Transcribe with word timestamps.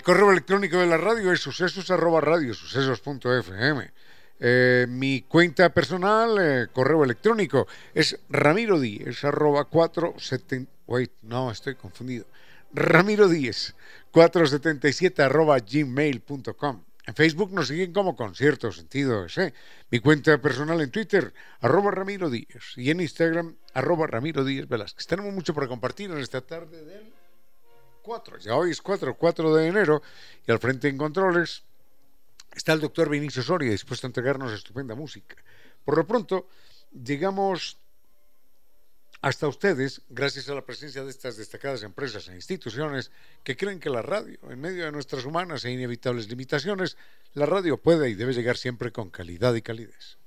El 0.00 0.04
correo 0.04 0.30
electrónico 0.30 0.78
de 0.78 0.86
la 0.86 0.96
radio 0.96 1.30
es 1.30 1.40
sucesos 1.40 1.90
arroba 1.90 2.22
radio. 2.22 2.54
Eh, 4.40 4.86
mi 4.88 5.20
cuenta 5.20 5.74
personal, 5.74 6.38
eh, 6.40 6.68
correo 6.72 7.04
electrónico, 7.04 7.68
es 7.92 8.18
ramiro 8.30 8.80
arroba 9.22 9.66
470. 9.66 10.72
Wait, 10.86 11.12
no, 11.20 11.50
estoy 11.50 11.74
confundido. 11.74 12.24
Ramiro 12.72 13.28
Díez 13.28 13.74
477 14.10 15.22
arroba. 15.22 15.58
En 15.58 17.14
Facebook 17.14 17.52
nos 17.52 17.68
siguen 17.68 17.92
como 17.92 18.16
con 18.16 18.34
cierto 18.34 18.72
sentido 18.72 19.26
ese. 19.26 19.52
Mi 19.90 20.00
cuenta 20.00 20.40
personal 20.40 20.80
en 20.80 20.90
Twitter, 20.90 21.34
arroba 21.60 21.90
Ramiro 21.90 22.30
Díez. 22.30 22.72
Y 22.76 22.90
en 22.90 23.02
Instagram, 23.02 23.54
arroba 23.74 24.06
Ramiro 24.06 24.46
Díez. 24.46 24.66
Tenemos 25.06 25.34
mucho 25.34 25.52
para 25.52 25.68
compartir 25.68 26.10
en 26.10 26.16
esta 26.16 26.40
tarde 26.40 26.86
del 26.86 27.19
4, 28.02 28.38
ya 28.38 28.56
hoy 28.56 28.70
es 28.70 28.80
4, 28.80 29.16
4 29.16 29.54
de 29.54 29.66
enero, 29.66 30.02
y 30.46 30.52
al 30.52 30.58
frente 30.58 30.88
en 30.88 30.98
controles 30.98 31.62
está 32.52 32.72
el 32.72 32.80
doctor 32.80 33.08
Vinicio 33.08 33.42
Soria, 33.42 33.70
dispuesto 33.70 34.06
a 34.06 34.08
entregarnos 34.08 34.52
estupenda 34.52 34.94
música. 34.94 35.36
Por 35.84 35.96
lo 35.96 36.06
pronto, 36.06 36.48
llegamos 36.92 37.78
hasta 39.22 39.48
ustedes 39.48 40.00
gracias 40.08 40.48
a 40.48 40.54
la 40.54 40.64
presencia 40.64 41.04
de 41.04 41.10
estas 41.10 41.36
destacadas 41.36 41.82
empresas 41.82 42.28
e 42.28 42.34
instituciones 42.34 43.10
que 43.44 43.56
creen 43.56 43.78
que 43.78 43.90
la 43.90 44.02
radio, 44.02 44.38
en 44.48 44.60
medio 44.60 44.84
de 44.84 44.92
nuestras 44.92 45.24
humanas 45.24 45.64
e 45.64 45.70
inevitables 45.70 46.28
limitaciones, 46.28 46.96
la 47.34 47.46
radio 47.46 47.76
puede 47.76 48.08
y 48.08 48.14
debe 48.14 48.32
llegar 48.32 48.56
siempre 48.56 48.92
con 48.92 49.10
calidad 49.10 49.54
y 49.54 49.62
calidez. 49.62 50.19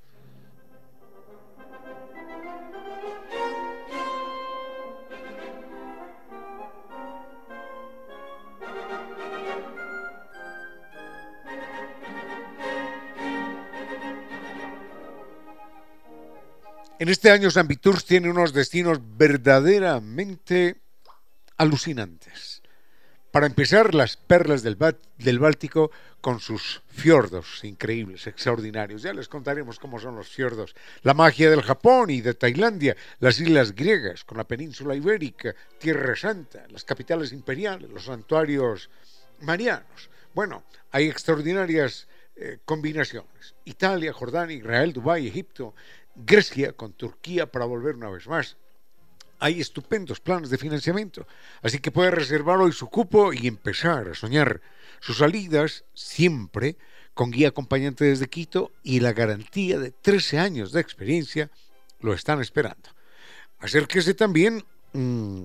En 17.04 17.10
este 17.10 17.32
año 17.32 17.52
San 17.52 17.68
tiene 17.68 18.30
unos 18.30 18.54
destinos 18.54 18.98
verdaderamente 19.18 20.78
alucinantes. 21.58 22.62
Para 23.30 23.46
empezar, 23.46 23.94
las 23.94 24.16
perlas 24.16 24.64
del, 24.64 24.78
del, 25.18 25.38
Báltico 25.38 25.92
con 26.22 26.40
sus 26.40 26.82
fiordos 26.88 27.62
increíbles, 27.66 28.26
extraordinarios. 28.28 29.02
Ya 29.02 29.12
les 29.12 29.28
contaremos 29.28 29.80
cómo 29.80 30.00
son 30.00 30.16
los 30.16 30.30
fiordos. 30.30 30.76
La 31.02 31.14
magia 31.14 31.50
del 31.50 31.64
Japón 31.64 32.10
y 32.10 32.22
de 32.22 32.36
Tailandia, 32.36 32.96
las 33.20 33.38
islas 33.38 33.76
griegas 33.76 34.24
con 34.24 34.38
la 34.38 34.46
península 34.46 34.96
ibérica, 34.96 35.54
Tierra 35.78 36.16
Santa, 36.16 36.64
las 36.70 36.86
capitales 36.86 37.34
imperiales, 37.34 37.90
los 37.90 38.06
santuarios 38.06 38.90
marianos. 39.42 40.10
Bueno, 40.34 40.64
hay 40.92 41.10
extraordinarias 41.10 42.08
eh, 42.38 42.60
combinaciones. 42.64 43.56
Italia, 43.66 44.12
Jordania, 44.12 44.58
Israel, 44.58 44.94
Dubái, 44.94 45.28
Egipto, 45.28 45.76
Grecia 46.16 46.74
con 46.74 46.94
Turquía 46.94 47.52
para 47.52 47.66
volver 47.66 47.96
una 47.96 48.10
vez 48.10 48.28
más. 48.28 48.58
Hay 49.40 49.60
estupendos 49.60 50.20
planes 50.20 50.50
de 50.50 50.58
financiamiento, 50.58 51.28
así 51.62 51.80
que 51.80 51.92
puede 51.92 52.12
reservar 52.12 52.60
hoy 52.60 52.72
su 52.72 52.88
cupo 52.88 53.34
y 53.34 53.48
empezar 53.48 54.08
a 54.08 54.16
soñar 54.16 54.62
sus 55.02 55.18
salidas 55.18 55.84
siempre 55.94 56.78
con 57.14 57.30
guía 57.30 57.50
acompañante 57.50 58.06
desde 58.06 58.30
Quito 58.30 58.72
y 58.84 59.00
la 59.00 59.14
garantía 59.14 59.80
de 59.80 59.92
13 59.92 60.40
años 60.40 60.72
de 60.72 60.82
experiencia 60.82 61.50
lo 62.00 62.14
están 62.14 62.42
esperando. 62.42 62.90
Acérquese 63.60 64.14
también 64.14 64.64
mm, 64.94 65.44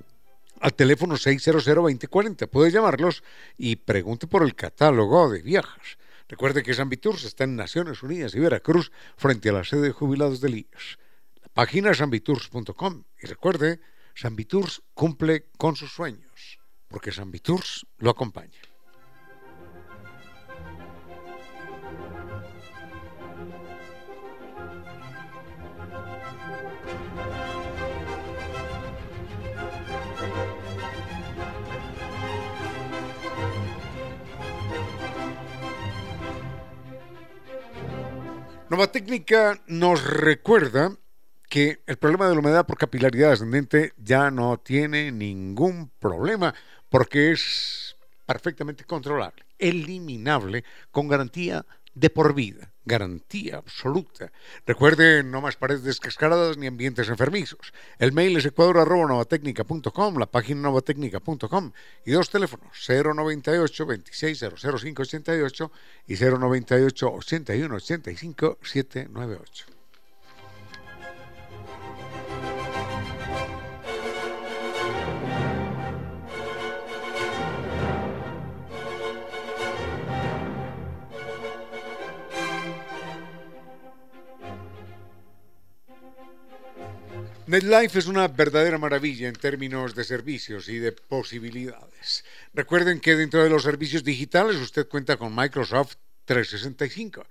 al 0.61 0.75
teléfono 0.75 1.17
600-2040, 1.17 2.49
puede 2.49 2.71
llamarlos 2.71 3.23
y 3.57 3.77
pregunte 3.77 4.27
por 4.27 4.43
el 4.43 4.55
catálogo 4.55 5.31
de 5.31 5.43
viajes. 5.43 5.99
Recuerde 6.29 6.63
que 6.63 6.75
San 6.75 6.91
Viturs 6.91 7.25
está 7.25 7.45
en 7.45 7.57
Naciones 7.57 8.03
Unidas 8.03 8.35
y 8.35 8.41
Veracruz, 8.41 8.93
frente 9.17 9.49
a 9.49 9.53
la 9.53 9.65
sede 9.65 9.83
de 9.83 9.93
jubilados 9.93 10.41
del 10.41 10.57
IES. 10.57 10.99
La 11.41 11.49
página 11.49 11.95
sanviturs.com. 11.95 13.05
Y 13.23 13.27
recuerde, 13.27 13.81
San 14.15 14.37
Viturs 14.37 14.83
cumple 14.93 15.47
con 15.57 15.75
sus 15.75 15.91
sueños, 15.93 16.61
porque 16.89 17.13
San 17.13 17.31
Viturs 17.31 17.87
lo 17.97 18.11
acompaña. 18.11 18.61
Nueva 38.71 38.93
Técnica 38.93 39.59
nos 39.67 40.05
recuerda 40.05 40.95
que 41.49 41.81
el 41.87 41.97
problema 41.97 42.29
de 42.29 42.35
la 42.35 42.41
humedad 42.41 42.67
por 42.67 42.77
capilaridad 42.77 43.33
ascendente 43.33 43.95
ya 43.97 44.31
no 44.31 44.59
tiene 44.59 45.11
ningún 45.11 45.91
problema 45.99 46.55
porque 46.91 47.33
es 47.33 47.97
perfectamente 48.27 48.85
controlable, 48.85 49.47
eliminable, 49.59 50.65
con 50.91 51.09
garantía 51.09 51.65
de 51.95 52.11
por 52.11 52.35
vida, 52.35 52.71
garantía 52.89 53.59
absoluta. 53.59 54.33
Recuerden, 54.67 55.31
no 55.31 55.41
más 55.41 55.55
paredes 55.55 55.85
descascaradas 55.85 56.57
ni 56.57 56.67
ambientes 56.67 57.09
enfermizos. 57.09 57.73
El 58.01 58.13
mail 58.13 58.37
es 58.37 58.47
ecuador.novatecnica.com, 58.47 60.19
la 60.19 60.27
página 60.27 60.63
novatecnica.com 60.63 61.73
y 62.05 62.11
dos 62.11 62.31
teléfonos, 62.31 62.71
098 62.89 63.87
26 63.87 64.45
00588 64.57 65.73
y 66.09 66.17
098 66.17 67.13
81 67.13 67.75
85 67.77 68.59
798. 68.63 69.78
NetLife 87.49 87.99
es 87.99 88.07
una 88.07 88.29
verdadera 88.29 88.77
maravilla 88.77 89.27
en 89.27 89.35
términos 89.35 89.95
de 89.95 90.05
servicios 90.05 90.69
y 90.69 90.79
de 90.81 90.93
posibilidades. 90.93 92.23
Recuerden 92.53 93.01
que 93.01 93.17
dentro 93.17 93.43
de 93.43 93.49
los 93.49 93.63
servicios 93.63 94.05
digitales 94.05 94.57
usted 94.57 94.87
cuenta 94.87 95.17
con 95.17 95.35
Microsoft 95.35 95.95
365 96.27 97.25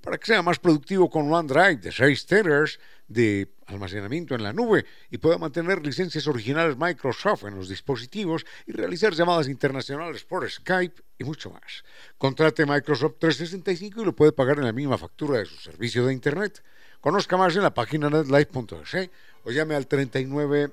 para 0.00 0.18
que 0.18 0.26
sea 0.26 0.42
más 0.42 0.58
productivo 0.58 1.08
con 1.08 1.32
OneDrive 1.32 1.76
de 1.76 1.92
6 1.92 2.26
teras 2.26 2.80
de 3.06 3.54
almacenamiento 3.66 4.34
en 4.34 4.42
la 4.42 4.52
nube 4.52 4.84
y 5.10 5.18
pueda 5.18 5.38
mantener 5.38 5.86
licencias 5.86 6.26
originales 6.26 6.76
Microsoft 6.76 7.44
en 7.44 7.54
los 7.54 7.68
dispositivos 7.68 8.44
y 8.66 8.72
realizar 8.72 9.12
llamadas 9.12 9.46
internacionales 9.46 10.24
por 10.24 10.50
Skype 10.50 11.00
y 11.18 11.24
mucho 11.24 11.50
más. 11.50 11.84
Contrate 12.18 12.66
Microsoft 12.66 13.14
365 13.20 14.02
y 14.02 14.04
lo 14.04 14.16
puede 14.16 14.32
pagar 14.32 14.58
en 14.58 14.64
la 14.64 14.72
misma 14.72 14.98
factura 14.98 15.38
de 15.38 15.46
su 15.46 15.54
servicio 15.54 16.04
de 16.04 16.14
Internet. 16.14 16.64
Conozca 17.00 17.36
más 17.36 17.54
en 17.54 17.62
la 17.62 17.74
página 17.74 18.10
netlife.es 18.10 19.10
o 19.44 19.50
llame 19.50 19.74
al 19.74 19.86
39 19.86 20.70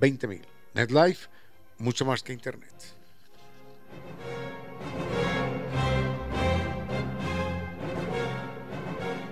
20.000. 0.00 0.42
NetLife, 0.74 1.28
mucho 1.78 2.04
más 2.04 2.22
que 2.22 2.32
Internet. 2.32 2.74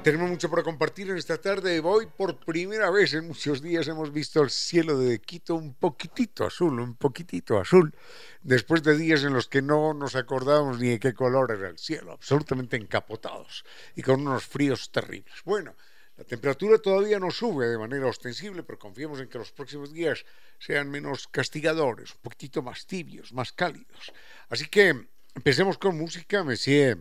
Tenemos 0.07 0.31
mucho 0.31 0.49
para 0.49 0.63
compartir 0.63 1.11
en 1.11 1.17
esta 1.17 1.37
tarde. 1.37 1.81
Hoy, 1.81 2.07
por 2.07 2.37
primera 2.37 2.91
vez 2.91 3.13
en 3.15 3.27
muchos 3.27 3.61
días, 3.61 3.89
hemos 3.89 4.13
visto 4.13 4.41
el 4.41 4.51
cielo 4.51 4.97
de 4.97 5.19
Quito 5.19 5.57
un 5.57 5.75
poquitito 5.75 6.47
azul, 6.47 6.79
un 6.79 6.95
poquitito 6.95 7.59
azul, 7.59 7.93
después 8.41 8.85
de 8.85 8.97
días 8.97 9.25
en 9.25 9.33
los 9.33 9.49
que 9.49 9.63
no 9.63 9.95
nos 9.95 10.15
acordábamos 10.15 10.79
ni 10.79 10.91
de 10.91 11.01
qué 11.01 11.13
color 11.13 11.51
era 11.51 11.69
el 11.69 11.79
cielo, 11.79 12.13
absolutamente 12.13 12.77
encapotados 12.77 13.65
y 13.97 14.03
con 14.03 14.21
unos 14.21 14.47
fríos 14.47 14.93
terribles. 14.93 15.35
Bueno, 15.45 15.75
la 16.17 16.25
temperatura 16.25 16.79
todavía 16.79 17.19
no 17.19 17.31
sube 17.31 17.67
de 17.67 17.77
manera 17.77 18.07
ostensible, 18.07 18.63
pero 18.63 18.79
confiamos 18.79 19.21
en 19.21 19.29
que 19.29 19.39
los 19.39 19.53
próximos 19.53 19.93
días 19.93 20.25
sean 20.59 20.91
menos 20.91 21.29
castigadores, 21.29 22.13
un 22.13 22.21
poquitito 22.23 22.63
más 22.63 22.87
tibios, 22.87 23.33
más 23.33 23.53
cálidos. 23.53 24.13
Así 24.49 24.67
que 24.67 25.09
empecemos 25.35 25.77
con 25.77 25.97
música, 25.99 26.43
Messier 26.43 26.99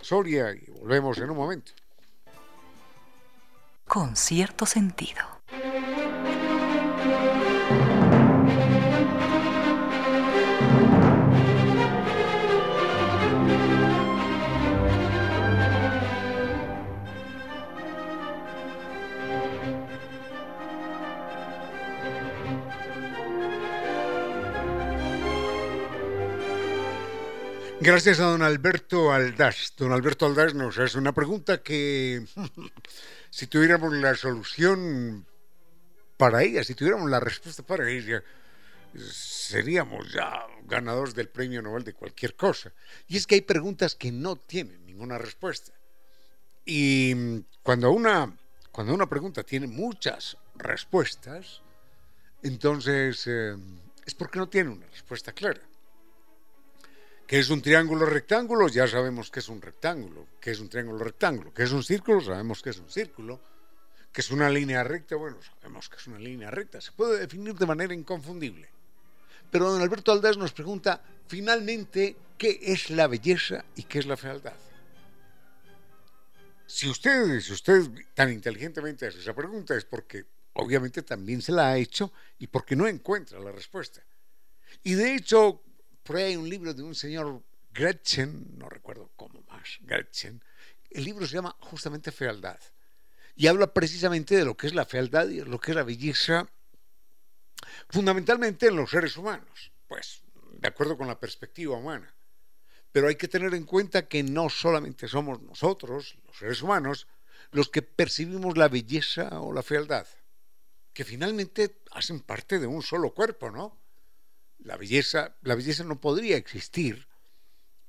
Soria, 0.00 0.52
y 0.52 0.70
volvemos 0.70 1.16
en 1.18 1.30
un 1.30 1.36
momento. 1.36 1.72
Con 3.86 4.16
cierto 4.16 4.66
sentido. 4.66 5.37
Gracias 27.90 28.20
a 28.20 28.24
don 28.24 28.42
Alberto 28.42 29.12
Aldaz. 29.12 29.72
Don 29.78 29.92
Alberto 29.92 30.26
Aldaz 30.26 30.52
nos 30.52 30.78
hace 30.78 30.98
una 30.98 31.14
pregunta 31.14 31.62
que 31.62 32.22
si 33.30 33.46
tuviéramos 33.46 33.94
la 33.94 34.14
solución 34.14 35.24
para 36.18 36.42
ella, 36.42 36.62
si 36.64 36.74
tuviéramos 36.74 37.08
la 37.08 37.18
respuesta 37.18 37.62
para 37.62 37.88
ella, 37.88 38.22
seríamos 38.94 40.12
ya 40.12 40.46
ganadores 40.64 41.14
del 41.14 41.30
premio 41.30 41.62
Nobel 41.62 41.82
de 41.82 41.94
cualquier 41.94 42.36
cosa. 42.36 42.74
Y 43.06 43.16
es 43.16 43.26
que 43.26 43.36
hay 43.36 43.40
preguntas 43.40 43.94
que 43.94 44.12
no 44.12 44.36
tienen 44.36 44.84
ninguna 44.84 45.16
respuesta. 45.16 45.72
Y 46.66 47.40
cuando 47.62 47.90
una, 47.90 48.36
cuando 48.70 48.92
una 48.92 49.08
pregunta 49.08 49.42
tiene 49.44 49.66
muchas 49.66 50.36
respuestas, 50.56 51.62
entonces 52.42 53.26
eh, 53.26 53.56
es 54.04 54.14
porque 54.14 54.40
no 54.40 54.50
tiene 54.50 54.72
una 54.72 54.86
respuesta 54.88 55.32
clara. 55.32 55.62
¿Qué 57.28 57.38
es 57.38 57.50
un 57.50 57.60
triángulo 57.60 58.06
rectángulo? 58.06 58.68
Ya 58.68 58.88
sabemos 58.88 59.30
que 59.30 59.40
es 59.40 59.50
un 59.50 59.60
rectángulo. 59.60 60.26
¿Qué 60.40 60.52
es 60.52 60.60
un 60.60 60.70
triángulo 60.70 61.04
rectángulo? 61.04 61.52
¿Qué 61.52 61.64
es 61.64 61.72
un 61.72 61.84
círculo? 61.84 62.22
Sabemos 62.22 62.62
que 62.62 62.70
es 62.70 62.78
un 62.78 62.88
círculo. 62.88 63.38
¿Qué 64.10 64.22
es 64.22 64.30
una 64.30 64.48
línea 64.48 64.82
recta? 64.82 65.14
Bueno, 65.16 65.36
sabemos 65.60 65.90
que 65.90 65.96
es 65.96 66.06
una 66.06 66.18
línea 66.18 66.50
recta. 66.50 66.80
Se 66.80 66.90
puede 66.90 67.18
definir 67.18 67.54
de 67.54 67.66
manera 67.66 67.92
inconfundible. 67.92 68.70
Pero 69.50 69.70
don 69.70 69.82
Alberto 69.82 70.10
Aldaz 70.10 70.38
nos 70.38 70.54
pregunta, 70.54 71.02
finalmente, 71.26 72.16
¿qué 72.38 72.60
es 72.62 72.88
la 72.88 73.06
belleza 73.06 73.62
y 73.76 73.82
qué 73.82 73.98
es 73.98 74.06
la 74.06 74.16
fealdad? 74.16 74.56
Si 76.66 76.88
usted, 76.88 77.40
si 77.40 77.52
usted 77.52 77.90
tan 78.14 78.32
inteligentemente 78.32 79.06
hace 79.06 79.18
esa 79.18 79.34
pregunta 79.34 79.76
es 79.76 79.84
porque 79.84 80.24
obviamente 80.54 81.02
también 81.02 81.42
se 81.42 81.52
la 81.52 81.68
ha 81.68 81.76
hecho 81.76 82.10
y 82.38 82.46
porque 82.46 82.74
no 82.74 82.88
encuentra 82.88 83.38
la 83.38 83.52
respuesta. 83.52 84.02
Y 84.82 84.94
de 84.94 85.14
hecho, 85.14 85.62
por 86.08 86.16
ahí 86.16 86.24
hay 86.24 86.36
un 86.36 86.48
libro 86.48 86.72
de 86.72 86.82
un 86.82 86.94
señor 86.94 87.42
Gretchen, 87.70 88.56
no 88.56 88.70
recuerdo 88.70 89.10
cómo 89.14 89.42
más, 89.42 89.76
Gretchen. 89.80 90.42
El 90.88 91.04
libro 91.04 91.26
se 91.26 91.34
llama 91.34 91.54
justamente 91.60 92.12
Fealdad. 92.12 92.58
Y 93.36 93.46
habla 93.46 93.74
precisamente 93.74 94.34
de 94.34 94.46
lo 94.46 94.56
que 94.56 94.68
es 94.68 94.74
la 94.74 94.86
fealdad 94.86 95.28
y 95.28 95.42
lo 95.42 95.60
que 95.60 95.72
es 95.72 95.76
la 95.76 95.82
belleza, 95.82 96.48
fundamentalmente 97.90 98.68
en 98.68 98.76
los 98.76 98.88
seres 98.88 99.18
humanos. 99.18 99.70
Pues, 99.86 100.22
de 100.52 100.66
acuerdo 100.66 100.96
con 100.96 101.08
la 101.08 101.20
perspectiva 101.20 101.76
humana. 101.76 102.10
Pero 102.90 103.08
hay 103.08 103.16
que 103.16 103.28
tener 103.28 103.52
en 103.52 103.64
cuenta 103.64 104.08
que 104.08 104.22
no 104.22 104.48
solamente 104.48 105.08
somos 105.08 105.42
nosotros, 105.42 106.16
los 106.26 106.38
seres 106.38 106.62
humanos, 106.62 107.06
los 107.50 107.68
que 107.68 107.82
percibimos 107.82 108.56
la 108.56 108.68
belleza 108.68 109.42
o 109.42 109.52
la 109.52 109.62
fealdad, 109.62 110.06
que 110.94 111.04
finalmente 111.04 111.82
hacen 111.90 112.20
parte 112.20 112.58
de 112.58 112.66
un 112.66 112.80
solo 112.80 113.12
cuerpo, 113.12 113.50
¿no? 113.50 113.87
La 114.58 114.76
belleza, 114.76 115.36
la 115.42 115.54
belleza 115.54 115.84
no 115.84 116.00
podría 116.00 116.36
existir, 116.36 117.06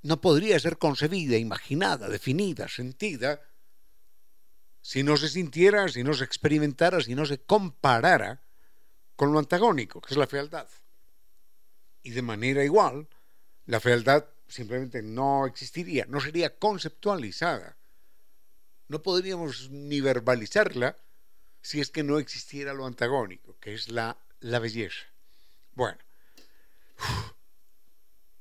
no 0.02 0.22
podría 0.22 0.60
ser 0.60 0.78
concebida, 0.78 1.38
imaginada, 1.38 2.08
definida, 2.08 2.68
sentida, 2.68 3.42
si 4.82 5.04
no 5.04 5.18
se 5.18 5.30
sintiera, 5.30 5.88
si 5.90 6.04
no 6.04 6.14
se 6.14 6.24
experimentara, 6.24 7.02
si 7.02 7.16
no 7.16 7.26
se 7.26 7.40
comparara 7.40 8.44
con 9.16 9.34
lo 9.34 9.40
antagónico, 9.40 10.00
que 10.02 10.14
es 10.14 10.18
la 10.18 10.28
fealdad. 10.28 10.68
Y 12.02 12.12
de 12.12 12.22
manera 12.22 12.64
igual, 12.64 13.10
la 13.66 13.80
fealdad 13.80 14.26
simplemente 14.48 15.02
no 15.02 15.46
existiría, 15.46 16.06
no 16.08 16.22
sería 16.22 16.58
conceptualizada. 16.58 17.78
No 18.88 19.04
podríamos 19.04 19.70
ni 19.70 20.02
verbalizarla 20.02 20.98
si 21.62 21.82
es 21.82 21.92
que 21.92 22.04
no 22.04 22.18
existiera 22.18 22.74
lo 22.74 22.86
antagónico, 22.86 23.60
que 23.60 23.74
es 23.74 23.90
la, 23.90 24.18
la 24.40 24.60
belleza. 24.60 25.06
Bueno, 25.74 26.00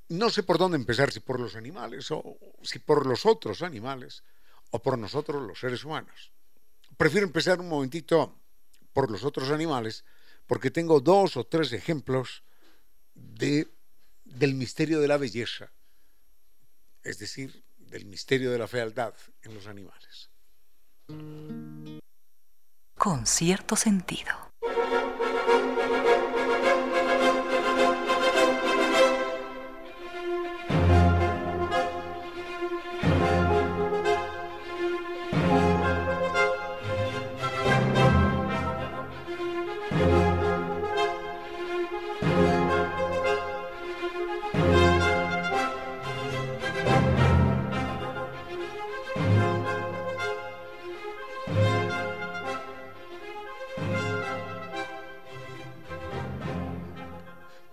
no 0.09 0.31
sé 0.31 0.43
por 0.43 0.59
dónde 0.59 0.77
empezar, 0.77 1.13
si 1.13 1.21
por 1.21 1.39
los 1.39 1.57
animales 1.57 2.11
o 2.11 2.39
si 2.63 2.79
por 2.79 3.07
los 3.07 3.27
otros 3.27 3.63
animales 3.63 4.23
o 4.71 4.83
por 4.83 4.99
nosotros 4.99 5.43
los 5.47 5.61
seres 5.61 5.85
humanos. 5.85 6.33
Prefiero 6.97 7.27
empezar 7.27 7.61
un 7.61 7.69
momentito 7.69 8.35
por 8.93 9.11
los 9.11 9.25
otros 9.25 9.51
animales 9.51 10.05
porque 10.47 10.71
tengo 10.71 11.01
dos 11.01 11.37
o 11.37 11.45
tres 11.45 11.73
ejemplos 11.73 12.43
de, 13.15 13.69
del 14.25 14.55
misterio 14.55 15.01
de 15.01 15.09
la 15.09 15.19
belleza, 15.19 15.71
es 17.03 17.19
decir, 17.19 17.65
del 17.77 18.07
misterio 18.07 18.51
de 18.51 18.59
la 18.59 18.67
fealdad 18.67 19.15
en 19.43 19.55
los 19.55 19.67
animales. 19.67 20.31
Con 22.97 23.27
cierto 23.27 23.77
sentido. 23.77 24.33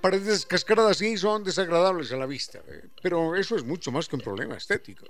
Paredes 0.05 0.45
cascaradas 0.45 0.97
sí 0.97 1.17
son 1.17 1.43
desagradables 1.43 2.11
a 2.11 2.17
la 2.17 2.27
vista, 2.27 2.59
eh, 2.67 2.89
pero 3.01 3.35
eso 3.35 3.55
es 3.55 3.63
mucho 3.63 3.91
más 3.91 4.07
que 4.07 4.15
un 4.15 4.21
problema 4.21 4.55
estético. 4.55 5.07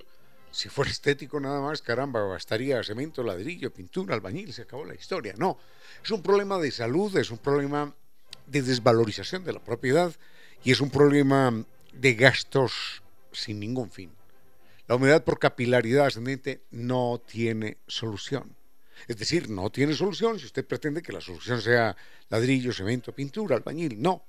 Si 0.50 0.70
fuera 0.70 0.90
estético 0.90 1.38
nada 1.38 1.60
más, 1.60 1.82
caramba, 1.82 2.22
bastaría 2.22 2.82
cemento, 2.82 3.22
ladrillo, 3.22 3.70
pintura, 3.70 4.14
albañil, 4.14 4.54
se 4.54 4.62
acabó 4.62 4.86
la 4.86 4.94
historia. 4.94 5.34
No, 5.36 5.58
es 6.02 6.10
un 6.10 6.22
problema 6.22 6.56
de 6.56 6.70
salud, 6.70 7.14
es 7.18 7.30
un 7.30 7.36
problema 7.36 7.94
de 8.46 8.62
desvalorización 8.62 9.44
de 9.44 9.52
la 9.52 9.62
propiedad 9.62 10.14
y 10.64 10.72
es 10.72 10.80
un 10.80 10.88
problema 10.88 11.52
de 11.92 12.14
gastos 12.14 13.02
sin 13.32 13.60
ningún 13.60 13.90
fin. 13.90 14.10
La 14.88 14.94
humedad 14.94 15.24
por 15.24 15.38
capilaridad 15.38 16.06
ascendente 16.06 16.62
no 16.70 17.20
tiene 17.26 17.76
solución. 17.86 18.56
Es 19.08 19.18
decir, 19.18 19.50
no 19.50 19.68
tiene 19.68 19.92
solución 19.92 20.38
si 20.38 20.46
usted 20.46 20.66
pretende 20.66 21.02
que 21.02 21.12
la 21.12 21.20
solución 21.20 21.60
sea 21.60 21.94
ladrillo, 22.30 22.72
cemento, 22.72 23.12
pintura, 23.12 23.56
albañil. 23.56 24.00
No, 24.00 24.24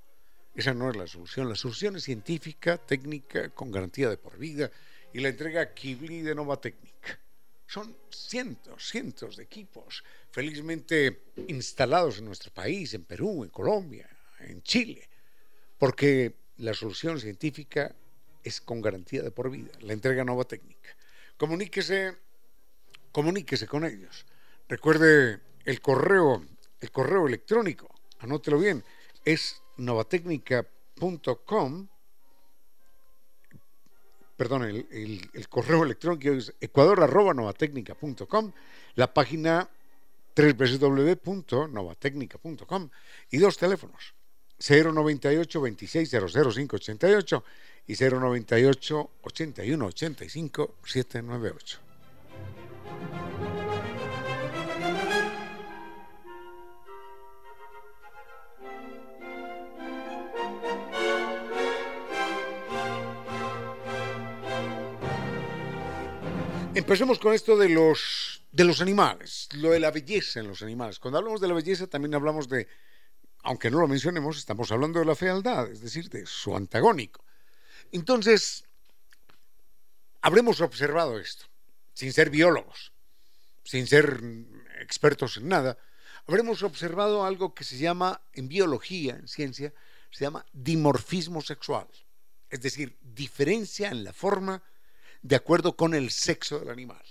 esa 0.57 0.73
no 0.73 0.89
es 0.89 0.95
la 0.95 1.05
solución. 1.05 1.47
La 1.47 1.55
solución 1.55 1.95
es 1.95 2.03
científica, 2.03 2.77
técnica, 2.77 3.49
con 3.49 3.71
garantía 3.71 4.09
de 4.09 4.17
por 4.17 4.39
vida 4.39 4.71
y 5.13 5.19
la 5.19 5.29
entrega 5.29 5.71
Kibli 5.71 6.23
de 6.23 6.33
Nova 6.33 6.59
Técnica. 6.59 7.19
Son 7.67 7.95
cientos, 8.09 8.89
cientos 8.89 9.37
de 9.37 9.43
equipos 9.43 10.03
felizmente 10.31 11.25
instalados 11.47 12.17
en 12.17 12.25
nuestro 12.25 12.51
país, 12.51 12.95
en 12.95 13.03
Perú, 13.03 13.43
en 13.43 13.51
Colombia, 13.51 14.09
en 14.39 14.63
Chile, 14.63 15.07
porque 15.77 16.33
la 16.57 16.73
solución 16.73 17.19
científica 17.19 17.93
es 18.43 18.59
con 18.59 18.81
garantía 18.81 19.21
de 19.21 19.29
por 19.29 19.51
vida, 19.51 19.71
la 19.81 19.93
entrega 19.93 20.23
Nova 20.23 20.45
Técnica. 20.45 20.89
Comuníquese, 21.37 22.15
comuníquese 23.11 23.67
con 23.67 23.85
ellos. 23.85 24.25
Recuerde 24.67 25.39
el 25.65 25.81
correo, 25.81 26.43
el 26.79 26.91
correo 26.91 27.27
electrónico, 27.27 27.93
anótelo 28.19 28.57
bien, 28.57 28.83
es 29.23 29.61
novatecnica.com 29.77 31.87
perdón, 34.37 34.63
el, 34.63 35.49
correo 35.49 35.83
electrónico 35.83 36.31
es 36.31 36.53
ecuador.novatecnica.com, 36.61 38.53
la 38.95 39.13
página 39.13 39.69
www.novatecnica.com 40.35 42.89
y 43.31 43.37
dos 43.39 43.57
teléfonos, 43.57 44.13
098 44.59 45.59
26 45.59 46.11
588 46.11 47.43
y 47.87 47.95
098 47.95 49.09
81 49.23 49.85
85 49.85 50.75
798. 50.85 51.79
Empecemos 66.77 67.17
con 67.17 67.33
esto 67.33 67.57
de 67.57 67.69
los, 67.69 68.43
de 68.51 68.63
los 68.63 68.81
animales, 68.81 69.49
lo 69.53 69.71
de 69.71 69.79
la 69.79 69.89
belleza 69.89 70.41
en 70.41 70.47
los 70.47 70.61
animales. 70.61 70.99
Cuando 70.99 71.17
hablamos 71.17 71.41
de 71.41 71.47
la 71.47 71.55
belleza 71.55 71.87
también 71.87 72.13
hablamos 72.13 72.47
de, 72.47 72.67
aunque 73.41 73.71
no 73.71 73.79
lo 73.79 73.87
mencionemos, 73.87 74.37
estamos 74.37 74.71
hablando 74.71 74.99
de 74.99 75.05
la 75.05 75.15
fealdad, 75.15 75.71
es 75.71 75.81
decir, 75.81 76.07
de 76.07 76.27
su 76.27 76.55
antagónico. 76.55 77.25
Entonces, 77.91 78.63
habremos 80.21 80.61
observado 80.61 81.19
esto, 81.19 81.47
sin 81.95 82.13
ser 82.13 82.29
biólogos, 82.29 82.93
sin 83.63 83.87
ser 83.87 84.21
expertos 84.79 85.37
en 85.37 85.47
nada, 85.47 85.79
habremos 86.27 86.61
observado 86.61 87.25
algo 87.25 87.55
que 87.55 87.63
se 87.63 87.79
llama, 87.79 88.21
en 88.33 88.47
biología, 88.47 89.15
en 89.15 89.27
ciencia, 89.27 89.73
se 90.11 90.25
llama 90.25 90.45
dimorfismo 90.53 91.41
sexual, 91.41 91.87
es 92.51 92.61
decir, 92.61 92.95
diferencia 93.01 93.89
en 93.89 94.03
la 94.03 94.13
forma 94.13 94.61
de 95.27 95.35
acuerdo 95.35 95.75
con 95.75 95.93
el 95.93 96.09
sexo 96.09 96.59
del 96.59 96.69
animal. 96.69 97.03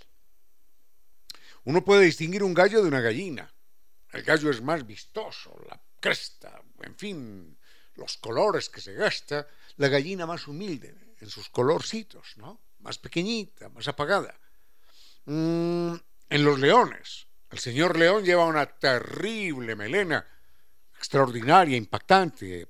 Uno 1.64 1.84
puede 1.84 2.04
distinguir 2.04 2.42
un 2.42 2.54
gallo 2.54 2.80
de 2.80 2.88
una 2.88 3.00
gallina. 3.00 3.52
El 4.10 4.22
gallo 4.22 4.50
es 4.50 4.62
más 4.62 4.86
vistoso, 4.86 5.54
la 5.68 5.78
cresta, 6.00 6.62
en 6.80 6.96
fin, 6.96 7.58
los 7.96 8.16
colores 8.16 8.70
que 8.70 8.80
se 8.80 8.94
gasta. 8.94 9.46
La 9.76 9.88
gallina 9.88 10.24
más 10.24 10.48
humilde 10.48 11.14
en 11.20 11.28
sus 11.28 11.50
colorcitos, 11.50 12.38
¿no? 12.38 12.62
Más 12.78 12.96
pequeñita, 12.96 13.68
más 13.68 13.86
apagada. 13.88 14.34
Mm, 15.26 15.94
en 16.30 16.44
los 16.44 16.58
leones. 16.58 17.26
El 17.50 17.58
señor 17.58 17.98
león 17.98 18.24
lleva 18.24 18.46
una 18.46 18.64
terrible 18.64 19.76
melena, 19.76 20.26
extraordinaria, 20.96 21.76
impactante, 21.76 22.66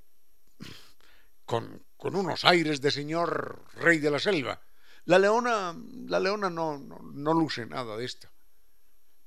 con, 1.44 1.86
con 1.96 2.16
unos 2.16 2.44
aires 2.44 2.80
de 2.80 2.90
señor 2.90 3.64
rey 3.74 3.98
de 3.98 4.10
la 4.10 4.18
selva. 4.18 4.60
La 5.06 5.18
leona, 5.18 5.75
la 6.08 6.18
leona 6.18 6.50
no, 6.50 6.78
no, 6.78 7.32
luce 7.32 7.64
nada 7.64 7.96
de 7.96 8.04
esto. 8.04 8.28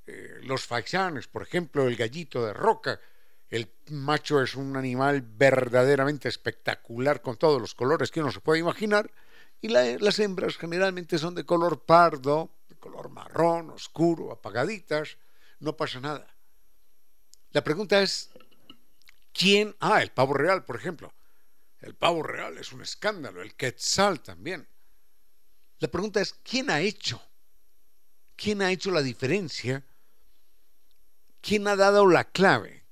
Eh, 0.06 0.40
los 0.42 0.66
faixanes, 0.66 1.26
por 1.26 1.42
ejemplo, 1.42 1.88
el 1.88 1.96
gallito 1.96 2.44
de 2.44 2.52
roca, 2.52 3.00
el 3.48 3.72
macho 3.88 4.42
es 4.42 4.54
un 4.54 4.76
animal 4.76 5.22
verdaderamente 5.22 6.28
espectacular 6.28 7.22
con 7.22 7.36
todos 7.36 7.60
los 7.60 7.74
colores 7.74 8.10
que 8.10 8.20
uno 8.20 8.30
se 8.30 8.40
puede 8.40 8.60
imaginar, 8.60 9.10
y 9.62 9.68
las 9.68 10.18
hembras 10.18 10.56
generalmente 10.56 11.18
son 11.18 11.34
de 11.34 11.44
color 11.44 11.84
pardo, 11.84 12.50
de 12.68 12.76
color 12.76 13.08
marrón, 13.08 13.70
oscuro, 13.70 14.32
apagaditas, 14.32 15.16
no 15.60 15.76
pasa 15.76 16.00
nada. 16.00 16.34
La 17.52 17.64
pregunta 17.64 18.02
es, 18.02 18.30
¿quién? 19.32 19.74
Ah, 19.80 20.02
el 20.02 20.10
pavo 20.12 20.34
real, 20.34 20.64
por 20.64 20.76
ejemplo. 20.76 21.12
El 21.80 21.94
pavo 21.94 22.22
real 22.22 22.58
es 22.58 22.72
un 22.72 22.82
escándalo, 22.82 23.40
el 23.42 23.54
quetzal 23.54 24.20
también. 24.20 24.68
La 25.80 25.88
pregunta 25.88 26.20
es, 26.20 26.34
¿quién 26.44 26.70
ha 26.70 26.80
hecho? 26.80 27.20
¿Quién 28.36 28.60
ha 28.62 28.70
hecho 28.70 28.90
la 28.90 29.02
diferencia? 29.02 29.84
¿Quién 31.40 31.66
ha 31.66 31.74
dado 31.74 32.06
la 32.06 32.24
clave? 32.24 32.84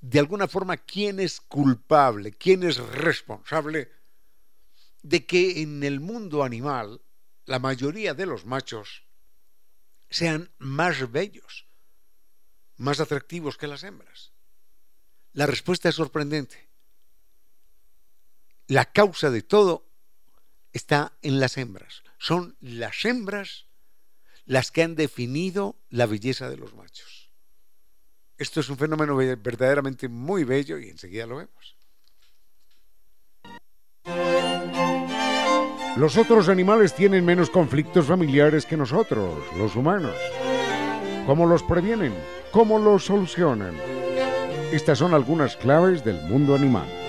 De 0.00 0.20
alguna 0.20 0.46
forma, 0.46 0.76
¿quién 0.76 1.18
es 1.18 1.40
culpable? 1.40 2.32
¿Quién 2.32 2.62
es 2.62 2.76
responsable 2.76 3.90
de 5.02 5.26
que 5.26 5.60
en 5.60 5.82
el 5.82 5.98
mundo 5.98 6.44
animal 6.44 7.02
la 7.44 7.58
mayoría 7.58 8.14
de 8.14 8.26
los 8.26 8.44
machos 8.46 9.04
sean 10.10 10.52
más 10.58 11.10
bellos, 11.10 11.66
más 12.76 13.00
atractivos 13.00 13.56
que 13.56 13.66
las 13.66 13.82
hembras? 13.82 14.32
La 15.32 15.46
respuesta 15.46 15.88
es 15.88 15.96
sorprendente. 15.96 16.68
La 18.68 18.84
causa 18.92 19.30
de 19.30 19.42
todo 19.42 19.87
está 20.78 21.12
en 21.22 21.40
las 21.40 21.58
hembras. 21.58 22.02
Son 22.18 22.56
las 22.60 23.04
hembras 23.04 23.66
las 24.46 24.70
que 24.70 24.82
han 24.82 24.94
definido 24.94 25.76
la 25.90 26.06
belleza 26.06 26.48
de 26.48 26.56
los 26.56 26.74
machos. 26.74 27.30
Esto 28.38 28.60
es 28.60 28.70
un 28.70 28.78
fenómeno 28.78 29.16
verdaderamente 29.16 30.08
muy 30.08 30.44
bello 30.44 30.78
y 30.78 30.88
enseguida 30.88 31.26
lo 31.26 31.36
vemos. 31.36 31.76
Los 35.96 36.16
otros 36.16 36.48
animales 36.48 36.94
tienen 36.94 37.24
menos 37.24 37.50
conflictos 37.50 38.06
familiares 38.06 38.64
que 38.64 38.76
nosotros, 38.76 39.42
los 39.56 39.74
humanos. 39.74 40.14
¿Cómo 41.26 41.44
los 41.44 41.64
previenen? 41.64 42.14
¿Cómo 42.52 42.78
los 42.78 43.04
solucionan? 43.04 43.74
Estas 44.72 44.98
son 44.98 45.12
algunas 45.12 45.56
claves 45.56 46.04
del 46.04 46.22
mundo 46.22 46.54
animal. 46.54 47.07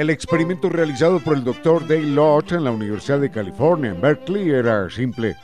El 0.00 0.08
experimento 0.08 0.70
realizado 0.70 1.20
por 1.20 1.36
el 1.36 1.44
doctor 1.44 1.86
Dale 1.86 2.06
Lott 2.06 2.52
en 2.52 2.64
la 2.64 2.70
Universidad 2.70 3.20
de 3.20 3.30
California 3.30 3.90
en 3.90 4.00
Berkeley 4.00 4.48
era 4.48 4.88
simple. 4.88 5.36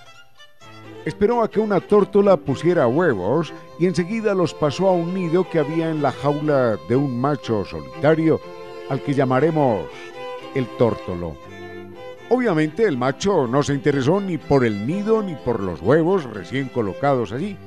Esperó 1.04 1.42
a 1.42 1.50
que 1.50 1.60
una 1.60 1.78
tórtola 1.78 2.38
pusiera 2.38 2.86
huevos 2.86 3.52
y 3.78 3.84
enseguida 3.84 4.32
los 4.32 4.54
pasó 4.54 4.88
a 4.88 4.92
un 4.92 5.12
nido 5.12 5.46
que 5.50 5.58
había 5.58 5.90
en 5.90 6.00
la 6.00 6.10
jaula 6.10 6.78
de 6.88 6.96
un 6.96 7.20
macho 7.20 7.66
solitario 7.66 8.40
al 8.88 9.02
que 9.02 9.12
llamaremos 9.12 9.90
el 10.54 10.66
tórtolo. 10.78 11.36
Obviamente 12.30 12.84
el 12.84 12.96
macho 12.96 13.46
no 13.46 13.62
se 13.62 13.74
interesó 13.74 14.22
ni 14.22 14.38
por 14.38 14.64
el 14.64 14.86
nido 14.86 15.22
ni 15.22 15.34
por 15.34 15.60
los 15.60 15.82
huevos 15.82 16.24
recién 16.24 16.70
colocados 16.70 17.30
allí, 17.30 17.58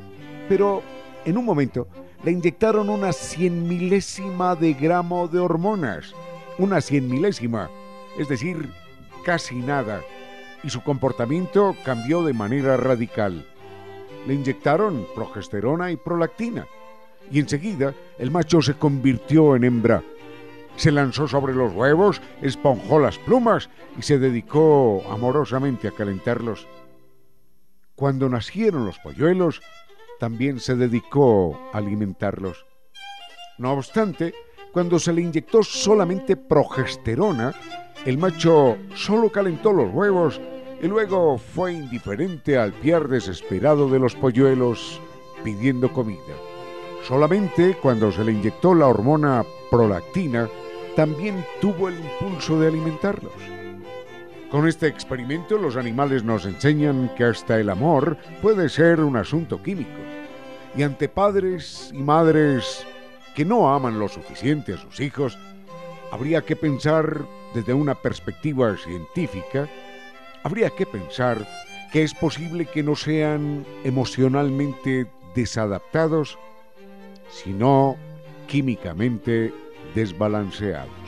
pero 0.48 0.82
en 1.24 1.38
un 1.38 1.46
momento 1.46 1.88
le 2.24 2.32
inyectaron 2.32 2.90
una 2.90 3.14
cien 3.14 3.68
milésima 3.68 4.56
de 4.56 4.74
gramo 4.74 5.28
de 5.28 5.38
hormonas 5.38 6.16
una 6.60 6.82
cien 6.82 7.10
milésima, 7.10 7.70
es 8.18 8.28
decir, 8.28 8.70
casi 9.26 9.56
nada, 9.56 10.02
y 10.62 10.70
su 10.70 10.84
comportamiento 10.84 11.76
cambió 11.84 12.24
de 12.24 12.34
manera 12.34 12.78
radical. 12.78 13.46
Le 14.28 14.34
inyectaron 14.34 15.08
progesterona 15.16 15.90
y 15.90 15.96
prolactina, 15.96 16.68
y 17.32 17.40
enseguida 17.40 17.94
el 18.18 18.30
macho 18.30 18.62
se 18.62 18.74
convirtió 18.74 19.56
en 19.56 19.64
hembra. 19.64 20.04
Se 20.76 20.92
lanzó 20.92 21.28
sobre 21.28 21.56
los 21.56 21.74
huevos, 21.74 22.22
esponjó 22.42 23.00
las 23.00 23.18
plumas 23.18 23.70
y 23.98 24.02
se 24.02 24.20
dedicó 24.20 25.04
amorosamente 25.10 25.88
a 25.88 25.92
calentarlos. 25.92 26.68
Cuando 27.96 28.30
nacieron 28.30 28.86
los 28.86 29.00
polluelos, 29.00 29.62
también 30.20 30.60
se 30.60 30.76
dedicó 30.76 31.58
a 31.74 31.78
alimentarlos. 31.78 32.66
No 33.58 33.74
obstante, 33.74 34.34
cuando 34.72 35.00
se 35.00 35.14
le 35.14 35.22
inyectó 35.22 35.64
solamente 35.64 36.38
progesterona, 36.38 37.54
el 38.06 38.18
macho 38.18 38.78
solo 38.96 39.32
calentó 39.32 39.74
los 39.74 39.94
huevos 39.94 40.40
y 40.82 40.88
luego 40.88 41.38
fue 41.38 41.74
indiferente 41.74 42.58
al 42.58 42.72
piar 42.74 43.08
desesperado 43.08 43.90
de 43.90 44.00
los 44.00 44.16
polluelos 44.16 45.02
pidiendo 45.44 45.92
comida. 45.92 46.36
Solamente 47.08 47.78
cuando 47.82 48.12
se 48.12 48.24
le 48.24 48.34
inyectó 48.34 48.74
la 48.74 48.88
hormona 48.88 49.44
prolactina, 49.72 50.48
también 50.96 51.46
tuvo 51.62 51.90
el 51.90 51.96
impulso 51.96 52.60
de 52.60 52.68
alimentarlos. 52.68 53.34
Con 54.52 54.68
este 54.68 54.88
experimento 54.88 55.58
los 55.58 55.76
animales 55.76 56.24
nos 56.24 56.46
enseñan 56.46 57.12
que 57.16 57.24
hasta 57.24 57.60
el 57.60 57.70
amor 57.70 58.18
puede 58.42 58.68
ser 58.68 59.02
un 59.02 59.16
asunto 59.16 59.62
químico. 59.62 60.00
Y 60.76 60.84
ante 60.84 61.08
padres 61.08 61.92
y 61.94 62.00
madres 62.00 62.86
que 63.36 63.46
no 63.46 63.74
aman 63.74 64.00
lo 64.00 64.08
suficiente 64.08 64.74
a 64.74 64.78
sus 64.78 65.00
hijos, 65.00 65.38
habría 66.12 66.42
que 66.42 66.56
pensar 66.56 67.26
desde 67.54 67.74
una 67.74 67.96
perspectiva 67.96 68.76
científica, 68.78 69.68
habría 70.44 70.70
que 70.70 70.86
pensar 70.86 71.48
que 71.92 72.04
es 72.04 72.14
posible 72.14 72.66
que 72.66 72.84
no 72.84 72.96
sean 72.96 73.66
emocionalmente 73.84 75.08
desadaptados, 75.36 76.38
sino 77.30 77.96
químicamente 78.48 79.54
desbalanceados. 79.96 80.99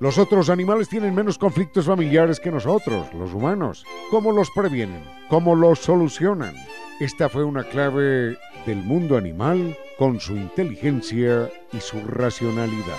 Los 0.00 0.18
otros 0.18 0.50
animales 0.50 0.88
tienen 0.88 1.14
menos 1.14 1.38
conflictos 1.38 1.86
familiares 1.86 2.40
que 2.40 2.50
nosotros, 2.50 3.12
los 3.14 3.32
humanos. 3.32 3.84
¿Cómo 4.10 4.32
los 4.32 4.50
previenen? 4.50 5.04
¿Cómo 5.28 5.54
los 5.54 5.78
solucionan? 5.78 6.54
Esta 7.00 7.28
fue 7.28 7.44
una 7.44 7.64
clave 7.64 8.36
del 8.66 8.82
mundo 8.84 9.16
animal 9.16 9.76
con 9.96 10.18
su 10.18 10.34
inteligencia 10.34 11.50
y 11.72 11.80
su 11.80 12.00
racionalidad. 12.00 12.98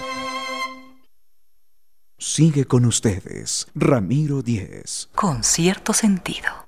Sigue 2.18 2.66
con 2.66 2.86
ustedes, 2.86 3.68
Ramiro 3.76 4.42
Díez. 4.42 5.10
Con 5.14 5.44
cierto 5.44 5.92
sentido. 5.92 6.65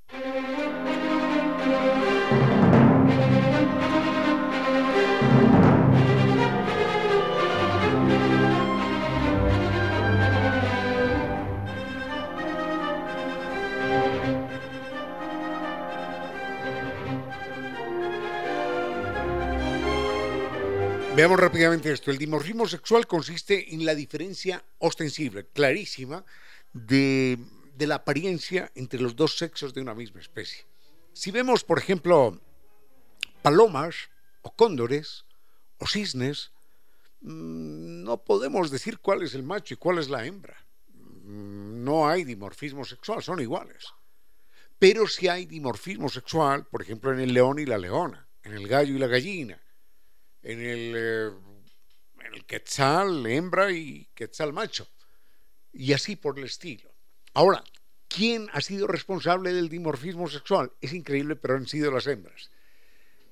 Veamos 21.17 21.39
rápidamente 21.39 21.91
esto. 21.91 22.11
El 22.11 22.19
dimorfismo 22.19 22.67
sexual 22.67 23.07
consiste 23.07 23.73
en 23.73 23.83
la 23.87 23.95
diferencia 23.95 24.63
ostensible, 24.77 25.47
clarísima, 25.47 26.23
de, 26.73 27.39
la 27.79 27.95
apariencia 27.95 28.71
entre 28.75 29.01
los 29.01 29.15
dos 29.15 29.35
sexos 29.35 29.73
de 29.73 29.81
una 29.81 29.95
misma 29.95 30.21
especie. 30.21 30.67
Si 31.13 31.31
vemos, 31.31 31.63
por 31.63 31.79
ejemplo, 31.79 32.39
palomas 33.41 33.95
o 34.43 34.51
cóndores 34.51 35.25
o 35.79 35.87
cisnes, 35.87 36.51
mm, 37.21 38.03
no 38.03 38.23
podemos 38.23 38.69
decir 38.69 38.99
cuál 38.99 39.23
es 39.23 39.33
el 39.33 39.41
macho 39.41 39.73
y 39.73 39.77
cuál 39.77 39.97
es 39.97 40.09
la 40.09 40.23
hembra. 40.23 40.55
Mm, 40.93 41.83
no 41.83 42.07
hay 42.07 42.25
dimorfismo 42.25 42.85
sexual, 42.85 43.23
son 43.23 43.41
iguales. 43.41 43.87
Pero 44.77 45.07
si 45.07 45.27
hay 45.27 45.47
dimorfismo 45.47 46.09
sexual, 46.09 46.67
por 46.67 46.83
ejemplo, 46.83 47.11
en 47.11 47.21
el 47.21 47.33
león 47.33 47.57
y 47.57 47.65
la 47.65 47.79
leona, 47.79 48.27
en 48.43 48.53
el 48.53 48.67
gallo 48.67 48.93
y 48.93 48.99
la 48.99 49.07
gallina, 49.07 49.59
en 50.47 50.61
el, 50.61 50.93
eh, 50.95 51.27
en 52.25 52.33
el 52.33 52.45
quetzal 52.45 53.25
hembra 53.27 53.69
y 53.69 54.07
quetzal 54.15 54.53
macho. 54.53 54.87
Y 55.73 55.91
así 55.91 56.15
por 56.15 56.39
el 56.39 56.45
estilo. 56.45 56.89
Ahora, 57.33 57.61
¿quién 58.07 58.47
ha 58.53 58.61
sido 58.61 58.87
responsable 58.87 59.51
del 59.51 59.67
dimorfismo 59.67 60.29
sexual? 60.29 60.71
Es 60.79 60.93
increíble, 60.93 61.35
pero 61.35 61.55
han 61.55 61.67
sido 61.67 61.91
las 61.91 62.07
hembras. 62.07 62.49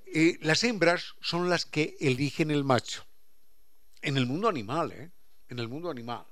Eh, 0.06 0.38
las 0.42 0.66
hembras 0.66 1.16
son 1.22 1.50
las 1.50 1.66
que 1.66 1.96
eligen 2.02 2.52
el 2.52 2.66
macho. 2.66 3.06
En 4.02 4.18
el 4.18 4.26
mundo 4.26 4.50
animal, 4.50 4.92
¿eh? 4.92 5.10
En 5.48 5.60
el 5.60 5.70
mundo 5.70 5.90
animal. 5.90 6.26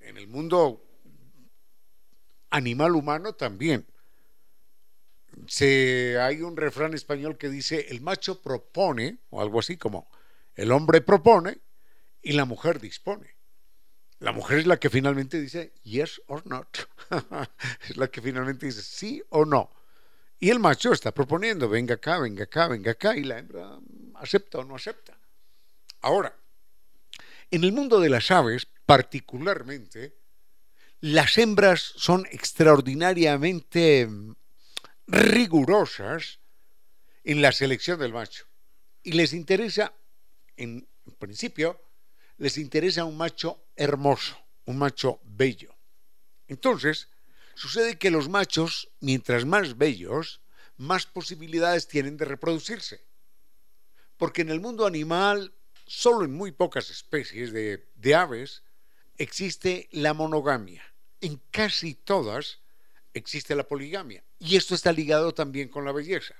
En 0.00 0.16
el 0.16 0.28
mundo 0.28 0.82
animal 2.48 2.96
humano 2.96 3.34
también. 3.34 3.86
Se, 5.46 6.18
hay 6.20 6.42
un 6.42 6.56
refrán 6.56 6.94
español 6.94 7.38
que 7.38 7.48
dice, 7.48 7.86
el 7.90 8.00
macho 8.00 8.40
propone, 8.40 9.18
o 9.30 9.40
algo 9.40 9.60
así 9.60 9.76
como, 9.76 10.10
el 10.54 10.72
hombre 10.72 11.00
propone 11.00 11.60
y 12.22 12.32
la 12.32 12.44
mujer 12.44 12.80
dispone. 12.80 13.36
La 14.18 14.32
mujer 14.32 14.60
es 14.60 14.66
la 14.66 14.78
que 14.78 14.88
finalmente 14.88 15.40
dice 15.40 15.74
yes 15.82 16.22
or 16.26 16.46
not. 16.46 16.68
es 17.88 17.96
la 17.96 18.08
que 18.08 18.22
finalmente 18.22 18.66
dice 18.66 18.82
sí 18.82 19.22
o 19.28 19.44
no. 19.44 19.70
Y 20.38 20.50
el 20.50 20.58
macho 20.58 20.92
está 20.92 21.12
proponiendo, 21.12 21.68
venga 21.68 21.94
acá, 21.94 22.18
venga 22.18 22.44
acá, 22.44 22.68
venga 22.68 22.92
acá, 22.92 23.16
y 23.16 23.24
la 23.24 23.38
hembra 23.38 23.78
acepta 24.14 24.58
o 24.58 24.64
no 24.64 24.76
acepta. 24.76 25.18
Ahora, 26.00 26.34
en 27.50 27.64
el 27.64 27.72
mundo 27.72 28.00
de 28.00 28.10
las 28.10 28.30
aves, 28.30 28.66
particularmente, 28.86 30.16
las 31.00 31.38
hembras 31.38 31.80
son 31.80 32.26
extraordinariamente 32.30 34.08
rigurosas 35.06 36.40
en 37.24 37.42
la 37.42 37.52
selección 37.52 37.98
del 37.98 38.12
macho. 38.12 38.46
Y 39.02 39.12
les 39.12 39.32
interesa, 39.32 39.94
en 40.56 40.88
principio, 41.18 41.80
les 42.38 42.58
interesa 42.58 43.04
un 43.04 43.16
macho 43.16 43.64
hermoso, 43.76 44.36
un 44.64 44.78
macho 44.78 45.20
bello. 45.24 45.74
Entonces, 46.48 47.08
sucede 47.54 47.98
que 47.98 48.10
los 48.10 48.28
machos, 48.28 48.90
mientras 49.00 49.44
más 49.44 49.78
bellos, 49.78 50.40
más 50.76 51.06
posibilidades 51.06 51.88
tienen 51.88 52.16
de 52.16 52.24
reproducirse. 52.24 53.04
Porque 54.16 54.42
en 54.42 54.50
el 54.50 54.60
mundo 54.60 54.86
animal, 54.86 55.54
solo 55.86 56.24
en 56.24 56.32
muy 56.32 56.52
pocas 56.52 56.90
especies 56.90 57.52
de, 57.52 57.88
de 57.94 58.14
aves, 58.14 58.62
existe 59.18 59.88
la 59.92 60.14
monogamia. 60.14 60.82
En 61.20 61.40
casi 61.50 61.94
todas 61.94 62.60
existe 63.18 63.54
la 63.54 63.66
poligamia. 63.66 64.24
Y 64.38 64.56
esto 64.56 64.74
está 64.74 64.92
ligado 64.92 65.32
también 65.32 65.68
con 65.68 65.84
la 65.84 65.92
belleza. 65.92 66.34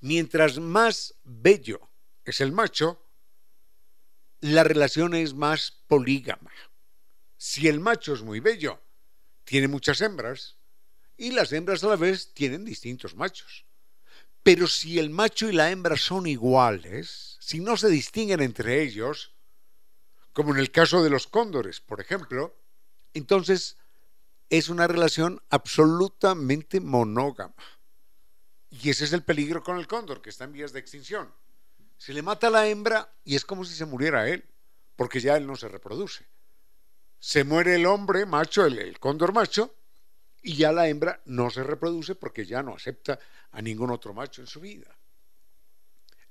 Mientras 0.00 0.58
más 0.58 1.14
bello 1.24 1.88
es 2.24 2.40
el 2.40 2.52
macho, 2.52 3.00
la 4.40 4.64
relación 4.64 5.14
es 5.14 5.34
más 5.34 5.70
polígama. 5.86 6.52
Si 7.36 7.68
el 7.68 7.80
macho 7.80 8.14
es 8.14 8.22
muy 8.22 8.40
bello, 8.40 8.80
tiene 9.44 9.68
muchas 9.68 10.00
hembras, 10.00 10.56
y 11.16 11.30
las 11.30 11.52
hembras 11.52 11.84
a 11.84 11.88
la 11.88 11.96
vez 11.96 12.32
tienen 12.34 12.64
distintos 12.64 13.14
machos. 13.14 13.64
Pero 14.42 14.66
si 14.66 14.98
el 14.98 15.10
macho 15.10 15.48
y 15.48 15.52
la 15.52 15.70
hembra 15.70 15.96
son 15.96 16.26
iguales, 16.26 17.38
si 17.40 17.60
no 17.60 17.76
se 17.76 17.88
distinguen 17.88 18.42
entre 18.42 18.82
ellos, 18.82 19.32
como 20.32 20.52
en 20.52 20.58
el 20.58 20.70
caso 20.70 21.02
de 21.02 21.10
los 21.10 21.26
cóndores, 21.26 21.80
por 21.80 22.00
ejemplo, 22.00 22.54
entonces 23.14 23.78
es 24.58 24.68
una 24.68 24.86
relación 24.86 25.42
absolutamente 25.50 26.80
monógama. 26.80 27.54
Y 28.70 28.90
ese 28.90 29.04
es 29.04 29.12
el 29.12 29.22
peligro 29.22 29.62
con 29.62 29.78
el 29.78 29.86
cóndor, 29.86 30.20
que 30.20 30.30
está 30.30 30.44
en 30.44 30.52
vías 30.52 30.72
de 30.72 30.80
extinción. 30.80 31.32
Se 31.96 32.12
le 32.12 32.22
mata 32.22 32.48
a 32.48 32.50
la 32.50 32.66
hembra 32.66 33.12
y 33.24 33.36
es 33.36 33.44
como 33.44 33.64
si 33.64 33.74
se 33.74 33.84
muriera 33.84 34.28
él, 34.28 34.44
porque 34.96 35.20
ya 35.20 35.36
él 35.36 35.46
no 35.46 35.56
se 35.56 35.68
reproduce. 35.68 36.26
Se 37.18 37.44
muere 37.44 37.76
el 37.76 37.86
hombre 37.86 38.26
macho, 38.26 38.66
el, 38.66 38.98
cóndor 38.98 39.32
macho, 39.32 39.74
y 40.42 40.56
ya 40.56 40.72
la 40.72 40.88
hembra 40.88 41.22
no 41.24 41.50
se 41.50 41.62
reproduce 41.62 42.14
porque 42.14 42.44
ya 42.44 42.62
no 42.62 42.74
acepta 42.74 43.18
a 43.50 43.62
ningún 43.62 43.90
otro 43.90 44.12
macho 44.12 44.42
en 44.42 44.46
su 44.46 44.60
vida. 44.60 44.94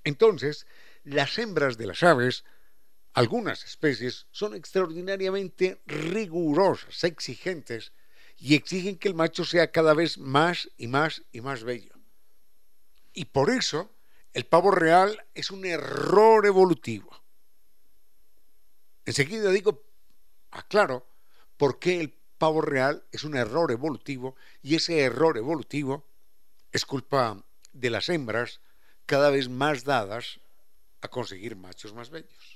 Entonces, 0.04 0.68
las 1.04 1.38
hembras 1.40 1.78
de 1.78 1.88
las 1.88 2.04
aves, 2.04 2.44
algunas 3.14 3.64
especies, 3.64 4.28
son 4.32 4.54
extraordinariamente 4.54 5.82
rigurosas, 5.86 7.04
exigentes, 7.04 7.92
y 8.44 8.56
exigen 8.56 8.98
que 8.98 9.08
el 9.08 9.16
macho 9.16 9.46
sea 9.46 9.72
cada 9.72 9.94
vez 9.94 10.18
más 10.18 10.70
y 10.78 10.88
más 10.88 11.24
y 11.32 11.40
más 11.40 11.64
bello. 11.64 11.94
Y 13.14 13.24
por 13.24 13.50
eso 13.50 13.90
el 14.34 14.46
pavo 14.46 14.70
real 14.70 15.24
es 15.34 15.50
un 15.50 15.66
error 15.66 16.46
evolutivo. 16.46 17.10
Enseguida 19.06 19.50
digo, 19.50 19.86
aclaro, 20.52 21.08
por 21.56 21.80
qué 21.80 22.02
el 22.02 22.20
pavo 22.38 22.60
real 22.60 23.06
es 23.14 23.24
un 23.24 23.38
error 23.38 23.72
evolutivo 23.72 24.36
y 24.62 24.76
ese 24.76 25.00
error 25.00 25.38
evolutivo 25.38 26.06
es 26.74 26.86
culpa 26.86 27.42
de 27.72 27.90
las 27.90 28.10
hembras 28.10 28.60
cada 29.06 29.30
vez 29.30 29.48
más 29.48 29.86
dadas 29.86 30.42
a 31.00 31.08
conseguir 31.08 31.56
machos 31.56 31.94
más 31.94 32.10
bellos. 32.10 32.53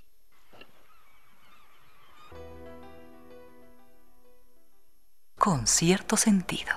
Con 5.48 5.66
cierto 5.66 6.18
sentido. 6.18 6.74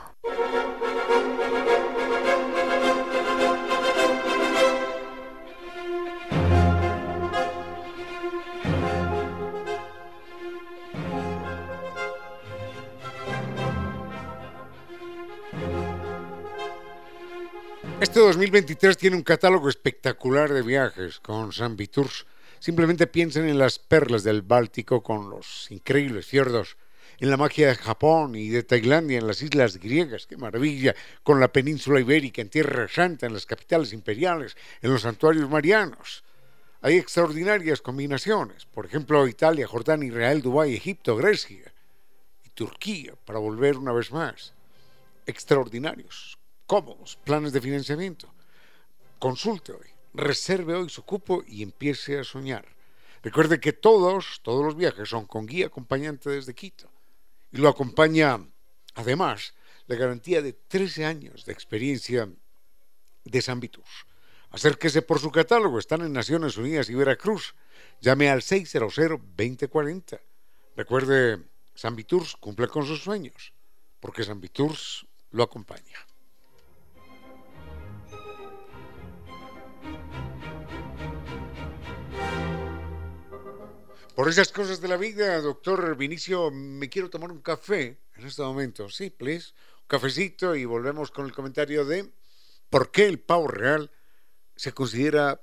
Este 18.00 18.20
2023 18.20 18.96
tiene 18.96 19.16
un 19.16 19.22
catálogo 19.24 19.68
espectacular 19.68 20.52
de 20.52 20.62
viajes 20.62 21.18
con 21.18 21.52
San 21.52 21.74
Viturs. 21.76 22.24
Simplemente 22.60 23.08
piensen 23.08 23.48
en 23.48 23.58
las 23.58 23.80
perlas 23.80 24.22
del 24.22 24.42
Báltico 24.42 25.02
con 25.02 25.28
los 25.28 25.68
increíbles 25.72 26.26
fiordos, 26.26 26.76
en 27.20 27.28
la 27.28 27.36
magia 27.36 27.68
de 27.68 27.74
Japón 27.76 28.34
y 28.34 28.48
de 28.48 28.62
Tailandia, 28.62 29.18
en 29.18 29.26
las 29.26 29.42
islas 29.42 29.76
griegas, 29.76 30.26
qué 30.26 30.38
maravilla, 30.38 30.94
con 31.22 31.38
la 31.38 31.52
península 31.52 32.00
ibérica, 32.00 32.40
en 32.40 32.48
Tierra 32.48 32.88
Santa, 32.88 33.26
en 33.26 33.34
las 33.34 33.44
capitales 33.44 33.92
imperiales, 33.92 34.56
en 34.80 34.90
los 34.90 35.02
santuarios 35.02 35.48
marianos. 35.48 36.24
Hay 36.80 36.96
extraordinarias 36.96 37.82
combinaciones, 37.82 38.64
por 38.64 38.86
ejemplo, 38.86 39.28
Italia, 39.28 39.66
Jordania, 39.66 40.08
Israel, 40.08 40.40
Dubái, 40.40 40.74
Egipto, 40.74 41.14
Grecia 41.14 41.74
y 42.42 42.48
Turquía, 42.50 43.12
para 43.26 43.38
volver 43.38 43.76
una 43.76 43.92
vez 43.92 44.10
más. 44.10 44.54
Extraordinarios, 45.26 46.38
cómodos 46.66 47.18
planes 47.22 47.52
de 47.52 47.60
financiamiento. 47.60 48.32
Consulte 49.18 49.72
hoy, 49.72 49.88
reserve 50.14 50.74
hoy 50.74 50.88
su 50.88 51.04
cupo 51.04 51.44
y 51.46 51.62
empiece 51.62 52.18
a 52.18 52.24
soñar. 52.24 52.64
Recuerde 53.22 53.60
que 53.60 53.74
todos, 53.74 54.40
todos 54.42 54.64
los 54.64 54.74
viajes 54.74 55.10
son 55.10 55.26
con 55.26 55.44
guía 55.44 55.66
acompañante 55.66 56.30
desde 56.30 56.54
Quito. 56.54 56.90
Y 57.52 57.58
lo 57.58 57.68
acompaña, 57.68 58.46
además, 58.94 59.54
la 59.86 59.96
garantía 59.96 60.40
de 60.42 60.52
13 60.52 61.04
años 61.04 61.44
de 61.44 61.52
experiencia 61.52 62.28
de 63.24 63.42
San 63.42 63.60
Vitus. 63.60 64.06
Acérquese 64.50 65.02
por 65.02 65.20
su 65.20 65.30
catálogo, 65.30 65.78
están 65.78 66.02
en 66.02 66.12
Naciones 66.12 66.56
Unidas 66.56 66.90
y 66.90 66.94
Veracruz. 66.94 67.54
Llame 68.00 68.30
al 68.30 68.42
600-2040. 68.42 70.20
Recuerde, 70.76 71.42
San 71.74 71.96
Viturs 71.96 72.36
cumple 72.36 72.68
con 72.68 72.86
sus 72.86 73.02
sueños, 73.02 73.52
porque 74.00 74.24
San 74.24 74.40
Viturs 74.40 75.06
lo 75.30 75.42
acompaña. 75.42 75.98
Por 84.20 84.28
esas 84.28 84.52
cosas 84.52 84.82
de 84.82 84.88
la 84.88 84.98
vida, 84.98 85.40
doctor 85.40 85.96
Vinicio, 85.96 86.50
me 86.50 86.90
quiero 86.90 87.08
tomar 87.08 87.32
un 87.32 87.40
café 87.40 88.02
en 88.16 88.26
este 88.26 88.42
momento. 88.42 88.90
Sí, 88.90 89.08
please. 89.08 89.54
Un 89.80 89.86
cafecito 89.86 90.54
y 90.54 90.66
volvemos 90.66 91.10
con 91.10 91.24
el 91.24 91.32
comentario 91.32 91.86
de 91.86 92.12
por 92.68 92.90
qué 92.90 93.06
el 93.06 93.18
pavo 93.18 93.48
real 93.48 93.90
se 94.56 94.72
considera 94.72 95.40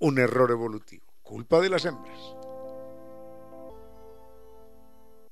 un 0.00 0.18
error 0.18 0.50
evolutivo. 0.50 1.04
Culpa 1.22 1.60
de 1.60 1.68
las 1.68 1.84
hembras. 1.84 2.18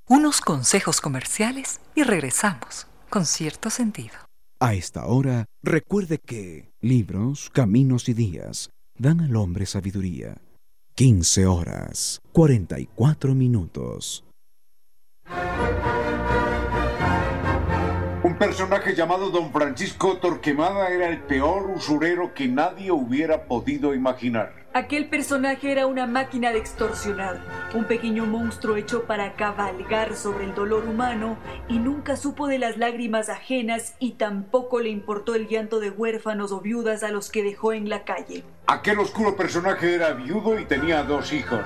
Unos 0.06 0.40
consejos 0.40 1.00
comerciales 1.00 1.80
y 1.96 2.04
regresamos 2.04 2.86
con 3.10 3.26
cierto 3.26 3.68
sentido. 3.68 4.14
A 4.60 4.74
esta 4.74 5.06
hora, 5.06 5.46
recuerde 5.60 6.18
que 6.18 6.72
libros, 6.80 7.50
caminos 7.52 8.08
y 8.08 8.14
días 8.14 8.70
dan 8.94 9.22
al 9.22 9.34
hombre 9.34 9.66
sabiduría 9.66 10.40
15 10.98 11.46
horas 11.46 12.20
44 12.32 13.32
minutos. 13.32 14.24
Un 18.38 18.46
personaje 18.46 18.94
llamado 18.94 19.30
Don 19.30 19.50
Francisco 19.50 20.18
Torquemada 20.18 20.90
era 20.90 21.08
el 21.08 21.18
peor 21.18 21.72
usurero 21.74 22.34
que 22.34 22.46
nadie 22.46 22.92
hubiera 22.92 23.46
podido 23.46 23.94
imaginar. 23.94 24.52
Aquel 24.74 25.08
personaje 25.08 25.72
era 25.72 25.88
una 25.88 26.06
máquina 26.06 26.52
de 26.52 26.60
extorsionar, 26.60 27.40
un 27.74 27.86
pequeño 27.86 28.26
monstruo 28.26 28.76
hecho 28.76 29.06
para 29.06 29.32
cabalgar 29.32 30.14
sobre 30.14 30.44
el 30.44 30.54
dolor 30.54 30.84
humano 30.84 31.36
y 31.66 31.80
nunca 31.80 32.16
supo 32.16 32.46
de 32.46 32.60
las 32.60 32.76
lágrimas 32.76 33.28
ajenas 33.28 33.96
y 33.98 34.12
tampoco 34.12 34.78
le 34.78 34.90
importó 34.90 35.34
el 35.34 35.48
llanto 35.48 35.80
de 35.80 35.90
huérfanos 35.90 36.52
o 36.52 36.60
viudas 36.60 37.02
a 37.02 37.10
los 37.10 37.32
que 37.32 37.42
dejó 37.42 37.72
en 37.72 37.88
la 37.88 38.04
calle. 38.04 38.44
Aquel 38.68 39.00
oscuro 39.00 39.34
personaje 39.34 39.96
era 39.96 40.12
viudo 40.12 40.60
y 40.60 40.64
tenía 40.64 41.02
dos 41.02 41.32
hijos. 41.32 41.64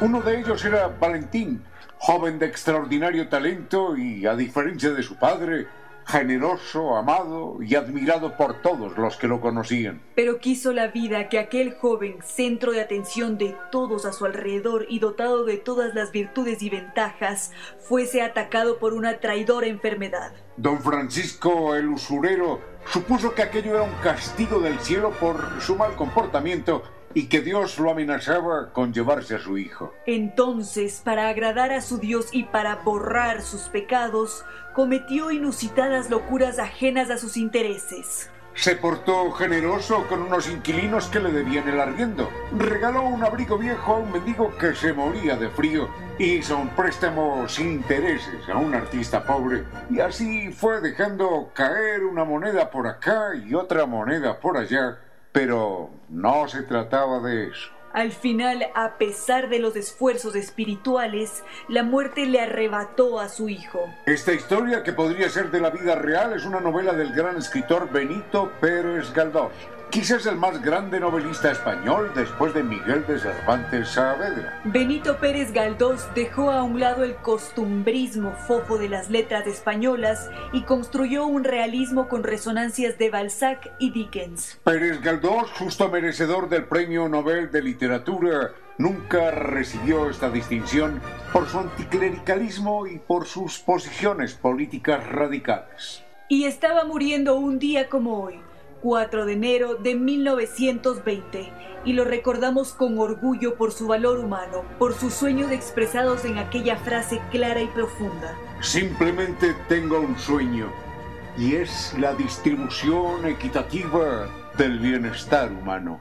Uno 0.00 0.22
de 0.22 0.40
ellos 0.40 0.64
era 0.64 0.88
Valentín, 0.88 1.62
joven 1.98 2.38
de 2.38 2.46
extraordinario 2.46 3.28
talento 3.28 3.98
y, 3.98 4.24
a 4.24 4.34
diferencia 4.34 4.92
de 4.92 5.02
su 5.02 5.16
padre, 5.16 5.66
generoso, 6.06 6.96
amado 6.96 7.58
y 7.60 7.74
admirado 7.74 8.36
por 8.36 8.62
todos 8.62 8.96
los 8.96 9.16
que 9.16 9.26
lo 9.26 9.40
conocían. 9.40 10.02
Pero 10.14 10.38
quiso 10.38 10.72
la 10.72 10.88
vida 10.88 11.28
que 11.28 11.38
aquel 11.38 11.74
joven, 11.74 12.18
centro 12.24 12.72
de 12.72 12.80
atención 12.80 13.38
de 13.38 13.56
todos 13.72 14.06
a 14.06 14.12
su 14.12 14.24
alrededor 14.24 14.86
y 14.88 15.00
dotado 15.00 15.44
de 15.44 15.56
todas 15.56 15.94
las 15.94 16.12
virtudes 16.12 16.62
y 16.62 16.70
ventajas, 16.70 17.52
fuese 17.80 18.22
atacado 18.22 18.78
por 18.78 18.94
una 18.94 19.18
traidora 19.18 19.66
enfermedad. 19.66 20.32
Don 20.56 20.80
Francisco 20.80 21.74
el 21.74 21.88
usurero 21.88 22.60
supuso 22.90 23.34
que 23.34 23.42
aquello 23.42 23.74
era 23.74 23.82
un 23.82 23.94
castigo 24.02 24.60
del 24.60 24.78
cielo 24.78 25.10
por 25.18 25.60
su 25.60 25.76
mal 25.76 25.96
comportamiento 25.96 26.82
y 27.16 27.28
que 27.28 27.40
Dios 27.40 27.78
lo 27.78 27.90
amenazaba 27.90 28.74
con 28.74 28.92
llevarse 28.92 29.36
a 29.36 29.38
su 29.38 29.56
hijo. 29.56 29.94
Entonces, 30.04 31.00
para 31.02 31.30
agradar 31.30 31.72
a 31.72 31.80
su 31.80 31.96
Dios 31.96 32.28
y 32.30 32.42
para 32.42 32.76
borrar 32.76 33.40
sus 33.40 33.62
pecados, 33.70 34.44
cometió 34.74 35.30
inusitadas 35.30 36.10
locuras 36.10 36.58
ajenas 36.58 37.08
a 37.08 37.16
sus 37.16 37.38
intereses. 37.38 38.30
Se 38.52 38.76
portó 38.76 39.30
generoso 39.32 40.06
con 40.08 40.20
unos 40.20 40.46
inquilinos 40.46 41.06
que 41.06 41.20
le 41.20 41.32
debían 41.32 41.66
el 41.66 41.80
arriendo. 41.80 42.28
Regaló 42.54 43.04
un 43.04 43.24
abrigo 43.24 43.56
viejo 43.56 43.94
a 43.94 43.98
un 43.98 44.12
mendigo 44.12 44.54
que 44.58 44.74
se 44.74 44.92
moría 44.92 45.36
de 45.36 45.48
frío. 45.48 45.88
Hizo 46.18 46.58
un 46.58 46.68
préstamo 46.68 47.48
sin 47.48 47.72
intereses 47.72 48.46
a 48.46 48.58
un 48.58 48.74
artista 48.74 49.24
pobre. 49.24 49.64
Y 49.88 50.00
así 50.00 50.52
fue 50.52 50.82
dejando 50.82 51.50
caer 51.54 52.04
una 52.04 52.24
moneda 52.24 52.70
por 52.70 52.86
acá 52.86 53.34
y 53.34 53.54
otra 53.54 53.86
moneda 53.86 54.38
por 54.38 54.58
allá 54.58 54.98
pero 55.36 55.90
no 56.08 56.48
se 56.48 56.62
trataba 56.62 57.20
de 57.20 57.48
eso. 57.48 57.68
Al 57.92 58.10
final, 58.10 58.68
a 58.74 58.96
pesar 58.96 59.50
de 59.50 59.58
los 59.58 59.76
esfuerzos 59.76 60.34
espirituales, 60.34 61.44
la 61.68 61.82
muerte 61.82 62.24
le 62.24 62.40
arrebató 62.40 63.20
a 63.20 63.28
su 63.28 63.50
hijo. 63.50 63.80
Esta 64.06 64.32
historia, 64.32 64.82
que 64.82 64.94
podría 64.94 65.28
ser 65.28 65.50
de 65.50 65.60
la 65.60 65.68
vida 65.68 65.94
real, 65.94 66.32
es 66.32 66.46
una 66.46 66.60
novela 66.60 66.94
del 66.94 67.12
gran 67.12 67.36
escritor 67.36 67.90
Benito 67.92 68.50
Pérez 68.62 69.12
Galdós 69.12 69.52
quizás 69.90 70.26
el 70.26 70.36
más 70.36 70.62
grande 70.62 71.00
novelista 71.00 71.50
español 71.50 72.10
después 72.14 72.52
de 72.54 72.62
Miguel 72.62 73.04
de 73.06 73.18
Cervantes 73.18 73.88
Saavedra. 73.88 74.60
Benito 74.64 75.16
Pérez 75.18 75.52
Galdós 75.52 76.06
dejó 76.14 76.50
a 76.50 76.62
un 76.62 76.80
lado 76.80 77.04
el 77.04 77.16
costumbrismo 77.16 78.32
fofo 78.32 78.78
de 78.78 78.88
las 78.88 79.10
letras 79.10 79.46
españolas 79.46 80.30
y 80.52 80.62
construyó 80.62 81.26
un 81.26 81.44
realismo 81.44 82.08
con 82.08 82.24
resonancias 82.24 82.98
de 82.98 83.10
Balzac 83.10 83.72
y 83.78 83.90
Dickens. 83.90 84.58
Pérez 84.64 85.00
Galdós, 85.00 85.50
justo 85.52 85.88
merecedor 85.88 86.48
del 86.48 86.64
Premio 86.64 87.08
Nobel 87.08 87.50
de 87.50 87.62
Literatura, 87.62 88.52
nunca 88.78 89.30
recibió 89.30 90.10
esta 90.10 90.30
distinción 90.30 91.00
por 91.32 91.48
su 91.48 91.58
anticlericalismo 91.58 92.86
y 92.86 92.98
por 92.98 93.26
sus 93.26 93.58
posiciones 93.58 94.34
políticas 94.34 95.06
radicales. 95.08 96.02
Y 96.28 96.44
estaba 96.44 96.84
muriendo 96.84 97.36
un 97.36 97.58
día 97.58 97.88
como 97.88 98.20
hoy 98.24 98.40
4 98.86 99.26
de 99.26 99.32
enero 99.32 99.74
de 99.74 99.96
1920 99.96 101.52
y 101.84 101.92
lo 101.92 102.04
recordamos 102.04 102.72
con 102.72 103.00
orgullo 103.00 103.56
por 103.56 103.72
su 103.72 103.88
valor 103.88 104.20
humano, 104.20 104.62
por 104.78 104.94
sus 104.94 105.12
sueños 105.12 105.50
expresados 105.50 106.24
en 106.24 106.38
aquella 106.38 106.76
frase 106.76 107.20
clara 107.32 107.60
y 107.60 107.66
profunda. 107.66 108.38
Simplemente 108.60 109.56
tengo 109.68 109.98
un 109.98 110.16
sueño 110.16 110.72
y 111.36 111.56
es 111.56 111.96
la 111.98 112.14
distribución 112.14 113.26
equitativa 113.26 114.28
del 114.56 114.78
bienestar 114.78 115.50
humano. 115.50 116.00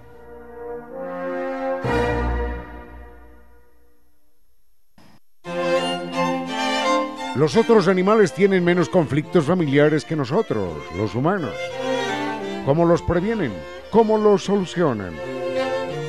Los 7.35 7.57
otros 7.57 7.87
animales 7.87 8.31
tienen 8.31 8.63
menos 8.63 8.89
conflictos 8.89 9.45
familiares 9.45 10.05
que 10.05 10.15
nosotros, 10.15 10.71
los 10.95 11.15
humanos. 11.15 11.55
¿Cómo 12.65 12.83
los 12.85 13.03
previenen? 13.03 13.53
¿Cómo 13.91 14.17
los 14.17 14.45
solucionan? 14.45 15.13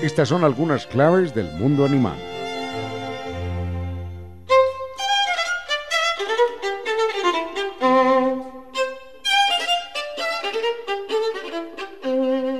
Estas 0.02 0.28
son 0.28 0.42
algunas 0.42 0.86
claves 0.86 1.34
del 1.34 1.52
mundo 1.52 1.84
animal. 1.84 2.16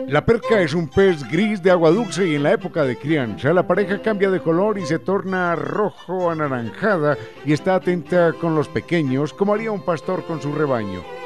La 0.09 0.25
perca 0.25 0.61
es 0.61 0.75
un 0.75 0.89
pez 0.89 1.27
gris 1.31 1.63
de 1.63 1.71
agua 1.71 1.91
dulce 1.91 2.29
y 2.29 2.35
en 2.35 2.43
la 2.43 2.53
época 2.53 2.85
de 2.85 2.97
crianza 2.97 3.53
la 3.55 3.67
pareja 3.67 4.03
cambia 4.03 4.31
de 4.31 4.41
color 4.41 4.79
y 4.79 4.85
se 4.85 4.99
torna 4.99 5.57
rojo 5.57 6.31
anaranjada 6.31 7.17
y 7.47 7.55
está 7.55 7.75
atenta 7.75 8.35
con 8.35 8.55
los 8.55 8.69
pequeños 8.69 9.33
como 9.33 9.55
haría 9.55 9.73
un 9.73 9.85
pastor 9.85 10.25
con 10.27 10.41
su 10.41 10.53
rebaño. 10.55 11.26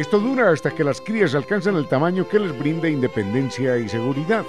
Esto 0.00 0.18
dura 0.18 0.48
hasta 0.48 0.70
que 0.70 0.82
las 0.82 0.98
crías 0.98 1.34
alcanzan 1.34 1.76
el 1.76 1.86
tamaño 1.86 2.26
que 2.26 2.40
les 2.40 2.58
brinde 2.58 2.88
independencia 2.88 3.76
y 3.76 3.86
seguridad. 3.86 4.46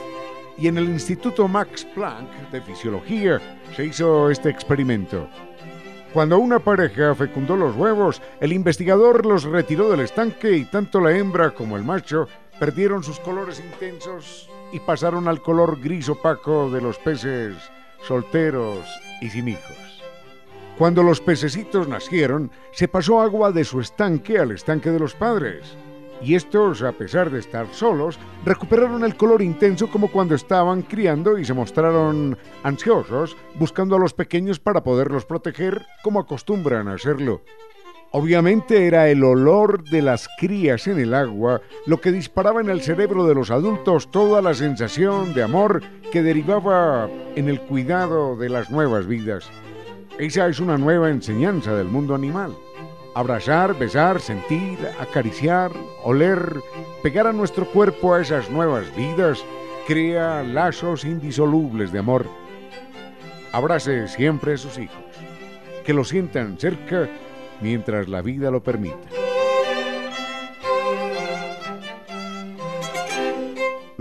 Y 0.58 0.70
en 0.70 0.78
el 0.78 0.86
Instituto 0.86 1.46
Max 1.50 1.86
Planck 1.94 2.32
de 2.52 2.62
Fisiología 2.62 3.42
se 3.76 3.84
hizo 3.84 4.30
este 4.30 4.50
experimento. 4.50 5.28
Cuando 6.14 6.40
una 6.40 6.60
pareja 6.60 7.14
fecundó 7.16 7.58
los 7.58 7.76
huevos, 7.76 8.22
el 8.40 8.54
investigador 8.54 9.26
los 9.26 9.44
retiró 9.44 9.92
del 9.92 10.00
estanque 10.00 10.56
y 10.56 10.64
tanto 10.64 11.02
la 11.02 11.12
hembra 11.12 11.52
como 11.52 11.76
el 11.76 11.84
macho 11.84 12.30
perdieron 12.58 13.04
sus 13.04 13.20
colores 13.20 13.60
intensos 13.60 14.50
y 14.72 14.80
pasaron 14.80 15.28
al 15.28 15.42
color 15.42 15.82
gris 15.82 16.08
opaco 16.08 16.70
de 16.70 16.80
los 16.80 16.98
peces 16.98 17.58
solteros 18.08 18.86
y 19.20 19.30
sin 19.30 19.50
hijos. 19.50 19.91
Cuando 20.82 21.04
los 21.04 21.22
pececitos 21.22 21.88
nacieron, 21.88 22.50
se 22.72 22.88
pasó 22.88 23.22
agua 23.22 23.52
de 23.52 23.64
su 23.64 23.80
estanque 23.80 24.40
al 24.40 24.50
estanque 24.50 24.90
de 24.90 24.98
los 24.98 25.14
padres. 25.14 25.78
Y 26.24 26.34
estos, 26.34 26.82
a 26.82 26.92
pesar 26.92 27.30
de 27.30 27.38
estar 27.38 27.68
solos, 27.72 28.18
recuperaron 28.44 29.06
el 29.06 29.16
color 29.16 29.44
intenso 29.44 29.92
como 29.92 30.08
cuando 30.08 30.34
estaban 30.34 30.82
criando 30.82 31.38
y 31.38 31.46
se 31.46 31.54
mostraron 31.54 32.36
ansiosos, 32.64 33.38
buscando 33.60 33.96
a 33.96 34.00
los 34.00 34.16
pequeños 34.16 34.60
para 34.60 34.84
poderlos 34.84 35.24
proteger 35.24 35.86
como 36.02 36.20
acostumbran 36.20 36.88
a 36.88 36.94
hacerlo. 36.94 37.44
Obviamente 38.10 38.88
era 38.88 39.08
el 39.08 39.24
olor 39.24 39.84
de 39.84 40.02
las 40.02 40.28
crías 40.40 40.88
en 40.88 40.98
el 40.98 41.14
agua 41.14 41.62
lo 41.86 42.02
que 42.02 42.12
disparaba 42.12 42.60
en 42.60 42.72
el 42.72 42.82
cerebro 42.82 43.28
de 43.28 43.36
los 43.36 43.52
adultos 43.52 44.10
toda 44.10 44.42
la 44.42 44.56
sensación 44.56 45.36
de 45.36 45.44
amor 45.44 45.84
que 46.12 46.24
derivaba 46.24 47.08
en 47.36 47.50
el 47.50 47.62
cuidado 47.62 48.36
de 48.36 48.50
las 48.50 48.72
nuevas 48.72 49.06
vidas. 49.06 49.48
Esa 50.20 50.48
es 50.48 50.60
una 50.60 50.78
nueva 50.78 51.10
enseñanza 51.10 51.74
del 51.76 51.88
mundo 51.88 52.14
animal. 52.14 52.56
Abrazar, 53.16 53.78
besar, 53.78 54.20
sentir, 54.22 54.78
acariciar, 55.00 55.72
oler, 56.04 56.62
pegar 57.02 57.28
a 57.28 57.34
nuestro 57.34 57.66
cuerpo 57.66 58.14
a 58.14 58.22
esas 58.22 58.50
nuevas 58.50 58.96
vidas, 58.96 59.44
crea 59.88 60.44
lazos 60.44 61.04
indisolubles 61.06 61.92
de 61.92 62.00
amor. 62.00 62.28
Abrace 63.52 64.08
siempre 64.08 64.54
a 64.54 64.58
sus 64.58 64.78
hijos, 64.78 65.04
que 65.86 65.94
lo 65.94 66.04
sientan 66.04 66.58
cerca 66.58 67.10
mientras 67.62 68.08
la 68.08 68.22
vida 68.22 68.52
lo 68.52 68.62
permita. 68.64 69.31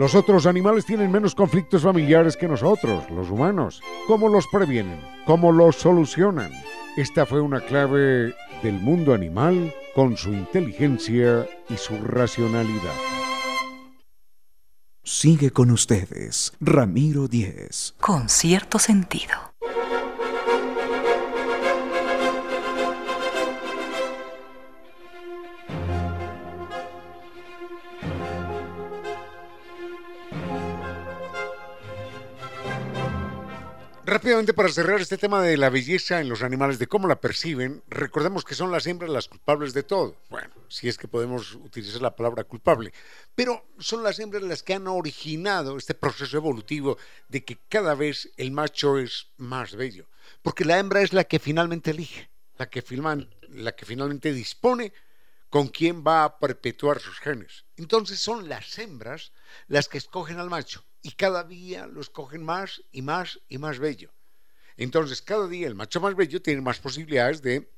Los 0.00 0.14
otros 0.14 0.46
animales 0.46 0.86
tienen 0.86 1.12
menos 1.12 1.34
conflictos 1.34 1.82
familiares 1.82 2.34
que 2.34 2.48
nosotros, 2.48 3.10
los 3.10 3.28
humanos. 3.28 3.82
¿Cómo 4.06 4.30
los 4.30 4.46
previenen? 4.46 4.98
¿Cómo 5.26 5.52
los 5.52 5.76
solucionan? 5.76 6.50
Esta 6.96 7.26
fue 7.26 7.42
una 7.42 7.60
clave 7.60 8.34
del 8.62 8.80
mundo 8.80 9.12
animal 9.12 9.74
con 9.94 10.16
su 10.16 10.32
inteligencia 10.32 11.46
y 11.68 11.76
su 11.76 11.98
racionalidad. 11.98 12.94
Sigue 15.04 15.50
con 15.50 15.70
ustedes, 15.70 16.54
Ramiro 16.60 17.28
Díez. 17.28 17.92
Con 18.00 18.30
cierto 18.30 18.78
sentido. 18.78 19.49
Rápidamente 34.10 34.54
para 34.54 34.68
cerrar 34.70 35.00
este 35.00 35.18
tema 35.18 35.40
de 35.40 35.56
la 35.56 35.70
belleza 35.70 36.20
en 36.20 36.28
los 36.28 36.42
animales, 36.42 36.80
de 36.80 36.88
cómo 36.88 37.06
la 37.06 37.20
perciben, 37.20 37.84
recordemos 37.86 38.44
que 38.44 38.56
son 38.56 38.72
las 38.72 38.88
hembras 38.88 39.08
las 39.08 39.28
culpables 39.28 39.72
de 39.72 39.84
todo. 39.84 40.16
Bueno, 40.28 40.52
si 40.66 40.88
es 40.88 40.98
que 40.98 41.06
podemos 41.06 41.54
utilizar 41.54 42.02
la 42.02 42.16
palabra 42.16 42.42
culpable, 42.42 42.92
pero 43.36 43.64
son 43.78 44.02
las 44.02 44.18
hembras 44.18 44.42
las 44.42 44.64
que 44.64 44.74
han 44.74 44.88
originado 44.88 45.76
este 45.76 45.94
proceso 45.94 46.36
evolutivo 46.36 46.98
de 47.28 47.44
que 47.44 47.58
cada 47.68 47.94
vez 47.94 48.32
el 48.36 48.50
macho 48.50 48.98
es 48.98 49.28
más 49.36 49.76
bello, 49.76 50.08
porque 50.42 50.64
la 50.64 50.80
hembra 50.80 51.02
es 51.02 51.12
la 51.12 51.22
que 51.22 51.38
finalmente 51.38 51.92
elige, 51.92 52.30
la 52.58 52.68
que, 52.68 52.82
la 53.50 53.76
que 53.76 53.86
finalmente 53.86 54.32
dispone 54.32 54.92
con 55.50 55.68
quién 55.68 56.02
va 56.04 56.24
a 56.24 56.36
perpetuar 56.40 56.98
sus 56.98 57.20
genes. 57.20 57.64
Entonces 57.76 58.18
son 58.18 58.48
las 58.48 58.76
hembras 58.76 59.30
las 59.68 59.86
que 59.86 59.98
escogen 59.98 60.40
al 60.40 60.50
macho 60.50 60.84
y 61.02 61.12
cada 61.12 61.44
día 61.44 61.86
lo 61.86 62.00
escogen 62.00 62.42
más 62.42 62.82
y 62.92 63.02
más 63.02 63.40
y 63.48 63.58
más 63.58 63.78
bello. 63.78 64.12
Entonces, 64.76 65.22
cada 65.22 65.46
día 65.46 65.66
el 65.66 65.74
macho 65.74 66.00
más 66.00 66.14
bello 66.14 66.40
tiene 66.42 66.60
más 66.60 66.78
posibilidades 66.78 67.42
de, 67.42 67.70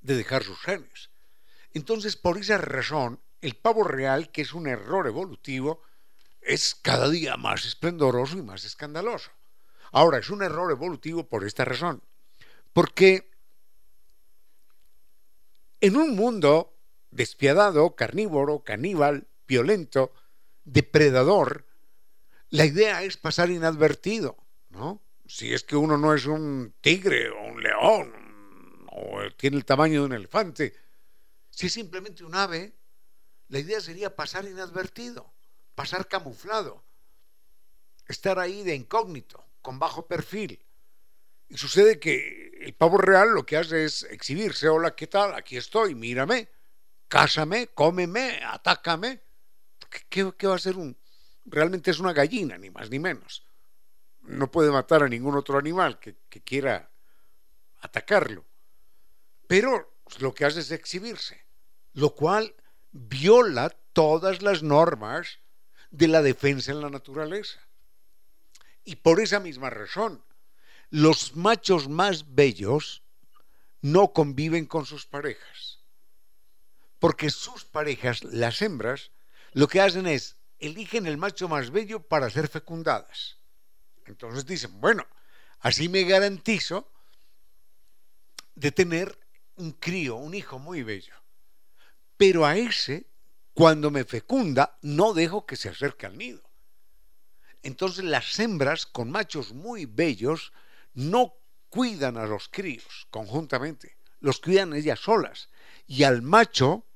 de 0.00 0.16
dejar 0.16 0.42
sus 0.42 0.58
genes. 0.58 1.10
Entonces, 1.72 2.16
por 2.16 2.38
esa 2.38 2.58
razón, 2.58 3.20
el 3.40 3.56
pavo 3.56 3.84
real, 3.84 4.30
que 4.30 4.42
es 4.42 4.52
un 4.52 4.66
error 4.66 5.06
evolutivo, 5.06 5.82
es 6.40 6.74
cada 6.74 7.08
día 7.10 7.36
más 7.36 7.64
esplendoroso 7.64 8.38
y 8.38 8.42
más 8.42 8.64
escandaloso. 8.64 9.30
Ahora, 9.92 10.18
es 10.18 10.30
un 10.30 10.42
error 10.42 10.70
evolutivo 10.70 11.26
por 11.28 11.44
esta 11.44 11.64
razón. 11.64 12.02
Porque 12.72 13.30
en 15.80 15.96
un 15.96 16.16
mundo 16.16 16.74
despiadado, 17.10 17.96
carnívoro, 17.96 18.64
caníbal, 18.64 19.26
violento, 19.46 20.12
depredador, 20.64 21.66
la 22.56 22.64
idea 22.64 23.02
es 23.02 23.18
pasar 23.18 23.50
inadvertido, 23.50 24.38
¿no? 24.70 25.02
Si 25.26 25.52
es 25.52 25.62
que 25.62 25.76
uno 25.76 25.98
no 25.98 26.14
es 26.14 26.24
un 26.24 26.74
tigre 26.80 27.28
o 27.28 27.42
un 27.48 27.62
león 27.62 28.86
o 28.90 29.30
tiene 29.36 29.58
el 29.58 29.66
tamaño 29.66 30.00
de 30.00 30.06
un 30.06 30.12
elefante, 30.14 30.74
si 31.50 31.66
es 31.66 31.72
simplemente 31.74 32.24
un 32.24 32.34
ave, 32.34 32.72
la 33.48 33.58
idea 33.58 33.78
sería 33.80 34.16
pasar 34.16 34.46
inadvertido, 34.46 35.34
pasar 35.74 36.08
camuflado, 36.08 36.82
estar 38.08 38.38
ahí 38.38 38.62
de 38.62 38.74
incógnito, 38.74 39.44
con 39.60 39.78
bajo 39.78 40.06
perfil. 40.06 40.64
Y 41.48 41.58
sucede 41.58 42.00
que 42.00 42.52
el 42.62 42.72
pavo 42.72 42.96
real 42.96 43.34
lo 43.34 43.44
que 43.44 43.58
hace 43.58 43.84
es 43.84 44.04
exhibirse, 44.04 44.68
hola, 44.68 44.96
¿qué 44.96 45.06
tal? 45.06 45.34
Aquí 45.34 45.58
estoy, 45.58 45.94
mírame, 45.94 46.48
cásame, 47.08 47.68
cómeme, 47.68 48.40
atácame. 48.42 49.20
¿Qué, 50.08 50.32
qué 50.36 50.46
va 50.46 50.56
a 50.56 50.58
ser 50.58 50.76
un, 50.76 50.96
realmente 51.46 51.90
es 51.90 51.98
una 51.98 52.12
gallina, 52.12 52.58
ni 52.58 52.70
más 52.70 52.90
ni 52.90 52.98
menos. 52.98 53.46
No 54.22 54.50
puede 54.50 54.70
matar 54.70 55.02
a 55.02 55.08
ningún 55.08 55.36
otro 55.36 55.58
animal 55.58 55.98
que, 55.98 56.16
quiera 56.42 56.90
atacarlo. 57.80 58.44
Pero 59.46 59.96
lo 60.18 60.34
que 60.34 60.44
hace 60.44 60.60
es 60.60 60.70
exhibirse, 60.70 61.46
lo 61.94 62.14
cual 62.14 62.54
viola 62.92 63.70
todas 63.92 64.42
las 64.42 64.62
normas 64.62 65.38
de 65.90 66.08
la 66.08 66.22
defensa 66.22 66.72
en 66.72 66.80
la 66.80 66.90
naturaleza. 66.90 67.60
Y 68.84 68.96
por 68.96 69.20
esa 69.20 69.40
misma 69.40 69.70
razón, 69.70 70.24
los 70.90 71.36
machos 71.36 71.88
más 71.88 72.34
bellos 72.34 73.02
no 73.80 74.12
conviven 74.12 74.66
con 74.66 74.84
sus 74.84 75.06
parejas. 75.06 75.80
Porque 76.98 77.30
sus 77.30 77.64
parejas, 77.64 78.24
las 78.24 78.62
hembras, 78.62 79.10
lo 79.52 79.68
que 79.68 79.80
hacen 79.80 80.06
es 80.06 80.35
eligen 80.58 81.06
el 81.06 81.16
macho 81.16 81.48
más 81.48 81.70
bello 81.70 82.00
para 82.00 82.30
ser 82.30 82.48
fecundadas. 82.48 83.38
Entonces 84.06 84.46
dicen, 84.46 84.80
bueno, 84.80 85.06
así 85.60 85.88
me 85.88 86.04
garantizo 86.04 86.90
de 88.54 88.72
tener 88.72 89.18
un 89.56 89.72
crío, 89.72 90.16
un 90.16 90.34
hijo 90.34 90.58
muy 90.58 90.82
bello. 90.82 91.14
Pero 92.16 92.46
a 92.46 92.56
ese, 92.56 93.06
cuando 93.52 93.90
me 93.90 94.04
fecunda, 94.04 94.78
no 94.82 95.12
dejo 95.12 95.46
que 95.46 95.56
se 95.56 95.68
acerque 95.68 96.06
al 96.06 96.16
nido. 96.16 96.42
Entonces 97.62 98.04
las 98.04 98.38
hembras 98.38 98.86
con 98.86 99.10
machos 99.10 99.52
muy 99.52 99.86
bellos 99.86 100.52
no 100.94 101.34
cuidan 101.68 102.16
a 102.16 102.26
los 102.26 102.48
críos 102.48 103.06
conjuntamente, 103.10 103.98
los 104.20 104.40
cuidan 104.40 104.72
ellas 104.72 105.00
solas. 105.00 105.50
Y 105.86 106.04
al 106.04 106.22
macho 106.22 106.86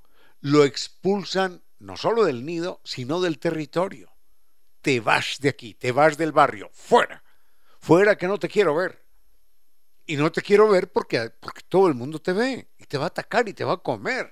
lo 0.40 0.64
expulsan 0.64 1.62
no 1.80 1.96
solo 1.96 2.24
del 2.24 2.44
nido, 2.44 2.80
sino 2.84 3.20
del 3.20 3.38
territorio. 3.38 4.12
Te 4.80 5.00
vas 5.00 5.38
de 5.40 5.48
aquí, 5.48 5.74
te 5.74 5.92
vas 5.92 6.16
del 6.16 6.32
barrio, 6.32 6.70
fuera, 6.72 7.22
fuera 7.80 8.16
que 8.16 8.28
no 8.28 8.38
te 8.38 8.48
quiero 8.48 8.74
ver. 8.74 9.04
Y 10.06 10.16
no 10.16 10.30
te 10.32 10.42
quiero 10.42 10.68
ver 10.68 10.90
porque, 10.90 11.30
porque 11.40 11.62
todo 11.68 11.88
el 11.88 11.94
mundo 11.94 12.20
te 12.20 12.32
ve 12.32 12.68
y 12.78 12.84
te 12.84 12.98
va 12.98 13.04
a 13.04 13.08
atacar 13.08 13.48
y 13.48 13.54
te 13.54 13.64
va 13.64 13.74
a 13.74 13.82
comer. 13.82 14.30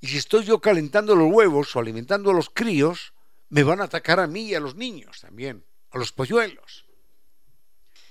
Y 0.00 0.08
si 0.08 0.18
estoy 0.18 0.44
yo 0.44 0.60
calentando 0.60 1.14
los 1.14 1.32
huevos 1.32 1.74
o 1.74 1.78
alimentando 1.78 2.30
a 2.30 2.34
los 2.34 2.50
críos, 2.50 3.12
me 3.48 3.62
van 3.62 3.80
a 3.80 3.84
atacar 3.84 4.18
a 4.18 4.26
mí 4.26 4.48
y 4.48 4.54
a 4.54 4.60
los 4.60 4.74
niños 4.74 5.20
también, 5.20 5.64
a 5.90 5.98
los 5.98 6.10
polluelos. 6.10 6.86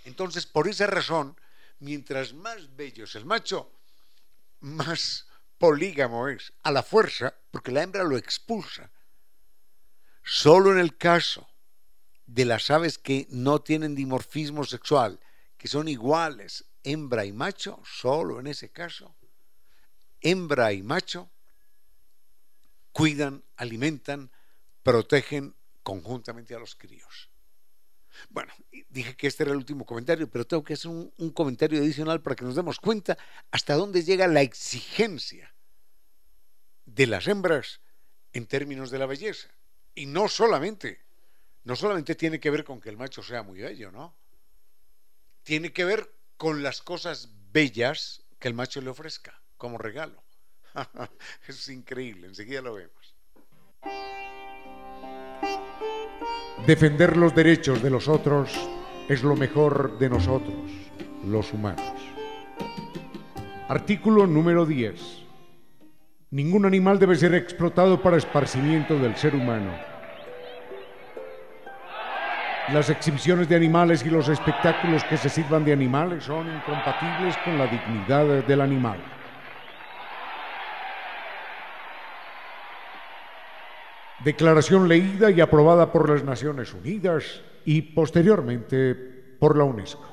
Entonces, 0.06 0.46
por 0.46 0.67
esa 0.67 0.88
razón, 0.88 1.36
mientras 1.80 2.34
más 2.34 2.76
bello 2.76 3.04
es 3.04 3.15
el 3.15 3.26
macho, 3.26 3.72
más 4.60 5.28
polígamo 5.62 6.28
es 6.28 6.52
a 6.63 6.71
la 6.71 6.82
fuerza 6.82 7.36
porque 7.52 7.71
la 7.71 7.84
hembra 7.84 8.04
lo 8.04 8.17
expulsa. 8.17 8.91
Solo 10.24 10.71
en 10.71 10.80
el 10.80 10.97
caso 10.97 11.47
de 12.26 12.45
las 12.45 12.71
aves 12.71 12.97
que 12.97 13.28
no 13.30 13.62
tienen 13.62 13.95
dimorfismo 13.95 14.63
sexual, 14.65 15.19
que 15.58 15.67
son 15.67 15.88
iguales 15.88 16.65
hembra 16.84 17.26
y 17.26 17.32
macho, 17.32 17.80
solo 17.86 18.39
en 18.39 18.47
ese 18.47 18.71
caso, 18.71 19.15
hembra 20.19 20.74
y 20.74 20.82
macho 20.82 21.30
cuidan, 22.91 23.43
alimentan, 23.56 24.32
protegen 24.84 25.56
conjuntamente 25.84 26.56
a 26.56 26.60
los 26.60 26.76
críos. 26.76 27.31
Bueno, 28.30 28.54
dije 28.89 29.15
que 29.15 29.28
este 29.28 29.43
era 29.43 29.52
el 29.52 29.58
último 29.58 29.86
comentario, 29.86 30.30
pero 30.30 30.45
tengo 30.45 30.63
que 30.63 30.74
hacer 30.74 30.91
un, 30.91 31.32
comentario 31.32 31.80
adicional 31.80 32.21
para 32.21 32.36
que 32.36 32.45
nos 32.45 32.56
demos 32.56 32.80
cuenta 32.80 33.17
hasta 33.52 33.76
dónde 33.76 34.04
llega 34.04 34.28
la 34.28 34.41
exigencia 34.41 35.54
de 36.86 37.08
las 37.08 37.28
hembras 37.28 37.82
en 38.34 38.45
términos 38.45 38.91
de 38.91 39.00
la 39.00 39.06
belleza. 39.06 39.50
Y 39.95 40.06
no 40.06 40.28
solamente, 40.28 41.02
no 41.63 41.76
solamente 41.76 42.15
tiene 42.15 42.39
que 42.39 42.50
ver 42.50 42.63
con 42.63 42.80
que 42.80 42.89
el 42.89 42.97
macho 42.97 43.24
sea 43.24 43.43
muy 43.43 43.60
bello, 43.60 43.91
¿no? 43.91 44.15
Tiene 45.43 45.74
que 45.74 45.86
ver 45.86 46.13
con 46.38 46.63
las 46.63 46.82
cosas 46.82 47.30
bellas 47.52 48.24
que 48.39 48.47
el 48.47 48.54
macho 48.54 48.82
le 48.82 48.89
ofrezca 48.89 49.41
como 49.58 49.78
regalo. 49.78 50.24
es 51.47 51.67
increíble, 51.69 52.28
enseguida 52.28 52.62
lo 52.62 52.74
vemos. 52.74 53.15
Defender 56.65 57.17
los 57.17 57.34
derechos 57.34 57.82
de 57.82 57.89
los 57.89 58.08
otros 58.08 58.52
es 59.10 59.24
lo 59.24 59.36
mejor 59.36 59.97
de 59.97 60.10
nosotros, 60.12 60.56
los 61.26 61.52
humanos. 61.54 61.82
Artículo 63.67 64.28
número 64.28 64.67
10. 64.67 65.24
Ningún 66.30 66.67
animal 66.67 67.00
debe 67.00 67.15
ser 67.15 67.34
explotado 67.34 68.00
para 68.00 68.17
esparcimiento 68.17 69.00
del 69.00 69.15
ser 69.15 69.34
humano. 69.34 69.71
Las 72.71 72.91
exhibiciones 72.91 73.50
de 73.50 73.56
animales 73.56 74.06
y 74.06 74.12
los 74.12 74.30
espectáculos 74.30 75.04
que 75.06 75.17
se 75.17 75.30
sirvan 75.30 75.65
de 75.65 75.74
animales 75.74 76.26
son 76.26 76.47
incompatibles 76.47 77.36
con 77.43 77.58
la 77.58 77.65
dignidad 77.65 78.45
del 78.45 78.62
animal. 78.62 79.00
Declaración 84.23 84.88
leída 84.88 85.31
y 85.31 85.41
aprobada 85.41 85.91
por 85.91 86.07
las 86.07 86.23
Naciones 86.23 86.73
Unidas 86.73 87.41
y 87.65 87.81
posteriormente 87.81 88.93
por 89.39 89.57
la 89.57 89.63
UNESCO. 89.63 90.05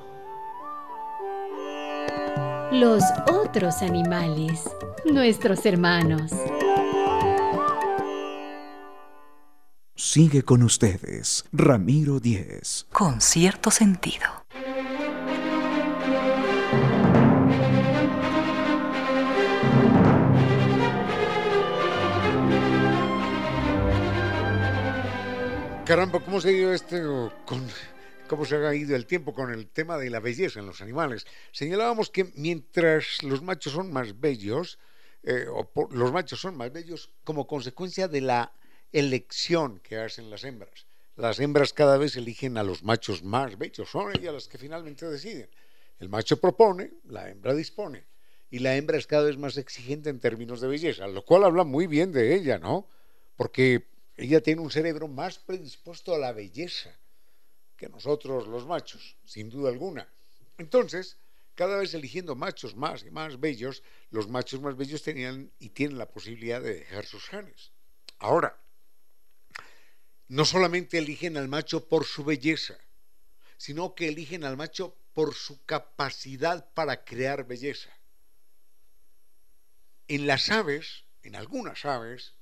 Los 2.71 3.03
otros 3.31 3.83
animales, 3.83 4.63
nuestros 5.05 5.63
hermanos. 5.65 6.31
Sigue 9.95 10.41
con 10.41 10.63
ustedes, 10.63 11.45
Ramiro 11.51 12.19
Díez. 12.19 12.87
Con 12.91 13.21
cierto 13.21 13.69
sentido. 13.69 14.38
Caramba, 25.89 26.19
¿cómo 26.19 26.39
se 26.39 26.71
este 26.71 27.01
cómo 28.27 28.45
se 28.45 28.57
ha 28.57 28.75
ido 28.75 28.95
el 28.95 29.07
tiempo 29.07 29.33
con 29.33 29.51
el 29.51 29.69
tema 29.69 29.97
de 29.97 30.11
la 30.11 30.19
belleza 30.19 30.59
en 30.59 30.67
los 30.67 30.81
animales? 30.81 31.25
Señalábamos 31.51 32.11
que 32.11 32.25
mientras 32.35 33.23
los 33.23 33.41
machos 33.41 33.73
son 33.73 33.91
más 33.91 34.19
bellos, 34.19 34.77
eh, 35.23 35.47
los 35.89 36.11
machos 36.11 36.41
son 36.41 36.55
más 36.55 36.71
bellos 36.71 37.09
como 37.23 37.47
consecuencia 37.47 38.07
de 38.07 38.21
la 38.21 38.53
elección 38.91 39.79
que 39.79 39.97
hacen 39.97 40.29
las 40.29 40.43
hembras. 40.43 40.85
Las 41.15 41.39
hembras 41.39 41.73
cada 41.73 41.97
vez 41.97 42.15
eligen 42.17 42.59
a 42.59 42.63
los 42.63 42.83
machos 42.83 43.23
más 43.23 43.57
bellos, 43.57 43.89
son 43.89 44.15
ellas 44.15 44.31
las 44.31 44.47
que 44.47 44.59
finalmente 44.59 45.07
deciden. 45.07 45.49
El 45.99 46.09
macho 46.09 46.39
propone, 46.39 46.91
la 47.07 47.31
hembra 47.31 47.55
dispone, 47.55 48.03
y 48.51 48.59
la 48.59 48.75
hembra 48.75 48.99
es 48.99 49.07
cada 49.07 49.23
vez 49.23 49.39
más 49.39 49.57
exigente 49.57 50.11
en 50.11 50.19
términos 50.19 50.61
de 50.61 50.67
belleza, 50.67 51.07
lo 51.07 51.25
cual 51.25 51.45
habla 51.45 51.63
muy 51.63 51.87
bien 51.87 52.11
de 52.11 52.35
ella, 52.35 52.59
¿no? 52.59 52.85
Porque 53.35 53.87
ella 54.19 54.41
tiene 54.41 54.61
un 54.61 54.69
cerebro 54.69 55.07
más 55.07 55.39
predispuesto 55.39 56.13
a 56.13 56.17
la 56.17 56.33
belleza 56.33 56.93
que 57.77 57.87
nosotros 57.87 58.47
los 58.47 58.65
machos, 58.65 59.15
sin 59.23 59.49
duda 59.49 59.69
alguna. 59.69 60.11
Entonces, 60.57 61.17
cada 61.55 61.77
vez 61.77 61.93
eligiendo 61.93 62.35
machos 62.35 62.75
más 62.75 63.03
y 63.03 63.11
más 63.11 63.39
bellos, 63.39 63.81
los 64.09 64.27
machos 64.27 64.59
más 64.59 64.75
bellos 64.75 65.03
tenían 65.03 65.49
y 65.57 65.69
tienen 65.69 65.97
la 65.97 66.09
posibilidad 66.09 66.61
de 66.61 66.79
dejar 66.79 67.05
sus 67.05 67.29
genes. 67.29 67.71
Ahora, 68.17 68.59
no 70.27 70.43
solamente 70.43 70.97
eligen 70.97 71.37
al 71.37 71.47
macho 71.47 71.87
por 71.87 72.03
su 72.03 72.25
belleza, 72.25 72.77
sino 73.55 73.95
que 73.95 74.09
eligen 74.09 74.43
al 74.43 74.57
macho 74.57 74.97
por 75.13 75.33
su 75.33 75.63
capacidad 75.63 76.69
para 76.73 77.05
crear 77.05 77.47
belleza. 77.47 77.89
En 80.09 80.27
las 80.27 80.49
aves, 80.49 81.05
en 81.23 81.37
algunas 81.37 81.85
aves, 81.85 82.33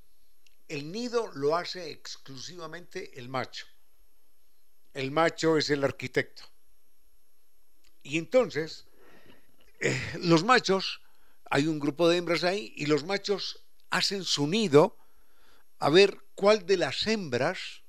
el 0.68 0.92
nido 0.92 1.32
lo 1.34 1.56
hace 1.56 1.92
exclusivamente 1.92 3.20
el 3.20 3.30
macho. 3.30 3.66
El 4.94 5.12
macho 5.12 5.58
es 5.58 5.70
el 5.70 5.84
arquitecto. 5.84 6.44
Y 8.04 8.18
entonces, 8.18 8.86
eh, 9.80 10.00
los 10.22 10.44
machos, 10.44 11.02
hay 11.50 11.68
un 11.68 11.80
grupo 11.80 12.10
de 12.10 12.18
hembras 12.18 12.44
ahí, 12.44 12.74
y 12.76 12.86
los 12.88 13.06
machos 13.06 13.64
hacen 13.90 14.24
su 14.24 14.48
nido 14.48 14.98
a 15.80 15.90
ver 15.90 16.18
cuál 16.36 16.66
de 16.66 16.78
las 16.78 17.06
hembras 17.08 17.84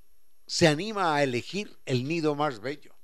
se 0.47 0.69
anima 0.69 1.15
a 1.15 1.23
elegir 1.23 1.79
el 1.85 2.07
nido 2.07 2.35
más 2.35 2.61
bello. 2.61 2.95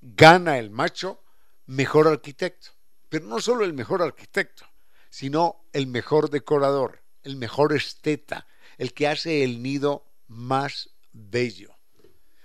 Gana 0.00 0.58
el 0.58 0.70
macho 0.70 1.22
mejor 1.66 2.06
arquitecto, 2.06 2.70
pero 3.08 3.26
no 3.26 3.40
solo 3.40 3.64
el 3.64 3.72
mejor 3.72 4.02
arquitecto, 4.02 4.66
sino 5.08 5.64
el 5.72 5.86
mejor 5.86 6.30
decorador 6.30 7.03
el 7.24 7.36
mejor 7.36 7.74
esteta, 7.74 8.46
el 8.78 8.94
que 8.94 9.08
hace 9.08 9.42
el 9.42 9.62
nido 9.62 10.06
más 10.28 10.90
bello. 11.12 11.76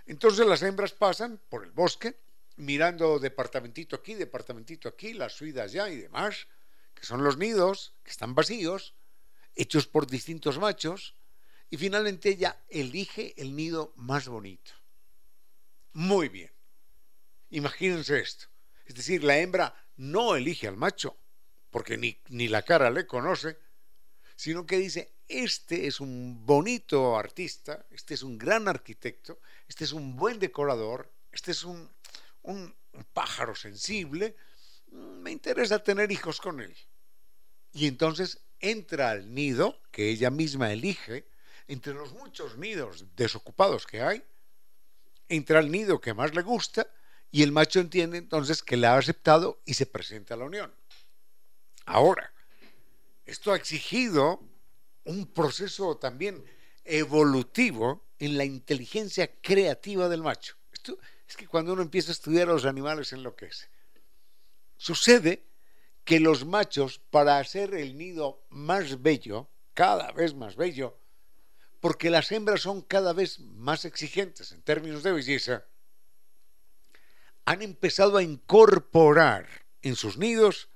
Entonces 0.05 0.47
las 0.47 0.63
hembras 0.63 0.93
pasan 0.93 1.39
por 1.49 1.63
el 1.63 1.71
bosque, 1.71 2.17
mirando 2.55 3.19
departamentito 3.19 3.95
aquí, 3.95 4.15
departamentito 4.15 4.89
aquí, 4.89 5.13
las 5.13 5.33
suidas 5.33 5.71
allá 5.71 5.89
y 5.89 5.97
demás, 5.97 6.47
que 6.95 7.05
son 7.05 7.23
los 7.23 7.37
nidos, 7.37 7.93
que 8.03 8.11
están 8.11 8.33
vacíos, 8.35 8.95
hechos 9.55 9.87
por 9.87 10.07
distintos 10.07 10.57
machos, 10.57 11.15
y 11.69 11.77
finalmente 11.77 12.29
ella 12.29 12.59
elige 12.69 13.33
el 13.37 13.55
nido 13.55 13.93
más 13.95 14.27
bonito. 14.27 14.71
Muy 15.93 16.29
bien. 16.29 16.51
Imagínense 17.51 18.19
esto. 18.19 18.47
Es 18.85 18.95
decir, 18.95 19.23
la 19.23 19.37
hembra 19.37 19.75
no 19.97 20.35
elige 20.35 20.67
al 20.67 20.77
macho, 20.77 21.17
porque 21.69 21.97
ni, 21.97 22.19
ni 22.29 22.47
la 22.47 22.63
cara 22.63 22.89
le 22.89 23.05
conoce, 23.05 23.57
sino 24.39 24.65
que 24.65 24.77
dice, 24.77 25.11
este 25.27 25.85
es 25.85 25.99
un 25.99 26.45
bonito 26.45 27.17
artista, 27.17 27.85
este 27.91 28.13
es 28.13 28.23
un 28.23 28.37
gran 28.37 28.69
arquitecto, 28.69 29.41
este 29.67 29.83
es 29.83 29.91
un 29.91 30.15
buen 30.15 30.39
decorador, 30.39 31.11
este 31.29 31.51
es 31.51 31.65
un, 31.65 31.89
un, 32.43 32.73
pájaro 33.11 33.53
sensible, 33.53 34.37
mm, 34.91 35.19
me 35.19 35.31
interesa 35.31 35.83
tener 35.83 36.09
hijos 36.09 36.39
con 36.39 36.61
él. 36.61 36.73
Y 37.73 37.85
entonces 37.85 38.39
entra 38.61 39.09
al 39.11 39.33
nido 39.33 39.81
que 39.91 40.07
ella 40.09 40.29
misma 40.29 40.71
elige, 40.71 41.27
entre 41.67 41.93
los 41.93 42.13
muchos 42.13 42.57
nidos 42.57 43.07
desocupados 43.17 43.85
que 43.85 44.01
hay, 44.01 44.23
entra 45.27 45.59
al 45.59 45.69
nido 45.69 45.99
que 45.99 46.13
más 46.13 46.33
le 46.33 46.43
gusta 46.43 46.87
y 47.29 47.43
el 47.43 47.51
macho 47.51 47.81
entiende 47.81 48.17
entonces 48.17 48.63
que 48.63 48.77
la 48.77 48.93
ha 48.93 48.99
aceptado 48.99 49.59
y 49.65 49.73
se 49.73 49.85
presenta 49.85 50.35
a 50.35 50.37
la 50.37 50.45
unión. 50.45 50.73
Ahora, 51.85 52.31
esto 53.29 53.51
ha 53.51 53.55
exigido 53.55 54.41
un 55.05 55.27
proceso 55.27 55.97
también 55.97 56.43
evolutivo 56.83 58.03
en 58.17 58.37
la 58.37 58.43
inteligencia 58.43 59.31
creativa 59.39 60.09
del 60.09 60.23
macho. 60.23 60.55
Es 61.27 61.37
que 61.37 61.47
cuando 61.47 61.73
uno 61.73 61.83
empieza 61.83 62.09
a 62.09 62.13
estudiar 62.13 62.49
a 62.49 62.53
los 62.53 62.65
animales 62.65 63.13
enloquece. 63.13 63.69
Sucede 64.77 65.45
que 66.03 66.19
los 66.19 66.43
machos, 66.43 66.99
para 67.11 67.37
hacer 67.37 67.75
el 67.75 67.97
nido 67.97 68.43
más 68.49 69.01
bello, 69.01 69.47
cada 69.75 70.11
vez 70.11 70.33
más 70.33 70.55
bello, 70.55 70.97
porque 71.79 72.09
las 72.09 72.31
hembras 72.31 72.61
son 72.61 72.81
cada 72.81 73.13
vez 73.13 73.39
más 73.39 73.85
exigentes 73.85 74.51
en 74.51 74.63
términos 74.63 75.03
de 75.03 75.11
belleza, 75.11 75.65
han 77.45 77.61
empezado 77.61 78.17
a 78.17 78.23
incorporar 78.23 79.47
en 79.83 79.95
sus 79.95 80.17
nidos 80.17 80.69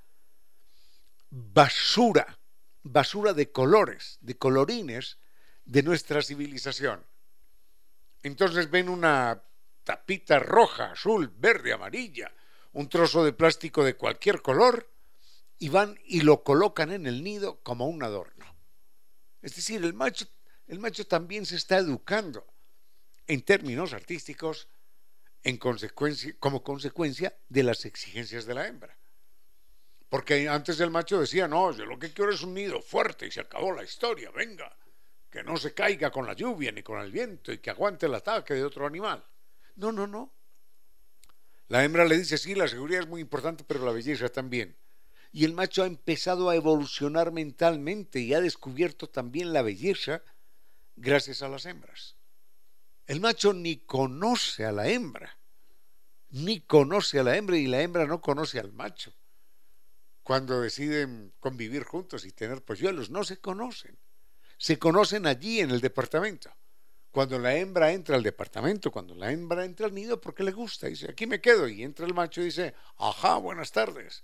basura 1.31 2.39
basura 2.83 3.33
de 3.33 3.51
colores, 3.51 4.17
de 4.21 4.37
colorines 4.37 5.17
de 5.65 5.83
nuestra 5.83 6.21
civilización. 6.21 7.05
Entonces 8.21 8.69
ven 8.69 8.89
una 8.89 9.43
tapita 9.83 10.39
roja, 10.39 10.91
azul, 10.91 11.33
verde, 11.37 11.73
amarilla, 11.73 12.31
un 12.73 12.89
trozo 12.89 13.23
de 13.23 13.33
plástico 13.33 13.83
de 13.83 13.95
cualquier 13.95 14.41
color 14.41 14.89
y 15.59 15.69
van 15.69 15.99
y 16.05 16.21
lo 16.21 16.43
colocan 16.43 16.91
en 16.91 17.05
el 17.05 17.23
nido 17.23 17.61
como 17.63 17.87
un 17.87 18.03
adorno. 18.03 18.45
Es 19.41 19.55
decir, 19.55 19.83
el 19.83 19.93
macho, 19.93 20.25
el 20.67 20.79
macho 20.79 21.05
también 21.05 21.45
se 21.45 21.55
está 21.55 21.77
educando 21.77 22.45
en 23.27 23.41
términos 23.41 23.93
artísticos 23.93 24.67
en 25.43 25.57
consecuencia, 25.57 26.33
como 26.39 26.63
consecuencia 26.63 27.37
de 27.49 27.63
las 27.63 27.85
exigencias 27.85 28.45
de 28.45 28.53
la 28.53 28.67
hembra. 28.67 28.97
Porque 30.13 30.47
antes 30.47 30.79
el 30.79 30.91
macho 30.91 31.19
decía, 31.19 31.47
no, 31.47 31.71
yo 31.71 31.85
lo 31.85 31.97
que 31.97 32.13
quiero 32.13 32.31
es 32.31 32.43
un 32.43 32.53
nido 32.53 32.83
fuerte 32.83 33.25
y 33.25 33.31
se 33.31 33.39
acabó 33.39 33.71
la 33.71 33.83
historia, 33.83 34.29
venga, 34.29 34.71
que 35.27 35.41
no 35.41 35.57
se 35.57 35.73
caiga 35.73 36.11
con 36.11 36.27
la 36.27 36.33
lluvia 36.33 36.71
ni 36.71 36.83
con 36.83 37.01
el 37.01 37.11
viento 37.11 37.51
y 37.51 37.57
que 37.57 37.71
aguante 37.71 38.05
el 38.05 38.13
ataque 38.13 38.53
de 38.53 38.63
otro 38.63 38.85
animal. 38.85 39.25
No, 39.75 39.91
no, 39.91 40.05
no. 40.05 40.31
La 41.67 41.83
hembra 41.83 42.05
le 42.05 42.15
dice, 42.15 42.37
sí, 42.37 42.53
la 42.53 42.67
seguridad 42.67 43.01
es 43.01 43.07
muy 43.07 43.21
importante, 43.21 43.63
pero 43.63 43.83
la 43.83 43.91
belleza 43.91 44.29
también. 44.29 44.77
Y 45.31 45.45
el 45.45 45.53
macho 45.53 45.81
ha 45.81 45.87
empezado 45.87 46.47
a 46.51 46.55
evolucionar 46.55 47.31
mentalmente 47.31 48.19
y 48.19 48.35
ha 48.35 48.39
descubierto 48.39 49.09
también 49.09 49.51
la 49.51 49.63
belleza 49.63 50.21
gracias 50.95 51.41
a 51.41 51.49
las 51.49 51.65
hembras. 51.65 52.17
El 53.07 53.19
macho 53.19 53.51
ni 53.51 53.77
conoce 53.77 54.63
a 54.63 54.71
la 54.71 54.89
hembra, 54.89 55.39
ni 56.29 56.61
conoce 56.61 57.17
a 57.17 57.23
la 57.23 57.35
hembra 57.35 57.57
y 57.57 57.65
la 57.65 57.81
hembra 57.81 58.05
no 58.05 58.21
conoce 58.21 58.59
al 58.59 58.73
macho. 58.73 59.11
Cuando 60.23 60.61
deciden 60.61 61.33
convivir 61.39 61.83
juntos 61.83 62.25
y 62.25 62.31
tener 62.31 62.63
polluelos, 62.63 63.09
no 63.09 63.23
se 63.23 63.39
conocen. 63.39 63.97
Se 64.57 64.79
conocen 64.79 65.27
allí 65.27 65.59
en 65.59 65.71
el 65.71 65.81
departamento. 65.81 66.49
Cuando 67.11 67.37
la 67.37 67.55
hembra 67.55 67.91
entra 67.91 68.15
al 68.15 68.23
departamento, 68.23 68.89
cuando 68.89 69.13
la 69.13 69.31
hembra 69.31 69.65
entra 69.65 69.85
al 69.85 69.93
nido, 69.93 70.19
porque 70.19 70.43
le 70.43 70.51
gusta, 70.51 70.87
dice, 70.87 71.11
aquí 71.11 71.27
me 71.27 71.41
quedo. 71.41 71.67
Y 71.67 71.83
entra 71.83 72.05
el 72.05 72.13
macho 72.13 72.41
y 72.41 72.45
dice, 72.45 72.73
ajá, 72.97 73.37
buenas 73.37 73.71
tardes. 73.71 74.23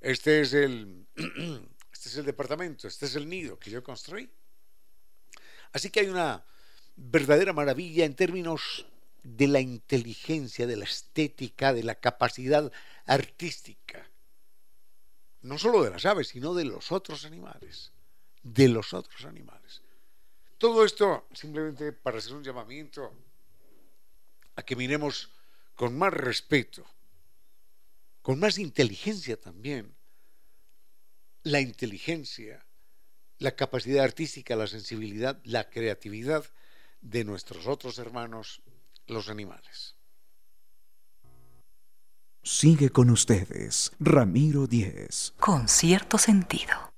Este 0.00 0.40
es 0.40 0.52
el, 0.54 1.06
este 1.92 2.08
es 2.08 2.16
el 2.16 2.24
departamento, 2.24 2.88
este 2.88 3.06
es 3.06 3.14
el 3.14 3.28
nido 3.28 3.58
que 3.58 3.70
yo 3.70 3.82
construí. 3.82 4.30
Así 5.72 5.90
que 5.90 6.00
hay 6.00 6.08
una 6.08 6.44
verdadera 6.96 7.52
maravilla 7.52 8.04
en 8.04 8.14
términos 8.14 8.86
de 9.22 9.48
la 9.48 9.60
inteligencia, 9.60 10.66
de 10.66 10.76
la 10.76 10.84
estética, 10.84 11.74
de 11.74 11.82
la 11.82 11.96
capacidad 11.96 12.72
artística. 13.04 14.08
No 15.42 15.58
solo 15.58 15.82
de 15.82 15.90
las 15.90 16.04
aves, 16.04 16.28
sino 16.28 16.54
de 16.54 16.64
los 16.64 16.92
otros 16.92 17.24
animales. 17.24 17.92
De 18.42 18.68
los 18.68 18.92
otros 18.94 19.24
animales. 19.24 19.82
Todo 20.58 20.84
esto 20.84 21.26
simplemente 21.32 21.92
para 21.92 22.18
hacer 22.18 22.34
un 22.34 22.42
llamamiento 22.42 23.12
a 24.54 24.62
que 24.62 24.76
miremos 24.76 25.30
con 25.74 25.96
más 25.96 26.12
respeto, 26.12 26.86
con 28.22 28.38
más 28.38 28.58
inteligencia 28.58 29.38
también, 29.38 29.94
la 31.42 31.60
inteligencia, 31.60 32.66
la 33.38 33.54
capacidad 33.54 34.02
artística, 34.04 34.56
la 34.56 34.66
sensibilidad, 34.66 35.40
la 35.44 35.68
creatividad 35.68 36.44
de 37.02 37.24
nuestros 37.24 37.66
otros 37.66 37.98
hermanos, 37.98 38.62
los 39.06 39.28
animales. 39.28 39.95
Sigue 42.48 42.90
con 42.90 43.10
ustedes, 43.10 43.90
Ramiro 43.98 44.68
Díez. 44.68 45.34
Con 45.40 45.66
cierto 45.66 46.16
sentido. 46.16 46.92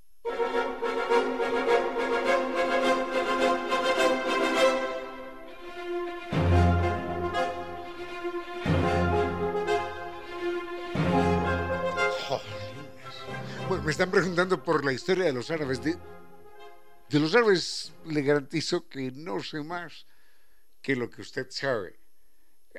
me 13.83 13.91
están 13.91 14.11
preguntando 14.11 14.63
por 14.63 14.85
la 14.85 14.93
historia 14.93 15.25
de 15.25 15.33
los 15.33 15.51
árabes. 15.51 15.83
De, 15.83 15.97
de 17.09 17.21
los 17.21 17.35
árabes 17.35 17.95
le 18.05 18.21
garantizo 18.21 18.87
que 18.87 19.11
no 19.13 19.43
sé 19.43 19.63
más 19.63 20.07
que 20.83 20.95
lo 20.95 21.09
que 21.09 21.23
usted 21.23 21.47
sabe. 21.49 21.98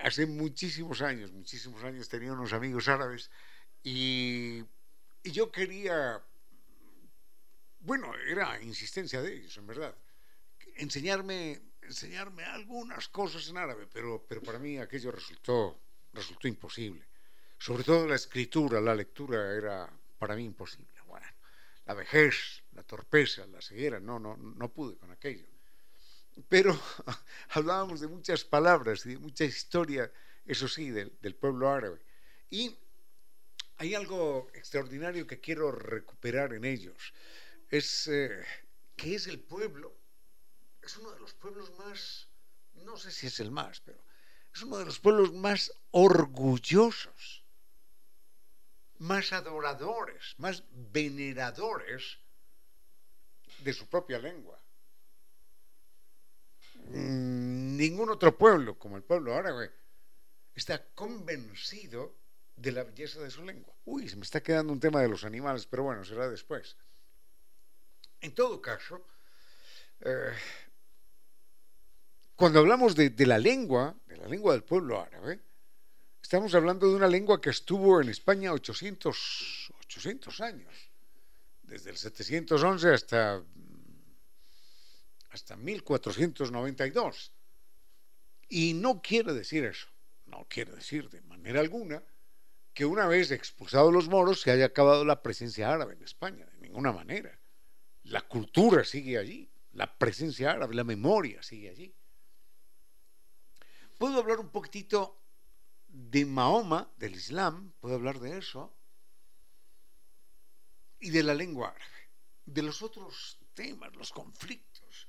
Hace 0.02 0.26
muchísimos 0.26 1.02
años, 1.02 1.32
muchísimos 1.32 1.84
años 1.84 2.08
tenía 2.08 2.34
unos 2.34 2.54
amigos 2.54 2.88
árabes 2.88 3.30
y, 3.84 4.64
yo 5.24 5.52
quería, 5.52 6.22
bueno, 7.80 8.14
era 8.28 8.62
insistencia 8.62 9.22
de 9.22 9.36
ellos, 9.36 9.58
en 9.58 9.68
verdad, 9.68 9.96
enseñarme, 10.76 11.62
enseñarme 11.82 12.44
algunas 12.46 13.08
cosas 13.10 13.48
en 13.50 13.58
árabe, 13.58 13.88
pero, 13.92 14.26
pero 14.28 14.42
para 14.42 14.60
mí 14.60 14.78
aquello 14.78 15.12
resultó, 15.12 15.80
resultó 16.14 16.48
imposible. 16.48 17.06
Sobre 17.58 17.84
todo 17.84 18.08
la 18.08 18.16
escritura, 18.16 18.80
la 18.80 18.96
lectura 18.96 19.54
era 19.54 19.90
para 20.18 20.36
mí 20.36 20.46
imposible 20.46 21.00
la 21.90 21.96
vejez, 21.96 22.62
la 22.74 22.84
torpeza, 22.84 23.48
la 23.48 23.60
ceguera, 23.64 24.00
no, 24.00 24.20
no, 24.20 24.38
no 24.38 24.72
pude 24.72 24.96
con 24.96 25.10
aquello. 25.10 25.49
Pero 26.48 26.80
hablábamos 27.50 28.00
de 28.00 28.08
muchas 28.08 28.44
palabras 28.44 29.06
y 29.06 29.10
de 29.10 29.18
mucha 29.18 29.44
historia, 29.44 30.12
eso 30.46 30.68
sí, 30.68 30.90
del, 30.90 31.36
pueblo 31.36 31.70
árabe. 31.70 32.00
Y 32.50 32.78
hay 33.78 33.96
algo 33.96 34.50
extraordinario 34.54 35.28
que 35.28 35.40
quiero 35.40 35.72
recuperar 35.72 36.54
en 36.54 36.66
ellos. 36.66 37.14
Es 37.70 38.08
eh, 38.08 38.44
que 38.96 39.16
es 39.16 39.28
el 39.28 39.40
pueblo, 39.40 39.96
es 40.82 40.98
uno 40.98 41.12
de 41.12 41.20
los 41.20 41.34
pueblos 41.34 41.72
más, 41.78 42.28
no 42.74 42.98
sé 42.98 43.12
si 43.12 43.28
es 43.28 43.40
el 43.40 43.52
más, 43.52 43.82
pero 43.82 44.04
es 44.54 44.62
uno 44.64 44.78
de 44.78 44.86
los 44.86 45.00
pueblos 45.00 45.34
más 45.34 45.72
orgullosos 45.92 47.44
más 49.00 49.32
adoradores, 49.32 50.36
más 50.38 50.64
veneradores 50.72 52.20
de 53.60 53.74
su 53.74 53.88
propia 53.88 54.20
lengua. 54.20 54.60
Mm, 56.90 57.78
ningún 57.78 58.10
otro 58.10 58.38
pueblo, 58.38 58.78
como 58.78 58.98
el 58.98 59.04
pueblo 59.04 59.36
árabe, 59.36 59.72
está 60.56 60.84
convencido 60.94 62.16
de 62.56 62.72
la 62.72 62.84
belleza 62.84 63.22
de 63.22 63.32
su 63.32 63.44
lengua. 63.44 63.74
Uy, 63.86 64.10
se 64.10 64.16
me 64.16 64.24
está 64.24 64.42
quedando 64.42 64.74
un 64.74 64.80
tema 64.80 65.02
de 65.02 65.08
los 65.08 65.24
animales, 65.24 65.66
pero 65.66 65.84
bueno, 65.84 66.04
será 66.04 66.30
después. 66.30 66.76
En 68.22 68.34
todo 68.34 68.62
caso, 68.62 69.06
eh, 70.02 70.34
cuando 72.36 72.60
hablamos 72.60 72.96
de, 72.96 73.14
la 73.26 73.38
lengua, 73.38 73.96
de 74.06 74.18
la 74.18 74.28
lengua 74.28 74.54
del 74.54 74.64
pueblo 74.64 75.02
árabe, 75.02 75.40
Estamos 76.22 76.54
hablando 76.54 76.88
de 76.88 76.96
una 76.96 77.08
lengua 77.08 77.42
que 77.42 77.50
estuvo 77.50 78.00
en 78.00 78.10
España 78.10 78.54
800, 78.54 79.74
800 79.86 80.42
años, 80.42 80.72
desde 81.64 81.90
el 81.90 81.98
711 81.98 82.94
hasta, 82.94 83.42
hasta 85.30 85.56
1492. 85.56 87.34
Y 88.48 88.74
no 88.74 89.02
quiere 89.02 89.34
decir 89.34 89.64
eso, 89.66 89.88
no 90.26 90.48
quiere 90.50 90.74
decir 90.74 91.10
de 91.10 91.22
manera 91.22 91.60
alguna 91.60 92.04
que 92.74 92.86
una 92.86 93.08
vez 93.08 93.32
expulsados 93.32 93.94
los 93.94 94.08
moros 94.08 94.42
se 94.42 94.52
haya 94.52 94.66
acabado 94.66 95.04
la 95.06 95.22
presencia 95.22 95.72
árabe 95.72 95.94
en 95.94 96.04
España, 96.04 96.46
de 96.46 96.60
ninguna 96.60 96.92
manera. 96.92 97.40
La 98.04 98.22
cultura 98.22 98.84
sigue 98.84 99.18
allí, 99.18 99.52
la 99.74 99.98
presencia 99.98 100.52
árabe, 100.52 100.76
la 100.76 100.84
memoria 100.84 101.44
sigue 101.44 101.70
allí. 101.70 101.94
Puedo 103.98 104.20
hablar 104.20 104.40
un 104.40 104.50
poquitito 104.50 105.22
de 105.90 106.26
Mahoma, 106.26 106.90
del 106.98 107.16
Islam, 107.16 107.74
puedo 107.80 107.96
hablar 107.96 108.20
de 108.20 108.38
eso, 108.38 108.74
y 111.00 111.10
de 111.10 111.24
la 111.24 111.34
lengua 111.34 111.70
árabe, 111.70 112.10
de 112.46 112.64
los 112.64 112.82
otros 112.82 113.40
temas, 113.54 113.96
los 113.96 114.12
conflictos, 114.12 115.09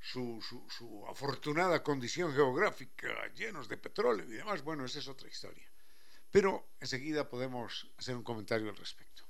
su, 0.00 0.40
su, 0.42 1.06
afortunada 1.08 1.82
condición 1.82 2.32
geográfica, 2.32 3.08
llenos 3.34 3.68
de 3.68 3.76
petróleo 3.76 4.26
y 4.26 4.36
demás, 4.36 4.62
bueno, 4.62 4.84
esa 4.84 4.98
es 4.98 5.08
otra 5.08 5.28
historia. 5.28 5.70
Pero 6.30 6.68
enseguida 6.80 7.28
podemos 7.28 7.90
hacer 7.96 8.16
un 8.16 8.22
comentario 8.22 8.70
al 8.70 8.76
respecto. 8.76 9.24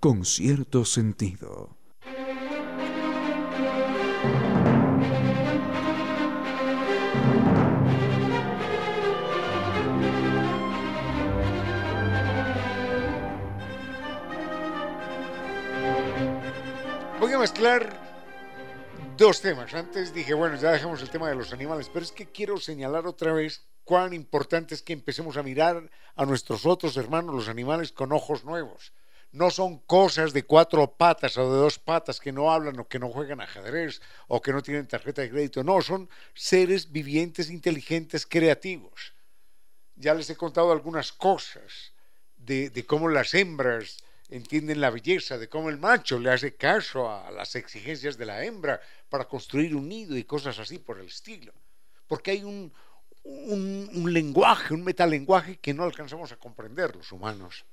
Con 0.00 0.24
cierto 0.24 0.84
sentido. 0.84 1.76
Voy 17.28 17.34
a 17.34 17.40
mezclar 17.40 17.94
dos 19.18 19.42
temas. 19.42 19.74
Antes 19.74 20.14
dije, 20.14 20.32
bueno, 20.32 20.56
ya 20.56 20.72
dejamos 20.72 21.02
el 21.02 21.10
tema 21.10 21.28
de 21.28 21.34
los 21.34 21.52
animales, 21.52 21.90
pero 21.92 22.02
es 22.02 22.10
que 22.10 22.32
quiero 22.32 22.56
señalar 22.56 23.06
otra 23.06 23.34
vez 23.34 23.66
cuán 23.84 24.14
importante 24.14 24.74
es 24.74 24.80
que 24.80 24.94
empecemos 24.94 25.36
a 25.36 25.42
mirar 25.42 25.90
a 26.16 26.24
nuestros 26.24 26.64
otros 26.64 26.96
hermanos, 26.96 27.34
los 27.34 27.50
animales, 27.50 27.92
con 27.92 28.12
ojos 28.12 28.44
nuevos. 28.44 28.94
No 29.30 29.50
son 29.50 29.76
cosas 29.80 30.32
de 30.32 30.44
cuatro 30.44 30.96
patas 30.96 31.36
o 31.36 31.52
de 31.52 31.58
dos 31.58 31.78
patas 31.78 32.18
que 32.18 32.32
no 32.32 32.50
hablan 32.50 32.80
o 32.80 32.88
que 32.88 32.98
no 32.98 33.10
juegan 33.10 33.42
ajedrez 33.42 34.00
o 34.26 34.40
que 34.40 34.54
no 34.54 34.62
tienen 34.62 34.88
tarjeta 34.88 35.20
de 35.20 35.28
crédito. 35.28 35.62
No, 35.62 35.82
son 35.82 36.08
seres 36.32 36.90
vivientes, 36.90 37.50
inteligentes, 37.50 38.24
creativos. 38.24 39.12
Ya 39.96 40.14
les 40.14 40.30
he 40.30 40.36
contado 40.36 40.72
algunas 40.72 41.12
cosas 41.12 41.92
de, 42.38 42.70
de 42.70 42.86
cómo 42.86 43.10
las 43.10 43.34
hembras 43.34 43.98
entienden 44.28 44.80
la 44.80 44.90
belleza 44.90 45.38
de 45.38 45.48
cómo 45.48 45.70
el 45.70 45.78
macho 45.78 46.18
le 46.18 46.30
hace 46.30 46.54
caso 46.54 47.10
a 47.10 47.30
las 47.30 47.54
exigencias 47.54 48.18
de 48.18 48.26
la 48.26 48.44
hembra 48.44 48.80
para 49.08 49.26
construir 49.26 49.74
un 49.74 49.88
nido 49.88 50.16
y 50.16 50.24
cosas 50.24 50.58
así 50.58 50.78
por 50.78 50.98
el 50.98 51.06
estilo. 51.06 51.52
Porque 52.06 52.32
hay 52.32 52.44
un, 52.44 52.72
un, 53.24 54.12
lenguaje, 54.12 54.74
un 54.74 54.84
metalenguaje 54.84 55.56
que 55.56 55.74
no 55.74 55.84
alcanzamos 55.84 56.32
a 56.32 56.36
comprender 56.36 56.94
los 56.94 57.12
humanos. 57.12 57.64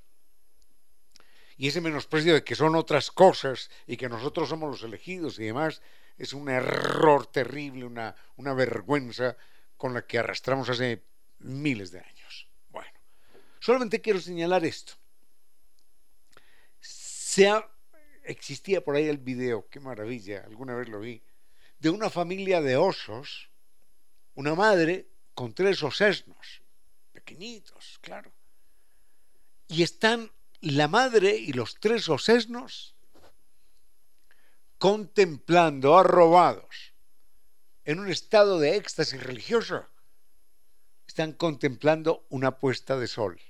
Y 1.57 1.67
ese 1.67 1.81
menosprecio 1.81 2.33
de 2.33 2.43
que 2.43 2.55
son 2.55 2.75
otras 2.75 3.11
cosas 3.11 3.69
y 3.87 3.97
que 3.97 4.09
nosotros 4.09 4.49
somos 4.49 4.69
los 4.69 4.83
elegidos 4.83 5.39
y 5.39 5.45
demás 5.45 5.81
es 6.17 6.33
un 6.33 6.49
error 6.49 7.27
terrible, 7.27 7.85
una, 7.85 8.15
una 8.37 8.53
vergüenza 8.53 9.37
con 9.77 9.93
la 9.93 10.05
que 10.05 10.19
arrastramos 10.19 10.69
hace 10.69 11.03
miles 11.39 11.91
de 11.91 11.99
años. 11.99 12.47
Bueno, 12.69 12.91
solamente 13.59 14.01
quiero 14.01 14.19
señalar 14.19 14.65
esto 14.65 14.95
Se 17.35 17.51
existía 18.23 18.81
por 18.81 18.95
ahí 18.95 19.09
el 19.09 19.17
video, 19.17 19.67
qué 19.67 19.81
maravilla, 19.81 20.45
alguna 20.45 20.73
vez 20.73 20.87
lo 20.87 21.01
vi, 21.01 21.21
de 21.79 21.89
una 21.89 22.09
familia 22.09 22.61
de 22.61 22.77
osos, 22.77 23.51
una 24.35 24.55
madre 24.55 25.09
con 25.33 25.53
tres 25.53 25.83
osesnos, 25.83 26.61
pequeñitos, 27.11 27.99
claro. 27.99 28.31
Y 29.67 29.83
están 29.83 30.31
la 30.61 30.87
madre 30.87 31.35
y 31.35 31.51
los 31.51 31.75
tres 31.77 32.07
osesnos 32.07 32.95
contemplando, 34.77 35.97
arrobados, 35.97 36.93
en 37.83 37.99
un 37.99 38.09
estado 38.09 38.61
de 38.61 38.77
éxtasis 38.77 39.21
religioso, 39.21 39.85
están 41.05 41.33
contemplando 41.33 42.25
una 42.29 42.59
puesta 42.59 42.97
de 42.97 43.07
sol. 43.07 43.41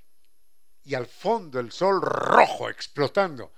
Y 0.82 0.94
al 0.96 1.06
fondo 1.06 1.60
el 1.60 1.70
sol 1.70 2.02
rojo 2.02 2.68
explotando, 2.68 3.52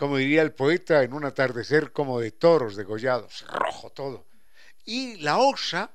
como 0.00 0.16
diría 0.16 0.40
el 0.40 0.54
poeta 0.54 1.02
en 1.02 1.12
un 1.12 1.26
atardecer 1.26 1.92
como 1.92 2.20
de 2.20 2.30
toros 2.30 2.74
degollados, 2.74 3.44
rojo 3.48 3.90
todo. 3.90 4.26
Y 4.86 5.16
la 5.16 5.36
osa 5.36 5.90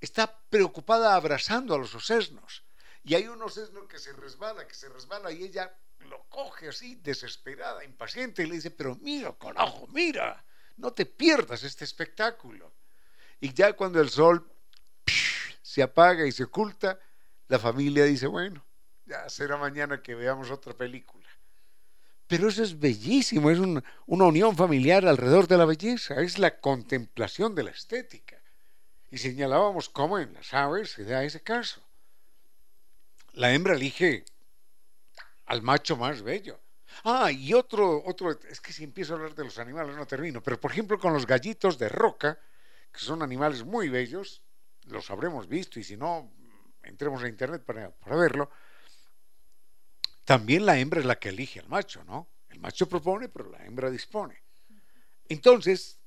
está 0.00 0.40
preocupada 0.48 1.16
abrazando 1.16 1.74
a 1.74 1.78
los 1.78 1.92
osesnos. 1.92 2.62
Y 3.02 3.16
hay 3.16 3.26
un 3.26 3.42
osesno 3.42 3.88
que 3.88 3.98
se 3.98 4.12
resbala, 4.12 4.64
que 4.68 4.74
se 4.74 4.88
resbala 4.88 5.32
y 5.32 5.42
ella 5.42 5.76
lo 6.08 6.22
coge 6.28 6.68
así, 6.68 6.94
desesperada, 6.94 7.82
impaciente, 7.82 8.44
y 8.44 8.46
le 8.46 8.54
dice, 8.54 8.70
pero 8.70 8.94
mira, 9.00 9.36
carajo, 9.36 9.88
mira, 9.88 10.44
no 10.76 10.92
te 10.92 11.04
pierdas 11.04 11.64
este 11.64 11.82
espectáculo. 11.82 12.72
Y 13.40 13.52
ya 13.52 13.72
cuando 13.72 14.00
el 14.00 14.10
sol 14.10 14.48
se 15.62 15.82
apaga 15.82 16.24
y 16.24 16.30
se 16.30 16.44
oculta, 16.44 16.96
la 17.48 17.58
familia 17.58 18.04
dice, 18.04 18.28
bueno, 18.28 18.64
ya 19.04 19.28
será 19.28 19.56
mañana 19.56 20.00
que 20.00 20.14
veamos 20.14 20.48
otra 20.52 20.74
película. 20.74 21.21
Pero 22.32 22.48
eso 22.48 22.62
es 22.62 22.80
bellísimo, 22.80 23.50
es 23.50 23.58
una 23.58 23.84
unión 24.24 24.56
familiar 24.56 25.04
alrededor 25.06 25.46
de 25.46 25.58
la 25.58 25.66
belleza, 25.66 26.14
es 26.22 26.38
la 26.38 26.60
contemplación 26.60 27.54
de 27.54 27.64
la 27.64 27.72
estética. 27.72 28.40
Y 29.10 29.18
señalábamos 29.18 29.90
cómo 29.90 30.18
en 30.18 30.32
las 30.32 30.54
aves 30.54 30.92
se 30.92 31.04
da 31.04 31.24
ese 31.24 31.42
caso. 31.42 31.86
La 33.34 33.52
hembra 33.52 33.74
elige 33.74 34.24
al 35.44 35.60
macho 35.60 35.98
más 35.98 36.22
bello. 36.22 36.58
Ah, 37.04 37.30
y 37.30 37.52
otro, 37.52 38.02
otro, 38.06 38.30
es 38.30 38.62
que 38.62 38.72
si 38.72 38.84
empiezo 38.84 39.12
a 39.12 39.16
hablar 39.16 39.34
de 39.34 39.44
los 39.44 39.58
animales 39.58 39.94
no 39.94 40.06
termino, 40.06 40.42
pero 40.42 40.58
por 40.58 40.72
ejemplo 40.72 40.98
con 40.98 41.12
los 41.12 41.26
gallitos 41.26 41.76
de 41.76 41.90
roca, 41.90 42.40
que 42.90 43.00
son 43.00 43.22
animales 43.22 43.62
muy 43.62 43.90
bellos, 43.90 44.40
los 44.84 45.10
habremos 45.10 45.48
visto 45.48 45.78
y 45.78 45.84
si 45.84 45.98
no, 45.98 46.32
entremos 46.82 47.22
a 47.22 47.28
internet 47.28 47.62
para, 47.62 47.90
para 47.90 48.16
verlo, 48.16 48.50
también 50.24 50.66
la 50.66 50.78
hembra 50.78 51.00
es 51.00 51.06
la 51.06 51.18
que 51.18 51.30
elige 51.30 51.60
al 51.60 51.68
macho, 51.68 52.04
¿no? 52.04 52.28
El 52.48 52.60
macho 52.60 52.88
propone, 52.88 53.28
pero 53.28 53.50
la 53.50 53.64
hembra 53.64 53.90
dispone. 53.90 54.42
Entonces, 55.28 55.98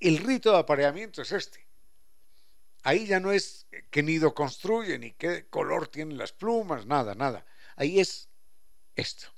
el 0.00 0.18
rito 0.18 0.52
de 0.52 0.58
apareamiento 0.58 1.22
es 1.22 1.32
este. 1.32 1.66
Ahí 2.82 3.06
ya 3.06 3.20
no 3.20 3.32
es 3.32 3.66
qué 3.90 4.02
nido 4.02 4.34
construye, 4.34 4.98
ni 4.98 5.12
qué 5.12 5.46
color 5.48 5.88
tienen 5.88 6.16
las 6.16 6.32
plumas, 6.32 6.86
nada, 6.86 7.14
nada. 7.14 7.44
Ahí 7.76 8.00
es 8.00 8.28
esto. 8.94 9.28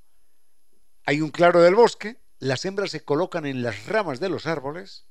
Hay 1.05 1.20
un 1.20 1.30
claro 1.30 1.62
del 1.62 1.74
bosque, 1.74 2.18
las 2.38 2.64
hembras 2.64 2.90
se 2.90 3.05
colocan 3.05 3.46
en 3.46 3.62
las 3.62 3.86
ramas 3.86 4.20
de 4.20 4.28
los 4.28 4.46
árboles 4.46 5.07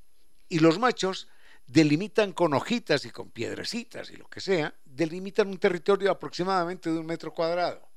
y 0.47 0.59
los 0.59 0.79
machos 0.79 1.27
delimitan 1.67 2.31
con 2.33 2.53
hojitas 2.53 3.05
y 3.05 3.11
con 3.11 3.29
piedrecitas 3.29 4.09
y 4.09 4.17
lo 4.17 4.27
que 4.27 4.41
sea, 4.41 4.73
delimitan 4.85 5.47
un 5.47 5.59
territorio 5.59 6.09
aproximadamente 6.09 6.91
de 6.91 6.97
un 6.97 7.05
metro 7.05 7.33
cuadrado. 7.33 7.88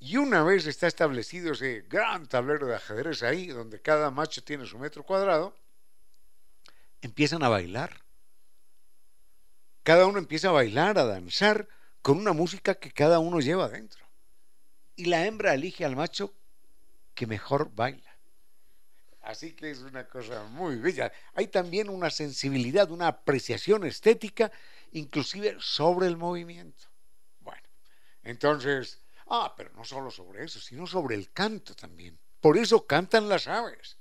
Y 0.00 0.16
una 0.16 0.44
vez 0.44 0.66
está 0.66 0.86
establecido 0.86 1.52
ese 1.52 1.82
gran 1.88 2.26
tablero 2.28 2.66
de 2.66 2.76
ajedrez 2.76 3.22
ahí, 3.22 3.48
donde 3.48 3.80
cada 3.80 4.10
macho 4.10 4.42
tiene 4.44 4.64
su 4.64 4.78
metro 4.78 5.02
cuadrado, 5.02 5.56
empiezan 7.00 7.42
a 7.42 7.48
bailar. 7.48 8.02
Cada 9.82 10.06
uno 10.06 10.18
empieza 10.18 10.48
a 10.48 10.52
bailar, 10.52 10.98
a 10.98 11.04
danzar, 11.04 11.68
con 12.02 12.18
una 12.18 12.32
música 12.32 12.76
que 12.76 12.92
cada 12.92 13.18
uno 13.18 13.40
lleva 13.40 13.68
dentro. 13.68 14.06
Y 14.94 15.06
la 15.06 15.26
hembra 15.26 15.54
elige 15.54 15.84
al 15.84 15.96
macho 15.96 16.32
que 17.14 17.26
mejor 17.26 17.74
baila. 17.74 18.16
Así 19.22 19.52
que 19.52 19.70
es 19.70 19.80
una 19.80 20.08
cosa 20.08 20.44
muy 20.44 20.76
bella. 20.76 21.12
Hay 21.34 21.48
también 21.48 21.90
una 21.90 22.08
sensibilidad, 22.08 22.90
una 22.90 23.08
apreciación 23.08 23.84
estética, 23.84 24.50
inclusive 24.92 25.56
sobre 25.58 26.06
el 26.06 26.16
movimiento. 26.16 26.86
Bueno, 27.40 27.62
entonces, 28.22 29.00
ah, 29.30 29.54
pero 29.56 29.70
no 29.74 29.84
solo 29.84 30.10
sobre 30.10 30.44
eso, 30.44 30.60
sino 30.60 30.86
sobre 30.86 31.14
el 31.14 31.32
canto 31.32 31.74
también. 31.74 32.18
Por 32.40 32.56
eso 32.56 32.86
cantan 32.86 33.28
las 33.28 33.46
aves. 33.46 33.98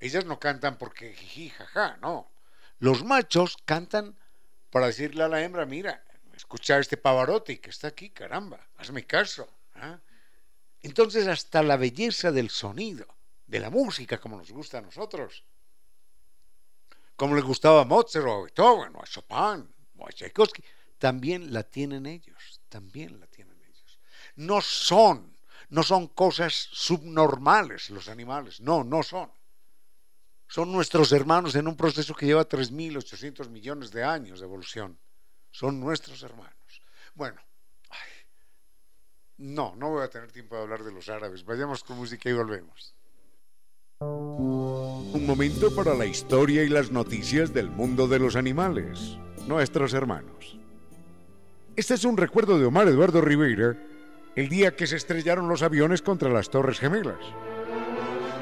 Ellas 0.00 0.24
no 0.24 0.38
cantan 0.38 0.78
porque 0.78 1.14
jiji, 1.14 1.50
jaja, 1.50 1.96
no. 1.98 2.30
Los 2.78 3.04
machos 3.04 3.56
cantan 3.64 4.18
para 4.70 4.86
decirle 4.86 5.22
a 5.22 5.28
la 5.28 5.42
hembra, 5.42 5.64
mira, 5.66 6.04
escucha 6.34 6.78
este 6.78 6.96
pavarotti 6.96 7.58
que 7.58 7.70
está 7.70 7.88
aquí, 7.88 8.10
caramba, 8.10 8.68
hazme 8.76 9.06
caso. 9.06 9.48
¿ah? 9.74 10.00
Entonces 10.80 11.28
hasta 11.28 11.62
la 11.62 11.76
belleza 11.76 12.32
del 12.32 12.50
sonido 12.50 13.06
de 13.46 13.60
la 13.60 13.70
música 13.70 14.18
como 14.18 14.36
nos 14.36 14.50
gusta 14.50 14.78
a 14.78 14.82
nosotros. 14.82 15.44
Como 17.14 17.36
les 17.36 17.44
gustaba 17.44 17.82
a 17.82 17.84
Mozart 17.84 18.26
o 18.26 18.32
a 18.32 18.42
Beethoven 18.42 18.96
o 18.96 19.02
a 19.02 19.06
Chopin 19.06 19.72
o 19.98 20.08
a 20.08 20.10
Tchaikovsky, 20.10 20.64
también 20.98 21.52
la 21.52 21.62
tienen 21.62 22.06
ellos, 22.06 22.60
también 22.68 23.20
la 23.20 23.26
tienen. 23.26 23.51
No 24.36 24.60
son, 24.60 25.36
no 25.70 25.82
son 25.82 26.08
cosas 26.08 26.52
subnormales 26.72 27.90
los 27.90 28.08
animales, 28.08 28.60
no, 28.60 28.84
no 28.84 29.02
son. 29.02 29.30
Son 30.46 30.70
nuestros 30.70 31.12
hermanos 31.12 31.54
en 31.54 31.66
un 31.66 31.76
proceso 31.76 32.14
que 32.14 32.26
lleva 32.26 32.48
3.800 32.48 33.48
millones 33.48 33.90
de 33.90 34.04
años 34.04 34.40
de 34.40 34.46
evolución. 34.46 34.98
Son 35.50 35.80
nuestros 35.80 36.22
hermanos. 36.22 36.82
Bueno, 37.14 37.40
no, 39.38 39.74
no 39.76 39.90
voy 39.90 40.04
a 40.04 40.08
tener 40.08 40.30
tiempo 40.30 40.56
de 40.56 40.62
hablar 40.62 40.84
de 40.84 40.92
los 40.92 41.08
árabes. 41.08 41.44
Vayamos 41.44 41.82
con 41.82 41.96
música 41.96 42.28
y 42.28 42.32
volvemos. 42.32 42.94
Un 44.00 45.26
momento 45.26 45.74
para 45.74 45.94
la 45.94 46.06
historia 46.06 46.62
y 46.64 46.68
las 46.68 46.90
noticias 46.90 47.52
del 47.52 47.70
mundo 47.70 48.06
de 48.08 48.18
los 48.18 48.36
animales, 48.36 49.16
nuestros 49.46 49.94
hermanos. 49.94 50.58
Este 51.76 51.94
es 51.94 52.04
un 52.04 52.16
recuerdo 52.16 52.58
de 52.58 52.66
Omar 52.66 52.88
Eduardo 52.88 53.20
Rivera, 53.20 53.76
el 54.34 54.48
día 54.48 54.74
que 54.74 54.86
se 54.86 54.96
estrellaron 54.96 55.48
los 55.48 55.62
aviones 55.62 56.02
contra 56.02 56.30
las 56.30 56.50
Torres 56.50 56.78
Gemelas. 56.78 57.24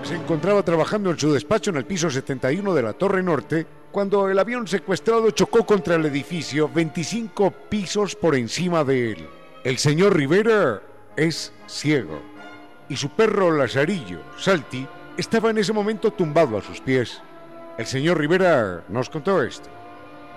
Se 0.02 0.14
encontraba 0.14 0.62
trabajando 0.62 1.10
en 1.10 1.18
su 1.18 1.32
despacho 1.32 1.70
en 1.70 1.76
el 1.76 1.84
piso 1.84 2.10
71 2.10 2.74
de 2.74 2.82
la 2.82 2.92
Torre 2.92 3.22
Norte 3.22 3.66
cuando 3.90 4.28
el 4.28 4.38
avión 4.38 4.66
secuestrado 4.66 5.30
chocó 5.32 5.66
contra 5.66 5.96
el 5.96 6.06
edificio 6.06 6.70
25 6.72 7.50
pisos 7.68 8.14
por 8.14 8.34
encima 8.34 8.84
de 8.84 9.12
él. 9.12 9.28
El 9.64 9.78
señor 9.78 10.16
Rivera 10.16 10.80
es 11.16 11.52
ciego 11.66 12.20
y 12.88 12.96
su 12.96 13.10
perro 13.10 13.52
Lazarillo, 13.52 14.20
Salti, 14.36 14.86
estaba 15.16 15.50
en 15.50 15.58
ese 15.58 15.72
momento 15.72 16.12
tumbado 16.12 16.58
a 16.58 16.62
sus 16.62 16.80
pies. 16.80 17.20
El 17.78 17.86
señor 17.86 18.18
Rivera 18.18 18.84
nos 18.88 19.08
contó 19.08 19.42
esto. 19.42 19.68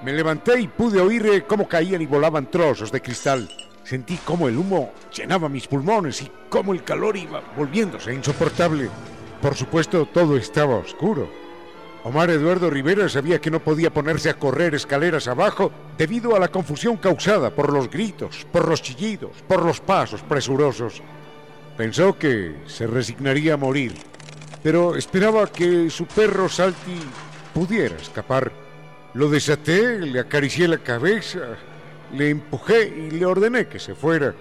Me 0.03 0.13
levanté 0.13 0.59
y 0.59 0.67
pude 0.67 0.99
oír 0.99 1.45
cómo 1.47 1.67
caían 1.67 2.01
y 2.01 2.05
volaban 2.05 2.51
trozos 2.51 2.91
de 2.91 3.01
cristal. 3.01 3.49
Sentí 3.83 4.17
cómo 4.25 4.47
el 4.47 4.57
humo 4.57 4.93
llenaba 5.15 5.49
mis 5.49 5.67
pulmones 5.67 6.21
y 6.21 6.31
cómo 6.49 6.73
el 6.73 6.83
calor 6.83 7.17
iba 7.17 7.41
volviéndose 7.57 8.13
insoportable. 8.13 8.89
Por 9.41 9.55
supuesto, 9.55 10.05
todo 10.05 10.37
estaba 10.37 10.75
oscuro. 10.75 11.29
Omar 12.05 12.29
Eduardo 12.29 12.69
Rivera 12.69 13.07
sabía 13.07 13.39
que 13.39 13.51
no 13.51 13.59
podía 13.59 13.93
ponerse 13.93 14.29
a 14.29 14.39
correr 14.39 14.75
escaleras 14.75 15.27
abajo 15.27 15.71
debido 15.97 16.35
a 16.35 16.39
la 16.39 16.49
confusión 16.49 16.97
causada 16.97 17.49
por 17.49 17.71
los 17.71 17.89
gritos, 17.89 18.45
por 18.51 18.67
los 18.67 18.81
chillidos, 18.81 19.31
por 19.47 19.65
los 19.65 19.79
pasos 19.79 20.21
presurosos. 20.21 21.01
Pensó 21.77 22.17
que 22.17 22.55
se 22.67 22.87
resignaría 22.87 23.53
a 23.53 23.57
morir 23.57 23.93
pero 24.63 24.95
esperaba 24.95 25.51
que 25.51 25.89
su 25.89 26.05
perro 26.05 26.47
Salti 26.47 26.97
pudiera 27.53 27.97
escapar. 27.97 28.51
Lo 29.13 29.29
desaté, 29.29 29.99
le 29.99 30.21
acaricié 30.21 30.67
la 30.69 30.77
cabeza, 30.77 31.57
le 32.13 32.29
empujé 32.29 32.87
y 32.87 33.11
le 33.11 33.25
ordené 33.25 33.67
que 33.67 33.79
se 33.79 33.95
fuera. 33.95 34.33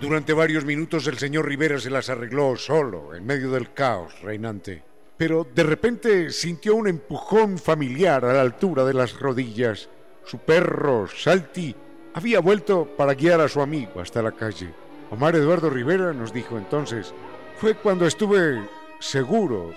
Durante 0.00 0.32
varios 0.32 0.64
minutos 0.64 1.06
el 1.06 1.18
señor 1.18 1.46
Rivera 1.46 1.78
se 1.78 1.90
las 1.90 2.10
arregló 2.10 2.56
solo, 2.56 3.14
en 3.14 3.24
medio 3.24 3.50
del 3.50 3.72
caos 3.72 4.20
reinante. 4.22 4.82
Pero 5.16 5.46
de 5.54 5.62
repente 5.62 6.30
sintió 6.30 6.74
un 6.74 6.88
empujón 6.88 7.58
familiar 7.58 8.24
a 8.24 8.34
la 8.34 8.42
altura 8.42 8.84
de 8.84 8.92
las 8.92 9.18
rodillas. 9.18 9.88
Su 10.24 10.38
perro, 10.38 11.06
Salti, 11.06 11.74
había 12.12 12.40
vuelto 12.40 12.86
para 12.96 13.14
guiar 13.14 13.40
a 13.40 13.48
su 13.48 13.62
amigo 13.62 14.00
hasta 14.00 14.22
la 14.22 14.32
calle. 14.32 14.68
Omar 15.10 15.36
Eduardo 15.36 15.70
Rivera 15.70 16.12
nos 16.12 16.32
dijo 16.32 16.58
entonces, 16.58 17.14
fue 17.56 17.74
cuando 17.74 18.06
estuve 18.06 18.60
seguro 18.98 19.72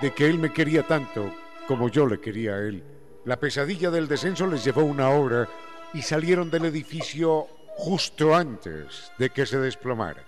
de 0.00 0.10
que 0.12 0.26
él 0.26 0.38
me 0.38 0.52
quería 0.52 0.82
tanto 0.82 1.32
como 1.68 1.88
yo 1.88 2.06
le 2.06 2.18
quería 2.18 2.54
a 2.54 2.58
él. 2.58 2.82
La 3.24 3.38
pesadilla 3.38 3.90
del 3.90 4.08
descenso 4.08 4.46
les 4.46 4.64
llevó 4.64 4.82
una 4.82 5.10
hora 5.10 5.48
y 5.92 6.02
salieron 6.02 6.50
del 6.50 6.66
edificio 6.66 7.46
justo 7.76 8.34
antes 8.34 9.10
de 9.18 9.30
que 9.30 9.46
se 9.46 9.58
desplomara. 9.58 10.24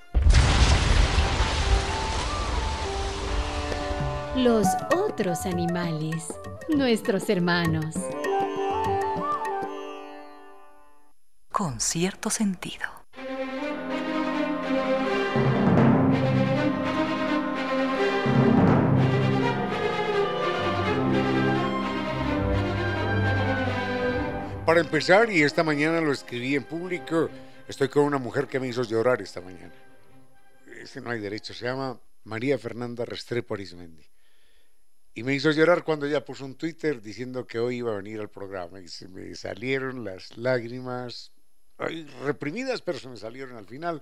Los 4.36 4.66
otros 4.96 5.44
animales, 5.44 6.34
nuestros 6.68 7.28
hermanos. 7.28 7.94
Con 11.50 11.80
cierto 11.80 12.30
sentido. 12.30 13.01
Para 24.66 24.80
empezar, 24.80 25.28
y 25.28 25.42
esta 25.42 25.64
mañana 25.64 26.00
lo 26.00 26.12
escribí 26.12 26.54
en 26.54 26.62
público, 26.62 27.28
estoy 27.66 27.88
con 27.88 28.04
una 28.04 28.18
mujer 28.18 28.46
que 28.46 28.60
me 28.60 28.68
hizo 28.68 28.84
llorar 28.84 29.20
esta 29.20 29.40
mañana. 29.40 29.74
Este 30.80 31.00
no 31.00 31.10
hay 31.10 31.18
derecho, 31.18 31.52
se 31.52 31.64
llama 31.64 32.00
María 32.22 32.56
Fernanda 32.58 33.04
Restrepo 33.04 33.54
Arismendi. 33.54 34.06
Y 35.14 35.24
me 35.24 35.34
hizo 35.34 35.50
llorar 35.50 35.82
cuando 35.82 36.06
ella 36.06 36.24
puso 36.24 36.44
un 36.44 36.54
Twitter 36.54 37.02
diciendo 37.02 37.44
que 37.44 37.58
hoy 37.58 37.78
iba 37.78 37.92
a 37.92 37.96
venir 37.96 38.20
al 38.20 38.30
programa. 38.30 38.80
Y 38.80 38.86
se 38.86 39.08
me 39.08 39.34
salieron 39.34 40.04
las 40.04 40.36
lágrimas, 40.38 41.32
reprimidas, 42.22 42.82
pero 42.82 43.00
se 43.00 43.08
me 43.08 43.16
salieron 43.16 43.56
al 43.56 43.66
final 43.66 44.00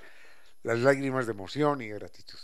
las 0.63 0.79
lágrimas 0.81 1.25
de 1.25 1.33
emoción 1.33 1.81
y 1.81 1.89
gratitud. 1.89 2.39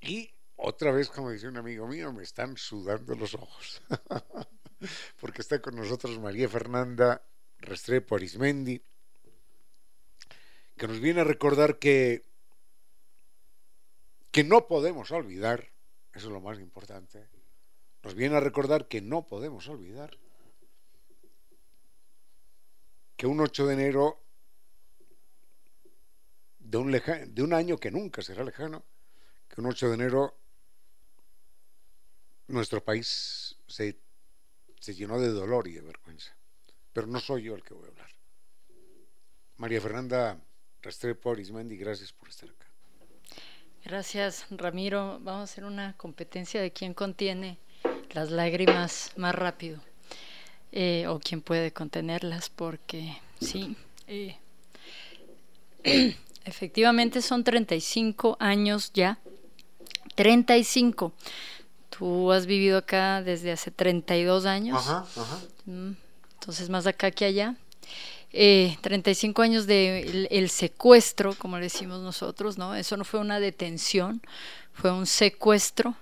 Y 0.00 0.32
otra 0.56 0.90
vez, 0.90 1.10
como 1.10 1.30
dice 1.30 1.48
un 1.48 1.58
amigo 1.58 1.86
mío, 1.86 2.12
me 2.14 2.22
están 2.22 2.56
sudando 2.56 3.14
los 3.14 3.34
ojos. 3.34 3.82
porque 5.20 5.42
está 5.42 5.60
con 5.60 5.76
nosotros 5.76 6.18
María 6.18 6.48
Fernanda 6.48 7.22
Restrepo 7.58 8.16
Arismendi, 8.16 8.82
que 10.76 10.88
nos 10.88 11.00
viene 11.00 11.20
a 11.20 11.24
recordar 11.24 11.78
que, 11.78 12.24
que 14.30 14.44
no 14.44 14.66
podemos 14.66 15.10
olvidar, 15.10 15.70
eso 16.12 16.26
es 16.28 16.32
lo 16.32 16.40
más 16.40 16.58
importante, 16.58 17.28
nos 18.02 18.14
viene 18.14 18.36
a 18.36 18.40
recordar 18.40 18.88
que 18.88 19.00
no 19.00 19.26
podemos 19.26 19.68
olvidar 19.68 20.18
que 23.16 23.26
un 23.26 23.40
8 23.40 23.66
de 23.66 23.74
enero 23.74 24.20
de 26.58 26.78
un, 26.78 26.90
de 26.90 27.42
un 27.42 27.52
año 27.52 27.78
que 27.78 27.90
nunca 27.90 28.22
será 28.22 28.42
lejano, 28.42 28.84
que 29.48 29.60
un 29.60 29.68
8 29.68 29.88
de 29.88 29.94
enero 29.94 30.36
nuestro 32.48 32.84
país 32.84 33.56
se 33.66 33.98
se 34.84 34.94
llenó 34.94 35.18
de 35.18 35.30
dolor 35.30 35.66
y 35.66 35.72
de 35.72 35.80
vergüenza. 35.80 36.36
Pero 36.92 37.06
no 37.06 37.18
soy 37.18 37.44
yo 37.44 37.54
el 37.54 37.62
que 37.62 37.72
voy 37.72 37.86
a 37.86 37.88
hablar. 37.88 38.10
María 39.56 39.80
Fernanda 39.80 40.38
Restrepo 40.82 41.30
Arismendi, 41.30 41.78
gracias 41.78 42.12
por 42.12 42.28
estar 42.28 42.50
acá. 42.50 42.66
Gracias, 43.82 44.44
Ramiro. 44.50 45.20
Vamos 45.22 45.40
a 45.40 45.44
hacer 45.44 45.64
una 45.64 45.96
competencia 45.96 46.60
de 46.60 46.70
quién 46.70 46.92
contiene 46.92 47.56
las 48.10 48.30
lágrimas 48.30 49.12
más 49.16 49.34
rápido 49.34 49.80
eh, 50.70 51.06
o 51.08 51.18
quién 51.18 51.40
puede 51.40 51.72
contenerlas, 51.72 52.50
porque 52.50 53.16
sí, 53.40 53.78
eh, 54.06 54.36
efectivamente 56.44 57.22
son 57.22 57.42
35 57.42 58.36
años 58.38 58.92
ya. 58.92 59.18
35 60.14 61.14
Tú 61.98 62.32
has 62.32 62.46
vivido 62.46 62.78
acá 62.78 63.22
desde 63.22 63.52
hace 63.52 63.70
32 63.70 64.46
años. 64.46 64.78
Ajá, 64.78 65.04
ajá. 65.16 65.38
Mm, 65.66 65.92
entonces, 66.34 66.68
más 66.68 66.86
acá 66.86 67.10
que 67.10 67.24
allá. 67.24 67.56
Eh, 68.36 68.76
35 68.80 69.42
años 69.42 69.66
de 69.68 70.28
el, 70.28 70.50
secuestro, 70.50 71.34
como 71.38 71.56
le 71.56 71.64
decimos 71.64 72.00
nosotros, 72.00 72.58
¿no? 72.58 72.74
Eso 72.74 72.96
no 72.96 73.04
fue 73.04 73.20
una 73.20 73.38
detención, 73.38 74.20
fue 74.72 74.90
un 74.90 75.06
secuestro, 75.06 75.94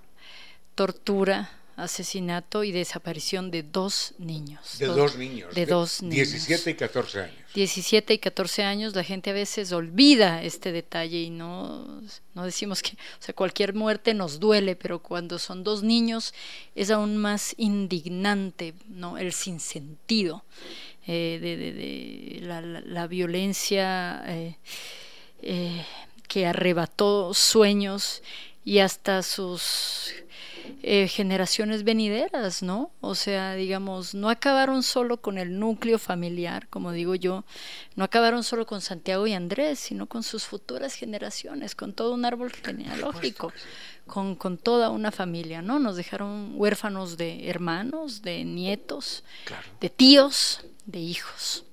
tortura, 0.74 1.50
asesinato 1.82 2.64
y 2.64 2.72
desaparición 2.72 3.50
de 3.50 3.62
dos 3.62 4.14
niños. 4.18 4.78
De 4.78 4.86
dos, 4.86 5.16
niños. 5.16 5.54
De, 5.54 5.66
dos 5.66 6.02
niños. 6.02 6.30
17 6.30 6.70
y 6.70 6.74
14 6.74 7.20
años. 7.20 7.36
17 7.54 8.14
y 8.14 8.18
14 8.18 8.62
años, 8.62 8.94
la 8.94 9.04
gente 9.04 9.30
a 9.30 9.34
veces 9.34 9.72
olvida 9.72 10.42
este 10.42 10.72
detalle 10.72 11.18
y 11.18 11.30
no, 11.30 12.00
no 12.34 12.44
decimos 12.44 12.82
que, 12.82 12.92
o 12.92 13.22
sea, 13.22 13.34
cualquier 13.34 13.74
muerte 13.74 14.14
nos 14.14 14.40
duele, 14.40 14.76
pero 14.76 15.00
cuando 15.00 15.38
son 15.38 15.62
dos 15.64 15.82
niños 15.82 16.32
es 16.74 16.90
aún 16.90 17.16
más 17.16 17.54
indignante, 17.58 18.74
¿no? 18.88 19.18
El 19.18 19.32
sinsentido 19.32 20.44
eh, 21.06 21.38
de, 21.42 21.56
de, 21.56 22.82
la, 22.86 23.06
violencia 23.08 24.22
eh, 24.26 24.56
eh, 25.42 25.84
que 26.28 26.46
arrebató 26.46 27.34
sueños 27.34 28.22
y 28.64 28.78
hasta 28.78 29.22
sus 29.22 30.14
eh, 30.82 31.08
generaciones 31.08 31.84
venideras, 31.84 32.62
¿no? 32.62 32.90
O 33.00 33.14
sea, 33.14 33.54
digamos, 33.54 34.14
no 34.14 34.28
acabaron 34.28 34.82
solo 34.82 35.20
con 35.20 35.38
el 35.38 35.58
núcleo 35.58 35.98
familiar, 35.98 36.68
como 36.68 36.92
digo 36.92 37.14
yo, 37.14 37.44
no 37.96 38.04
acabaron 38.04 38.44
solo 38.44 38.66
con 38.66 38.80
Santiago 38.80 39.26
y 39.26 39.32
Andrés, 39.32 39.78
sino 39.78 40.06
con 40.06 40.22
sus 40.22 40.44
futuras 40.44 40.94
generaciones, 40.94 41.74
con 41.74 41.92
todo 41.92 42.14
un 42.14 42.24
árbol 42.24 42.52
genealógico, 42.52 43.52
con, 44.06 44.34
con 44.34 44.58
toda 44.58 44.90
una 44.90 45.10
familia, 45.10 45.62
¿no? 45.62 45.78
Nos 45.78 45.96
dejaron 45.96 46.52
huérfanos 46.54 47.16
de 47.16 47.48
hermanos, 47.48 48.22
de 48.22 48.44
nietos, 48.44 49.24
de 49.80 49.90
tíos, 49.90 50.64
de 50.86 50.98
hijos. 50.98 51.64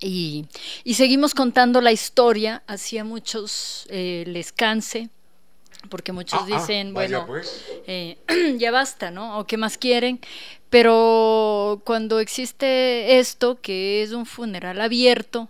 Y, 0.00 0.46
y, 0.82 0.94
seguimos 0.94 1.32
contando 1.32 1.80
la 1.80 1.92
historia, 1.92 2.64
hacía 2.66 3.04
muchos 3.04 3.86
eh, 3.88 4.24
les 4.26 4.50
canse, 4.50 5.10
porque 5.88 6.12
muchos 6.12 6.42
ah, 6.42 6.44
ah, 6.44 6.46
dicen, 6.46 6.94
bueno, 6.94 7.26
pues. 7.26 7.62
eh, 7.86 8.18
ya 8.58 8.70
basta, 8.70 9.10
¿no? 9.10 9.38
O 9.38 9.46
qué 9.46 9.56
más 9.56 9.78
quieren. 9.78 10.20
Pero 10.70 11.82
cuando 11.84 12.20
existe 12.20 13.18
esto, 13.18 13.60
que 13.60 14.02
es 14.02 14.12
un 14.12 14.26
funeral 14.26 14.80
abierto, 14.80 15.48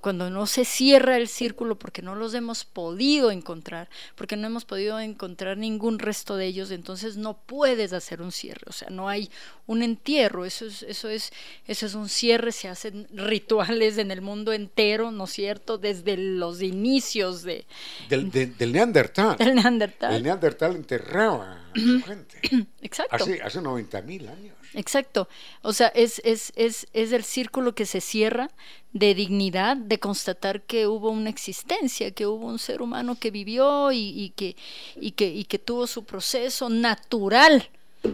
cuando 0.00 0.30
no 0.30 0.46
se 0.46 0.64
cierra 0.64 1.16
el 1.16 1.28
círculo 1.28 1.76
porque 1.76 2.02
no 2.02 2.14
los 2.14 2.34
hemos 2.34 2.64
podido 2.64 3.30
encontrar, 3.30 3.88
porque 4.14 4.36
no 4.36 4.46
hemos 4.46 4.64
podido 4.64 5.00
encontrar 5.00 5.58
ningún 5.58 5.98
resto 5.98 6.36
de 6.36 6.46
ellos, 6.46 6.70
entonces 6.70 7.16
no 7.16 7.34
puedes 7.34 7.92
hacer 7.92 8.22
un 8.22 8.30
cierre, 8.30 8.62
o 8.68 8.72
sea, 8.72 8.90
no 8.90 9.08
hay 9.08 9.30
un 9.66 9.82
entierro, 9.82 10.44
eso 10.44 10.66
es, 10.66 10.82
eso 10.84 11.08
es, 11.08 11.32
eso 11.66 11.86
es 11.86 11.94
un 11.94 12.08
cierre, 12.08 12.52
se 12.52 12.68
hacen 12.68 13.08
rituales 13.12 13.98
en 13.98 14.10
el 14.10 14.20
mundo 14.20 14.52
entero, 14.52 15.10
¿no 15.10 15.24
es 15.24 15.30
cierto? 15.30 15.78
Desde 15.78 16.16
los 16.16 16.62
inicios 16.62 17.42
de... 17.42 17.64
Del, 18.08 18.30
del 18.30 18.72
Neandertal. 18.72 19.36
Del 19.36 19.54
Neandertal. 19.54 20.14
El 20.14 20.22
Neandertal 20.22 20.76
enterraba 20.76 21.66
a 21.74 21.78
su 21.78 22.02
gente. 22.02 22.38
Exacto. 22.82 23.16
Hace, 23.16 23.42
hace 23.42 23.60
90 23.60 24.02
mil 24.02 24.28
años. 24.28 24.61
Exacto. 24.74 25.28
O 25.62 25.72
sea, 25.72 25.88
es, 25.88 26.20
es, 26.24 26.52
es, 26.56 26.86
es 26.92 27.12
el 27.12 27.24
círculo 27.24 27.74
que 27.74 27.86
se 27.86 28.00
cierra 28.00 28.50
de 28.92 29.14
dignidad, 29.14 29.76
de 29.76 29.98
constatar 29.98 30.62
que 30.62 30.86
hubo 30.86 31.10
una 31.10 31.30
existencia, 31.30 32.10
que 32.10 32.26
hubo 32.26 32.46
un 32.46 32.58
ser 32.58 32.82
humano 32.82 33.16
que 33.18 33.30
vivió 33.30 33.92
y, 33.92 34.32
que, 34.36 34.56
y, 34.96 35.12
que, 35.12 35.28
y 35.28 35.44
que 35.44 35.58
tuvo 35.58 35.86
su 35.86 36.04
proceso 36.04 36.68
natural 36.68 37.68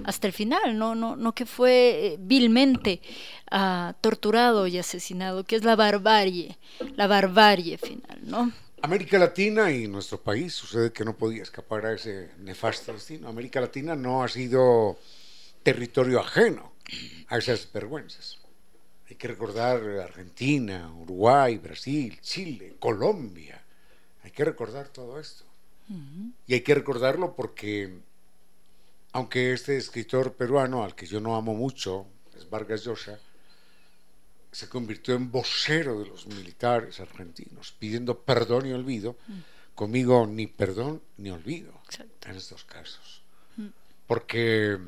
hasta 0.05 0.27
el 0.27 0.33
final, 0.33 0.77
no, 0.77 0.95
no, 0.95 1.17
no 1.17 1.35
que 1.35 1.47
fue 1.47 1.73
eh, 2.07 2.17
vilmente 2.19 3.01
uh, 3.51 3.93
torturado 4.01 4.67
y 4.67 4.79
asesinado, 4.79 5.45
que 5.45 5.57
es 5.57 5.65
la 5.65 5.77
barbarie, 5.77 6.59
la 6.97 7.07
barbarie 7.07 7.79
final, 7.79 8.19
¿no? 8.23 8.53
América 8.83 9.19
Latina 9.19 9.73
y 9.73 9.89
nuestro 9.89 10.21
país 10.21 10.55
sucede 10.55 10.93
que 10.93 11.05
no 11.05 11.17
podía 11.17 11.43
escapar 11.43 11.87
a 11.87 11.95
ese 11.95 12.31
nefasto 12.39 12.93
destino. 12.93 13.29
América 13.29 13.61
Latina 13.61 13.97
no 13.97 14.23
ha 14.23 14.29
sido 14.29 14.99
territorio 15.69 16.19
ajeno 16.21 16.73
a 17.29 17.37
esas 17.37 17.71
vergüenzas. 17.71 18.39
Hay 19.07 19.17
que 19.17 19.29
recordar 19.29 19.83
Argentina, 20.01 20.91
Uruguay, 20.95 21.59
Brasil, 21.59 22.19
Chile, 22.23 22.77
Colombia. 22.79 23.63
Hay 24.25 24.31
que 24.31 24.47
recordar 24.47 24.89
todo 24.89 25.21
esto. 25.21 25.45
Y 26.47 26.55
hay 26.55 26.63
que 26.63 26.75
recordarlo 26.75 27.35
porque, 27.35 27.99
aunque 29.13 29.53
este 29.53 29.77
escritor 29.77 30.33
peruano, 30.33 30.85
al 30.85 30.95
que 30.95 31.05
yo 31.05 31.21
no 31.21 31.37
amo 31.37 31.55
mucho, 31.55 32.07
es 32.35 32.49
Vargas 32.49 32.85
Llosa, 32.85 33.19
se 34.51 34.71
convirtió 34.71 35.17
en 35.17 35.31
vocero 35.31 36.01
de 36.01 36.07
los 36.07 36.27
militares 36.27 36.99
argentinos, 37.01 37.75
pidiendo 37.79 38.21
perdón 38.21 38.67
y 38.67 38.73
olvido, 38.73 39.17
conmigo 39.75 40.27
ni 40.27 40.47
perdón 40.47 41.03
ni 41.19 41.29
olvido 41.29 41.73
en 42.25 42.37
estos 42.37 42.65
casos. 42.65 43.21
Porque 44.07 44.79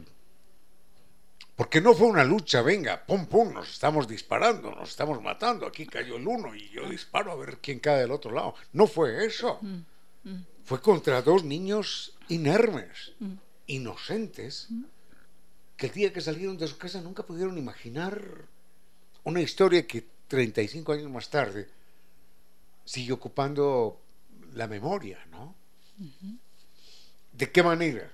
porque 1.60 1.82
no 1.82 1.92
fue 1.92 2.06
una 2.06 2.24
lucha, 2.24 2.62
venga, 2.62 3.04
pum, 3.04 3.26
pum, 3.26 3.52
nos 3.52 3.68
estamos 3.68 4.08
disparando, 4.08 4.70
nos 4.70 4.88
estamos 4.88 5.20
matando, 5.20 5.66
aquí 5.66 5.84
cayó 5.84 6.16
el 6.16 6.26
uno 6.26 6.54
y 6.54 6.70
yo 6.70 6.88
disparo 6.88 7.32
a 7.32 7.36
ver 7.36 7.58
quién 7.58 7.80
cae 7.80 8.00
del 8.00 8.12
otro 8.12 8.30
lado. 8.30 8.54
No 8.72 8.86
fue 8.86 9.26
eso. 9.26 9.58
Mm, 9.60 9.80
mm. 10.24 10.46
Fue 10.64 10.80
contra 10.80 11.20
dos 11.20 11.44
niños 11.44 12.16
inermes, 12.28 13.12
mm. 13.18 13.32
inocentes, 13.66 14.68
que 15.76 15.88
el 15.88 15.92
día 15.92 16.14
que 16.14 16.22
salieron 16.22 16.56
de 16.56 16.66
su 16.66 16.78
casa 16.78 17.02
nunca 17.02 17.24
pudieron 17.24 17.58
imaginar 17.58 18.24
una 19.24 19.42
historia 19.42 19.86
que 19.86 20.06
35 20.28 20.92
años 20.92 21.10
más 21.10 21.28
tarde 21.28 21.68
sigue 22.86 23.12
ocupando 23.12 24.00
la 24.54 24.66
memoria, 24.66 25.18
¿no? 25.30 25.54
¿De 27.32 27.52
qué 27.52 27.62
manera? 27.62 28.10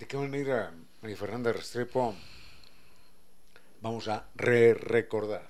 ¿De 0.00 0.08
qué 0.08 0.16
manera, 0.16 0.74
María 1.00 1.16
Fernanda 1.16 1.52
Restrepo, 1.52 2.16
vamos 3.82 4.08
a 4.08 4.24
re 4.34 4.74
recordar? 4.74 5.48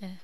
Eh, 0.00 0.18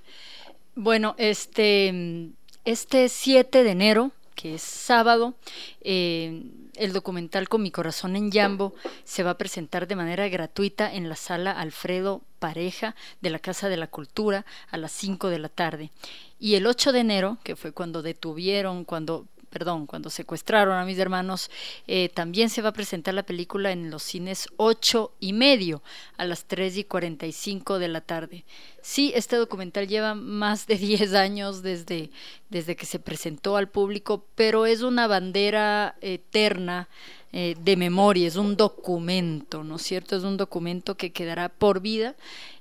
bueno, 0.74 1.14
este, 1.16 2.32
este 2.64 3.08
7 3.08 3.62
de 3.62 3.70
enero, 3.70 4.12
que 4.34 4.56
es 4.56 4.62
sábado, 4.62 5.34
eh, 5.80 6.42
el 6.74 6.92
documental 6.92 7.48
Con 7.48 7.62
mi 7.62 7.70
corazón 7.70 8.16
en 8.16 8.30
Yambo 8.30 8.74
se 9.04 9.22
va 9.22 9.30
a 9.30 9.38
presentar 9.38 9.88
de 9.88 9.96
manera 9.96 10.28
gratuita 10.28 10.92
en 10.92 11.08
la 11.08 11.16
sala 11.16 11.52
Alfredo 11.52 12.20
Pareja 12.38 12.94
de 13.22 13.30
la 13.30 13.38
Casa 13.38 13.70
de 13.70 13.78
la 13.78 13.86
Cultura 13.86 14.44
a 14.70 14.76
las 14.76 14.92
5 14.92 15.30
de 15.30 15.38
la 15.38 15.48
tarde. 15.48 15.90
Y 16.38 16.56
el 16.56 16.66
8 16.66 16.92
de 16.92 17.00
enero, 17.00 17.38
que 17.42 17.56
fue 17.56 17.72
cuando 17.72 18.02
detuvieron, 18.02 18.84
cuando 18.84 19.26
perdón, 19.56 19.86
cuando 19.86 20.10
secuestraron 20.10 20.76
a 20.76 20.84
mis 20.84 20.98
hermanos, 20.98 21.50
eh, 21.86 22.10
también 22.10 22.50
se 22.50 22.60
va 22.60 22.68
a 22.68 22.72
presentar 22.74 23.14
la 23.14 23.22
película 23.22 23.72
en 23.72 23.90
los 23.90 24.02
cines 24.02 24.50
8 24.58 25.12
y 25.18 25.32
medio 25.32 25.82
a 26.18 26.26
las 26.26 26.44
3 26.44 26.76
y 26.76 26.84
45 26.84 27.78
de 27.78 27.88
la 27.88 28.02
tarde. 28.02 28.44
Sí, 28.82 29.12
este 29.14 29.36
documental 29.36 29.88
lleva 29.88 30.14
más 30.14 30.66
de 30.66 30.76
10 30.76 31.14
años 31.14 31.62
desde, 31.62 32.10
desde 32.50 32.76
que 32.76 32.84
se 32.84 32.98
presentó 32.98 33.56
al 33.56 33.70
público, 33.70 34.26
pero 34.34 34.66
es 34.66 34.82
una 34.82 35.06
bandera 35.06 35.96
eterna 36.02 36.90
eh, 37.32 37.56
de 37.58 37.78
memoria, 37.78 38.28
es 38.28 38.36
un 38.36 38.58
documento, 38.58 39.64
¿no 39.64 39.76
es 39.76 39.82
cierto? 39.82 40.16
Es 40.16 40.22
un 40.22 40.36
documento 40.36 40.98
que 40.98 41.12
quedará 41.12 41.48
por 41.48 41.80
vida 41.80 42.14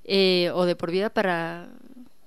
eh, 0.05 0.49
o 0.53 0.63
de 0.63 0.77
por 0.77 0.91
vida 0.91 1.09
para 1.09 1.67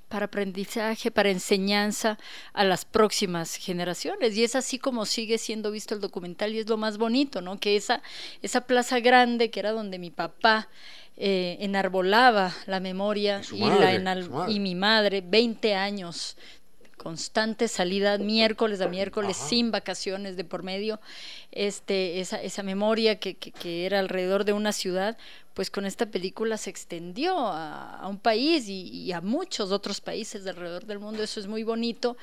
para 0.08 0.26
aprendizaje, 0.26 1.10
para 1.10 1.30
enseñanza 1.30 2.18
a 2.52 2.64
las 2.64 2.84
próximas 2.84 3.56
generaciones. 3.56 4.36
Y 4.36 4.44
es 4.44 4.54
así 4.54 4.78
como 4.78 5.06
sigue 5.06 5.38
siendo 5.38 5.70
visto 5.70 5.94
el 5.94 6.00
documental 6.00 6.54
y 6.54 6.58
es 6.58 6.68
lo 6.68 6.76
más 6.76 6.98
bonito, 6.98 7.40
¿no? 7.40 7.58
Que 7.58 7.76
esa, 7.76 8.02
esa 8.42 8.62
plaza 8.62 9.00
grande 9.00 9.50
que 9.50 9.60
era 9.60 9.72
donde 9.72 9.98
mi 9.98 10.10
papá 10.10 10.68
eh, 11.16 11.56
enarbolaba 11.60 12.54
la 12.66 12.78
memoria 12.78 13.42
y, 13.52 13.58
la 13.58 14.48
y 14.48 14.60
mi 14.60 14.76
madre, 14.76 15.20
20 15.20 15.74
años 15.74 16.36
constante 16.98 17.68
salida 17.68 18.18
miércoles 18.18 18.82
a 18.82 18.88
miércoles 18.88 19.36
sin 19.36 19.70
vacaciones 19.70 20.36
de 20.36 20.44
por 20.44 20.62
medio 20.62 21.00
este 21.52 22.20
esa, 22.20 22.42
esa 22.42 22.62
memoria 22.62 23.18
que, 23.18 23.34
que, 23.36 23.86
era 23.86 24.00
alrededor 24.00 24.44
de 24.44 24.52
una 24.52 24.72
ciudad 24.72 25.16
pues 25.58 25.70
con 25.72 25.86
esta 25.86 26.06
película 26.06 26.56
se 26.56 26.70
extendió 26.70 27.36
a, 27.36 28.06
un 28.08 28.20
país 28.20 28.68
y, 28.68 29.10
a 29.10 29.20
muchos 29.20 29.72
otros 29.72 30.00
países 30.00 30.46
alrededor 30.46 30.86
del 30.86 31.00
mundo. 31.00 31.20
Eso 31.20 31.40
es 31.40 31.48
muy 31.48 31.64
bonito 31.64 32.16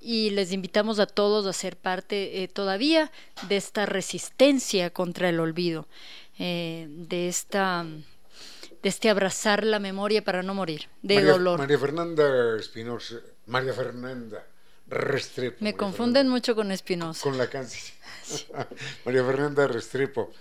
y 0.00 0.30
les 0.30 0.50
invitamos 0.50 0.98
a 0.98 1.04
todos 1.04 1.44
a 1.44 1.52
ser 1.52 1.76
parte 1.76 2.42
eh, 2.42 2.48
todavía 2.48 3.12
de 3.50 3.58
esta 3.58 3.84
resistencia 3.84 4.88
contra 4.88 5.28
el 5.28 5.40
olvido, 5.40 5.88
eh, 6.38 6.86
de 6.88 7.28
esta 7.28 7.84
de 8.82 8.88
este 8.88 9.10
abrazar 9.10 9.62
la 9.62 9.78
memoria 9.78 10.24
para 10.24 10.42
no 10.42 10.54
morir 10.54 10.88
de 11.02 11.22
dolor. 11.22 11.58
María 11.58 11.78
Fernanda 11.78 12.56
Espinosa, 12.58 13.16
María 13.50 13.72
Fernanda 13.72 14.46
Restrepo. 14.86 15.56
Me 15.60 15.74
confunden 15.74 16.28
mucho 16.28 16.54
con 16.54 16.70
Espinosa. 16.70 17.20
Con 17.22 17.36
la 17.36 17.50
canción. 17.50 17.96
María 19.04 19.24
Fernanda 19.24 19.66
Restrepo. 19.66 20.32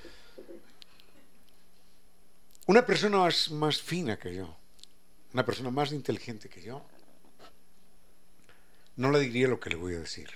Una 2.67 2.85
persona 2.85 3.27
más, 3.49 3.81
fina 3.81 4.19
que 4.19 4.35
yo, 4.35 4.55
una 5.33 5.43
persona 5.43 5.71
más 5.71 5.91
inteligente 5.91 6.49
que 6.49 6.61
yo, 6.61 6.85
no 8.95 9.09
le 9.11 9.19
diría 9.21 9.47
lo 9.47 9.59
que 9.59 9.71
le 9.71 9.75
voy 9.75 9.95
a 9.95 9.99
decir. 9.99 10.29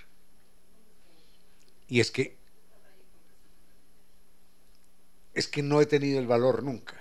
Y 1.86 2.00
es 2.00 2.10
que 2.10 2.36
es 5.32 5.46
que 5.46 5.62
no 5.62 5.80
he 5.80 5.86
tenido 5.86 6.18
el 6.18 6.26
valor 6.26 6.64
nunca 6.64 7.00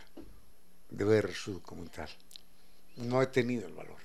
de 0.89 1.03
ver 1.03 1.33
su 1.33 1.53
documental. 1.53 2.09
No 2.97 3.23
he 3.23 3.27
tenido 3.27 3.65
el 3.65 3.73
valor. 3.73 3.97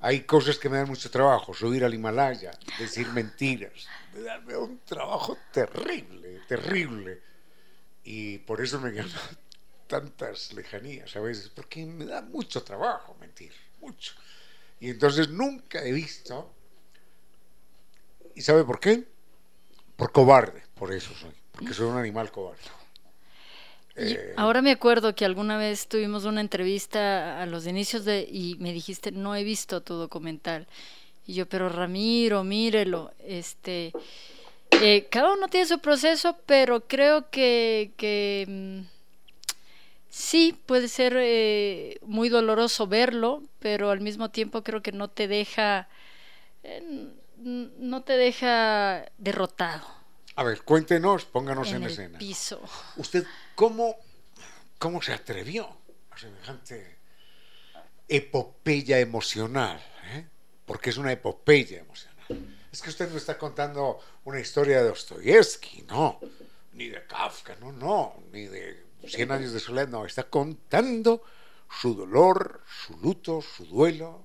Hay 0.00 0.22
cosas 0.22 0.58
que 0.58 0.70
me 0.70 0.78
dan 0.78 0.88
mucho 0.88 1.10
trabajo, 1.10 1.52
subir 1.52 1.84
al 1.84 1.92
Himalaya, 1.92 2.52
decir 2.78 3.06
mentiras. 3.08 3.86
Me 4.14 4.22
da, 4.22 4.58
un 4.58 4.80
trabajo 4.80 5.36
terrible, 5.52 6.40
terrible. 6.48 7.22
Y 8.04 8.38
por 8.38 8.62
eso 8.62 8.80
me 8.80 8.92
llama 8.92 9.12
tantas 9.86 10.54
lejanías 10.54 11.14
a 11.16 11.20
veces, 11.20 11.50
porque 11.50 11.84
me 11.84 12.06
da 12.06 12.22
mucho 12.22 12.62
trabajo 12.62 13.14
mentir, 13.20 13.52
mucho. 13.80 14.14
Y 14.78 14.88
entonces 14.88 15.28
nunca 15.28 15.84
he 15.84 15.92
visto, 15.92 16.50
¿y 18.34 18.40
sabe 18.40 18.64
por 18.64 18.80
qué? 18.80 19.06
Por 19.96 20.12
cobarde, 20.12 20.62
por 20.76 20.94
eso 20.94 21.12
soy, 21.14 21.34
porque 21.52 21.74
soy 21.74 21.88
un 21.88 21.98
animal 21.98 22.30
cobarde. 22.30 22.79
Eh, 23.96 24.34
ahora 24.36 24.62
me 24.62 24.70
acuerdo 24.70 25.14
que 25.14 25.24
alguna 25.24 25.56
vez 25.58 25.88
tuvimos 25.88 26.24
una 26.24 26.40
entrevista 26.40 27.42
a 27.42 27.46
los 27.46 27.66
inicios 27.66 28.04
de 28.04 28.20
y 28.20 28.56
me 28.60 28.72
dijiste 28.72 29.10
no 29.10 29.34
he 29.34 29.42
visto 29.42 29.82
tu 29.82 29.94
documental 29.94 30.68
y 31.26 31.34
yo 31.34 31.46
pero 31.46 31.68
Ramiro 31.68 32.44
mírelo 32.44 33.12
este 33.18 33.92
eh, 34.80 35.08
cada 35.10 35.32
uno 35.34 35.48
tiene 35.48 35.66
su 35.66 35.80
proceso 35.80 36.36
pero 36.46 36.86
creo 36.86 37.30
que, 37.30 37.90
que 37.96 38.46
mm, 38.48 39.00
Sí, 40.10 40.58
puede 40.66 40.88
ser 40.88 41.14
eh, 41.16 42.00
muy 42.02 42.28
doloroso 42.28 42.88
verlo, 42.88 43.44
pero 43.60 43.90
al 43.90 44.00
mismo 44.00 44.28
tiempo 44.28 44.64
creo 44.64 44.82
que 44.82 44.90
no 44.90 45.08
te 45.08 45.28
deja, 45.28 45.88
no 47.38 48.02
te 48.02 48.16
deja 48.16 49.06
derrotado. 49.18 49.86
A 50.34 50.42
ver, 50.42 50.62
cuéntenos, 50.62 51.26
pónganos 51.26 51.70
en, 51.70 51.84
escena. 51.84 52.18
Piso. 52.18 52.60
¿Usted 52.96 53.24
cómo, 53.60 53.98
cómo 54.78 55.02
se 55.02 55.12
atrevió 55.12 55.68
a 56.10 56.16
semejante 56.16 56.96
epopeya 58.08 58.98
emocional? 59.00 59.78
Eh? 60.14 60.26
Porque 60.64 60.88
es 60.88 60.96
una 60.96 61.12
epopeya 61.12 61.80
emocional. 61.80 62.24
Es 62.72 62.80
que 62.80 62.88
usted 62.88 63.10
no 63.10 63.18
está 63.18 63.36
contando 63.36 64.00
una 64.24 64.40
historia 64.40 64.78
de 64.80 64.88
Dostoyevsky, 64.88 65.82
no, 65.82 66.20
ni 66.72 66.88
de 66.88 67.06
Kafka, 67.06 67.54
no, 67.56 67.70
no, 67.70 68.14
ni 68.32 68.46
de 68.46 68.88
Cien 69.06 69.30
años 69.30 69.52
de 69.52 69.60
soledad, 69.60 69.88
no, 69.88 70.06
está 70.06 70.24
contando 70.24 71.22
su 71.70 71.94
dolor, 71.94 72.62
su 72.66 72.96
luto, 72.98 73.42
su 73.42 73.66
duelo, 73.66 74.24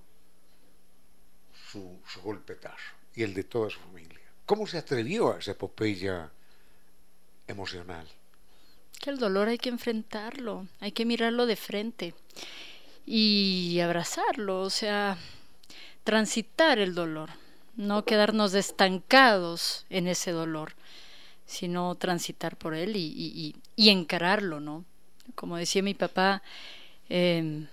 su, 1.71 2.01
su 2.07 2.21
golpetazo 2.21 2.93
y 3.13 3.23
el 3.23 3.33
de 3.33 3.43
toda 3.43 3.69
su 3.69 3.79
familia. 3.79 4.19
¿Cómo 4.45 4.65
se 4.65 4.77
atrevió 4.77 5.33
a 5.33 5.39
esa 5.39 5.51
epopeya 5.51 6.31
emocional? 7.47 8.07
Que 8.99 9.09
el 9.09 9.17
dolor 9.17 9.49
hay 9.49 9.57
que 9.57 9.69
enfrentarlo, 9.69 10.67
hay 10.79 10.91
que 10.91 11.05
mirarlo 11.05 11.45
de 11.45 11.55
frente 11.55 12.13
y 13.05 13.79
abrazarlo, 13.81 14.61
o 14.61 14.69
sea, 14.69 15.17
transitar 16.03 16.79
el 16.79 16.95
dolor, 16.95 17.29
no 17.75 18.05
quedarnos 18.05 18.53
estancados 18.53 19.85
en 19.89 20.07
ese 20.07 20.31
dolor 20.31 20.73
sino 21.45 21.95
transitar 21.95 22.57
por 22.57 22.73
él 22.73 22.95
y, 22.95 23.55
encararlo, 23.77 24.59
¿no? 24.59 24.83
Como 25.35 25.57
decía 25.57 25.83
mi 25.83 25.93
papá, 25.93 26.41
em, 27.09 27.67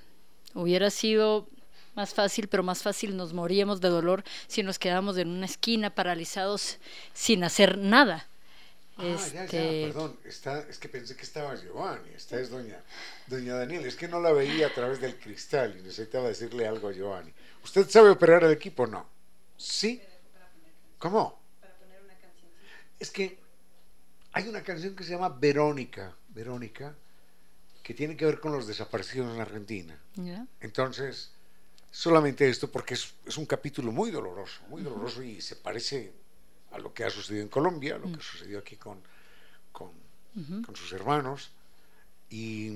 hubiera 0.55 0.91
sido 0.91 1.49
más 1.95 2.15
fácil, 2.15 2.49
pero 2.49 2.63
más 2.63 2.83
fácil 2.83 3.17
nos 3.17 3.33
moríamos 3.33 3.81
de 3.81 3.89
dolor 3.89 4.25
si 4.47 4.63
nos 4.63 4.79
quedamos 4.79 5.17
en 5.19 5.29
una 5.29 5.47
esquina 5.47 5.91
paralizados 5.91 6.79
sin 7.13 7.45
hacer 7.45 7.79
nada. 7.79 8.29
Ah, 8.97 9.05
ya, 9.05 9.33
ya, 9.33 9.45
este, 9.45 9.87
perdón, 9.87 10.19
es 10.25 10.79
que 10.79 10.89
pensé 10.89 11.17
que 11.17 11.23
estaba 11.23 11.55
Giovanni, 11.57 12.11
esta 12.15 12.39
es 12.39 12.51
doña, 12.51 12.79
doña 13.27 13.55
Daniela, 13.55 13.87
es 13.87 13.97
que 13.97 14.07
no 14.07 14.21
la 14.21 14.33
veía 14.33 14.67
a 14.67 14.75
través 14.75 15.01
del 15.01 15.19
cristal 15.19 15.77
y 15.79 15.83
necesitaba 15.83 16.29
decirle 16.29 16.67
algo 16.67 16.89
a 16.89 16.93
Giovanni. 16.93 17.33
¿Usted 17.65 17.89
sabe 17.89 18.11
operar 18.11 18.45
el 18.45 18.53
equipo 18.53 18.83
o 18.83 18.87
no? 18.87 19.07
¿Sí? 19.57 20.03
¿Cómo? 20.99 21.41
Es 22.99 23.11
que 23.11 23.39
hay 24.33 24.49
una 24.49 24.63
canción 24.63 24.95
que 24.95 25.05
se 25.05 25.11
llama 25.11 25.29
Verónica, 25.29 26.15
Verónica, 26.29 26.95
que 27.83 27.95
tiene 27.95 28.17
que 28.17 28.25
ver 28.25 28.41
con 28.41 28.53
los 28.53 28.67
desaparecidos 28.67 29.35
en 29.35 29.41
Argentina. 29.41 29.99
Entonces, 30.61 31.33
solamente 31.91 32.49
esto 32.49 32.71
porque 32.71 32.95
es, 32.95 33.37
un 33.37 33.47
capítulo 33.47 33.93
muy 33.93 34.11
doloroso, 34.11 34.63
muy 34.69 34.83
doloroso 34.83 35.23
y 35.23 35.41
se 35.41 35.57
parece 35.57 36.13
a 36.73 36.79
lo 36.79 36.93
que 36.93 37.05
ha 37.05 37.11
sucedido 37.11 37.43
en 37.43 37.49
Colombia, 37.49 37.97
a 37.97 37.99
lo 37.99 38.07
que 38.07 38.19
mm. 38.19 38.21
sucedió 38.21 38.59
aquí 38.59 38.77
con, 38.77 39.01
con, 39.73 39.93
sus 40.75 40.93
hermanos. 40.93 41.51
Y, 42.31 42.69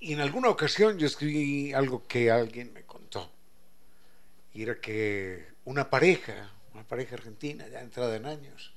y 0.00 0.12
en 0.12 0.20
alguna 0.20 0.48
ocasión 0.48 0.98
yo 0.98 1.06
escribí 1.06 1.72
algo 1.72 2.06
que 2.06 2.30
alguien 2.30 2.72
me 2.72 2.84
contó. 2.84 3.30
Y 4.54 4.62
era 4.62 4.80
que 4.80 5.48
una 5.64 5.90
pareja, 5.90 6.52
una 6.72 6.84
pareja 6.84 7.16
argentina, 7.16 7.66
ya 7.68 7.80
entrada 7.80 8.16
en 8.16 8.26
años, 8.26 8.72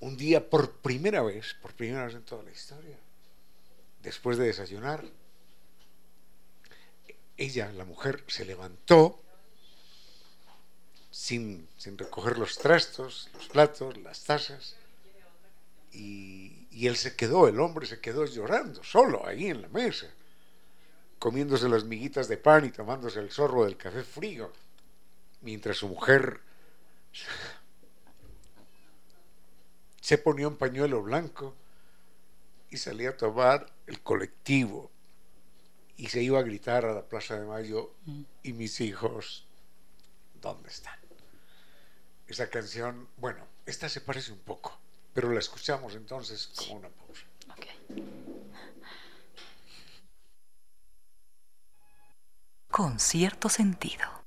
un 0.00 0.16
día 0.16 0.48
por 0.48 0.78
primera 0.78 1.22
vez, 1.22 1.54
por 1.62 1.74
primera 1.74 2.06
vez 2.06 2.14
en 2.14 2.22
toda 2.22 2.42
la 2.42 2.50
historia, 2.50 2.98
después 4.02 4.36
de 4.36 4.46
desayunar, 4.46 5.04
ella, 7.36 7.70
la 7.72 7.84
mujer, 7.84 8.24
se 8.26 8.44
levantó 8.44 9.22
sin, 11.12 11.68
sin 11.76 11.98
recoger 11.98 12.38
los 12.38 12.58
trastos, 12.58 13.28
los 13.34 13.46
platos, 13.48 13.96
las 13.98 14.24
tazas, 14.24 14.76
y, 15.92 16.66
y 16.70 16.86
él 16.86 16.96
se 16.96 17.14
quedó, 17.14 17.46
el 17.46 17.60
hombre 17.60 17.86
se 17.86 18.00
quedó 18.00 18.24
llorando, 18.24 18.82
solo 18.82 19.24
ahí 19.26 19.46
en 19.46 19.60
la 19.60 19.68
mesa, 19.68 20.06
comiéndose 21.18 21.68
las 21.68 21.84
miguitas 21.84 22.28
de 22.28 22.38
pan 22.38 22.64
y 22.64 22.70
tomándose 22.70 23.20
el 23.20 23.30
zorro 23.30 23.64
del 23.64 23.76
café 23.76 24.02
frío, 24.02 24.50
mientras 25.42 25.76
su 25.76 25.88
mujer 25.88 26.40
se 30.00 30.16
ponía 30.16 30.48
un 30.48 30.56
pañuelo 30.56 31.02
blanco 31.02 31.54
y 32.70 32.78
salía 32.78 33.10
a 33.10 33.16
tomar 33.18 33.70
el 33.86 34.00
colectivo 34.00 34.90
y 35.98 36.06
se 36.06 36.22
iba 36.22 36.38
a 36.38 36.42
gritar 36.42 36.86
a 36.86 36.94
la 36.94 37.06
Plaza 37.06 37.38
de 37.38 37.44
Mayo 37.44 37.92
y 38.42 38.54
mis 38.54 38.80
hijos, 38.80 39.46
¿dónde 40.40 40.70
están? 40.70 41.01
Esa 42.32 42.48
canción, 42.48 43.10
bueno, 43.18 43.46
esta 43.66 43.90
se 43.90 44.00
parece 44.00 44.32
un 44.32 44.38
poco, 44.38 44.80
pero 45.12 45.30
la 45.30 45.38
escuchamos 45.38 45.94
entonces 45.94 46.46
como 46.56 46.76
una 46.76 46.88
pausa. 46.88 47.26
Con 52.70 52.98
cierto 52.98 53.50
sentido. 53.50 54.21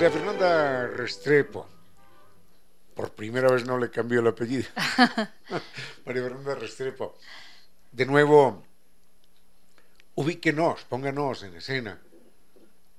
María 0.00 0.18
Fernanda 0.18 0.86
Restrepo. 0.86 1.68
Por 2.94 3.12
primera 3.12 3.52
vez 3.52 3.66
no 3.66 3.76
le 3.76 3.90
cambió 3.90 4.20
el 4.20 4.28
apellido. 4.28 4.64
María 6.06 6.22
Fernanda 6.22 6.54
Restrepo. 6.54 7.18
De 7.92 8.06
nuevo, 8.06 8.64
ubíquenos, 10.14 10.84
pónganos 10.84 11.42
en 11.42 11.54
escena 11.54 12.00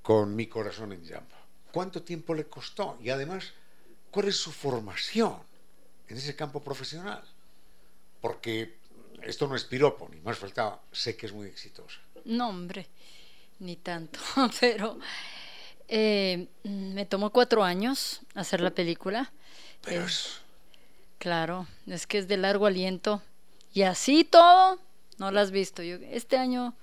con 0.03 0.35
mi 0.35 0.45
corazón 0.45 0.93
en 0.93 1.03
llama. 1.03 1.25
¿Cuánto 1.71 2.03
tiempo 2.03 2.35
le 2.35 2.45
costó? 2.45 2.99
Y 3.01 3.09
además, 3.09 3.51
¿cuál 4.11 4.27
es 4.27 4.35
su 4.35 4.51
formación 4.51 5.37
en 6.07 6.17
ese 6.17 6.35
campo 6.35 6.63
profesional? 6.63 7.23
Porque 8.21 8.77
esto 9.23 9.47
no 9.47 9.55
es 9.55 9.63
piropo, 9.63 10.07
ni 10.07 10.21
más 10.21 10.37
faltaba. 10.37 10.79
Sé 10.91 11.17
que 11.17 11.25
es 11.25 11.33
muy 11.33 11.47
exitosa. 11.47 11.99
No, 12.25 12.49
hombre, 12.49 12.87
ni 13.57 13.77
tanto, 13.77 14.19
pero 14.59 14.99
eh, 15.91 16.47
me 16.63 17.05
tomó 17.05 17.29
cuatro 17.29 17.63
años 17.63 18.21
hacer 18.33 18.61
la 18.61 18.71
película. 18.71 19.31
Pero 19.83 20.05
es- 20.05 20.39
Claro, 21.19 21.67
es 21.85 22.07
que 22.07 22.17
es 22.17 22.27
de 22.27 22.37
largo 22.37 22.65
aliento. 22.65 23.21
Y 23.73 23.83
así 23.83 24.23
todo, 24.23 24.79
no 25.19 25.29
la 25.31 25.41
has 25.41 25.51
visto. 25.51 25.83
Yo, 25.83 25.97
este 26.11 26.37
año, 26.37 26.73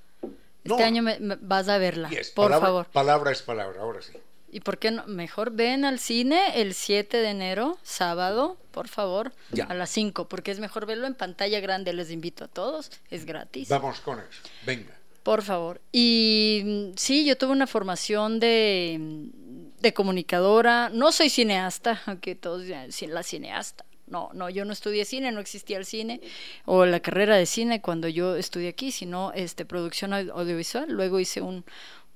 este 0.63 0.79
No. 0.79 0.85
año 0.85 1.03
me- 1.03 1.19
me- 1.19 1.37
vas 1.41 1.69
a 1.69 1.79
verla, 1.79 2.09
yes, 2.11 2.31
por 2.31 2.47
palabra- 2.47 2.67
favor. 2.69 2.87
Palabra 2.87 3.33
es 3.33 3.43
palabra, 3.43 3.81
ahora 3.81 4.01
sí. 4.03 4.13
¿Y 4.51 4.61
por 4.61 4.79
qué 4.79 4.91
no? 4.93 5.05
Mejor 5.07 5.51
ven 5.51 5.85
al 5.85 5.99
cine 5.99 6.61
el 6.61 6.73
7 6.73 7.19
de 7.19 7.29
enero, 7.31 7.79
sábado, 7.83 8.57
por 8.71 8.89
favor, 8.89 9.33
Ya. 9.53 9.65
a 9.65 9.75
las 9.75 9.91
5, 9.91 10.29
porque 10.29 10.51
es 10.53 10.61
mejor 10.61 10.87
verlo 10.87 11.07
en 11.07 11.15
pantalla 11.15 11.61
grande. 11.61 11.93
Les 11.93 12.11
invito 12.11 12.45
a 12.45 12.49
todos, 12.49 12.91
es 13.11 13.27
gratis. 13.27 13.69
Vamos 13.69 14.01
con 14.01 14.19
eso. 14.21 14.41
Venga. 14.65 14.95
Por 15.29 15.43
favor. 15.43 15.83
Y 15.93 16.63
mm, 16.65 16.97
sí, 16.97 17.27
yo 17.27 17.37
tuve 17.37 17.53
una 17.53 17.67
formación 17.67 18.41
de, 18.41 18.97
mm, 18.99 19.81
de 19.83 19.93
comunicadora. 19.93 20.89
No 20.89 21.13
soy 21.13 21.29
cineasta, 21.29 22.01
aunque 22.07 22.35
todos 22.35 22.65
"Sí, 22.89 23.07
la 23.09 23.23
cineasta. 23.23 23.85
No, 24.07 24.31
no, 24.33 24.49
yo 24.49 24.65
no 24.65 24.73
estudié 24.73 25.05
cine, 25.05 25.31
no 25.31 25.41
existía 25.41 25.77
el 25.77 25.85
cine 25.85 26.23
o 26.65 26.87
la 26.87 27.01
carrera 27.01 27.37
de 27.37 27.45
cine 27.45 27.83
cuando 27.83 28.09
yo 28.09 28.37
estudié 28.37 28.71
aquí, 28.71 28.91
sino 28.91 29.33
este, 29.35 29.67
producción 29.67 30.13
au- 30.15 30.31
audiovisual. 30.33 30.87
Luego 30.91 31.21
hice 31.21 31.43
un, 31.43 31.63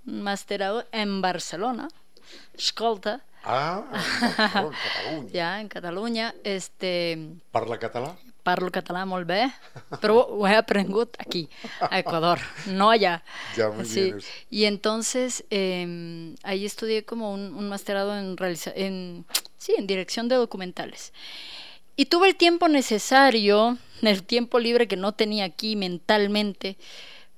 un 0.06 0.22
masterado 0.22 0.86
en 0.90 1.20
Barcelona, 1.20 1.88
Escolta, 2.54 3.20
Ah, 3.44 3.84
Barcelona, 3.92 4.78
Cataluña. 4.94 5.28
ya 5.34 5.60
en 5.60 5.68
Cataluña. 5.68 6.34
Este, 6.44 7.18
Parla 7.50 7.78
català? 7.78 8.16
Parlo 8.42 8.70
català 8.70 9.04
molt 9.06 9.26
bé, 9.26 9.50
però 10.00 10.16
ho 10.26 10.46
he 10.46 10.54
aprengut 10.56 11.14
aquí, 11.18 11.48
a 11.80 11.98
Ecuador, 11.98 12.38
no 12.66 12.90
allá. 12.90 13.22
Ya, 13.56 13.70
muy 13.70 13.84
Sí, 13.84 14.02
bien. 14.02 14.20
Y 14.50 14.64
entonces 14.64 15.44
eh, 15.50 16.34
ahí 16.42 16.64
estudié 16.64 17.04
como 17.04 17.32
un, 17.32 17.54
un 17.54 17.68
masterado 17.68 18.18
en, 18.18 18.36
en, 18.74 19.24
sí, 19.58 19.74
en 19.78 19.86
dirección 19.86 20.28
de 20.28 20.36
documentales. 20.36 21.12
Y 21.96 22.06
tuve 22.06 22.28
el 22.28 22.36
tiempo 22.36 22.68
necesario, 22.68 23.78
el 24.00 24.22
tiempo 24.22 24.58
libre 24.58 24.88
que 24.88 24.96
no 24.96 25.12
tenía 25.12 25.44
aquí 25.44 25.76
mentalmente, 25.76 26.76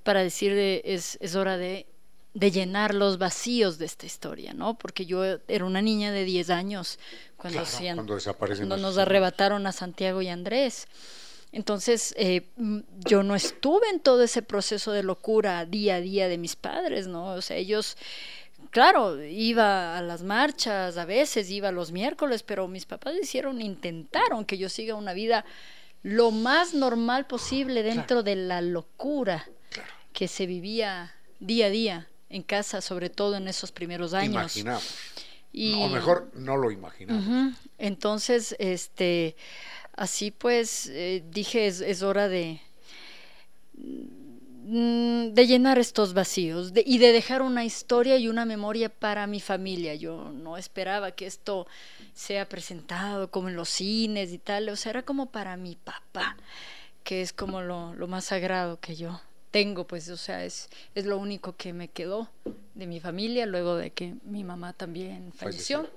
para 0.05 0.22
decir 0.22 0.55
de, 0.55 0.82
es, 0.84 1.18
es 1.20 1.34
hora 1.34 1.57
de, 1.57 1.86
de 2.35 2.51
llenar 2.51 2.95
los 2.95 3.16
vacíos 3.18 3.78
de 3.78 3.87
esta 3.87 4.07
historia, 4.07 4.53
¿no? 4.53 4.74
Porque 4.76 5.07
yo 5.07 5.24
era 5.47 5.64
una 5.64 5.80
niña 5.80 6.11
de 6.12 6.24
10 6.24 6.51
años 6.51 6.99
cuando, 7.37 7.61
Claro, 7.61 7.74
hacían- 7.76 7.97
cuando 8.68 8.76
nos 8.76 8.99
arrebataron 8.99 9.66
a 9.66 9.72
Santiago 9.72 10.20
y 10.20 10.28
Andrés. 10.28 10.89
Entonces, 11.53 12.12
eh, 12.18 12.49
yo 13.07 13.22
no 13.22 13.37
estuve 13.37 13.89
en 13.91 14.01
todo 14.01 14.24
ese 14.24 14.43
proceso 14.43 14.91
de 14.91 15.05
locura 15.05 15.64
día 15.64 15.97
a 15.97 16.01
día 16.01 16.26
de 16.28 16.37
mis 16.37 16.57
padres, 16.57 17.07
¿no? 17.07 17.26
O 17.35 17.43
sea, 17.43 17.57
ellos, 17.57 17.97
claro, 18.70 19.22
iba 19.22 19.97
a 19.97 20.03
las 20.03 20.24
marchas, 20.24 20.97
a 20.97 21.05
veces 21.05 21.49
iba 21.51 21.70
los 21.70 21.93
miércoles, 21.93 22.43
pero 22.43 22.66
mis 22.66 22.87
papás 22.87 23.14
hicieron, 23.22 23.62
intentaron 23.62 24.45
que 24.45 24.59
yo 24.59 24.68
siga 24.68 24.97
una 24.97 25.12
vida 25.12 25.45
lo 26.03 26.32
más 26.32 26.74
normal 26.74 27.28
posible 27.28 27.85
dentro 27.85 28.24
de 28.24 28.35
la 28.35 28.61
locura 28.61 29.47
que 30.12 30.26
se 30.26 30.47
vivía 30.47 31.14
día 31.39 31.66
a 31.66 31.70
día 31.70 32.09
en 32.35 32.43
casa, 32.43 32.80
sobre 32.80 33.11
todo 33.11 33.37
en 33.37 33.49
esos 33.49 33.70
primeros 33.72 34.12
años. 34.14 34.32
Imaginamos. 34.35 34.85
Y- 35.53 35.74
O 35.82 35.89
mejor, 35.89 36.30
no 36.35 36.57
lo 36.57 36.70
imaginamos. 36.70 37.55
Entonces, 37.78 38.57
este, 38.59 39.37
así 39.97 40.30
pues, 40.32 40.89
eh, 40.93 41.22
dije, 41.30 41.66
es, 41.68 41.80
es 41.80 42.03
hora 42.03 42.28
de, 42.28 42.61
mm, 43.74 45.28
de 45.35 45.47
llenar 45.47 45.78
estos 45.78 46.14
vacíos 46.14 46.72
de- 46.72 46.82
y 46.87 46.99
de 46.99 47.12
dejar 47.12 47.43
una 47.43 47.64
historia 47.64 48.16
y 48.16 48.28
una 48.28 48.45
memoria 48.45 48.89
para 48.89 49.26
mi 49.26 49.41
familia. 49.41 49.95
Yo 49.95 50.30
no 50.32 50.57
esperaba 50.57 51.12
que 51.12 51.26
esto 51.26 51.66
sea 52.14 52.49
presentado 52.49 53.30
como 53.30 53.49
en 53.49 53.57
los 53.57 53.68
cines 53.68 54.32
y 54.32 54.39
tal, 54.39 54.68
o 54.68 54.76
sea, 54.76 54.91
era 54.91 55.03
como 55.03 55.26
para 55.26 55.57
mi 55.57 55.76
papá, 55.76 56.37
que 57.03 57.22
es 57.22 57.32
como 57.32 57.61
lo, 57.62 57.95
lo 57.95 58.09
más 58.09 58.24
sagrado 58.26 58.80
que 58.80 58.97
yo 58.97 59.20
tengo, 59.55 59.86
pues, 59.86 60.09
o 60.09 60.16
sea, 60.16 60.44
es, 60.44 60.68
es 60.96 61.07
lo 61.07 61.16
único 61.16 61.55
que 61.57 61.72
me 61.72 61.86
quedó 61.86 62.28
de 62.74 62.88
mi 62.88 62.98
familia 62.98 63.46
luego 63.46 63.76
de 63.76 63.92
que 63.92 64.16
mi 64.24 64.42
mamá 64.42 64.72
también 64.72 65.32
falleció. 65.32 65.88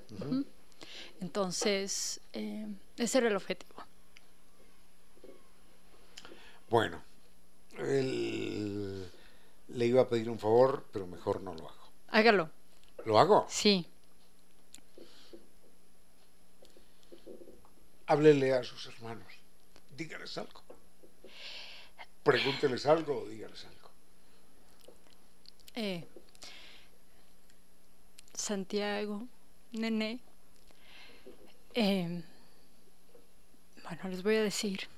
Entonces, 1.20 2.20
eh, 2.34 2.68
ese 2.98 3.18
era 3.18 3.26
el 3.26 3.34
objetivo. 3.34 3.82
Bueno, 6.70 7.02
el- 7.78 9.10
le 9.70 9.86
iba 9.86 10.02
a 10.02 10.08
pedir 10.08 10.30
un 10.30 10.38
favor, 10.38 10.86
pero 10.92 11.08
mejor 11.08 11.40
no 11.40 11.52
lo 11.52 11.68
hago. 11.68 11.88
Hágalo, 12.10 12.50
¿Lo 13.06 13.18
hago? 13.18 13.44
sí. 13.48 13.84
Háblele 18.06 18.52
a 18.54 18.62
sus 18.62 18.86
hermanos. 18.86 19.26
Dígales 19.96 20.38
algo. 20.38 20.62
Pregúnteles 22.28 22.84
algo 22.84 23.22
o 23.22 23.26
dígales 23.26 23.64
algo. 23.64 23.88
Eh, 25.74 26.04
Santiago, 28.34 29.26
Nene. 29.72 30.20
eh, 31.74 32.22
bueno, 33.82 34.08
les 34.10 34.22
voy 34.22 34.36
a 34.36 34.42
decir 34.42 34.88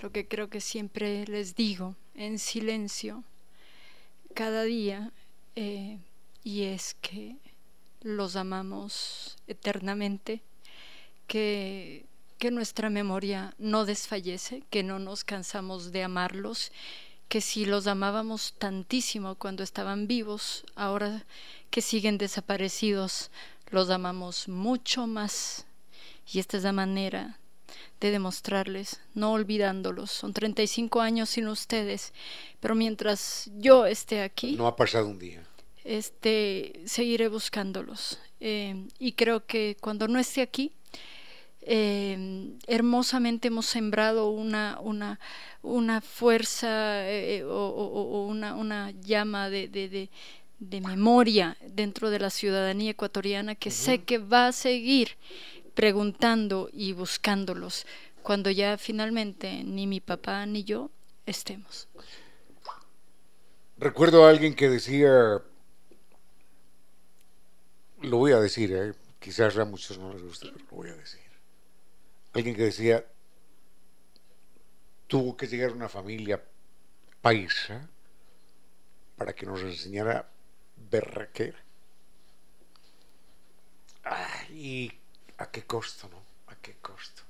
lo 0.00 0.10
que 0.10 0.26
creo 0.26 0.50
que 0.50 0.60
siempre 0.60 1.24
les 1.26 1.54
digo 1.54 1.94
en 2.16 2.40
silencio 2.40 3.22
cada 4.34 4.64
día, 4.64 5.12
eh, 5.54 6.00
y 6.42 6.64
es 6.64 6.94
que 6.94 7.36
los 8.00 8.34
amamos 8.34 9.36
eternamente, 9.46 10.42
que, 11.28 12.06
que 12.44 12.50
nuestra 12.50 12.90
memoria 12.90 13.54
no 13.56 13.86
desfallece, 13.86 14.64
que 14.68 14.82
no 14.82 14.98
nos 14.98 15.24
cansamos 15.24 15.92
de 15.92 16.02
amarlos, 16.02 16.72
que 17.26 17.40
si 17.40 17.64
los 17.64 17.86
amábamos 17.86 18.52
tantísimo 18.58 19.36
cuando 19.36 19.62
estaban 19.62 20.06
vivos, 20.06 20.66
ahora 20.74 21.24
que 21.70 21.80
siguen 21.80 22.18
desaparecidos, 22.18 23.30
los 23.70 23.88
amamos 23.88 24.46
mucho 24.46 25.06
más. 25.06 25.64
Y 26.30 26.38
esta 26.38 26.58
es 26.58 26.64
la 26.64 26.72
manera 26.72 27.38
de 27.98 28.10
demostrarles, 28.10 29.00
no 29.14 29.32
olvidándolos. 29.32 30.10
Son 30.10 30.34
35 30.34 31.00
años 31.00 31.30
sin 31.30 31.48
ustedes, 31.48 32.12
pero 32.60 32.74
mientras 32.74 33.50
yo 33.56 33.86
esté 33.86 34.20
aquí, 34.20 34.54
No 34.54 34.66
ha 34.66 34.76
pasado 34.76 35.06
un 35.06 35.18
día. 35.18 35.42
este, 35.82 36.82
seguiré 36.84 37.28
buscándolos. 37.28 38.18
Eh, 38.38 38.86
y 38.98 39.12
creo 39.12 39.46
que 39.46 39.78
cuando 39.80 40.08
no 40.08 40.18
esté 40.18 40.42
aquí, 40.42 40.72
eh, 41.66 42.56
hermosamente 42.66 43.48
hemos 43.48 43.66
sembrado 43.66 44.28
una, 44.28 44.78
una, 44.82 45.18
una 45.62 46.00
fuerza 46.00 47.08
eh, 47.10 47.42
o, 47.44 48.26
una, 48.28 48.54
una, 48.54 48.90
llama 48.90 49.48
de, 49.48 49.68
de, 49.68 50.10
de, 50.58 50.80
memoria 50.80 51.56
dentro 51.66 52.10
de 52.10 52.18
la 52.18 52.28
ciudadanía 52.28 52.90
ecuatoriana 52.90 53.54
que 53.54 53.70
sé 53.70 54.02
que 54.02 54.18
va 54.18 54.48
a 54.48 54.52
seguir 54.52 55.16
preguntando 55.74 56.68
y 56.72 56.92
buscándolos 56.92 57.86
cuando 58.22 58.50
ya 58.50 58.76
finalmente 58.76 59.64
ni 59.64 59.86
mi 59.86 60.00
papá 60.00 60.44
ni 60.46 60.64
yo 60.64 60.90
estemos. 61.24 61.88
Recuerdo 63.78 64.24
a 64.24 64.30
alguien 64.30 64.54
que 64.54 64.68
decía, 64.68 65.42
lo 68.02 68.16
voy 68.18 68.32
a 68.32 68.40
decir, 68.40 68.72
¿eh? 68.72 68.92
quizás 69.18 69.56
a 69.56 69.64
muchos 69.64 69.98
no 69.98 70.12
les 70.12 70.22
guste, 70.22 70.48
pero 70.52 70.66
lo 70.70 70.76
voy 70.76 70.90
a 70.90 70.94
decir. 70.94 71.23
Alguien 72.34 72.56
que 72.56 72.64
decía, 72.64 73.04
tuvo 75.06 75.36
que 75.36 75.46
llegar 75.46 75.72
una 75.72 75.88
familia 75.88 76.42
paisa 77.20 77.88
para 79.16 79.32
que 79.32 79.46
nos 79.46 79.60
enseñara 79.62 80.28
berraquera. 80.90 81.58
¿Y 84.50 84.90
a 85.38 85.50
qué 85.50 85.62
costo, 85.62 86.08
no? 86.08 86.20
¿A 86.52 86.56
qué 86.56 86.74
costo? 86.82 87.22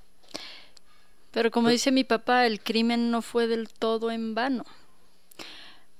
Pero 1.31 1.51
como 1.51 1.69
dice 1.69 1.91
mi 1.91 2.03
papá, 2.03 2.45
el 2.47 2.61
crimen 2.61 3.11
no 3.11 3.21
fue 3.21 3.47
del 3.47 3.69
todo 3.69 4.09
en 4.09 4.35
vano, 4.35 4.65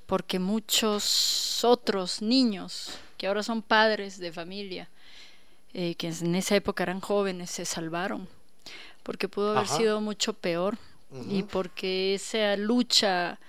porque 0.06 0.40
muchos 0.40 1.64
otros 1.64 2.22
niños 2.22 2.98
que 3.18 3.28
ahora 3.28 3.44
son 3.44 3.62
padres 3.62 4.18
de 4.18 4.32
familia, 4.32 4.90
eh, 5.74 5.96
que 5.96 6.08
en 6.08 6.36
esa 6.36 6.56
época 6.56 6.84
eran 6.84 7.02
jóvenes, 7.02 7.52
se 7.52 7.66
salvaron, 7.66 8.28
porque 9.06 9.30
pudo 9.30 9.52
haber 9.52 9.68
sido 9.68 10.02
mucho 10.02 10.34
peor 10.34 10.80
y 11.30 11.44
porque 11.44 12.16
esa 12.16 12.58
lucha 12.58 13.40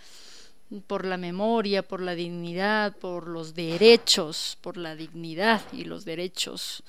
por 0.87 1.07
la 1.07 1.17
memoria, 1.17 1.83
por 1.83 2.03
la 2.03 2.15
dignidad, 2.15 2.95
por 2.97 3.27
los 3.27 3.55
derechos, 3.55 4.59
por 4.61 4.77
la 4.77 4.95
dignidad 4.95 5.63
y 5.73 5.85
los 5.85 6.05
derechos 6.05 6.85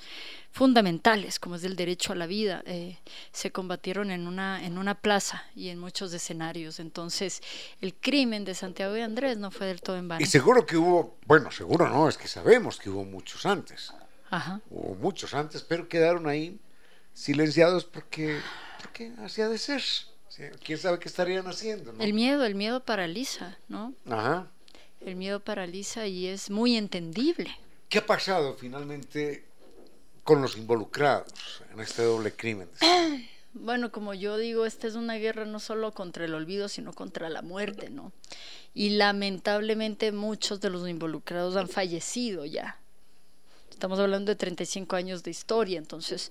fundamentales, 0.50 1.38
como 1.38 1.54
es 1.54 1.64
el 1.64 1.76
derecho 1.76 2.12
a 2.12 2.16
la 2.16 2.26
vida, 2.26 2.62
eh, 2.66 2.98
se 3.32 3.50
combatieron 3.52 4.10
en 4.10 4.26
una, 4.26 4.62
en 4.64 4.76
una 4.76 4.94
plaza 4.94 5.44
y 5.54 5.68
en 5.68 5.78
muchos 5.78 6.12
escenarios. 6.12 6.78
Entonces, 6.78 7.40
el 7.80 7.94
crimen 7.94 8.44
de 8.44 8.54
Santiago 8.54 8.96
y 8.96 9.00
Andrés 9.00 9.38
no 9.38 9.50
fue 9.50 9.66
del 9.68 9.80
todo 9.80 9.96
en 9.96 10.08
vano. 10.08 10.22
Y 10.22 10.26
seguro 10.26 10.66
que 10.66 10.76
hubo, 10.76 11.16
bueno, 11.26 11.50
seguro 11.50 11.88
no, 11.88 12.08
es 12.08 12.18
que 12.18 12.28
sabemos 12.28 12.78
que 12.78 12.90
hubo 12.90 13.04
muchos 13.04 13.46
antes. 13.46 13.94
Ajá. 14.28 14.60
Hubo 14.68 14.94
muchos 14.96 15.32
antes, 15.32 15.62
pero 15.62 15.88
quedaron 15.88 16.28
ahí 16.28 16.58
silenciados 17.18 17.84
porque, 17.84 18.40
porque 18.80 19.12
hacía 19.24 19.48
de 19.48 19.58
ser. 19.58 19.82
¿Quién 20.64 20.78
sabe 20.78 21.00
qué 21.00 21.08
estarían 21.08 21.46
haciendo? 21.48 21.92
El 21.98 22.14
miedo, 22.14 22.44
el 22.44 22.54
miedo 22.54 22.84
paraliza, 22.84 23.58
¿no? 23.66 23.92
Ajá. 24.08 24.46
El 25.00 25.16
miedo 25.16 25.40
paraliza 25.40 26.06
y 26.06 26.28
es 26.28 26.48
muy 26.48 26.76
entendible. 26.76 27.50
¿Qué 27.88 27.98
ha 27.98 28.06
pasado 28.06 28.54
finalmente 28.54 29.44
con 30.22 30.40
los 30.40 30.56
involucrados 30.56 31.32
en 31.72 31.80
este 31.80 32.02
doble 32.02 32.32
crimen? 32.32 32.68
Bueno, 33.54 33.90
como 33.90 34.12
yo 34.14 34.36
digo, 34.36 34.66
esta 34.66 34.86
es 34.86 34.94
una 34.94 35.14
guerra 35.14 35.44
no 35.46 35.58
solo 35.58 35.92
contra 35.92 36.26
el 36.26 36.34
olvido, 36.34 36.68
sino 36.68 36.92
contra 36.92 37.28
la 37.30 37.42
muerte, 37.42 37.90
¿no? 37.90 38.12
Y 38.72 38.90
lamentablemente 38.90 40.12
muchos 40.12 40.60
de 40.60 40.70
los 40.70 40.86
involucrados 40.86 41.56
han 41.56 41.68
fallecido 41.68 42.44
ya. 42.44 42.78
Estamos 43.70 43.98
hablando 43.98 44.30
de 44.30 44.36
35 44.36 44.94
años 44.94 45.24
de 45.24 45.30
historia, 45.30 45.78
entonces 45.78 46.30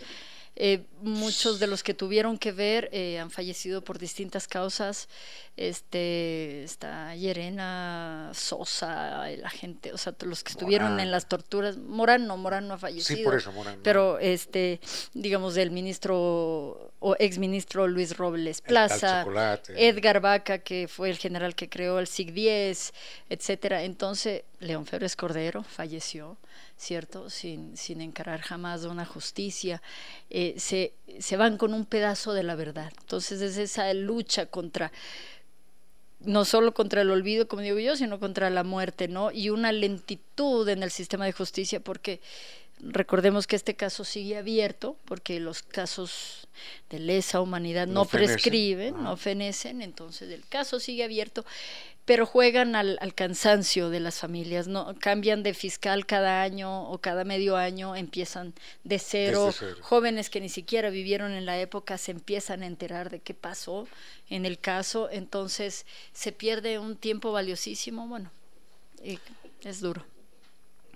eh, 0.60 0.88
muchos 1.02 1.60
de 1.60 1.68
los 1.68 1.84
que 1.84 1.94
tuvieron 1.94 2.40
que 2.40 2.52
ver 2.52 2.90
eh, 2.92 3.20
han 3.20 3.30
fallecido 3.30 3.84
por 3.84 4.00
distintas 4.00 4.48
causas. 4.48 5.08
Este, 5.56 6.64
está 6.64 7.16
Yerena, 7.16 8.32
Sosa, 8.34 9.28
la 9.30 9.52
gente, 9.52 9.94
o 9.94 9.98
sea, 10.00 10.16
los 10.22 10.44
que 10.44 10.54
estuvieron 10.54 11.00
en 11.00 11.12
las 11.12 11.28
torturas. 11.28 11.78
Morán 11.78 12.26
no, 12.26 12.38
Morán 12.38 12.68
no 12.68 12.74
ha 12.74 12.78
fallecido. 12.80 13.18
Sí, 13.18 13.24
por 13.24 13.36
eso 13.36 13.52
Morán. 13.52 13.80
Pero, 13.84 14.18
este, 14.18 14.80
digamos, 15.14 15.58
el 15.58 15.70
ministro 15.70 16.92
o 17.00 17.16
exministro 17.20 17.88
Luis 17.88 18.18
Robles 18.18 18.62
Plaza, 18.62 19.28
Edgar 19.76 20.22
Vaca, 20.22 20.58
que 20.58 20.88
fue 20.88 21.12
el 21.12 21.18
general 21.18 21.54
que 21.54 21.70
creó 21.70 22.00
el 22.00 22.08
SIG-10, 22.08 22.94
etcétera. 23.30 23.84
Entonces, 23.84 24.42
León 24.60 24.88
Febres 24.88 25.16
Cordero 25.16 25.62
falleció. 25.62 26.38
¿Cierto? 26.78 27.30
Sin, 27.30 27.76
sin 27.76 28.02
encarar 28.02 28.42
jamás 28.42 28.84
una 28.84 29.06
justicia, 29.06 29.82
eh, 30.30 30.56
se, 30.58 30.94
se 31.20 31.38
van 31.38 31.58
con 31.58 31.74
un 31.74 31.86
pedazo 31.86 32.34
de 32.34 32.44
la 32.44 32.56
verdad. 32.56 32.92
Entonces 33.00 33.42
es 33.42 33.58
esa 33.58 33.94
lucha 33.94 34.46
contra 34.46 34.92
no 36.20 36.46
solo 36.46 36.74
contra 36.74 37.02
el 37.02 37.12
olvido, 37.12 37.48
como 37.48 37.62
digo 37.62 37.78
yo, 37.80 37.96
sino 37.96 38.20
contra 38.20 38.50
la 38.50 38.64
muerte, 38.64 39.08
¿no? 39.08 39.32
Y 39.32 39.50
una 39.52 39.72
lentitud 39.72 40.68
en 40.68 40.82
el 40.82 40.90
sistema 40.90 41.26
de 41.26 41.32
justicia, 41.32 41.80
porque 41.80 42.22
recordemos 42.80 43.48
que 43.48 43.56
este 43.56 43.76
caso 43.76 44.04
sigue 44.04 44.38
abierto, 44.38 44.98
porque 45.06 45.40
los 45.40 45.62
casos 45.62 46.48
de 46.90 47.00
lesa 47.00 47.40
humanidad 47.40 47.88
no, 47.88 48.06
prescriben, 48.06 49.02
no 49.04 49.16
fenecen, 49.16 49.82
entonces 49.82 50.32
el 50.32 50.46
caso 50.48 50.80
sigue 50.80 51.04
abierto 51.04 51.46
pero 52.08 52.26
juegan 52.26 52.78
al, 52.78 53.14
cansancio 53.16 53.90
de 53.90 54.00
las 54.00 54.20
familias, 54.22 54.70
no 54.70 54.96
cambian 54.98 55.44
de 55.44 55.54
fiscal 55.54 56.06
cada 56.06 56.42
año 56.42 56.90
o 56.90 57.00
cada 57.00 57.26
medio 57.26 57.58
año, 57.58 57.98
empiezan 57.98 58.54
de 58.86 58.98
cero. 58.98 59.54
jóvenes 59.82 60.30
que 60.30 60.40
ni 60.40 60.48
siquiera 60.48 60.90
vivieron 60.90 61.34
en 61.34 61.46
la 61.46 61.60
época 61.60 61.98
se 61.98 62.12
empiezan 62.12 62.64
a 62.64 62.66
enterar 62.66 63.10
de 63.10 63.20
qué 63.20 63.34
pasó 63.34 63.90
en 64.30 64.46
el 64.46 64.58
caso, 64.58 65.10
entonces 65.12 65.86
se 66.14 66.32
pierde 66.32 66.80
un 66.80 66.96
tiempo 66.96 67.34
valiosísimo, 67.34 68.08
bueno, 68.08 68.32
es 69.04 69.82
duro. 69.82 70.06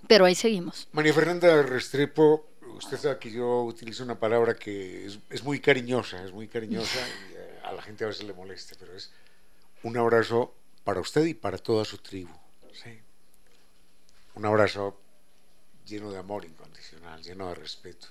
Pero 0.08 0.24
ahí 0.24 0.34
seguimos. 0.34 0.88
María 0.94 1.14
Fernanda 1.14 1.62
Restrepo, 1.62 2.48
usted 2.78 2.98
sabe 2.98 3.20
que 3.20 3.32
yo 3.32 3.64
utilizo 3.64 4.06
una 4.06 4.18
palabra 4.18 4.56
que 4.56 5.08
es, 5.08 5.20
es 5.30 5.44
muy 5.44 5.60
cariñosa, 5.60 6.24
es 6.24 6.32
muy 6.32 6.48
cariñosa 6.48 7.00
y 7.00 7.34
eh, 7.34 7.60
a 7.66 7.74
la 7.74 7.82
gente 7.82 8.06
a 8.06 8.08
veces 8.08 8.26
le 8.26 8.32
molesta, 8.32 8.78
pero 8.80 8.96
es 8.96 9.12
un 9.84 9.98
abrazo 9.98 10.56
para 10.84 11.00
usted 11.00 11.26
y 11.26 11.34
para 11.34 11.58
toda 11.58 11.86
su 11.86 11.98
tribu. 11.98 12.34
¿sí? 12.74 13.00
Un 14.36 14.46
abrazo 14.46 14.98
lleno 15.86 16.12
de 16.12 16.18
amor 16.18 16.46
incondicional, 16.46 17.22
lleno 17.22 17.50
de 17.50 17.56
respeto, 17.56 18.08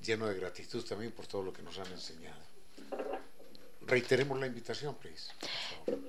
lleno 0.00 0.26
de 0.26 0.34
gratitud 0.34 0.84
también 0.84 1.12
por 1.12 1.26
todo 1.26 1.42
lo 1.42 1.52
que 1.52 1.62
nos 1.62 1.78
han 1.78 1.90
enseñado 1.92 2.48
reiteremos 3.88 4.38
la 4.38 4.46
invitación, 4.46 4.94
please. 4.94 5.32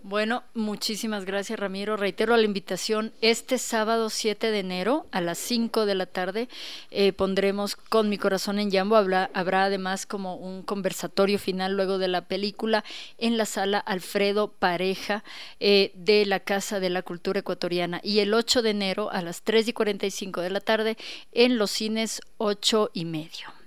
Bueno, 0.03 0.43
muchísimas 0.53 1.25
gracias, 1.25 1.59
Ramiro. 1.59 1.97
Reitero 1.97 2.35
la 2.35 2.43
invitación. 2.43 3.13
Este 3.21 3.57
sábado 3.57 4.09
7 4.09 4.51
de 4.51 4.59
enero 4.59 5.05
a 5.11 5.21
las 5.21 5.37
5 5.37 5.85
de 5.85 5.95
la 5.95 6.05
tarde 6.05 6.49
eh, 6.91 7.13
pondremos 7.13 7.75
Con 7.75 8.09
mi 8.09 8.17
corazón 8.17 8.59
en 8.59 8.71
Jambo. 8.71 8.95
Habrá, 8.95 9.29
habrá 9.33 9.65
además 9.65 10.05
como 10.05 10.35
un 10.35 10.63
conversatorio 10.63 11.39
final 11.39 11.75
luego 11.75 11.97
de 11.97 12.07
la 12.07 12.27
película 12.27 12.83
en 13.17 13.37
la 13.37 13.45
sala 13.45 13.79
Alfredo 13.79 14.51
Pareja 14.51 15.23
eh, 15.59 15.91
de 15.95 16.25
la 16.25 16.39
Casa 16.39 16.79
de 16.79 16.89
la 16.89 17.01
Cultura 17.01 17.39
Ecuatoriana. 17.39 18.01
Y 18.03 18.19
el 18.19 18.33
8 18.33 18.61
de 18.61 18.69
enero 18.71 19.11
a 19.11 19.21
las 19.21 19.41
3 19.43 19.69
y 19.69 19.73
45 19.73 20.41
de 20.41 20.49
la 20.49 20.61
tarde 20.61 20.97
en 21.31 21.57
los 21.57 21.71
cines 21.71 22.21
8 22.37 22.91
y 22.93 23.05
medio. 23.05 23.58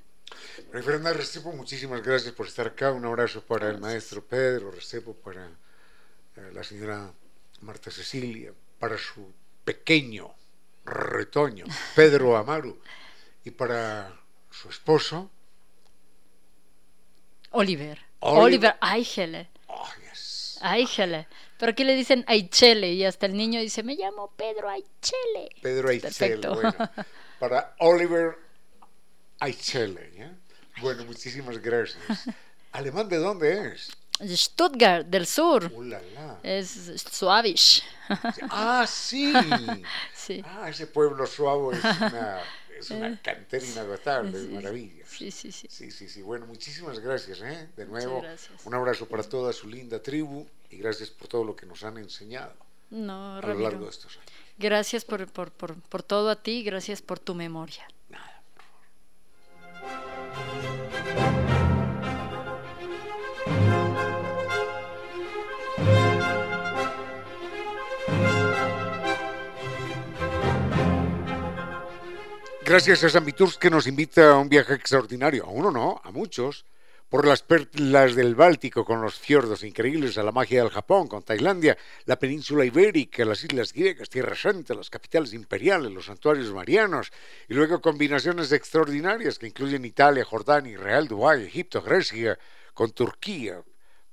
Fernanda 0.81 1.13
Restrepo, 1.13 1.53
muchísimas 1.53 2.03
gracias 2.03 2.33
por 2.33 2.47
estar 2.47 2.67
acá. 2.67 2.93
Un 2.93 3.05
abrazo 3.05 3.43
para 3.43 3.69
el 3.69 3.79
maestro 3.79 4.25
Pedro 4.25 4.71
Restrepo, 4.71 5.13
para 5.13 5.47
eh, 5.47 6.51
la 6.55 6.65
señora 6.65 7.13
Marta 7.61 7.91
Cecilia, 7.91 8.55
para 8.79 8.97
su 8.97 9.31
pequeño 9.67 10.35
retoño, 10.87 11.67
Pedro 11.95 12.39
Amaru, 12.39 12.81
y 13.45 13.51
para 13.51 14.19
su 14.51 14.71
esposo. 14.71 15.31
Oliver. 17.51 17.99
Oliver, 18.21 18.77
Eichele. 18.81 19.51
Oh, 19.67 19.89
yes. 20.11 20.59
Pero 21.59 21.73
aquí 21.73 21.85
le 21.85 21.95
dicen 21.95 22.25
Aichele 22.27 22.95
y 22.95 23.05
hasta 23.05 23.27
el 23.27 23.37
niño 23.37 23.61
dice, 23.61 23.83
me 23.83 23.95
llamo 23.95 24.33
Pedro 24.37 24.71
Aichele. 24.71 25.51
Pedro 25.61 25.91
Aichele, 25.91 26.49
bueno. 26.49 26.75
Para 27.39 27.75
Oliver 27.81 28.39
Aichele, 29.39 30.13
¿ya? 30.17 30.35
Bueno, 30.81 31.05
muchísimas 31.05 31.59
gracias. 31.59 32.03
¿Alemán 32.73 33.09
de 33.09 33.19
dónde 33.19 33.75
es? 33.75 33.91
Stuttgart, 34.25 35.07
del 35.07 35.27
sur. 35.27 35.71
Es 36.43 36.93
Suavish. 37.11 37.83
Ah, 38.51 38.87
sí. 38.87 39.33
sí. 40.15 40.43
Ah, 40.45 40.69
ese 40.69 40.87
pueblo 40.87 41.27
suave 41.27 41.79
es 41.79 41.83
una, 41.83 42.41
es 42.79 42.91
una 42.91 43.23
cantera 43.23 43.65
inagotable, 43.65 44.37
es 44.37 44.51
maravilla. 44.51 45.05
Sí, 45.07 45.31
sí, 45.31 45.51
sí. 45.51 45.67
Sí, 45.71 45.91
sí, 45.91 46.09
sí. 46.09 46.21
Bueno, 46.21 46.47
muchísimas 46.47 46.99
gracias, 46.99 47.41
¿eh? 47.41 47.69
De 47.75 47.87
nuevo, 47.87 48.23
un 48.65 48.75
abrazo 48.75 49.07
para 49.07 49.23
toda 49.23 49.53
su 49.53 49.67
linda 49.67 50.03
tribu 50.03 50.47
y 50.71 50.77
gracias 50.77 51.09
por 51.09 51.29
todo 51.29 51.45
lo 51.45 51.57
que 51.57 51.65
nos 51.65 51.83
han 51.85 51.97
enseñado 51.97 52.55
no, 52.91 53.37
a 53.39 53.41
lo 53.41 53.59
largo 53.59 53.85
de 53.85 53.91
estos 53.91 54.17
años. 54.17 54.31
Gracias 54.59 55.05
por, 55.05 55.27
por, 55.29 55.51
por, 55.51 55.75
por 55.75 56.03
todo 56.03 56.29
a 56.31 56.37
ti, 56.37 56.63
gracias 56.63 57.01
por 57.01 57.19
tu 57.19 57.35
memoria. 57.35 57.89
Gracias 72.73 73.05
a 73.05 73.11
San 73.11 73.27
Viturs 73.27 73.59
que 73.59 73.69
nos 73.69 73.87
invita 73.87 74.31
a 74.31 74.39
un 74.39 74.49
viaje 74.49 74.73
extraordinario. 74.73 75.45
A 75.45 75.51
uno 75.51 75.71
no, 75.71 76.01
a 76.03 76.11
muchos. 76.11 76.65
Por 77.13 77.27
las 77.27 77.43
perlas 77.43 78.15
del 78.15 78.35
Báltico, 78.35 78.87
con 78.87 79.03
los 79.03 79.19
fiordos 79.19 79.65
increíbles, 79.65 80.17
a 80.17 80.23
la 80.23 80.33
magia 80.33 80.63
del 80.63 80.73
Japón, 80.73 81.09
con 81.09 81.23
Tailandia, 81.23 81.77
la 82.07 82.19
península 82.19 82.65
ibérica, 82.65 83.27
las 83.27 83.45
islas 83.45 83.75
griegas, 83.75 84.09
Tierra 84.09 84.35
Santa, 84.35 84.73
las 84.73 84.89
capitales 84.89 85.35
imperiales, 85.35 85.93
los 85.93 86.07
santuarios 86.07 86.51
marianos, 86.55 87.13
y 87.51 87.53
luego 87.53 87.83
combinaciones 87.83 88.51
extraordinarias 88.51 89.39
que 89.39 89.47
incluyen 89.47 89.85
Italia, 89.85 90.25
Jordania, 90.25 90.73
Israel, 90.73 91.07
Dubái, 91.07 91.45
Egipto, 91.45 91.83
Grecia, 91.83 92.39
con 92.73 92.93
Turquía, 92.93 93.63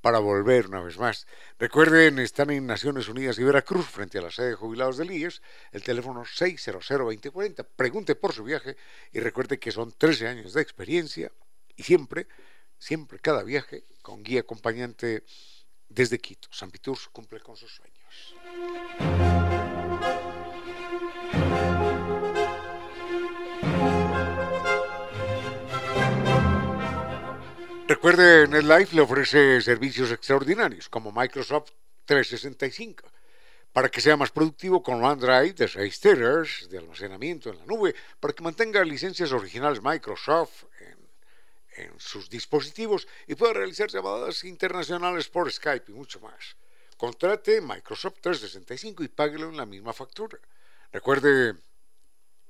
para 0.01 0.19
volver 0.19 0.67
una 0.67 0.81
vez 0.81 0.97
más. 0.97 1.25
Recuerden, 1.57 2.19
están 2.19 2.49
en 2.49 2.67
Naciones 2.67 3.07
Unidas 3.07 3.39
y 3.39 3.45
Veracruz, 3.45 3.85
frente 3.85 4.17
a 4.17 4.23
la 4.23 4.29
sede 4.29 4.49
de 4.49 4.55
jubilados 4.55 4.97
del 4.97 5.11
IES, 5.11 5.41
el 5.71 5.83
teléfono 5.83 6.25
600-2040. 6.25 7.65
Pregunte 7.77 8.15
por 8.15 8.33
su 8.33 8.43
viaje 8.43 8.75
y 9.13 9.21
recuerde 9.21 9.57
que 9.57 9.71
son 9.71 9.93
13 9.97 10.27
años 10.27 10.51
de 10.51 10.61
experiencia 10.61 11.31
y 11.77 11.83
siempre, 11.83 12.27
siempre, 12.79 13.19
cada 13.19 13.43
viaje 13.43 13.83
con 14.01 14.23
guía 14.23 14.39
acompañante 14.39 15.23
desde 15.87 16.17
Quito. 16.17 16.47
San 16.51 16.71
Piturs 16.71 17.07
cumple 17.09 17.39
con 17.41 17.55
sus 17.55 17.71
sueños. 17.71 18.35
Recuerde, 27.87 28.47
NetLife 28.47 28.95
le 28.95 29.01
ofrece 29.01 29.61
servicios 29.61 30.11
extraordinarios 30.11 30.89
como 30.89 31.11
Microsoft 31.11 31.71
365 32.05 33.03
para 33.73 33.89
que 33.89 34.01
sea 34.01 34.17
más 34.17 34.31
productivo 34.31 34.81
con 34.81 35.03
OneDrive 35.03 35.53
de 35.53 35.67
6 35.67 35.99
teras 35.99 36.67
de 36.69 36.77
almacenamiento 36.77 37.49
en 37.49 37.59
la 37.59 37.65
nube, 37.65 37.95
para 38.19 38.33
que 38.33 38.43
mantenga 38.43 38.83
licencias 38.83 39.31
originales 39.31 39.81
Microsoft 39.81 40.65
en, 40.79 40.98
en 41.79 41.99
sus 41.99 42.29
dispositivos 42.29 43.07
y 43.27 43.35
pueda 43.35 43.53
realizar 43.53 43.89
llamadas 43.89 44.43
internacionales 44.43 45.27
por 45.29 45.51
Skype 45.51 45.91
y 45.91 45.95
mucho 45.95 46.19
más. 46.19 46.55
Contrate 46.97 47.61
Microsoft 47.61 48.19
365 48.21 49.03
y 49.03 49.07
páguelo 49.07 49.49
en 49.49 49.57
la 49.57 49.65
misma 49.65 49.93
factura. 49.93 50.37
Recuerde, 50.91 51.55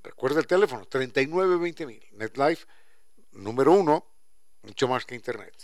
recuerde 0.03 0.39
el 0.39 0.47
teléfono 0.47 0.86
3920.000, 0.88 2.11
NetLife 2.13 2.65
número 3.32 3.73
1 3.73 4.05
mucho 4.63 4.88
más 4.88 5.05
que 5.05 5.15
Internet. 5.15 5.55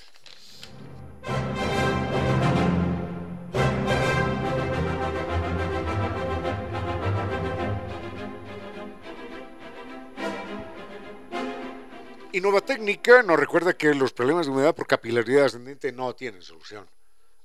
Y 12.36 12.42
Nueva 12.42 12.60
Técnica 12.60 13.24
nos 13.24 13.40
recuerda 13.40 13.78
que 13.78 13.96
los 13.96 14.12
problemas 14.12 14.46
de 14.46 14.52
humedad 14.52 14.76
por 14.76 14.88
capilaridad 14.88 15.46
ascendente 15.46 15.94
no 15.94 16.14
tienen 16.16 16.42
solución. 16.42 16.86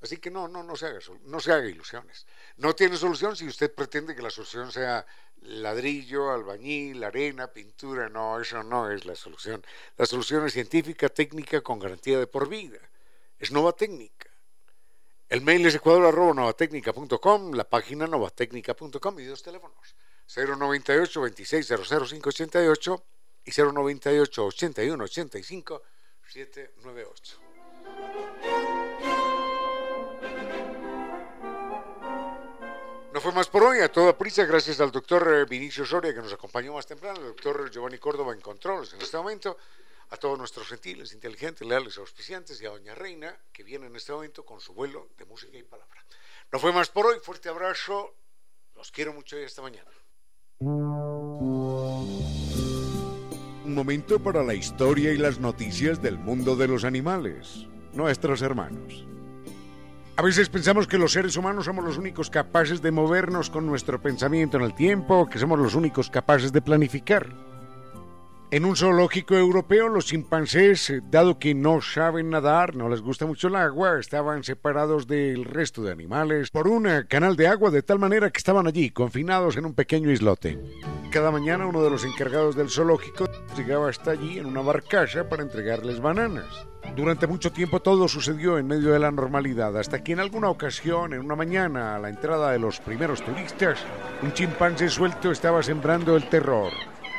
Así 0.02 0.16
que 0.16 0.32
no, 0.32 0.48
no, 0.48 0.64
no 0.64 0.74
se 0.74 0.86
haga, 1.52 1.68
ilusiones. 1.68 2.26
No 2.56 2.74
tiene 2.74 2.96
solución 2.96 3.36
si 3.36 3.46
usted 3.46 3.72
pretende 3.72 4.16
que 4.16 4.22
la 4.22 4.30
solución 4.30 4.72
sea 4.72 5.06
ladrillo, 5.42 6.32
albañil, 6.32 7.04
arena, 7.04 7.46
pintura. 7.46 8.08
No, 8.08 8.40
eso 8.40 8.64
no 8.64 8.90
es 8.90 9.04
la 9.04 9.14
solución. 9.14 9.64
La 9.96 10.06
solución 10.06 10.44
es 10.44 10.54
científica, 10.54 11.08
técnica, 11.08 11.60
con 11.60 11.78
garantía 11.78 12.18
de 12.18 12.26
por 12.26 12.48
vida. 12.48 12.80
Es 13.38 13.52
Nova 13.52 13.70
Técnica. 13.74 14.28
El 15.28 15.42
mail 15.42 15.66
es 15.66 15.76
ecuador.novatecnica.com, 15.76 17.52
la 17.52 17.62
página 17.62 18.08
novatecnica.com 18.08 19.20
y 19.20 19.24
dos 19.24 19.40
teléfonos. 19.40 19.94
098 20.34 21.20
2600588 21.28 23.02
y 23.50 23.60
098 23.60 24.44
81 24.44 25.04
85 25.04 25.82
798. 26.26 27.40
No 33.12 33.20
fue 33.20 33.32
más 33.32 33.48
por 33.48 33.64
hoy, 33.64 33.80
a 33.80 33.90
toda 33.90 34.16
prisa, 34.16 34.44
gracias 34.44 34.80
al 34.80 34.92
doctor 34.92 35.34
eh, 35.34 35.44
Vinicio 35.44 35.84
Soria 35.84 36.14
que 36.14 36.20
nos 36.20 36.32
acompañó 36.32 36.74
más 36.74 36.86
temprano, 36.86 37.18
al 37.18 37.26
doctor 37.26 37.68
Giovanni 37.70 37.98
Córdoba 37.98 38.32
en 38.32 38.40
controles 38.40 38.92
en 38.92 39.02
este 39.02 39.16
momento, 39.16 39.58
a 40.10 40.16
todos 40.16 40.38
nuestros 40.38 40.68
gentiles, 40.68 41.12
inteligentes, 41.12 41.66
leales, 41.66 41.98
auspiciantes 41.98 42.60
y 42.62 42.66
a 42.66 42.70
doña 42.70 42.94
Reina 42.94 43.36
que 43.52 43.64
viene 43.64 43.86
en 43.86 43.96
este 43.96 44.12
momento 44.12 44.44
con 44.44 44.60
su 44.60 44.74
vuelo 44.74 45.08
de 45.18 45.24
música 45.24 45.58
y 45.58 45.64
palabra. 45.64 46.04
No 46.52 46.60
fue 46.60 46.72
más 46.72 46.88
por 46.88 47.06
hoy, 47.06 47.18
fuerte 47.18 47.48
abrazo, 47.48 48.14
los 48.76 48.92
quiero 48.92 49.12
mucho 49.12 49.38
y 49.38 49.44
hasta 49.44 49.60
mañana. 49.62 49.90
Un 53.64 53.74
momento 53.74 54.18
para 54.18 54.42
la 54.42 54.54
historia 54.54 55.12
y 55.12 55.18
las 55.18 55.38
noticias 55.38 56.00
del 56.00 56.18
mundo 56.18 56.56
de 56.56 56.66
los 56.66 56.84
animales, 56.84 57.66
nuestros 57.92 58.40
hermanos. 58.40 59.04
A 60.16 60.22
veces 60.22 60.48
pensamos 60.48 60.86
que 60.86 60.96
los 60.96 61.12
seres 61.12 61.36
humanos 61.36 61.66
somos 61.66 61.84
los 61.84 61.98
únicos 61.98 62.30
capaces 62.30 62.80
de 62.80 62.90
movernos 62.90 63.50
con 63.50 63.66
nuestro 63.66 64.00
pensamiento 64.00 64.56
en 64.56 64.62
el 64.62 64.74
tiempo, 64.74 65.28
que 65.28 65.38
somos 65.38 65.58
los 65.58 65.74
únicos 65.74 66.08
capaces 66.08 66.52
de 66.52 66.62
planificar. 66.62 67.49
En 68.52 68.64
un 68.64 68.74
zoológico 68.74 69.36
europeo, 69.36 69.88
los 69.88 70.06
chimpancés, 70.06 70.90
eh, 70.90 71.00
dado 71.08 71.38
que 71.38 71.54
no 71.54 71.80
saben 71.80 72.30
nadar, 72.30 72.74
no 72.74 72.88
les 72.88 73.00
gusta 73.00 73.24
mucho 73.24 73.46
el 73.46 73.54
agua, 73.54 74.00
estaban 74.00 74.42
separados 74.42 75.06
del 75.06 75.44
resto 75.44 75.82
de 75.82 75.92
animales 75.92 76.50
por 76.50 76.66
un 76.66 76.88
eh, 76.88 77.04
canal 77.06 77.36
de 77.36 77.46
agua 77.46 77.70
de 77.70 77.84
tal 77.84 78.00
manera 78.00 78.28
que 78.30 78.38
estaban 78.38 78.66
allí, 78.66 78.90
confinados 78.90 79.56
en 79.56 79.66
un 79.66 79.74
pequeño 79.74 80.10
islote. 80.10 80.58
Cada 81.12 81.30
mañana 81.30 81.64
uno 81.64 81.80
de 81.80 81.90
los 81.90 82.04
encargados 82.04 82.56
del 82.56 82.70
zoológico 82.70 83.26
llegaba 83.56 83.88
hasta 83.88 84.10
allí 84.10 84.40
en 84.40 84.46
una 84.46 84.62
barcaza 84.62 85.28
para 85.28 85.44
entregarles 85.44 86.00
bananas. 86.00 86.66
Durante 86.96 87.28
mucho 87.28 87.52
tiempo 87.52 87.78
todo 87.78 88.08
sucedió 88.08 88.58
en 88.58 88.66
medio 88.66 88.92
de 88.92 88.98
la 88.98 89.12
normalidad, 89.12 89.78
hasta 89.78 90.02
que 90.02 90.10
en 90.10 90.18
alguna 90.18 90.50
ocasión, 90.50 91.12
en 91.12 91.20
una 91.20 91.36
mañana, 91.36 91.94
a 91.94 92.00
la 92.00 92.08
entrada 92.08 92.50
de 92.50 92.58
los 92.58 92.80
primeros 92.80 93.22
turistas, 93.22 93.78
un 94.22 94.32
chimpancé 94.32 94.88
suelto 94.88 95.30
estaba 95.30 95.62
sembrando 95.62 96.16
el 96.16 96.28
terror. 96.28 96.72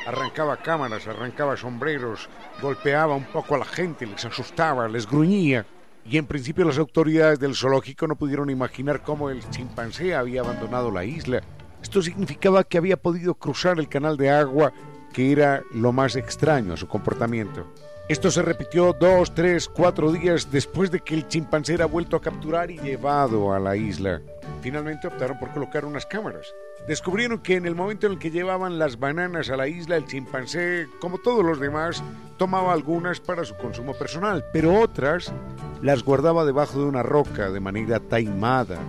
Arrancaba 0.06 0.56
cámaras, 0.56 1.06
arrancaba 1.06 1.56
sombreros, 1.56 2.28
golpeaba 2.60 3.14
un 3.14 3.24
poco 3.24 3.54
a 3.54 3.58
la 3.58 3.64
gente, 3.64 4.06
les 4.06 4.24
asustaba, 4.24 4.88
les 4.88 5.08
gruñía. 5.08 5.64
Y 6.04 6.18
en 6.18 6.26
principio 6.26 6.64
las 6.64 6.78
autoridades 6.78 7.38
del 7.38 7.54
zoológico 7.54 8.08
no 8.08 8.16
pudieron 8.16 8.50
imaginar 8.50 9.02
cómo 9.02 9.30
el 9.30 9.48
chimpancé 9.50 10.14
había 10.14 10.40
abandonado 10.40 10.90
la 10.90 11.04
isla. 11.04 11.40
Esto 11.80 12.02
significaba 12.02 12.64
que 12.64 12.78
había 12.78 12.96
podido 12.96 13.34
cruzar 13.34 13.78
el 13.78 13.88
canal 13.88 14.16
de 14.16 14.30
agua, 14.30 14.72
que 15.12 15.30
era 15.30 15.62
lo 15.72 15.92
más 15.92 16.16
extraño 16.16 16.74
a 16.74 16.76
su 16.76 16.88
comportamiento. 16.88 17.72
Esto 18.08 18.32
se 18.32 18.42
repitió 18.42 18.92
dos, 18.92 19.32
tres, 19.32 19.68
cuatro 19.68 20.10
días 20.10 20.50
después 20.50 20.90
de 20.90 21.00
que 21.00 21.14
el 21.14 21.28
chimpancé 21.28 21.74
era 21.74 21.86
vuelto 21.86 22.16
a 22.16 22.20
capturar 22.20 22.68
y 22.70 22.78
llevado 22.78 23.52
a 23.52 23.60
la 23.60 23.76
isla. 23.76 24.20
Finalmente 24.60 25.06
optaron 25.06 25.38
por 25.38 25.52
colocar 25.52 25.84
unas 25.84 26.04
cámaras. 26.04 26.52
Descubrieron 26.88 27.38
que 27.38 27.54
en 27.54 27.64
el 27.64 27.76
momento 27.76 28.06
en 28.06 28.14
el 28.14 28.18
que 28.18 28.32
llevaban 28.32 28.80
las 28.80 28.98
bananas 28.98 29.50
a 29.50 29.56
la 29.56 29.68
isla, 29.68 29.96
el 29.96 30.06
chimpancé, 30.06 30.88
como 31.00 31.18
todos 31.18 31.44
los 31.44 31.60
demás, 31.60 32.02
tomaba 32.38 32.72
algunas 32.72 33.20
para 33.20 33.44
su 33.44 33.54
consumo 33.54 33.94
personal, 33.94 34.44
pero 34.52 34.80
otras 34.80 35.32
las 35.80 36.02
guardaba 36.02 36.44
debajo 36.44 36.80
de 36.80 36.86
una 36.86 37.04
roca 37.04 37.52
de 37.52 37.60
manera 37.60 38.00
taimada, 38.00 38.80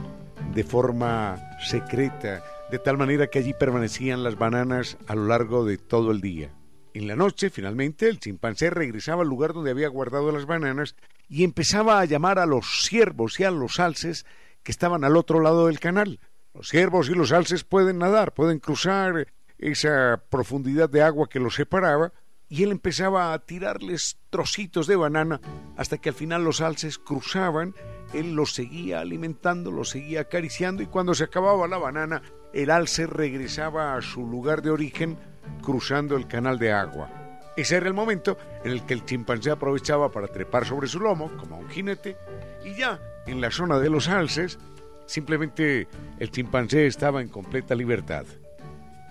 de 0.56 0.64
forma 0.64 1.38
secreta, 1.70 2.44
de 2.72 2.80
tal 2.80 2.98
manera 2.98 3.28
que 3.28 3.40
allí 3.40 3.54
permanecían 3.54 4.24
las 4.24 4.40
bananas 4.40 4.98
a 5.06 5.14
lo 5.14 5.28
largo 5.28 5.66
de 5.66 5.78
todo 5.78 6.10
el 6.10 6.20
día. 6.20 6.50
En 6.94 7.08
la 7.08 7.16
noche, 7.16 7.50
finalmente, 7.50 8.08
el 8.08 8.20
chimpancé 8.20 8.70
regresaba 8.70 9.24
al 9.24 9.28
lugar 9.28 9.54
donde 9.54 9.72
había 9.72 9.88
guardado 9.88 10.32
las 10.32 10.46
bananas 10.46 10.96
y 11.28 11.44
empezaba 11.44 12.00
a 12.00 12.06
llamar 12.06 12.38
a 12.38 12.46
los 12.46 12.84
ciervos 12.84 13.40
y 13.40 13.44
a 13.44 13.52
los 13.52 13.80
alces 13.80 14.28
que 14.62 14.72
estaban 14.72 15.04
al 15.04 15.18
otro 15.18 15.40
lado 15.40 15.68
del 15.68 15.80
canal. 15.80 16.20
Los 16.54 16.70
ciervos 16.70 17.10
y 17.10 17.16
los 17.16 17.32
alces 17.32 17.64
pueden 17.64 17.98
nadar, 17.98 18.34
pueden 18.36 18.60
cruzar 18.60 19.28
esa 19.58 20.24
profundidad 20.30 20.88
de 20.88 21.02
agua 21.02 21.28
que 21.28 21.40
los 21.40 21.56
separaba, 21.56 22.14
y 22.48 22.62
él 22.62 22.72
empezaba 22.72 23.34
a 23.34 23.40
tirarles 23.40 24.18
trocitos 24.30 24.86
de 24.86 24.96
banana 24.96 25.42
hasta 25.76 25.98
que 25.98 26.10
al 26.10 26.16
final 26.16 26.44
los 26.44 26.62
alces 26.62 27.00
cruzaban, 27.00 27.74
él 28.14 28.36
los 28.36 28.54
seguía 28.54 29.00
alimentando, 29.00 29.72
los 29.72 29.90
seguía 29.90 30.22
acariciando 30.22 30.84
y 30.84 30.86
cuando 30.86 31.16
se 31.16 31.24
acababa 31.24 31.68
la 31.68 31.80
banana, 31.80 32.22
el 32.54 32.70
alce 32.70 33.08
regresaba 33.08 33.96
a 33.96 34.02
su 34.04 34.28
lugar 34.28 34.62
de 34.62 34.70
origen 34.70 35.18
cruzando 35.62 36.16
el 36.16 36.28
canal 36.28 36.60
de 36.60 36.72
agua. 36.72 37.10
Ese 37.56 37.76
era 37.76 37.88
el 37.88 37.94
momento 37.94 38.38
en 38.64 38.72
el 38.72 38.84
que 38.86 38.94
el 38.94 39.06
chimpancé 39.06 39.52
aprovechaba 39.52 40.12
para 40.12 40.28
trepar 40.28 40.66
sobre 40.66 40.88
su 40.88 41.00
lomo, 41.00 41.32
como 41.38 41.58
un 41.60 41.70
jinete, 41.70 42.18
y 42.66 42.76
ya 42.76 43.00
en 43.28 43.42
la 43.42 43.52
zona 43.52 43.80
de 43.80 43.90
los 43.90 44.08
alces, 44.10 44.58
simplemente 45.06 45.88
el 46.20 46.32
chimpancé 46.32 46.88
estaba 46.88 47.22
en 47.22 47.30
completa 47.30 47.76
libertad. 47.76 48.26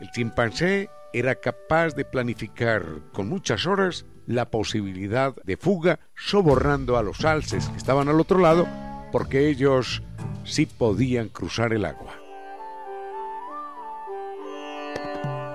El 0.01 0.11
chimpancé 0.11 0.91
era 1.13 1.37
capaz 1.37 1.95
de 1.95 2.05
planificar 2.05 2.85
con 3.13 3.29
muchas 3.29 3.67
horas 3.67 4.07
la 4.27 4.51
posibilidad 4.51 5.35
de 5.45 5.57
fuga 5.57 6.01
sobornando 6.17 6.97
a 6.97 7.03
los 7.03 7.25
alces 7.25 7.69
que 7.69 7.77
estaban 7.77 8.09
al 8.09 8.21
otro 8.21 8.39
lado 8.39 8.67
porque 9.11 9.49
ellos 9.49 10.03
sí 10.45 10.67
podían 10.67 11.29
cruzar 11.29 11.73
el 11.73 11.85
agua. 11.85 12.22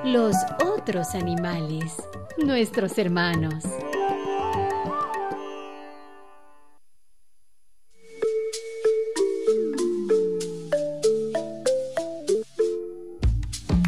Los 0.07 0.37
otros 0.63 1.15
animales, 1.15 1.91
nuestros 2.37 2.97
hermanos. 2.97 3.65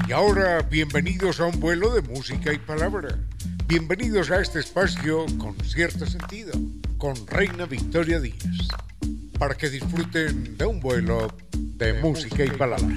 Y 0.10 0.12
ahora, 0.12 0.62
bienvenidos 0.64 1.40
a 1.40 1.46
un 1.46 1.58
vuelo 1.62 1.94
de 1.94 2.02
música 2.02 2.52
y 2.52 2.58
palabra. 2.58 3.18
Bienvenidos 3.66 4.30
a 4.30 4.42
este 4.42 4.60
espacio 4.60 5.26
con 5.38 5.56
cierto 5.64 6.06
sentido, 6.06 6.52
con 6.98 7.16
Reina 7.28 7.66
Victoria 7.66 8.20
Díaz, 8.20 8.68
para 9.38 9.56
que 9.56 9.70
disfruten 9.70 10.58
de 10.58 10.66
un 10.66 10.82
vuelo 10.82 11.34
de, 11.54 11.94
música 11.94 12.44
y 12.44 12.50
palabra. 12.50 12.94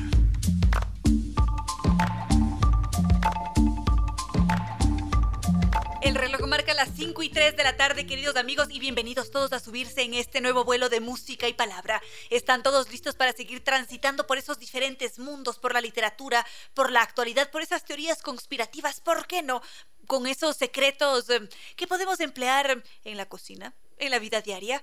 Marca 6.73 6.85
las 6.87 6.97
5 6.97 7.23
y 7.23 7.29
3 7.29 7.57
de 7.57 7.65
la 7.65 7.77
tarde, 7.77 8.07
queridos 8.07 8.37
amigos, 8.37 8.69
y 8.71 8.79
bienvenidos 8.79 9.31
todos 9.31 9.53
a 9.53 9.61
subirse 9.61 10.03
en 10.03 10.15
este 10.15 10.41
nuevo 10.41 10.65
vuelo 10.65 10.89
de 10.89 11.01
música 11.01 11.47
y 11.47 11.53
palabra. 11.53 12.01
Están 12.31 12.63
todos 12.63 12.91
listos 12.91 13.15
para 13.15 13.33
seguir 13.33 13.63
transitando 13.63 14.27
por 14.27 14.39
esos 14.39 14.59
diferentes 14.59 15.19
mundos, 15.19 15.59
por 15.59 15.75
la 15.75 15.81
literatura, 15.81 16.47
por 16.73 16.91
la 16.91 17.03
actualidad, 17.03 17.51
por 17.51 17.63
esas 17.63 17.85
teorías 17.85 18.23
conspirativas, 18.23 19.01
¿por 19.01 19.27
qué 19.27 19.43
no? 19.43 19.61
Con 20.07 20.27
esos 20.27 20.57
secretos 20.57 21.29
eh, 21.31 21.49
que 21.77 21.87
podemos 21.87 22.21
emplear 22.21 22.83
en 23.05 23.17
la 23.17 23.27
cocina, 23.27 23.75
en 23.99 24.11
la 24.11 24.19
vida 24.19 24.41
diaria 24.41 24.83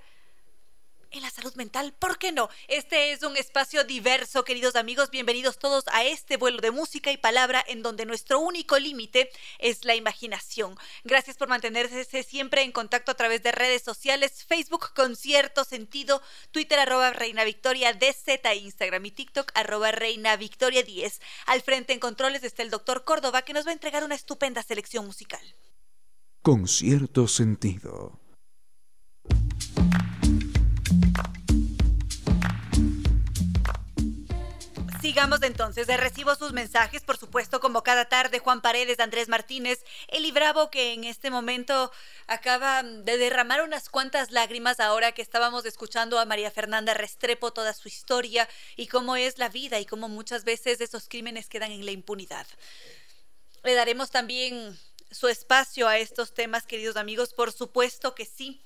en 1.12 1.22
la 1.22 1.30
salud 1.30 1.54
mental. 1.56 1.94
¿Por 1.98 2.18
qué 2.18 2.32
no? 2.32 2.50
Este 2.68 3.12
es 3.12 3.24
un 3.24 3.38
espacio 3.38 3.84
diverso, 3.84 4.44
queridos 4.44 4.76
amigos. 4.76 5.10
Bienvenidos 5.10 5.60
todos 5.60 5.86
a 5.92 6.04
este 6.04 6.38
vuelo 6.38 6.60
de 6.60 6.72
música 6.72 7.12
y 7.12 7.18
palabra 7.18 7.64
en 7.68 7.82
donde 7.82 8.06
nuestro 8.06 8.40
único 8.40 8.78
límite 8.78 9.32
es 9.58 9.86
la 9.86 9.96
imaginación. 9.96 10.76
Gracias 11.04 11.38
por 11.38 11.48
mantenerse 11.48 12.24
siempre 12.24 12.64
en 12.64 12.72
contacto 12.72 13.12
a 13.12 13.16
través 13.16 13.44
de 13.44 13.52
redes 13.52 13.82
sociales, 13.82 14.46
Facebook 14.46 14.94
con 14.94 15.16
cierto 15.16 15.64
sentido, 15.64 16.22
Twitter 16.52 16.80
arroba 16.80 17.12
Reina 17.12 17.44
Victoria 17.44 17.94
DZ, 17.94 18.56
Instagram 18.56 19.06
y 19.06 19.12
TikTok 19.12 19.52
arroba 19.56 19.92
Reina 19.92 20.36
Victoria 20.36 20.84
10. 20.84 21.22
Al 21.48 21.62
frente 21.62 21.94
en 21.94 22.00
controles 22.00 22.44
está 22.44 22.64
el 22.64 22.70
doctor 22.70 23.04
Córdoba 23.04 23.42
que 23.44 23.54
nos 23.54 23.66
va 23.66 23.72
a 23.72 23.74
entregar 23.74 24.04
una 24.04 24.16
estupenda 24.16 24.64
selección 24.64 25.06
musical. 25.06 25.56
Con 26.42 26.68
cierto 26.68 27.28
sentido. 27.28 28.20
Sigamos 35.20 35.44
entonces, 35.44 35.86
recibo 35.88 36.34
sus 36.36 36.54
mensajes, 36.54 37.02
por 37.04 37.18
supuesto, 37.18 37.60
como 37.60 37.84
cada 37.84 38.06
tarde, 38.06 38.40
Juan 38.40 38.62
Paredes, 38.62 39.02
Andrés 39.02 39.28
Martínez, 39.28 39.84
Eli 40.08 40.32
Bravo, 40.32 40.72
que 40.72 40.94
en 40.94 41.04
este 41.04 41.30
momento 41.30 41.92
acaba 42.26 42.84
de 42.84 43.18
derramar 43.18 43.62
unas 43.62 43.90
cuantas 43.90 44.32
lágrimas 44.32 44.80
ahora 44.80 45.12
que 45.12 45.22
estábamos 45.22 45.66
escuchando 45.66 46.20
a 46.20 46.26
María 46.26 46.52
Fernanda 46.52 46.94
Restrepo 46.94 47.52
toda 47.52 47.74
su 47.74 47.90
historia 47.90 48.48
y 48.78 48.88
cómo 48.88 49.18
es 49.18 49.40
la 49.40 49.50
vida 49.50 49.78
y 49.82 49.86
cómo 49.86 50.08
muchas 50.08 50.46
veces 50.46 50.80
esos 50.80 51.10
crímenes 51.10 51.50
quedan 51.50 51.74
en 51.74 51.84
la 51.84 51.92
impunidad. 51.92 52.48
Le 53.66 53.74
daremos 53.74 54.12
también 54.12 54.80
su 55.12 55.28
espacio 55.28 55.90
a 55.90 55.98
estos 55.98 56.34
temas, 56.34 56.66
queridos 56.66 56.96
amigos, 56.96 57.34
por 57.34 57.52
supuesto 57.52 58.16
que 58.16 58.24
sí. 58.24 58.62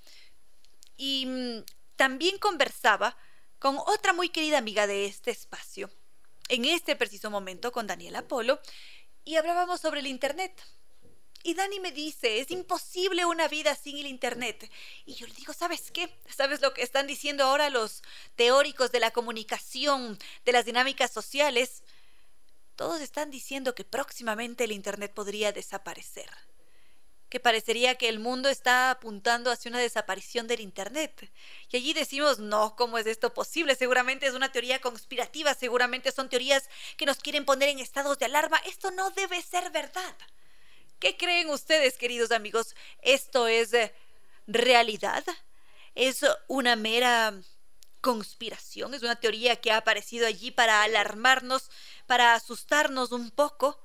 Y 0.98 1.26
mm, 1.26 1.64
también 1.96 2.38
conversaba 2.38 3.18
con 3.58 3.80
otra 3.88 4.14
muy 4.14 4.30
querida 4.30 4.60
amiga 4.60 4.86
de 4.86 5.08
este 5.08 5.32
espacio, 5.32 5.90
en 6.50 6.66
este 6.66 6.96
preciso 6.96 7.30
momento 7.30 7.72
con 7.72 7.88
Daniela 7.88 8.28
Polo 8.28 8.60
y 9.26 9.36
hablábamos 9.36 9.82
sobre 9.82 10.02
el 10.02 10.08
Internet. 10.08 10.62
Y 11.46 11.56
Dani 11.56 11.82
me 11.82 11.92
dice, 11.92 12.40
es 12.40 12.52
imposible 12.52 13.26
una 13.26 13.50
vida 13.50 13.76
sin 13.76 13.98
el 13.98 14.08
Internet. 14.08 14.72
Y 15.06 15.16
yo 15.16 15.28
le 15.28 15.34
digo, 15.34 15.52
¿sabes 15.52 15.92
qué? 15.92 16.10
¿Sabes 16.34 16.62
lo 16.62 16.74
que 16.74 16.84
están 16.84 17.06
diciendo 17.06 17.44
ahora 17.44 17.70
los 17.70 18.02
teóricos 18.36 18.92
de 18.94 19.02
la 19.02 19.12
comunicación, 19.12 20.18
de 20.46 20.52
las 20.54 20.64
dinámicas 20.64 21.12
sociales? 21.12 21.84
Todos 22.78 23.02
están 23.02 23.30
diciendo 23.30 23.76
que 23.76 23.84
próximamente 23.84 24.64
el 24.64 24.72
Internet 24.72 25.14
podría 25.14 25.52
desaparecer 25.52 26.30
que 27.34 27.40
parecería 27.40 27.96
que 27.96 28.10
el 28.10 28.20
mundo 28.20 28.48
está 28.48 28.92
apuntando 28.92 29.50
hacia 29.50 29.70
una 29.70 29.80
desaparición 29.80 30.46
del 30.46 30.60
Internet. 30.60 31.32
Y 31.72 31.78
allí 31.78 31.94
decimos, 31.94 32.38
no, 32.38 32.76
¿cómo 32.76 33.00
es 33.00 33.08
esto 33.08 33.34
posible? 33.34 33.74
Seguramente 33.74 34.28
es 34.28 34.36
una 34.36 34.52
teoría 34.52 34.80
conspirativa, 34.80 35.56
seguramente 35.56 36.12
son 36.12 36.30
teorías 36.30 36.70
que 36.96 37.08
nos 37.08 37.18
quieren 37.18 37.44
poner 37.44 37.70
en 37.70 37.80
estados 37.80 38.20
de 38.20 38.26
alarma. 38.26 38.62
Esto 38.68 38.92
no 38.92 39.10
debe 39.10 39.42
ser 39.42 39.72
verdad. 39.72 40.16
¿Qué 41.00 41.18
creen 41.18 41.50
ustedes, 41.50 41.98
queridos 41.98 42.30
amigos? 42.30 42.76
¿Esto 43.02 43.48
es 43.48 43.74
eh, 43.74 43.92
realidad? 44.46 45.24
¿Es 45.96 46.24
una 46.48 46.76
mera 46.76 47.34
conspiración? 48.00 48.94
¿Es 48.94 49.02
una 49.02 49.16
teoría 49.16 49.56
que 49.56 49.72
ha 49.72 49.78
aparecido 49.78 50.28
allí 50.28 50.52
para 50.52 50.84
alarmarnos, 50.84 51.72
para 52.06 52.36
asustarnos 52.36 53.12
un 53.12 53.32
poco? 53.32 53.84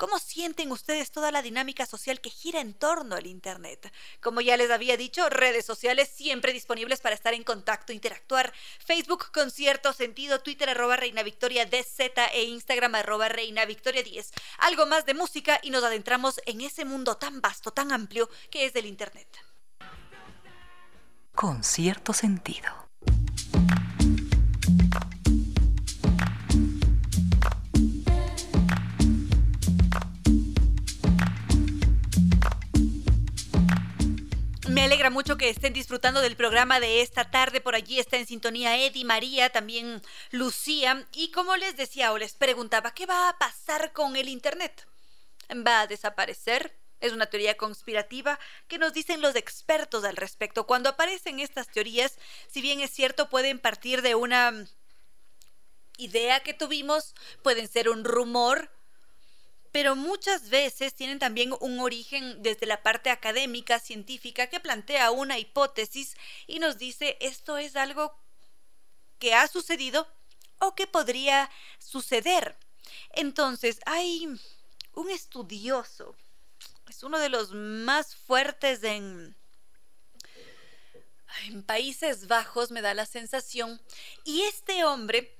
¿Cómo 0.00 0.18
sienten 0.18 0.72
ustedes 0.72 1.10
toda 1.10 1.30
la 1.30 1.42
dinámica 1.42 1.84
social 1.84 2.22
que 2.22 2.30
gira 2.30 2.62
en 2.62 2.72
torno 2.72 3.16
al 3.16 3.26
Internet? 3.26 3.92
Como 4.22 4.40
ya 4.40 4.56
les 4.56 4.70
había 4.70 4.96
dicho, 4.96 5.28
redes 5.28 5.66
sociales 5.66 6.08
siempre 6.08 6.54
disponibles 6.54 7.02
para 7.02 7.14
estar 7.14 7.34
en 7.34 7.44
contacto, 7.44 7.92
interactuar. 7.92 8.50
Facebook 8.82 9.30
con 9.30 9.50
cierto 9.50 9.92
sentido, 9.92 10.40
Twitter 10.40 10.70
arroba 10.70 10.96
Reina 10.96 11.22
Victoria 11.22 11.66
DZ 11.66 12.00
e 12.32 12.44
Instagram 12.44 12.94
arroba 12.94 13.28
Reina 13.28 13.66
Victoria 13.66 14.02
10. 14.02 14.30
Algo 14.60 14.86
más 14.86 15.04
de 15.04 15.12
música 15.12 15.60
y 15.62 15.68
nos 15.68 15.84
adentramos 15.84 16.40
en 16.46 16.62
ese 16.62 16.86
mundo 16.86 17.18
tan 17.18 17.42
vasto, 17.42 17.70
tan 17.70 17.92
amplio 17.92 18.30
que 18.50 18.64
es 18.64 18.74
el 18.76 18.86
Internet. 18.86 19.28
Con 21.34 21.62
cierto 21.62 22.14
sentido. 22.14 22.89
Me 34.80 34.86
alegra 34.86 35.10
mucho 35.10 35.36
que 35.36 35.50
estén 35.50 35.74
disfrutando 35.74 36.22
del 36.22 36.36
programa 36.36 36.80
de 36.80 37.02
esta 37.02 37.30
tarde. 37.30 37.60
Por 37.60 37.74
allí 37.74 37.98
está 37.98 38.16
en 38.16 38.26
sintonía 38.26 38.78
Eddie, 38.78 39.04
María, 39.04 39.50
también 39.50 40.00
Lucía. 40.30 41.06
Y 41.12 41.30
como 41.32 41.54
les 41.58 41.76
decía 41.76 42.12
o 42.12 42.18
les 42.18 42.32
preguntaba, 42.32 42.94
¿qué 42.94 43.04
va 43.04 43.28
a 43.28 43.36
pasar 43.36 43.92
con 43.92 44.16
el 44.16 44.30
Internet? 44.30 44.88
¿Va 45.54 45.82
a 45.82 45.86
desaparecer? 45.86 46.74
Es 46.98 47.12
una 47.12 47.26
teoría 47.26 47.58
conspirativa 47.58 48.40
que 48.68 48.78
nos 48.78 48.94
dicen 48.94 49.20
los 49.20 49.36
expertos 49.36 50.02
al 50.04 50.16
respecto. 50.16 50.66
Cuando 50.66 50.88
aparecen 50.88 51.40
estas 51.40 51.68
teorías, 51.68 52.18
si 52.48 52.62
bien 52.62 52.80
es 52.80 52.90
cierto, 52.90 53.28
pueden 53.28 53.58
partir 53.58 54.00
de 54.00 54.14
una 54.14 54.66
idea 55.98 56.40
que 56.40 56.54
tuvimos, 56.54 57.14
pueden 57.42 57.68
ser 57.68 57.90
un 57.90 58.02
rumor, 58.02 58.70
pero 59.72 59.94
muchas 59.94 60.50
veces 60.50 60.94
tienen 60.94 61.18
también 61.18 61.54
un 61.60 61.80
origen 61.80 62.42
desde 62.42 62.66
la 62.66 62.82
parte 62.82 63.10
académica, 63.10 63.78
científica, 63.78 64.48
que 64.48 64.60
plantea 64.60 65.10
una 65.10 65.38
hipótesis 65.38 66.16
y 66.46 66.58
nos 66.58 66.78
dice 66.78 67.16
esto 67.20 67.56
es 67.56 67.76
algo 67.76 68.14
que 69.18 69.34
ha 69.34 69.46
sucedido 69.46 70.08
o 70.58 70.74
que 70.74 70.86
podría 70.86 71.50
suceder. 71.78 72.56
Entonces, 73.12 73.80
hay 73.86 74.26
un 74.94 75.10
estudioso, 75.10 76.16
es 76.88 77.02
uno 77.02 77.18
de 77.18 77.28
los 77.28 77.52
más 77.52 78.16
fuertes 78.16 78.82
en, 78.82 79.36
en 81.46 81.62
Países 81.62 82.26
Bajos, 82.26 82.70
me 82.70 82.82
da 82.82 82.94
la 82.94 83.06
sensación, 83.06 83.80
y 84.24 84.42
este 84.42 84.84
hombre 84.84 85.36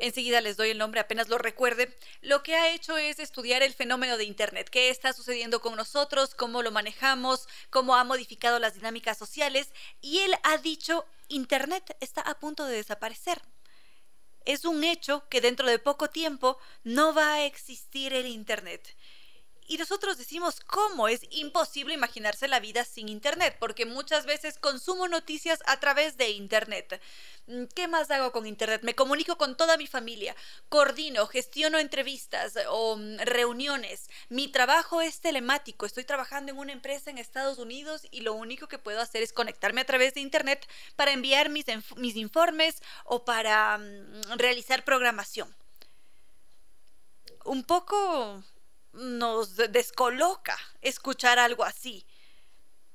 enseguida 0.00 0.40
les 0.40 0.56
doy 0.56 0.70
el 0.70 0.78
nombre 0.78 1.00
apenas 1.00 1.28
lo 1.28 1.38
recuerde, 1.38 1.96
lo 2.20 2.42
que 2.42 2.56
ha 2.56 2.72
hecho 2.72 2.96
es 2.96 3.18
estudiar 3.18 3.62
el 3.62 3.74
fenómeno 3.74 4.16
de 4.16 4.24
Internet, 4.24 4.68
qué 4.70 4.90
está 4.90 5.12
sucediendo 5.12 5.60
con 5.60 5.76
nosotros, 5.76 6.34
cómo 6.34 6.62
lo 6.62 6.70
manejamos, 6.70 7.48
cómo 7.70 7.96
ha 7.96 8.04
modificado 8.04 8.58
las 8.58 8.74
dinámicas 8.74 9.18
sociales, 9.18 9.72
y 10.00 10.18
él 10.20 10.34
ha 10.42 10.58
dicho, 10.58 11.06
Internet 11.28 11.96
está 12.00 12.20
a 12.22 12.38
punto 12.38 12.66
de 12.66 12.76
desaparecer. 12.76 13.40
Es 14.44 14.64
un 14.64 14.84
hecho 14.84 15.28
que 15.28 15.40
dentro 15.40 15.66
de 15.66 15.78
poco 15.78 16.08
tiempo 16.08 16.58
no 16.82 17.14
va 17.14 17.34
a 17.34 17.44
existir 17.44 18.14
el 18.14 18.26
Internet. 18.26 18.96
Y 19.70 19.76
nosotros 19.76 20.18
decimos, 20.18 20.58
¿cómo? 20.66 21.06
Es 21.06 21.20
imposible 21.30 21.94
imaginarse 21.94 22.48
la 22.48 22.58
vida 22.58 22.84
sin 22.84 23.08
Internet, 23.08 23.56
porque 23.60 23.86
muchas 23.86 24.26
veces 24.26 24.58
consumo 24.58 25.06
noticias 25.06 25.60
a 25.64 25.78
través 25.78 26.16
de 26.16 26.30
Internet. 26.30 27.00
Mm, 27.46 27.66
¿Qué 27.72 27.86
más 27.86 28.10
hago 28.10 28.32
con 28.32 28.48
Internet? 28.48 28.82
Me 28.82 28.96
comunico 28.96 29.38
con 29.38 29.56
toda 29.56 29.76
mi 29.76 29.86
familia, 29.86 30.34
coordino, 30.68 31.24
gestiono 31.28 31.78
entrevistas 31.78 32.54
o 32.68 32.96
mm, 32.96 33.18
reuniones. 33.18 34.10
Mi 34.28 34.48
trabajo 34.48 35.02
es 35.02 35.20
telemático, 35.20 35.86
estoy 35.86 36.02
trabajando 36.02 36.50
en 36.50 36.58
una 36.58 36.72
empresa 36.72 37.08
en 37.08 37.18
Estados 37.18 37.58
Unidos 37.58 38.08
y 38.10 38.22
lo 38.22 38.34
único 38.34 38.66
que 38.66 38.80
puedo 38.80 39.00
hacer 39.00 39.22
es 39.22 39.32
conectarme 39.32 39.82
a 39.82 39.86
través 39.86 40.14
de 40.14 40.20
Internet 40.20 40.66
para 40.96 41.12
enviar 41.12 41.48
mis, 41.48 41.66
mis 41.94 42.16
informes 42.16 42.82
o 43.04 43.24
para 43.24 43.78
mm, 43.78 44.36
realizar 44.36 44.84
programación. 44.84 45.54
Un 47.44 47.62
poco 47.62 48.42
nos 48.92 49.56
descoloca 49.56 50.58
escuchar 50.80 51.38
algo 51.38 51.64
así. 51.64 52.06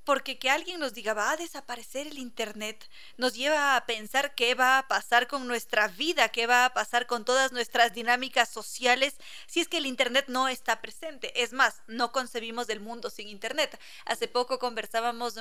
Porque 0.03 0.38
que 0.38 0.51
alguien 0.51 0.80
nos 0.80 0.93
diga 0.93 1.15
va 1.15 1.31
a 1.31 1.38
desaparecer 1.38 2.05
el 2.05 2.19
Internet 2.19 2.88
nos 3.17 3.34
lleva 3.34 3.76
a 3.76 3.85
pensar 3.88 4.35
qué 4.35 4.53
va 4.53 4.77
a 4.77 4.88
pasar 4.88 5.27
con 5.27 5.47
nuestra 5.47 5.88
vida, 5.88 6.30
qué 6.30 6.45
va 6.45 6.65
a 6.65 6.73
pasar 6.73 7.07
con 7.07 7.26
todas 7.26 7.51
nuestras 7.51 7.93
dinámicas 7.93 8.49
sociales 8.49 9.15
si 9.47 9.61
es 9.61 9.67
que 9.67 9.77
el 9.77 9.88
Internet 9.88 10.26
no 10.27 10.47
está 10.47 10.80
presente. 10.80 11.41
Es 11.41 11.53
más, 11.53 11.81
no 11.88 12.11
concebimos 12.11 12.67
del 12.67 12.81
mundo 12.81 13.09
sin 13.09 13.27
Internet. 13.27 13.80
Hace 14.05 14.27
poco 14.27 14.59
conversábamos 14.59 15.38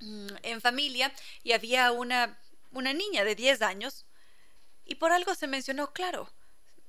mm, 0.00 0.28
en 0.42 0.60
familia 0.60 1.12
y 1.44 1.52
había 1.52 1.92
una, 1.92 2.36
una 2.72 2.92
niña 2.92 3.22
de 3.22 3.36
10 3.36 3.62
años 3.62 4.04
y 4.84 4.96
por 4.96 5.12
algo 5.12 5.36
se 5.36 5.46
mencionó, 5.46 5.92
claro, 5.92 6.28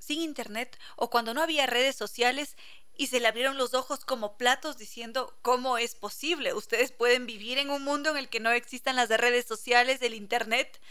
sin 0.01 0.21
internet 0.21 0.77
o 0.95 1.09
cuando 1.09 1.33
no 1.33 1.41
había 1.41 1.67
redes 1.67 1.95
sociales 1.95 2.57
y 2.97 3.07
se 3.07 3.19
le 3.19 3.27
abrieron 3.27 3.57
los 3.57 3.73
ojos 3.73 4.03
como 4.03 4.37
platos 4.37 4.77
diciendo 4.77 5.37
cómo 5.41 5.77
es 5.77 5.95
posible. 5.95 6.53
Ustedes 6.53 6.91
pueden 6.91 7.25
vivir 7.25 7.57
en 7.57 7.69
un 7.69 7.83
mundo 7.83 8.09
en 8.09 8.17
el 8.17 8.29
que 8.29 8.39
no 8.39 8.51
existan 8.51 8.95
las 8.95 9.09
redes 9.09 9.45
sociales, 9.45 10.01
el 10.01 10.13
internet. 10.13 10.81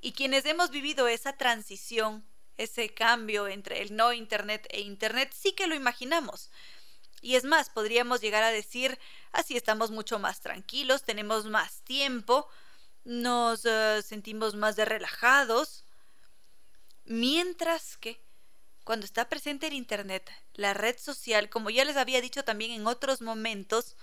Y 0.00 0.12
quienes 0.12 0.44
hemos 0.44 0.70
vivido 0.70 1.08
esa 1.08 1.36
transición, 1.36 2.24
ese 2.56 2.92
cambio 2.92 3.48
entre 3.48 3.82
el 3.82 3.96
no 3.96 4.12
internet 4.12 4.66
e 4.70 4.80
internet, 4.80 5.32
sí 5.34 5.52
que 5.52 5.66
lo 5.66 5.74
imaginamos. 5.74 6.50
Y 7.22 7.36
es 7.36 7.44
más, 7.44 7.70
podríamos 7.70 8.20
llegar 8.20 8.42
a 8.42 8.50
decir, 8.50 8.98
así 9.32 9.56
estamos 9.56 9.90
mucho 9.90 10.18
más 10.18 10.40
tranquilos, 10.40 11.04
tenemos 11.04 11.44
más 11.46 11.82
tiempo, 11.82 12.48
nos 13.04 13.64
uh, 13.64 14.02
sentimos 14.02 14.54
más 14.54 14.76
de 14.76 14.86
relajados, 14.86 15.84
mientras 17.04 17.96
que 17.98 18.22
cuando 18.90 19.06
está 19.06 19.28
presente 19.28 19.68
el 19.68 19.74
Internet, 19.74 20.28
la 20.54 20.74
red 20.74 20.98
social, 20.98 21.48
como 21.48 21.70
ya 21.70 21.84
les 21.84 21.96
había 21.96 22.20
dicho 22.20 22.42
también 22.42 22.72
en 22.72 22.88
otros 22.88 23.20
momentos, 23.20 23.96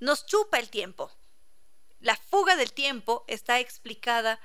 nos 0.00 0.26
chupa 0.26 0.58
el 0.58 0.70
tiempo. 0.70 1.08
La 2.00 2.16
fuga 2.16 2.56
del 2.56 2.72
tiempo 2.72 3.24
está 3.28 3.60
explicada 3.60 4.40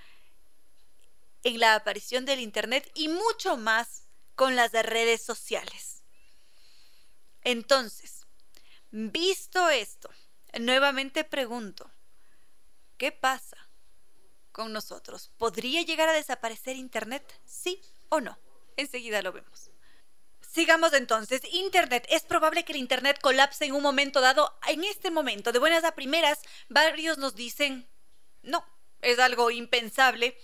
en 1.41 1.59
la 1.59 1.73
aparición 1.73 2.25
del 2.25 2.39
Internet 2.39 2.87
y 2.93 3.07
mucho 3.07 3.57
más 3.57 4.03
con 4.35 4.55
las 4.55 4.73
redes 4.73 5.23
sociales. 5.23 6.03
Entonces, 7.41 8.27
visto 8.91 9.71
esto, 9.71 10.11
nuevamente 10.59 11.23
pregunto, 11.23 11.89
¿qué 12.99 13.11
pasa 13.11 13.57
con 14.51 14.71
nosotros? 14.71 15.31
¿Podría 15.39 15.81
llegar 15.81 16.09
a 16.09 16.13
desaparecer 16.13 16.75
Internet? 16.75 17.41
¿Sí 17.43 17.81
o 18.09 18.21
no? 18.21 18.37
Enseguida 18.77 19.23
lo 19.23 19.31
vemos. 19.31 19.68
Sigamos 20.51 20.93
entonces. 20.93 21.41
Internet. 21.51 22.07
Es 22.09 22.23
probable 22.23 22.65
que 22.65 22.71
el 22.71 22.79
Internet 22.79 23.19
colapse 23.21 23.65
en 23.65 23.73
un 23.73 23.83
momento 23.83 24.19
dado. 24.19 24.57
En 24.67 24.83
este 24.83 25.11
momento, 25.11 25.51
de 25.51 25.59
buenas 25.59 25.83
a 25.83 25.93
primeras, 25.93 26.39
varios 26.69 27.19
nos 27.19 27.35
dicen, 27.35 27.87
no, 28.41 28.65
es 29.01 29.19
algo 29.19 29.51
impensable. 29.51 30.35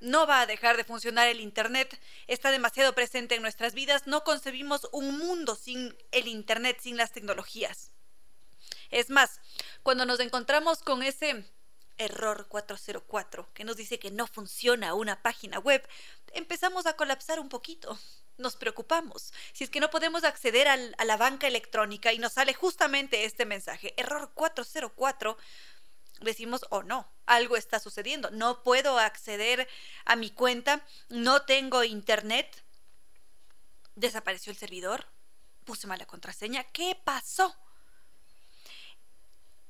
No 0.00 0.26
va 0.26 0.40
a 0.40 0.46
dejar 0.46 0.76
de 0.76 0.84
funcionar 0.84 1.28
el 1.28 1.40
Internet. 1.40 2.00
Está 2.26 2.50
demasiado 2.50 2.94
presente 2.94 3.36
en 3.36 3.42
nuestras 3.42 3.74
vidas. 3.74 4.08
No 4.08 4.24
concebimos 4.24 4.88
un 4.90 5.18
mundo 5.18 5.54
sin 5.54 5.96
el 6.10 6.26
Internet, 6.26 6.78
sin 6.80 6.96
las 6.96 7.12
tecnologías. 7.12 7.92
Es 8.90 9.08
más, 9.08 9.40
cuando 9.84 10.04
nos 10.04 10.18
encontramos 10.18 10.82
con 10.82 11.02
ese 11.02 11.48
error 11.96 12.48
404 12.48 13.52
que 13.54 13.62
nos 13.62 13.76
dice 13.76 14.00
que 14.00 14.10
no 14.10 14.26
funciona 14.26 14.94
una 14.94 15.22
página 15.22 15.60
web, 15.60 15.88
empezamos 16.32 16.86
a 16.86 16.96
colapsar 16.96 17.38
un 17.38 17.48
poquito. 17.48 17.96
Nos 18.36 18.56
preocupamos. 18.56 19.32
Si 19.52 19.64
es 19.64 19.70
que 19.70 19.80
no 19.80 19.90
podemos 19.90 20.24
acceder 20.24 20.68
a 20.68 21.04
la 21.04 21.16
banca 21.16 21.46
electrónica 21.46 22.12
y 22.12 22.18
nos 22.18 22.32
sale 22.32 22.52
justamente 22.54 23.24
este 23.24 23.46
mensaje, 23.46 23.94
error 23.96 24.32
404, 24.34 25.36
decimos, 26.20 26.66
oh 26.70 26.82
no, 26.82 27.08
algo 27.26 27.56
está 27.56 27.78
sucediendo. 27.78 28.30
No 28.30 28.62
puedo 28.62 28.98
acceder 28.98 29.68
a 30.04 30.16
mi 30.16 30.30
cuenta, 30.30 30.84
no 31.08 31.42
tengo 31.42 31.84
internet. 31.84 32.64
Desapareció 33.94 34.50
el 34.50 34.58
servidor, 34.58 35.06
puse 35.64 35.86
mala 35.86 36.06
contraseña. 36.06 36.64
¿Qué 36.64 37.00
pasó? 37.04 37.54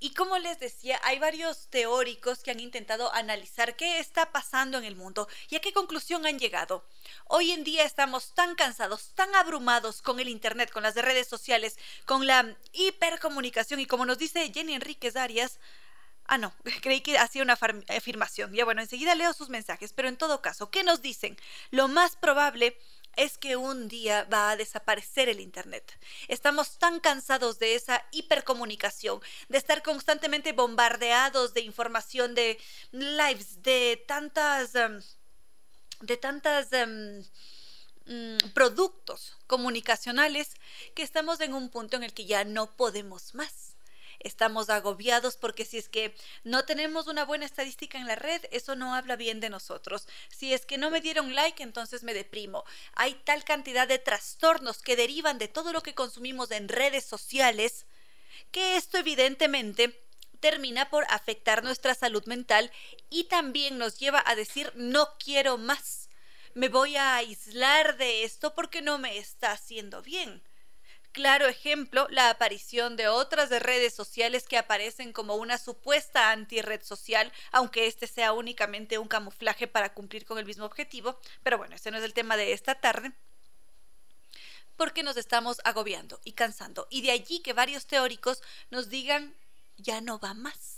Y 0.04 0.10
como 0.10 0.36
les 0.36 0.60
decía, 0.60 1.00
hay 1.02 1.18
varios 1.18 1.68
teóricos 1.70 2.42
que 2.42 2.50
han 2.50 2.60
intentado 2.60 3.10
analizar 3.14 3.74
qué 3.74 4.00
está 4.00 4.32
pasando 4.32 4.76
en 4.76 4.84
el 4.84 4.96
mundo 4.96 5.26
y 5.48 5.56
a 5.56 5.62
qué 5.62 5.72
conclusión 5.72 6.26
han 6.26 6.38
llegado. 6.38 6.84
Hoy 7.24 7.52
en 7.52 7.64
día 7.64 7.84
estamos 7.84 8.34
tan 8.34 8.54
cansados, 8.54 9.14
tan 9.14 9.34
abrumados 9.34 10.02
con 10.02 10.20
el 10.20 10.28
Internet, 10.28 10.70
con 10.70 10.82
las 10.82 10.94
redes 10.94 11.26
sociales, 11.26 11.78
con 12.04 12.26
la 12.26 12.54
hipercomunicación 12.74 13.80
y 13.80 13.86
como 13.86 14.04
nos 14.04 14.18
dice 14.18 14.52
Jenny 14.52 14.74
Enríquez 14.74 15.16
Arias, 15.16 15.58
Ah, 16.26 16.38
no, 16.38 16.54
creí 16.82 17.00
que 17.00 17.18
hacía 17.18 17.42
una 17.42 17.58
afirmación. 17.88 18.52
Ya 18.52 18.64
bueno, 18.64 18.80
enseguida 18.82 19.14
leo 19.14 19.32
sus 19.32 19.48
mensajes, 19.48 19.92
pero 19.92 20.08
en 20.08 20.16
todo 20.16 20.42
caso, 20.42 20.70
¿qué 20.70 20.82
nos 20.82 21.02
dicen? 21.02 21.36
Lo 21.70 21.88
más 21.88 22.16
probable 22.16 22.78
es 23.16 23.38
que 23.38 23.56
un 23.56 23.88
día 23.88 24.24
va 24.24 24.50
a 24.50 24.56
desaparecer 24.56 25.28
el 25.28 25.40
Internet. 25.40 25.98
Estamos 26.28 26.78
tan 26.78 27.00
cansados 27.00 27.58
de 27.58 27.74
esa 27.74 28.04
hipercomunicación, 28.10 29.20
de 29.48 29.58
estar 29.58 29.82
constantemente 29.82 30.52
bombardeados 30.52 31.54
de 31.54 31.62
información, 31.62 32.34
de 32.34 32.58
lives, 32.92 33.62
de 33.62 34.02
tantas... 34.06 34.74
Em, 34.74 35.00
de 36.00 36.16
tantas... 36.16 36.68
Mm, 36.70 37.20
productos 38.52 39.34
comunicacionales 39.46 40.50
que 40.94 41.02
estamos 41.02 41.40
en 41.40 41.54
un 41.54 41.70
punto 41.70 41.96
en 41.96 42.02
el 42.02 42.12
que 42.12 42.26
ya 42.26 42.44
no 42.44 42.76
podemos 42.76 43.34
más 43.34 43.73
estamos 44.24 44.70
agobiados 44.70 45.36
porque 45.36 45.64
si 45.64 45.78
es 45.78 45.88
que 45.88 46.14
no 46.42 46.64
tenemos 46.64 47.06
una 47.06 47.24
buena 47.24 47.44
estadística 47.44 47.98
en 47.98 48.08
la 48.08 48.16
red, 48.16 48.42
eso 48.50 48.74
no 48.74 48.94
habla 48.94 49.16
bien 49.16 49.40
de 49.40 49.50
nosotros. 49.50 50.08
Si 50.30 50.52
es 50.52 50.66
que 50.66 50.78
no 50.78 50.90
me 50.90 51.00
dieron 51.00 51.34
like, 51.34 51.62
entonces 51.62 52.02
me 52.02 52.14
deprimo. 52.14 52.64
Hay 52.94 53.14
tal 53.24 53.44
cantidad 53.44 53.86
de 53.86 53.98
trastornos 53.98 54.82
que 54.82 54.96
derivan 54.96 55.38
de 55.38 55.48
todo 55.48 55.72
lo 55.72 55.82
que 55.82 55.94
consumimos 55.94 56.50
en 56.50 56.68
redes 56.68 57.04
sociales 57.04 57.86
que 58.50 58.76
esto 58.76 58.98
evidentemente 58.98 60.00
termina 60.40 60.90
por 60.90 61.04
afectar 61.08 61.64
nuestra 61.64 61.94
salud 61.94 62.24
mental 62.26 62.70
y 63.10 63.24
también 63.24 63.78
nos 63.78 63.98
lleva 63.98 64.22
a 64.26 64.34
decir 64.34 64.72
no 64.74 65.08
quiero 65.18 65.58
más. 65.58 66.08
Me 66.54 66.68
voy 66.68 66.96
a 66.96 67.16
aislar 67.16 67.96
de 67.96 68.24
esto 68.24 68.54
porque 68.54 68.80
no 68.80 68.98
me 68.98 69.18
está 69.18 69.52
haciendo 69.52 70.02
bien 70.02 70.42
claro 71.14 71.46
ejemplo 71.46 72.06
la 72.10 72.28
aparición 72.28 72.96
de 72.96 73.08
otras 73.08 73.48
redes 73.48 73.94
sociales 73.94 74.46
que 74.46 74.58
aparecen 74.58 75.14
como 75.14 75.36
una 75.36 75.56
supuesta 75.56 76.30
anti-red 76.32 76.82
social, 76.82 77.32
aunque 77.52 77.86
este 77.86 78.06
sea 78.06 78.34
únicamente 78.34 78.98
un 78.98 79.08
camuflaje 79.08 79.66
para 79.66 79.94
cumplir 79.94 80.26
con 80.26 80.38
el 80.38 80.44
mismo 80.44 80.66
objetivo. 80.66 81.18
Pero 81.42 81.56
bueno, 81.56 81.76
ese 81.76 81.90
no 81.90 81.96
es 81.96 82.04
el 82.04 82.12
tema 82.12 82.36
de 82.36 82.52
esta 82.52 82.74
tarde 82.74 83.12
porque 84.76 85.04
nos 85.04 85.16
estamos 85.16 85.60
agobiando 85.64 86.20
y 86.24 86.32
cansando. 86.32 86.88
Y 86.90 87.02
de 87.02 87.12
allí 87.12 87.40
que 87.40 87.52
varios 87.52 87.86
teóricos 87.86 88.42
nos 88.70 88.88
digan, 88.88 89.34
ya 89.76 90.00
no 90.00 90.18
va 90.18 90.34
más 90.34 90.73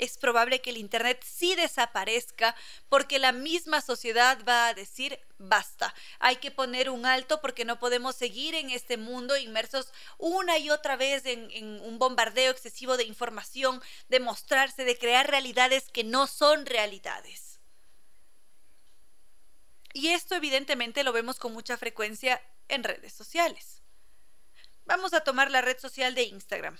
es 0.00 0.16
probable 0.16 0.62
que 0.62 0.70
el 0.70 0.78
Internet 0.78 1.22
sí 1.22 1.54
desaparezca 1.54 2.56
porque 2.88 3.18
la 3.18 3.32
misma 3.32 3.82
sociedad 3.82 4.38
va 4.48 4.68
a 4.68 4.74
decir 4.74 5.20
basta. 5.36 5.94
Hay 6.18 6.36
que 6.36 6.50
poner 6.50 6.88
un 6.88 7.04
alto 7.04 7.42
porque 7.42 7.66
no 7.66 7.78
podemos 7.78 8.16
seguir 8.16 8.54
en 8.54 8.70
este 8.70 8.96
mundo 8.96 9.36
inmersos 9.36 9.92
una 10.16 10.56
y 10.56 10.70
otra 10.70 10.96
vez 10.96 11.26
en, 11.26 11.80
un 11.82 11.98
bombardeo 11.98 12.50
excesivo 12.50 12.96
de 12.96 13.04
información, 13.04 13.82
de 14.08 14.20
mostrarse, 14.20 14.86
de 14.86 14.96
crear 14.96 15.28
realidades 15.28 15.90
que 15.92 16.02
no 16.02 16.26
son 16.26 16.64
realidades. 16.64 17.60
Y 19.92 20.08
esto 20.08 20.34
evidentemente 20.34 21.04
lo 21.04 21.12
vemos 21.12 21.38
con 21.38 21.52
mucha 21.52 21.76
frecuencia 21.76 22.40
en 22.68 22.84
redes 22.84 23.12
sociales. 23.12 23.82
Vamos 24.86 25.12
a 25.12 25.20
tomar 25.20 25.50
la 25.50 25.60
red 25.60 25.78
social 25.78 26.14
de 26.14 26.22
Instagram. 26.22 26.78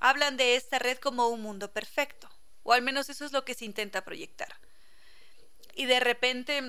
Hablan 0.00 0.38
de 0.38 0.56
esta 0.56 0.78
red 0.78 0.96
como 0.96 1.28
un 1.28 1.42
mundo 1.42 1.72
perfecto 1.72 2.30
o 2.68 2.74
al 2.74 2.82
menos 2.82 3.08
eso 3.08 3.24
es 3.24 3.32
lo 3.32 3.46
que 3.46 3.54
se 3.54 3.64
intenta 3.64 4.04
proyectar. 4.04 4.54
Y 5.74 5.86
de 5.86 6.00
repente 6.00 6.62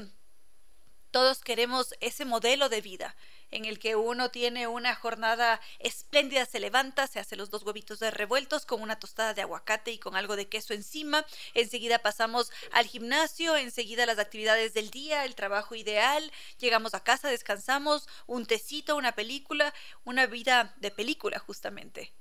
todos 1.12 1.40
queremos 1.40 1.94
ese 2.00 2.24
modelo 2.24 2.70
de 2.70 2.80
vida, 2.80 3.18
en 3.52 3.66
el 3.66 3.80
que 3.80 3.98
uno 3.98 4.32
tiene 4.32 4.68
una 4.68 4.96
jornada 4.96 5.60
espléndida, 5.80 6.46
se 6.46 6.62
levanta, 6.62 7.06
se 7.08 7.20
hace 7.20 7.36
los 7.36 7.50
dos 7.50 7.64
huevitos 7.64 8.00
de 8.00 8.12
revueltos 8.12 8.66
con 8.66 8.82
una 8.82 8.98
tostada 8.98 9.34
de 9.34 9.42
aguacate 9.42 9.92
y 9.92 10.00
con 10.00 10.16
algo 10.16 10.38
de 10.38 10.48
queso 10.48 10.74
encima. 10.74 11.26
Enseguida 11.54 12.00
pasamos 12.00 12.50
al 12.72 12.86
gimnasio, 12.86 13.58
enseguida 13.58 14.06
las 14.06 14.20
actividades 14.20 14.74
del 14.74 14.92
día, 14.92 15.26
el 15.26 15.36
trabajo 15.36 15.76
ideal, 15.76 16.32
llegamos 16.60 16.94
a 16.94 17.04
casa, 17.04 17.28
descansamos, 17.28 18.08
un 18.26 18.46
tecito, 18.46 18.96
una 18.96 19.16
película, 19.16 19.74
una 20.06 20.28
vida 20.28 20.74
de 20.78 20.92
película 20.92 21.40
justamente. 21.40 22.14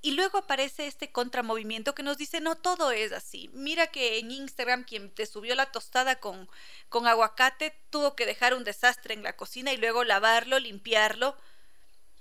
Y 0.00 0.12
luego 0.12 0.38
aparece 0.38 0.86
este 0.86 1.10
contramovimiento 1.10 1.94
que 1.94 2.04
nos 2.04 2.16
dice, 2.16 2.40
no 2.40 2.56
todo 2.56 2.92
es 2.92 3.10
así. 3.12 3.50
Mira 3.52 3.88
que 3.88 4.18
en 4.18 4.30
Instagram 4.30 4.84
quien 4.84 5.10
te 5.12 5.26
subió 5.26 5.56
la 5.56 5.72
tostada 5.72 6.20
con, 6.20 6.48
con 6.88 7.08
aguacate 7.08 7.76
tuvo 7.90 8.14
que 8.14 8.24
dejar 8.24 8.54
un 8.54 8.62
desastre 8.62 9.14
en 9.14 9.24
la 9.24 9.36
cocina 9.36 9.72
y 9.72 9.76
luego 9.76 10.04
lavarlo, 10.04 10.60
limpiarlo, 10.60 11.36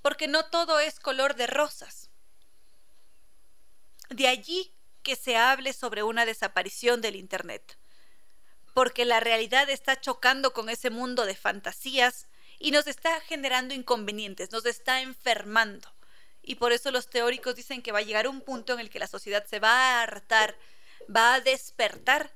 porque 0.01 0.27
no 0.27 0.45
todo 0.45 0.79
es 0.79 0.99
color 0.99 1.35
de 1.35 1.45
rosas. 1.45 2.09
De 4.09 4.27
allí 4.27 4.73
que 5.03 5.15
se 5.15 5.37
hable 5.37 5.71
sobre 5.71 6.01
una 6.01 6.25
desaparición 6.25 7.01
del 7.01 7.15
Internet, 7.15 7.77
porque 8.73 9.05
la 9.05 9.19
realidad 9.19 9.69
está 9.69 10.01
chocando 10.01 10.51
con 10.51 10.69
ese 10.69 10.89
mundo 10.89 11.25
de 11.25 11.35
fantasías 11.35 12.27
y 12.57 12.71
nos 12.71 12.87
está 12.87 13.21
generando 13.21 13.75
inconvenientes, 13.75 14.51
nos 14.51 14.65
está 14.65 15.01
enfermando 15.01 15.96
y 16.47 16.55
por 16.55 16.71
eso 16.71 16.91
los 16.91 17.09
teóricos 17.09 17.55
dicen 17.55 17.81
que 17.81 17.91
va 17.91 17.99
a 17.99 18.03
llegar 18.03 18.27
un 18.27 18.39
punto 18.39 18.73
en 18.73 18.79
el 18.79 18.89
que 18.89 18.99
la 18.99 19.07
sociedad 19.07 19.45
se 19.45 19.59
va 19.59 19.99
a 19.99 20.03
hartar, 20.03 20.57
va 21.13 21.35
a 21.35 21.41
despertar 21.41 22.31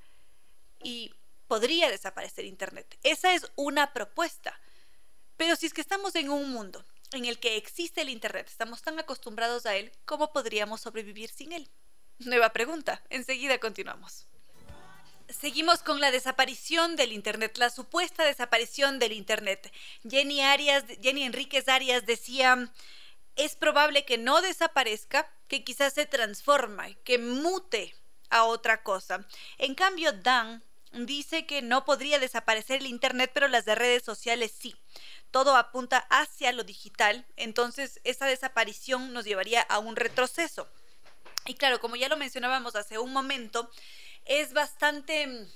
y 0.83 1.15
podría 1.47 1.89
desaparecer 1.89 2.43
Internet. 2.43 2.99
Esa 3.03 3.33
es 3.33 3.49
una 3.55 3.93
propuesta. 3.93 4.59
Pero 5.37 5.55
si 5.55 5.65
es 5.65 5.73
que 5.73 5.79
estamos 5.79 6.13
en 6.15 6.29
un 6.29 6.51
mundo 6.51 6.85
en 7.13 7.23
el 7.23 7.39
que 7.39 7.55
existe 7.55 8.01
el 8.01 8.09
Internet, 8.09 8.47
estamos 8.49 8.81
tan 8.81 8.99
acostumbrados 8.99 9.65
a 9.65 9.77
él, 9.77 9.93
¿cómo 10.03 10.33
podríamos 10.33 10.81
sobrevivir 10.81 11.29
sin 11.29 11.53
él? 11.53 11.69
Nueva 12.19 12.51
pregunta. 12.51 13.01
Enseguida 13.09 13.59
continuamos. 13.59 14.27
Seguimos 15.29 15.83
con 15.83 16.01
la 16.01 16.11
desaparición 16.11 16.97
del 16.97 17.13
Internet, 17.13 17.57
la 17.57 17.69
supuesta 17.69 18.25
desaparición 18.25 18.99
del 18.99 19.13
Internet. 19.13 19.71
Jenny 20.07 20.41
Arias, 20.41 20.83
Jenny 21.01 21.23
Enríquez 21.23 21.69
Arias 21.69 22.05
decía 22.05 22.69
es 23.35 23.55
probable 23.55 24.05
que 24.05 24.17
no 24.17 24.41
desaparezca, 24.41 25.29
que 25.47 25.63
quizás 25.63 25.93
se 25.93 26.05
transforme, 26.05 26.97
que 27.03 27.17
mute 27.17 27.95
a 28.29 28.43
otra 28.43 28.83
cosa. 28.83 29.27
En 29.57 29.75
cambio, 29.75 30.11
Dan 30.13 30.63
dice 30.91 31.45
que 31.45 31.61
no 31.61 31.85
podría 31.85 32.19
desaparecer 32.19 32.81
el 32.81 32.87
Internet, 32.87 33.31
pero 33.33 33.47
las 33.47 33.65
de 33.65 33.75
redes 33.75 34.03
sociales 34.03 34.53
sí. 34.57 34.75
Todo 35.31 35.55
apunta 35.55 36.05
hacia 36.09 36.51
lo 36.51 36.63
digital, 36.63 37.25
entonces 37.37 38.01
esa 38.03 38.25
desaparición 38.25 39.13
nos 39.13 39.25
llevaría 39.25 39.61
a 39.61 39.79
un 39.79 39.95
retroceso. 39.95 40.67
Y 41.45 41.55
claro, 41.55 41.79
como 41.79 41.95
ya 41.95 42.09
lo 42.09 42.17
mencionábamos 42.17 42.75
hace 42.75 42.99
un 42.99 43.13
momento, 43.13 43.71
es 44.25 44.53
bastante 44.53 45.27
mm, 45.27 45.47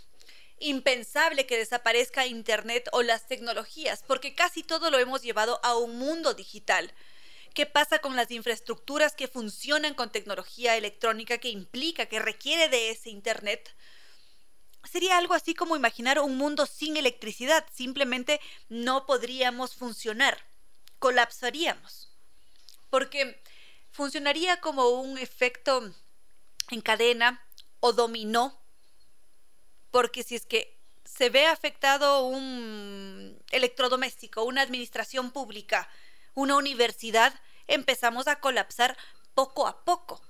impensable 0.59 1.45
que 1.45 1.57
desaparezca 1.57 2.25
Internet 2.25 2.87
o 2.93 3.03
las 3.03 3.27
tecnologías, 3.27 4.03
porque 4.07 4.33
casi 4.33 4.63
todo 4.63 4.89
lo 4.89 4.97
hemos 4.97 5.21
llevado 5.21 5.59
a 5.63 5.77
un 5.77 5.97
mundo 5.97 6.33
digital. 6.33 6.93
¿Qué 7.55 7.65
pasa 7.65 7.99
con 7.99 8.17
las 8.17 8.29
infraestructuras 8.31 9.15
que 9.15 9.29
funcionan 9.29 9.93
con 9.93 10.11
tecnología 10.11 10.75
electrónica 10.75 11.37
que 11.37 11.47
implica, 11.47 12.05
que 12.05 12.19
requiere 12.19 12.67
de 12.67 12.89
ese 12.89 13.09
Internet? 13.09 13.73
Sería 14.83 15.17
algo 15.17 15.33
así 15.33 15.53
como 15.55 15.77
imaginar 15.77 16.19
un 16.19 16.35
mundo 16.35 16.65
sin 16.65 16.97
electricidad. 16.97 17.65
Simplemente 17.73 18.41
no 18.67 19.05
podríamos 19.05 19.73
funcionar. 19.73 20.37
Colapsaríamos. 20.99 22.11
Porque 22.89 23.41
funcionaría 23.89 24.59
como 24.59 24.89
un 24.89 25.17
efecto 25.17 25.95
en 26.71 26.81
cadena 26.81 27.41
o 27.79 27.93
dominó. 27.93 28.61
Porque 29.91 30.23
si 30.23 30.35
es 30.35 30.45
que 30.45 30.77
se 31.05 31.29
ve 31.29 31.45
afectado 31.45 32.25
un 32.25 33.41
electrodoméstico, 33.51 34.43
una 34.43 34.61
administración 34.61 35.31
pública, 35.31 35.89
una 36.33 36.57
universidad, 36.57 37.33
empezamos 37.67 38.27
a 38.27 38.39
colapsar 38.39 38.97
poco 39.33 39.67
a 39.67 39.83
poco. 39.83 40.21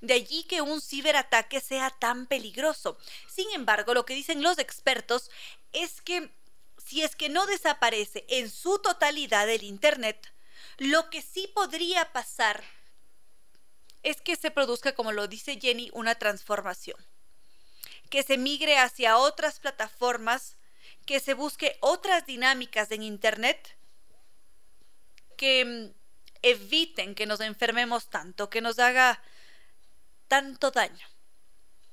De 0.00 0.14
allí 0.14 0.44
que 0.44 0.62
un 0.62 0.80
ciberataque 0.80 1.60
sea 1.60 1.90
tan 1.90 2.26
peligroso. 2.26 2.98
Sin 3.28 3.50
embargo, 3.52 3.94
lo 3.94 4.04
que 4.04 4.14
dicen 4.14 4.42
los 4.42 4.58
expertos 4.58 5.30
es 5.72 6.00
que 6.00 6.30
si 6.84 7.02
es 7.02 7.14
que 7.14 7.28
no 7.28 7.46
desaparece 7.46 8.24
en 8.28 8.50
su 8.50 8.78
totalidad 8.80 9.48
el 9.48 9.62
Internet, 9.62 10.32
lo 10.78 11.10
que 11.10 11.22
sí 11.22 11.48
podría 11.54 12.12
pasar 12.12 12.64
es 14.02 14.20
que 14.20 14.34
se 14.34 14.50
produzca, 14.50 14.94
como 14.94 15.12
lo 15.12 15.28
dice 15.28 15.60
Jenny, 15.60 15.90
una 15.92 16.16
transformación. 16.16 16.98
Que 18.10 18.24
se 18.24 18.36
migre 18.36 18.78
hacia 18.78 19.16
otras 19.16 19.60
plataformas, 19.60 20.56
que 21.06 21.20
se 21.20 21.34
busque 21.34 21.76
otras 21.80 22.26
dinámicas 22.26 22.90
en 22.90 23.02
Internet 23.04 23.76
que 25.36 25.64
mm, 25.64 26.01
eviten 26.42 27.14
que 27.14 27.26
nos 27.26 27.40
enfermemos 27.40 28.10
tanto, 28.10 28.50
que 28.50 28.60
nos 28.60 28.78
haga 28.78 29.22
tanto 30.28 30.70
daño. 30.70 31.06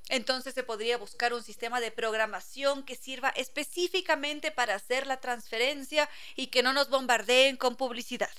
Entonces 0.10 0.56
se 0.56 0.64
podría 0.64 0.98
buscar 0.98 1.34
un 1.34 1.44
sistema 1.44 1.80
de 1.80 1.92
programación 1.92 2.84
que 2.84 2.96
sirva 2.96 3.30
específicamente 3.30 4.52
para 4.52 4.74
hacer 4.74 5.06
la 5.06 5.20
transferencia 5.20 6.10
y 6.36 6.48
que 6.48 6.64
no 6.64 6.74
nos 6.74 6.90
bombardeen 6.90 7.58
con 7.58 7.76
publicidad. 7.76 8.32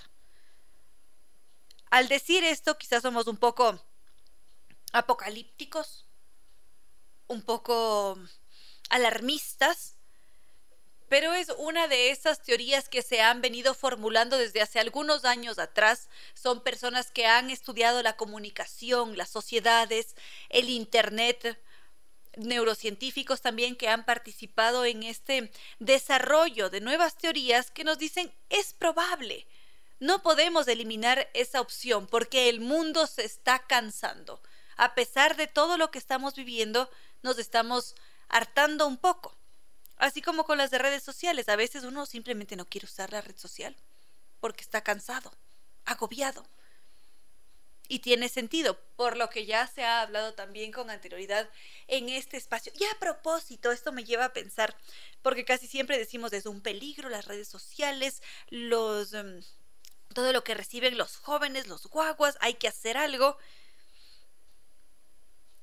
Al 1.90 2.08
decir 2.08 2.42
esto, 2.42 2.76
quizás 2.76 3.02
somos 3.02 3.28
un 3.28 3.36
poco 3.36 3.80
apocalípticos, 4.92 6.06
un 7.28 7.42
poco 7.42 8.18
alarmistas, 8.88 9.96
pero 11.10 11.34
es 11.34 11.52
una 11.58 11.88
de 11.88 12.10
esas 12.10 12.40
teorías 12.40 12.88
que 12.88 13.02
se 13.02 13.20
han 13.20 13.40
venido 13.40 13.74
formulando 13.74 14.38
desde 14.38 14.62
hace 14.62 14.78
algunos 14.78 15.24
años 15.24 15.58
atrás. 15.58 16.08
Son 16.34 16.60
personas 16.60 17.10
que 17.10 17.26
han 17.26 17.50
estudiado 17.50 18.00
la 18.04 18.16
comunicación, 18.16 19.16
las 19.16 19.28
sociedades, 19.28 20.14
el 20.50 20.70
Internet, 20.70 21.60
neurocientíficos 22.36 23.40
también 23.40 23.74
que 23.74 23.88
han 23.88 24.04
participado 24.04 24.84
en 24.84 25.02
este 25.02 25.50
desarrollo 25.80 26.70
de 26.70 26.80
nuevas 26.80 27.16
teorías 27.16 27.72
que 27.72 27.82
nos 27.82 27.98
dicen 27.98 28.32
es 28.48 28.72
probable. 28.72 29.48
No 29.98 30.22
podemos 30.22 30.68
eliminar 30.68 31.28
esa 31.34 31.60
opción 31.60 32.06
porque 32.06 32.48
el 32.48 32.60
mundo 32.60 33.08
se 33.08 33.24
está 33.24 33.58
cansando. 33.66 34.40
A 34.76 34.94
pesar 34.94 35.34
de 35.34 35.48
todo 35.48 35.76
lo 35.76 35.90
que 35.90 35.98
estamos 35.98 36.36
viviendo, 36.36 36.88
nos 37.22 37.40
estamos 37.40 37.96
hartando 38.28 38.86
un 38.86 38.96
poco. 38.96 39.39
Así 40.00 40.22
como 40.22 40.44
con 40.44 40.56
las 40.56 40.70
de 40.70 40.78
redes 40.78 41.02
sociales, 41.02 41.50
a 41.50 41.56
veces 41.56 41.84
uno 41.84 42.06
simplemente 42.06 42.56
no 42.56 42.64
quiere 42.64 42.86
usar 42.86 43.12
la 43.12 43.20
red 43.20 43.36
social 43.36 43.76
porque 44.40 44.62
está 44.62 44.80
cansado, 44.80 45.30
agobiado. 45.84 46.42
Y 47.86 47.98
tiene 47.98 48.30
sentido, 48.30 48.80
por 48.96 49.18
lo 49.18 49.28
que 49.28 49.44
ya 49.44 49.66
se 49.66 49.84
ha 49.84 50.00
hablado 50.00 50.32
también 50.32 50.72
con 50.72 50.88
anterioridad 50.88 51.50
en 51.86 52.08
este 52.08 52.38
espacio. 52.38 52.72
Y 52.78 52.84
a 52.84 52.98
propósito, 52.98 53.72
esto 53.72 53.92
me 53.92 54.04
lleva 54.04 54.24
a 54.24 54.32
pensar, 54.32 54.74
porque 55.20 55.44
casi 55.44 55.66
siempre 55.66 55.98
decimos 55.98 56.32
es 56.32 56.46
un 56.46 56.62
peligro 56.62 57.10
las 57.10 57.26
redes 57.26 57.48
sociales, 57.48 58.22
los 58.48 59.12
em, 59.12 59.42
todo 60.14 60.32
lo 60.32 60.42
que 60.44 60.54
reciben 60.54 60.96
los 60.96 61.18
jóvenes, 61.18 61.66
los 61.66 61.88
guaguas, 61.88 62.38
hay 62.40 62.54
que 62.54 62.68
hacer 62.68 62.96
algo. 62.96 63.36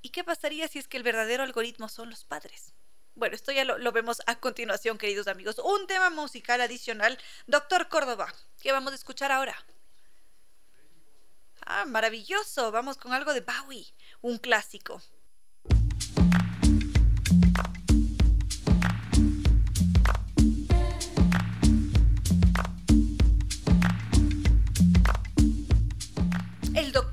¿Y 0.03 0.09
qué 0.09 0.23
pasaría 0.23 0.67
si 0.67 0.77
es 0.77 0.87
que 0.87 0.97
el 0.97 1.03
verdadero 1.03 1.41
algoritmo 1.41 1.89
son 1.89 2.11
los 2.11 2.23
padres? 2.23 2.76
Bueno, 3.17 3.35
esto 3.35 3.51
ya 3.51 3.65
lo, 3.65 3.91
vemos 3.91 4.21
a 4.27 4.35
continuación, 4.35 4.99
queridos 4.99 5.27
amigos. 5.27 5.57
Un 5.57 5.87
tema 5.87 6.11
musical 6.11 6.61
adicional, 6.61 7.17
Doctor 7.47 7.89
Córdoba, 7.89 8.31
¿Qué 8.61 8.71
vamos 8.71 8.91
a 8.91 8.95
escuchar 8.95 9.31
ahora. 9.31 9.55
Ah, 11.65 11.85
maravilloso. 11.85 12.71
Vamos 12.71 12.97
con 12.97 13.13
algo 13.13 13.33
de 13.33 13.41
Bowie, 13.41 13.87
un 14.21 14.37
clásico. 14.37 15.01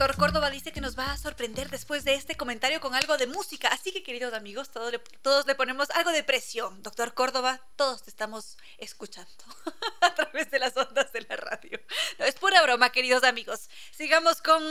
Doctor 0.07 0.21
Córdoba 0.21 0.51
dice 0.51 0.71
que 0.71 0.83
nos 0.83 0.99
va 0.99 1.13
a 1.13 1.17
sorprender 1.17 1.71
después 1.71 2.05
de 2.05 2.13
este 2.13 2.35
comentario 2.35 2.79
con 2.79 2.95
algo 2.95 3.17
de 3.17 3.27
música. 3.27 3.69
Así 3.69 3.91
que, 3.91 4.03
queridos 4.03 4.35
amigos, 4.35 4.69
todos 4.69 4.93
le, 4.93 4.99
todos 4.99 5.47
le 5.47 5.55
ponemos 5.55 5.91
algo 5.93 6.13
de 6.13 6.23
presión. 6.23 6.83
Doctor 6.83 7.15
Córdoba, 7.15 7.63
todos 7.77 8.03
te 8.03 8.11
estamos 8.11 8.59
escuchando 8.77 9.31
a 10.03 10.15
través 10.15 10.51
de 10.51 10.59
las 10.59 10.77
ondas 10.77 11.11
de 11.11 11.23
la 11.23 11.37
radio. 11.37 11.81
No, 12.19 12.27
es 12.27 12.35
pura 12.35 12.61
broma, 12.61 12.93
queridos 12.93 13.25
amigos. 13.25 13.71
Sigamos 13.93 14.43
con 14.43 14.63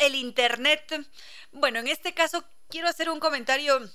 el 0.00 0.14
Internet. 0.14 1.08
Bueno, 1.50 1.78
en 1.78 1.88
este 1.88 2.12
caso 2.12 2.44
quiero 2.68 2.86
hacer 2.86 3.08
un 3.08 3.20
comentario 3.20 3.88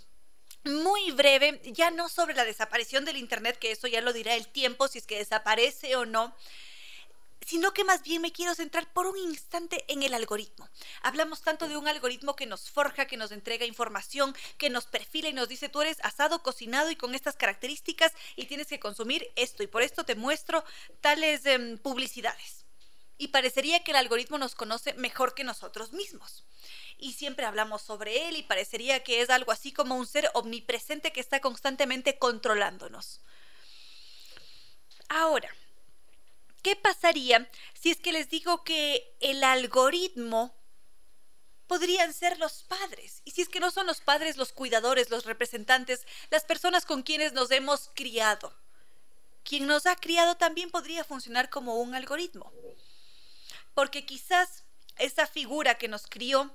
muy 0.64 1.12
breve, 1.12 1.62
ya 1.66 1.92
no 1.92 2.10
sobre 2.10 2.34
la 2.34 2.46
desaparición 2.46 3.06
del 3.06 3.18
Internet, 3.18 3.60
que 3.60 3.72
eso 3.72 3.88
ya 3.88 4.02
lo 4.02 4.12
dirá 4.12 4.34
el 4.34 4.48
tiempo, 4.48 4.88
si 4.88 4.98
es 4.98 5.06
que 5.06 5.20
desaparece 5.20 5.96
o 5.98 6.08
no, 6.08 6.36
sino 7.50 7.74
que 7.74 7.84
más 7.84 8.04
bien 8.04 8.22
me 8.22 8.32
quiero 8.32 8.54
centrar 8.54 8.86
por 8.94 9.08
un 9.08 9.18
instante 9.18 9.84
en 9.88 10.04
el 10.04 10.14
algoritmo. 10.14 10.70
Hablamos 11.02 11.42
tanto 11.42 11.68
de 11.68 11.78
un 11.78 11.88
algoritmo 11.88 12.36
que 12.36 12.46
nos 12.46 12.70
forja, 12.70 13.08
que 13.08 13.18
nos 13.18 13.32
entrega 13.32 13.66
información, 13.66 14.36
que 14.60 14.70
nos 14.70 14.86
perfila 14.86 15.30
y 15.30 15.34
nos 15.34 15.50
dice 15.50 15.68
tú 15.68 15.82
eres 15.82 15.98
asado, 16.04 16.44
cocinado 16.44 16.92
y 16.92 16.96
con 16.96 17.16
estas 17.16 17.36
características 17.36 18.14
y 18.36 18.46
tienes 18.46 18.68
que 18.68 18.80
consumir 18.80 19.32
esto 19.36 19.64
y 19.64 19.68
por 19.68 19.82
esto 19.82 20.04
te 20.04 20.14
muestro 20.14 20.64
tales 21.02 21.44
em, 21.48 21.80
publicidades. 21.80 22.66
Y 23.18 23.30
parecería 23.30 23.84
que 23.84 23.92
el 23.92 23.98
algoritmo 23.98 24.38
nos 24.38 24.54
conoce 24.54 24.94
mejor 24.94 25.34
que 25.34 25.44
nosotros 25.44 25.92
mismos 25.92 26.44
y 27.00 27.14
siempre 27.14 27.48
hablamos 27.48 27.82
sobre 27.82 28.30
él 28.30 28.38
y 28.38 28.44
parecería 28.44 29.02
que 29.02 29.22
es 29.22 29.32
algo 29.32 29.52
así 29.52 29.74
como 29.74 29.96
un 29.96 30.06
ser 30.06 30.30
omnipresente 30.36 31.12
que 31.12 31.20
está 31.20 31.40
constantemente 31.40 32.20
controlándonos. 32.20 33.22
Ahora, 35.08 35.50
¿qué 36.62 36.76
pasaría 36.76 37.50
si 37.74 37.92
es 37.92 37.98
que 37.98 38.12
les 38.12 38.30
digo 38.30 38.64
que 38.64 39.16
el 39.20 39.44
algoritmo 39.44 40.56
podrían 41.68 42.14
ser 42.14 42.38
los 42.40 42.64
padres? 42.64 43.22
Y 43.26 43.32
si 43.32 43.42
es 43.42 43.50
que 43.50 43.60
no 43.60 43.72
son 43.72 43.88
los 43.88 44.02
padres 44.02 44.38
los 44.38 44.54
cuidadores, 44.54 45.10
los 45.10 45.26
representantes, 45.26 46.06
las 46.30 46.44
personas 46.44 46.86
con 46.86 47.04
quienes 47.04 47.34
nos 47.34 47.52
hemos 47.52 47.90
criado. 47.94 48.56
Quien 49.44 49.68
nos 49.68 49.86
ha 49.86 49.96
criado 49.96 50.36
también 50.38 50.70
podría 50.70 51.04
funcionar 51.04 51.50
como 51.50 51.76
un 51.76 51.96
algoritmo. 51.96 52.52
Porque 53.74 54.06
quizás 54.06 54.64
esa 54.98 55.26
figura 55.26 55.78
que 55.78 55.88
nos 55.88 56.08
crió 56.08 56.54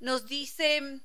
nos 0.00 0.26
dice, 0.26 1.00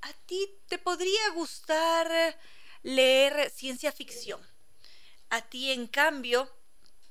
a 0.00 0.12
ti 0.26 0.48
te 0.68 0.78
podría 0.78 1.30
gustar 1.30 2.38
leer 2.82 3.50
ciencia 3.50 3.92
ficción. 3.92 4.40
A 5.30 5.42
ti, 5.42 5.72
en 5.72 5.86
cambio, 5.86 6.50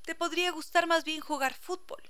te 0.04 0.14
podría 0.14 0.50
gustar 0.50 0.86
más 0.86 1.04
bien 1.04 1.20
jugar 1.20 1.54
fútbol. 1.54 2.02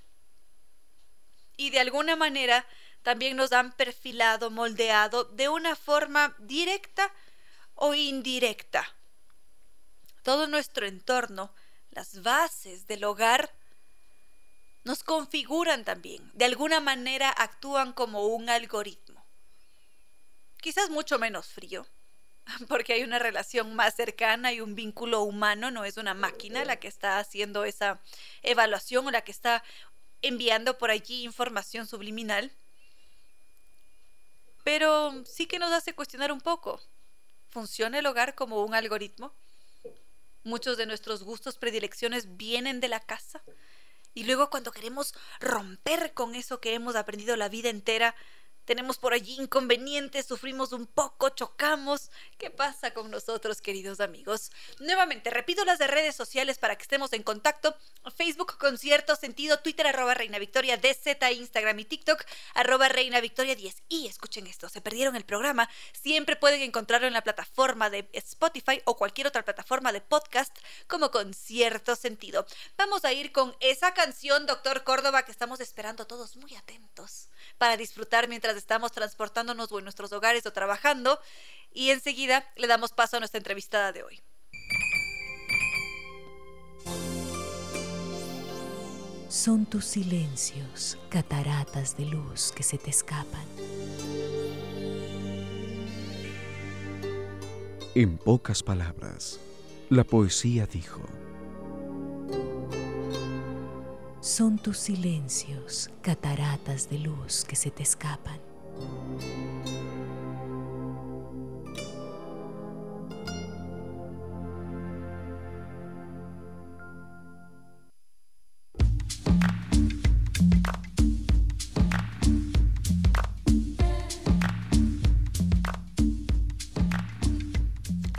Y 1.57 1.69
de 1.69 1.79
alguna 1.79 2.15
manera 2.15 2.65
también 3.03 3.37
nos 3.37 3.51
han 3.51 3.71
perfilado, 3.73 4.49
moldeado 4.49 5.25
de 5.25 5.49
una 5.49 5.75
forma 5.75 6.35
directa 6.39 7.11
o 7.75 7.93
indirecta. 7.93 8.95
Todo 10.23 10.47
nuestro 10.47 10.87
entorno, 10.87 11.53
las 11.91 12.21
bases 12.21 12.87
del 12.87 13.03
hogar, 13.03 13.53
nos 14.83 15.03
configuran 15.03 15.85
también, 15.85 16.29
de 16.33 16.45
alguna 16.45 16.79
manera 16.79 17.29
actúan 17.29 17.93
como 17.93 18.25
un 18.27 18.49
algoritmo. 18.49 19.23
Quizás 20.61 20.89
mucho 20.89 21.19
menos 21.19 21.47
frío, 21.47 21.85
porque 22.67 22.93
hay 22.93 23.03
una 23.03 23.19
relación 23.19 23.75
más 23.75 23.95
cercana 23.95 24.53
y 24.53 24.61
un 24.61 24.75
vínculo 24.75 25.21
humano, 25.21 25.71
no 25.71 25.85
es 25.85 25.97
una 25.97 26.13
máquina 26.13 26.65
la 26.65 26.77
que 26.77 26.87
está 26.87 27.19
haciendo 27.19 27.65
esa 27.65 27.99
evaluación 28.41 29.07
o 29.07 29.11
la 29.11 29.21
que 29.21 29.31
está 29.31 29.63
enviando 30.21 30.77
por 30.77 30.91
allí 30.91 31.23
información 31.23 31.87
subliminal. 31.87 32.51
Pero 34.63 35.23
sí 35.25 35.45
que 35.45 35.59
nos 35.59 35.71
hace 35.73 35.93
cuestionar 35.93 36.31
un 36.31 36.41
poco. 36.41 36.81
¿Funciona 37.49 37.99
el 37.99 38.05
hogar 38.05 38.33
como 38.33 38.63
un 38.63 38.73
algoritmo? 38.73 39.33
Muchos 40.43 40.77
de 40.77 40.85
nuestros 40.85 41.23
gustos, 41.23 41.57
predilecciones 41.57 42.37
vienen 42.37 42.79
de 42.79 42.87
la 42.87 42.99
casa. 42.99 43.43
Y 44.13 44.23
luego 44.23 44.49
cuando 44.49 44.71
queremos 44.71 45.13
romper 45.39 46.13
con 46.13 46.35
eso 46.35 46.59
que 46.59 46.73
hemos 46.73 46.95
aprendido 46.95 47.35
la 47.35 47.49
vida 47.49 47.69
entera, 47.69 48.15
tenemos 48.65 48.97
por 48.97 49.13
allí 49.13 49.35
inconvenientes, 49.39 50.25
sufrimos 50.25 50.71
un 50.71 50.87
poco, 50.87 51.29
chocamos. 51.29 52.11
¿Qué 52.37 52.49
pasa 52.49 52.93
con 52.93 53.11
nosotros, 53.11 53.61
queridos 53.61 53.99
amigos? 53.99 54.51
Nuevamente, 54.79 55.29
repito 55.29 55.65
las 55.65 55.79
de 55.79 55.87
redes 55.87 56.15
sociales 56.15 56.57
para 56.57 56.75
que 56.75 56.83
estemos 56.83 57.13
en 57.13 57.23
contacto. 57.23 57.75
Facebook 58.15 58.57
con 58.57 58.77
cierto 58.77 59.15
sentido, 59.15 59.59
Twitter 59.59 59.87
arroba 59.87 60.13
Reina 60.13 60.39
Victoria 60.39 60.77
DZ, 60.77 61.17
Instagram 61.31 61.79
y 61.79 61.85
TikTok 61.85 62.23
arroba 62.53 62.89
Reina 62.89 63.21
Victoria 63.21 63.55
10. 63.55 63.83
Y 63.89 64.07
escuchen 64.07 64.47
esto, 64.47 64.69
se 64.69 64.81
perdieron 64.81 65.15
el 65.15 65.25
programa, 65.25 65.69
siempre 65.93 66.35
pueden 66.35 66.61
encontrarlo 66.61 67.07
en 67.07 67.13
la 67.13 67.23
plataforma 67.23 67.89
de 67.89 68.09
Spotify 68.13 68.81
o 68.85 68.97
cualquier 68.97 69.27
otra 69.27 69.43
plataforma 69.43 69.91
de 69.91 70.01
podcast 70.01 70.57
como 70.87 71.11
con 71.11 71.33
cierto 71.33 71.95
sentido. 71.95 72.45
Vamos 72.77 73.05
a 73.05 73.13
ir 73.13 73.31
con 73.31 73.55
esa 73.59 73.93
canción, 73.93 74.45
doctor 74.45 74.83
Córdoba, 74.83 75.23
que 75.23 75.31
estamos 75.31 75.59
esperando 75.59 76.07
todos 76.07 76.35
muy 76.35 76.55
atentos 76.55 77.29
para 77.57 77.77
disfrutar 77.77 78.27
mientras 78.27 78.52
estamos 78.57 78.91
transportándonos 78.91 79.71
o 79.71 79.79
en 79.79 79.85
nuestros 79.85 80.11
hogares 80.11 80.45
o 80.45 80.53
trabajando. 80.53 81.19
Y 81.71 81.89
enseguida 81.89 82.45
le 82.55 82.67
damos 82.67 82.91
paso 82.91 83.17
a 83.17 83.19
nuestra 83.19 83.39
entrevistada 83.39 83.91
de 83.91 84.03
hoy. 84.03 84.21
Son 89.29 89.65
tus 89.65 89.85
silencios, 89.85 90.99
cataratas 91.09 91.97
de 91.97 92.05
luz 92.05 92.51
que 92.51 92.61
se 92.61 92.77
te 92.77 92.91
escapan. 92.91 93.43
En 97.95 98.17
pocas 98.17 98.61
palabras, 98.61 99.39
la 99.89 100.03
poesía 100.03 100.67
dijo, 100.67 101.01
Son 104.23 104.57
tus 104.57 104.77
silencios, 104.77 105.89
cataratas 106.01 106.89
de 106.89 106.97
luz 106.97 107.43
que 107.43 107.57
se 107.57 107.71
te 107.71 107.83
escapan. 107.83 108.39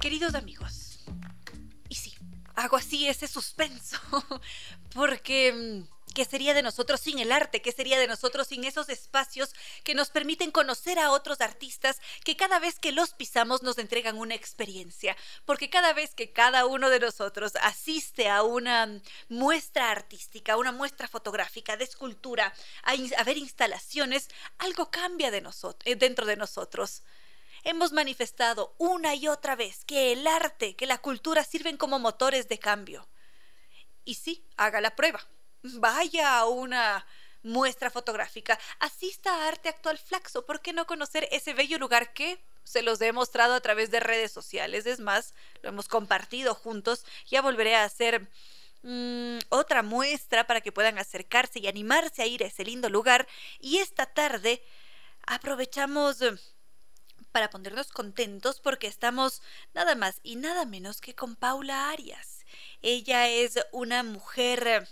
Queridos 0.03 0.35
amigos, 0.35 1.03
y 1.89 1.95
sí, 1.95 2.13
hago 2.57 2.77
así 2.77 3.09
ese 3.09 3.27
suspenso, 3.27 3.97
porque 4.95 5.83
mm, 5.83 5.94
¿Qué 6.15 6.25
sería 6.25 6.55
de 6.55 6.63
nosotros 6.63 7.01
sin 7.01 7.19
el 7.19 7.33
arte? 7.33 7.61
¿Qué 7.61 7.73
sería 7.73 7.99
de 7.99 8.07
nosotros 8.07 8.47
sin 8.47 8.63
esos 8.63 8.89
espacios 8.89 9.53
que 9.83 9.95
nos 9.95 10.11
permiten 10.11 10.53
conocer 10.53 11.01
a 11.01 11.11
otros 11.11 11.41
artistas 11.41 12.01
que 12.23 12.37
cada 12.37 12.61
vez 12.61 12.79
que 12.79 12.93
los 12.93 13.15
pisamos 13.15 13.65
nos 13.65 13.79
entregan 13.79 14.17
una 14.17 14.37
experiencia? 14.37 15.17
Porque 15.45 15.71
cada 15.71 15.93
vez 15.93 16.15
que 16.15 16.33
cada 16.33 16.67
uno 16.67 16.89
de 16.89 17.01
nosotros 17.01 17.55
asiste 17.61 18.29
a 18.29 18.45
una 18.45 19.03
muestra 19.29 19.91
artística, 19.91 20.57
una 20.57 20.71
muestra 20.71 21.09
fotográfica, 21.09 21.77
de 21.77 21.83
escultura, 21.83 22.55
a, 22.85 23.25
ver 23.25 23.37
instalaciones, 23.37 24.29
algo 24.59 24.93
cambia 24.93 25.33
de 25.33 25.43
eh, 25.85 25.97
dentro 25.97 26.27
de 26.27 26.37
nosotros 26.37 27.03
hemos 27.65 27.93
manifestado 27.93 28.75
una 28.79 29.15
y 29.15 29.27
otra 29.27 29.57
vez 29.57 29.85
que 29.85 30.13
el 30.13 30.27
arte, 30.27 30.77
que 30.77 30.87
la 30.87 30.99
cultura 30.99 31.43
sirven 31.45 31.79
como 31.79 31.99
motores 31.99 32.47
de 32.47 32.59
cambio. 32.59 33.09
Y 34.05 34.17
sí, 34.17 34.47
haga 34.57 34.83
la 34.83 34.95
prueba 34.95 35.27
vaya 35.73 36.39
a 36.39 36.47
una 36.47 37.07
muestra 37.43 37.91
fotográfica, 37.91 38.59
asista 38.81 39.35
a 39.35 39.49
Arte 39.49 39.69
Actual 39.69 39.99
Flaxo, 39.99 40.47
¿por 40.47 40.61
qué 40.61 40.73
no 40.73 40.87
conocer 40.87 41.29
ese 41.31 41.53
bello 41.53 41.79
lugar 41.79 42.13
que 42.15 42.43
se 42.65 42.83
los 42.83 43.01
he 43.03 43.13
mostrado 43.13 43.55
a 43.55 43.61
través 43.61 43.91
de 43.91 44.01
redes 44.01 44.33
sociales? 44.33 44.87
Es 44.87 45.01
más, 45.01 45.35
lo 45.63 45.69
hemos 45.69 45.89
compartido 45.89 46.55
juntos, 46.55 47.05
ya 47.27 47.43
volveré 47.43 47.77
a 47.77 47.85
hacer 47.85 48.29
mm, 48.83 49.39
otra 49.51 49.83
muestra 49.83 50.47
para 50.47 50.63
que 50.63 50.73
puedan 50.73 50.99
acercarse 50.99 51.59
y 51.59 51.67
animarse 51.67 52.23
a 52.23 52.27
ir 52.27 52.43
a 52.43 52.47
ese 52.47 52.65
lindo 52.65 52.89
lugar. 52.89 53.29
Y 53.61 53.79
esta 53.79 54.07
tarde 54.07 54.63
aprovechamos 55.27 56.23
eh, 56.23 56.33
para 57.31 57.51
ponernos 57.51 57.89
contentos 57.89 58.61
porque 58.61 58.87
estamos 58.87 59.43
nada 59.75 59.95
más 59.95 60.21
y 60.23 60.37
nada 60.37 60.65
menos 60.65 61.03
que 61.03 61.15
con 61.15 61.37
Paula 61.37 61.91
Arias. 61.91 62.47
Ella 62.81 63.29
es 63.29 63.59
una 63.73 64.03
mujer 64.03 64.89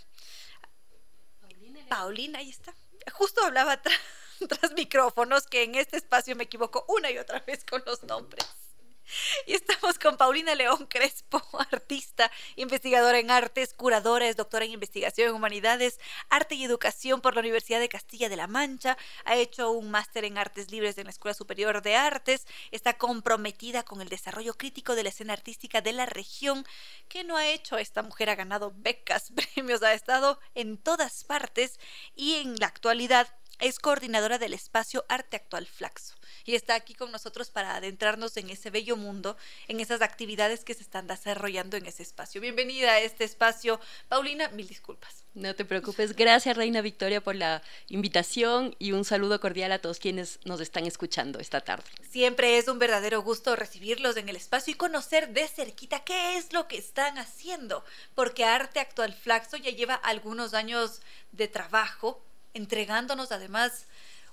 Paulina, 1.93 2.39
ahí 2.39 2.49
está. 2.49 2.73
Justo 3.13 3.45
hablaba 3.45 3.79
tras 4.49 4.73
micrófonos 4.73 5.45
que 5.45 5.61
en 5.61 5.75
este 5.75 5.97
espacio 5.97 6.35
me 6.35 6.45
equivoco 6.45 6.85
una 6.87 7.11
y 7.11 7.19
otra 7.19 7.39
vez 7.41 7.63
con 7.63 7.83
los 7.85 8.01
nombres. 8.01 8.62
Y 9.47 9.53
estamos 9.53 9.99
con 9.99 10.17
Paulina 10.17 10.55
León 10.55 10.87
Crespo, 10.87 11.41
artista, 11.71 12.31
investigadora 12.55 13.19
en 13.19 13.31
artes, 13.31 13.73
curadora, 13.73 14.27
es 14.27 14.35
doctora 14.35 14.65
en 14.65 14.71
investigación 14.71 15.29
en 15.29 15.35
humanidades, 15.35 15.99
arte 16.29 16.55
y 16.55 16.63
educación 16.63 17.21
por 17.21 17.35
la 17.35 17.41
Universidad 17.41 17.79
de 17.79 17.89
Castilla 17.89 18.29
de 18.29 18.37
la 18.37 18.47
Mancha, 18.47 18.97
ha 19.25 19.35
hecho 19.35 19.71
un 19.71 19.91
máster 19.91 20.25
en 20.25 20.37
artes 20.37 20.71
libres 20.71 20.97
en 20.97 21.05
la 21.05 21.11
Escuela 21.11 21.33
Superior 21.33 21.81
de 21.81 21.95
Artes, 21.95 22.45
está 22.71 22.97
comprometida 22.97 23.83
con 23.83 24.01
el 24.01 24.09
desarrollo 24.09 24.55
crítico 24.55 24.95
de 24.95 25.03
la 25.03 25.09
escena 25.09 25.33
artística 25.33 25.81
de 25.81 25.93
la 25.93 26.05
región. 26.05 26.65
¿Qué 27.07 27.23
no 27.23 27.37
ha 27.37 27.47
hecho 27.47 27.77
esta 27.77 28.03
mujer? 28.03 28.29
Ha 28.29 28.35
ganado 28.35 28.73
becas, 28.75 29.31
premios, 29.53 29.83
ha 29.83 29.93
estado 29.93 30.39
en 30.55 30.77
todas 30.77 31.23
partes 31.23 31.79
y 32.15 32.35
en 32.35 32.55
la 32.57 32.67
actualidad 32.67 33.27
es 33.63 33.79
coordinadora 33.79 34.39
del 34.39 34.53
espacio 34.53 35.05
Arte 35.07 35.37
Actual 35.37 35.65
Flaxo 35.65 36.15
y 36.43 36.55
está 36.55 36.75
aquí 36.75 36.93
con 36.95 37.13
nosotros 37.13 37.49
para 37.49 37.77
adentrarnos 37.77 38.35
en 38.35 38.49
ese 38.49 38.69
bello 38.69 38.97
mundo, 38.97 39.37
en 39.69 39.79
esas 39.79 40.01
actividades 40.01 40.65
que 40.65 40.73
se 40.73 40.83
están 40.83 41.07
desarrollando 41.07 41.77
en 41.77 41.85
ese 41.85 42.03
espacio. 42.03 42.41
Bienvenida 42.41 42.91
a 42.91 42.99
este 42.99 43.23
espacio. 43.23 43.79
Paulina, 44.09 44.49
mil 44.49 44.67
disculpas. 44.67 45.23
No 45.33 45.55
te 45.55 45.63
preocupes. 45.63 46.13
Gracias, 46.13 46.57
Reina 46.57 46.81
Victoria, 46.81 47.23
por 47.23 47.35
la 47.35 47.63
invitación 47.87 48.75
y 48.79 48.91
un 48.91 49.05
saludo 49.05 49.39
cordial 49.39 49.71
a 49.71 49.79
todos 49.79 49.97
quienes 49.97 50.41
nos 50.43 50.59
están 50.59 50.85
escuchando 50.85 51.39
esta 51.39 51.61
tarde. 51.61 51.85
Siempre 52.01 52.57
es 52.57 52.67
un 52.67 52.79
verdadero 52.79 53.21
gusto 53.21 53.55
recibirlos 53.55 54.17
en 54.17 54.27
el 54.27 54.35
espacio 54.35 54.73
y 54.73 54.75
conocer 54.75 55.29
de 55.29 55.47
cerquita 55.47 56.03
qué 56.03 56.35
es 56.35 56.51
lo 56.51 56.67
que 56.67 56.77
están 56.77 57.17
haciendo, 57.17 57.85
porque 58.13 58.43
Arte 58.43 58.81
Actual 58.81 59.13
Flaxo 59.13 59.55
ya 59.55 59.71
lleva 59.71 59.95
algunos 59.95 60.53
años 60.53 61.01
de 61.31 61.47
trabajo, 61.47 62.21
entregándonos 62.53 63.31
además 63.31 63.85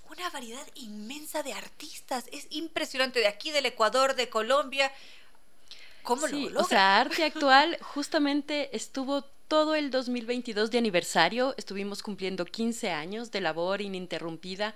una 0.09 0.29
variedad 0.29 0.67
inmensa 0.75 1.41
de 1.41 1.53
artistas. 1.53 2.25
Es 2.31 2.47
impresionante 2.49 3.19
de 3.19 3.27
aquí, 3.27 3.51
del 3.51 3.65
Ecuador, 3.65 4.15
de 4.15 4.29
Colombia. 4.29 4.91
¿Cómo 6.03 6.27
lo 6.27 6.37
logra? 6.37 6.61
O 6.61 6.63
sea, 6.63 6.99
arte 6.99 7.23
actual 7.23 7.77
justamente 7.81 8.75
estuvo 8.75 9.23
todo 9.51 9.75
el 9.75 9.91
2022 9.91 10.71
de 10.71 10.77
aniversario 10.77 11.53
estuvimos 11.57 12.01
cumpliendo 12.01 12.45
15 12.45 12.91
años 12.91 13.31
de 13.31 13.41
labor 13.41 13.81
ininterrumpida 13.81 14.73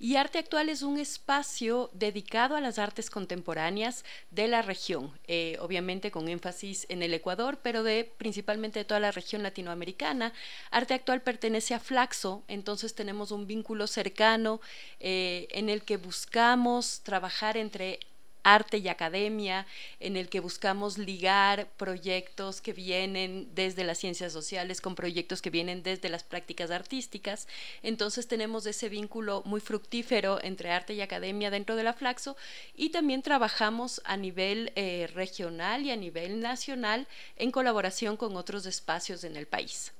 y 0.00 0.16
Arte 0.16 0.40
Actual 0.40 0.68
es 0.68 0.82
un 0.82 0.98
espacio 0.98 1.90
dedicado 1.92 2.56
a 2.56 2.60
las 2.60 2.80
artes 2.80 3.08
contemporáneas 3.08 4.04
de 4.32 4.48
la 4.48 4.62
región, 4.62 5.16
eh, 5.28 5.56
obviamente 5.60 6.10
con 6.10 6.28
énfasis 6.28 6.86
en 6.88 7.04
el 7.04 7.14
Ecuador, 7.14 7.60
pero 7.62 7.84
de 7.84 8.12
principalmente 8.18 8.80
de 8.80 8.84
toda 8.84 8.98
la 8.98 9.12
región 9.12 9.44
latinoamericana. 9.44 10.32
Arte 10.72 10.94
Actual 10.94 11.22
pertenece 11.22 11.74
a 11.74 11.78
Flaxo, 11.78 12.42
entonces 12.48 12.96
tenemos 12.96 13.30
un 13.30 13.46
vínculo 13.46 13.86
cercano 13.86 14.60
eh, 14.98 15.46
en 15.52 15.68
el 15.68 15.84
que 15.84 15.98
buscamos 15.98 17.02
trabajar 17.04 17.56
entre 17.56 18.00
arte 18.46 18.78
y 18.78 18.88
academia, 18.88 19.66
en 19.98 20.16
el 20.16 20.28
que 20.28 20.38
buscamos 20.38 20.98
ligar 20.98 21.66
proyectos 21.76 22.60
que 22.60 22.72
vienen 22.72 23.48
desde 23.54 23.82
las 23.82 23.98
ciencias 23.98 24.32
sociales 24.32 24.80
con 24.80 24.94
proyectos 24.94 25.42
que 25.42 25.50
vienen 25.50 25.82
desde 25.82 26.08
las 26.08 26.22
prácticas 26.22 26.70
artísticas. 26.70 27.48
Entonces 27.82 28.28
tenemos 28.28 28.64
ese 28.66 28.88
vínculo 28.88 29.42
muy 29.44 29.60
fructífero 29.60 30.38
entre 30.42 30.70
arte 30.70 30.94
y 30.94 31.00
academia 31.00 31.50
dentro 31.50 31.74
de 31.74 31.82
la 31.82 31.92
Flaxo 31.92 32.36
y 32.76 32.90
también 32.90 33.22
trabajamos 33.22 34.00
a 34.04 34.16
nivel 34.16 34.72
eh, 34.76 35.08
regional 35.12 35.84
y 35.84 35.90
a 35.90 35.96
nivel 35.96 36.40
nacional 36.40 37.08
en 37.36 37.50
colaboración 37.50 38.16
con 38.16 38.36
otros 38.36 38.64
espacios 38.66 39.24
en 39.24 39.36
el 39.36 39.46
país. 39.46 39.92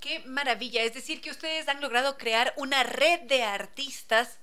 Qué 0.00 0.20
maravilla, 0.26 0.82
es 0.82 0.92
decir, 0.92 1.20
que 1.22 1.30
ustedes 1.30 1.68
han 1.68 1.80
logrado 1.80 2.18
crear 2.18 2.52
una 2.56 2.82
red 2.82 3.20
de 3.22 3.42
artistas 3.44 4.38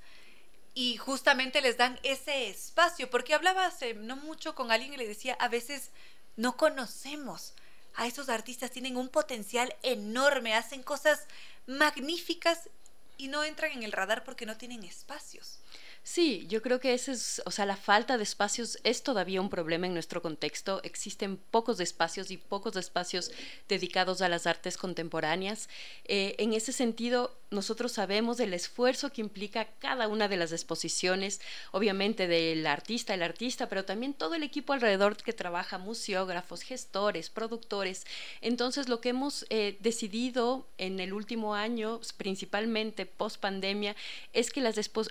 y 0.75 0.97
justamente 0.97 1.61
les 1.61 1.77
dan 1.77 1.97
ese 2.03 2.49
espacio, 2.49 3.09
porque 3.09 3.33
hablaba 3.33 3.65
hace 3.65 3.93
no 3.95 4.17
mucho 4.17 4.53
con 4.53 4.71
alguien 4.71 4.93
y 4.93 4.97
le 4.97 5.07
decía, 5.07 5.35
a 5.39 5.47
veces 5.47 5.89
no 6.35 6.57
conocemos 6.57 7.53
a 7.95 8.07
esos 8.07 8.27
artistas, 8.27 8.71
tienen 8.71 8.97
un 8.97 9.07
potencial 9.07 9.73
enorme, 9.81 10.53
hacen 10.53 10.83
cosas 10.83 11.27
magníficas 11.65 12.69
y 13.17 13.29
no 13.29 13.45
entran 13.45 13.71
en 13.71 13.83
el 13.83 13.93
radar 13.93 14.25
porque 14.25 14.45
no 14.45 14.57
tienen 14.57 14.83
espacios. 14.83 15.59
Sí, 16.03 16.45
yo 16.47 16.61
creo 16.61 16.79
que 16.79 16.93
ese 16.93 17.13
es, 17.13 17.41
o 17.45 17.51
sea, 17.51 17.65
la 17.65 17.77
falta 17.77 18.17
de 18.17 18.23
espacios 18.23 18.77
es 18.83 19.01
todavía 19.01 19.41
un 19.41 19.49
problema 19.49 19.87
en 19.87 19.93
nuestro 19.93 20.21
contexto. 20.21 20.79
Existen 20.83 21.37
pocos 21.37 21.79
espacios 21.79 22.29
y 22.29 22.37
pocos 22.37 22.75
espacios 22.75 23.31
dedicados 23.67 24.21
a 24.21 24.29
las 24.29 24.45
artes 24.45 24.77
contemporáneas. 24.77 25.67
Eh, 26.03 26.35
en 26.37 26.53
ese 26.53 26.73
sentido, 26.73 27.35
nosotros 27.55 27.93
sabemos 27.93 28.39
el 28.39 28.53
esfuerzo 28.53 29.11
que 29.11 29.21
implica 29.21 29.65
cada 29.79 30.07
una 30.07 30.27
de 30.27 30.37
las 30.37 30.51
exposiciones, 30.51 31.41
obviamente 31.71 32.27
del 32.27 32.67
artista, 32.67 33.13
el 33.13 33.23
artista, 33.23 33.67
pero 33.67 33.85
también 33.85 34.13
todo 34.13 34.35
el 34.35 34.43
equipo 34.43 34.73
alrededor 34.73 35.17
que 35.17 35.33
trabaja, 35.33 35.77
museógrafos, 35.77 36.61
gestores, 36.61 37.29
productores. 37.29 38.05
Entonces, 38.41 38.89
lo 38.89 39.01
que 39.01 39.09
hemos 39.09 39.45
eh, 39.49 39.77
decidido 39.79 40.67
en 40.77 40.99
el 40.99 41.13
último 41.13 41.55
año, 41.55 41.99
principalmente 42.17 43.05
post 43.05 43.39
pandemia, 43.39 43.95
es 44.33 44.51
que 44.51 44.61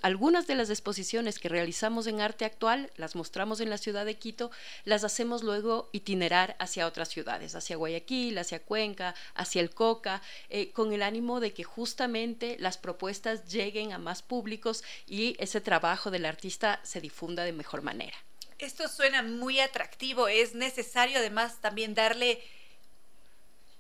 algunas 0.03 0.47
de 0.47 0.55
las 0.55 0.71
exposiciones 0.71 1.39
que 1.39 1.49
realizamos 1.49 2.07
en 2.07 2.21
arte 2.21 2.45
actual, 2.45 2.91
las 2.97 3.17
mostramos 3.17 3.61
en 3.61 3.71
la 3.71 3.79
ciudad 3.79 4.05
de 4.05 4.19
Quito, 4.19 4.51
las 4.85 5.05
hacemos 5.05 5.43
luego 5.43 5.89
itinerar 5.93 6.57
hacia 6.59 6.87
otras 6.87 7.09
ciudades, 7.09 7.55
hacia 7.55 7.77
Guayaquil, 7.77 8.37
hacia 8.39 8.63
Cuenca, 8.63 9.15
hacia 9.35 9.63
el 9.63 9.71
Coca, 9.71 10.21
eh, 10.51 10.73
con 10.73 10.93
el 10.93 11.03
ánimo 11.03 11.41
de 11.41 11.53
que 11.53 11.65
justamente 11.65 12.34
las 12.59 12.79
propuestas 12.79 13.47
lleguen 13.47 13.93
a 13.93 13.99
más 13.99 14.23
públicos 14.23 14.85
y 15.07 15.37
ese 15.39 15.61
trabajo 15.61 16.11
del 16.11 16.27
artista 16.27 16.81
se 16.83 17.01
difunda 17.01 17.45
de 17.45 17.53
mejor 17.53 17.83
manera. 17.83 18.17
Esto 18.59 18.89
suena 18.89 19.23
muy 19.23 19.61
atractivo, 19.61 20.29
es 20.29 20.55
necesario 20.55 21.19
además 21.19 21.61
también 21.61 21.95
darle 21.95 22.43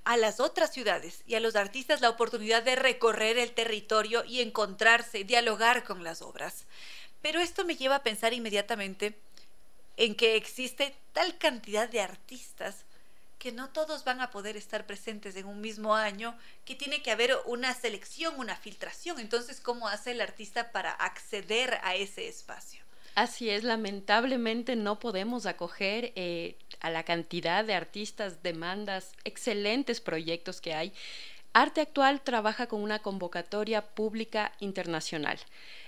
a 0.05 0.16
las 0.16 0.40
otras 0.40 0.72
ciudades 0.72 1.22
y 1.26 1.35
a 1.35 1.40
los 1.40 1.56
artistas 1.56 2.01
la 2.01 2.10
oportunidad 2.10 2.62
de 2.62 2.76
recorrer 2.76 3.39
el 3.39 3.52
territorio 3.52 4.24
y 4.24 4.40
encontrarse, 4.40 5.24
dialogar 5.24 5.85
con 5.85 6.05
las 6.05 6.20
obras. 6.22 6.64
Pero 7.22 7.40
esto 7.40 7.64
me 7.64 7.76
lleva 7.76 7.97
a 7.97 8.02
pensar 8.02 8.35
inmediatamente 8.35 9.18
en 9.97 10.14
que 10.14 10.36
existe 10.36 10.94
tal 11.12 11.39
cantidad 11.39 11.89
de 11.89 12.01
artistas 12.01 12.85
que 13.45 13.53
no 13.53 13.69
todos 13.69 14.05
van 14.05 14.23
a 14.23 14.31
poder 14.31 14.57
estar 14.57 14.87
presentes 14.87 15.37
en 15.37 15.45
un 15.45 15.61
mismo 15.61 15.95
año, 15.95 16.35
que 16.65 16.75
tiene 16.75 17.03
que 17.03 17.11
haber 17.11 17.37
una 17.45 17.75
selección, 17.75 18.33
una 18.39 18.57
filtración. 18.57 19.21
Entonces, 19.21 19.61
¿cómo 19.61 19.87
hace 19.87 20.12
el 20.12 20.23
artista 20.23 20.73
para 20.73 20.93
acceder 20.93 21.79
a 21.83 21.95
ese 21.95 22.27
espacio? 22.27 22.83
Así 23.15 23.51
es, 23.51 23.62
lamentablemente 23.62 24.77
no 24.77 24.99
podemos 24.99 25.45
acoger 25.45 26.15
eh, 26.16 26.57
a 26.81 26.89
la 26.89 27.03
cantidad 27.03 27.66
de 27.66 27.75
artistas, 27.75 28.43
demandas, 28.43 29.12
excelentes 29.25 30.01
proyectos 30.01 30.62
que 30.62 30.73
hay. 30.73 30.95
Arte 31.53 31.83
Actual 31.83 32.23
trabaja 32.23 32.66
con 32.66 32.81
una 32.81 33.01
convocatoria 33.01 33.83
pública 33.83 34.53
internacional. 34.59 35.39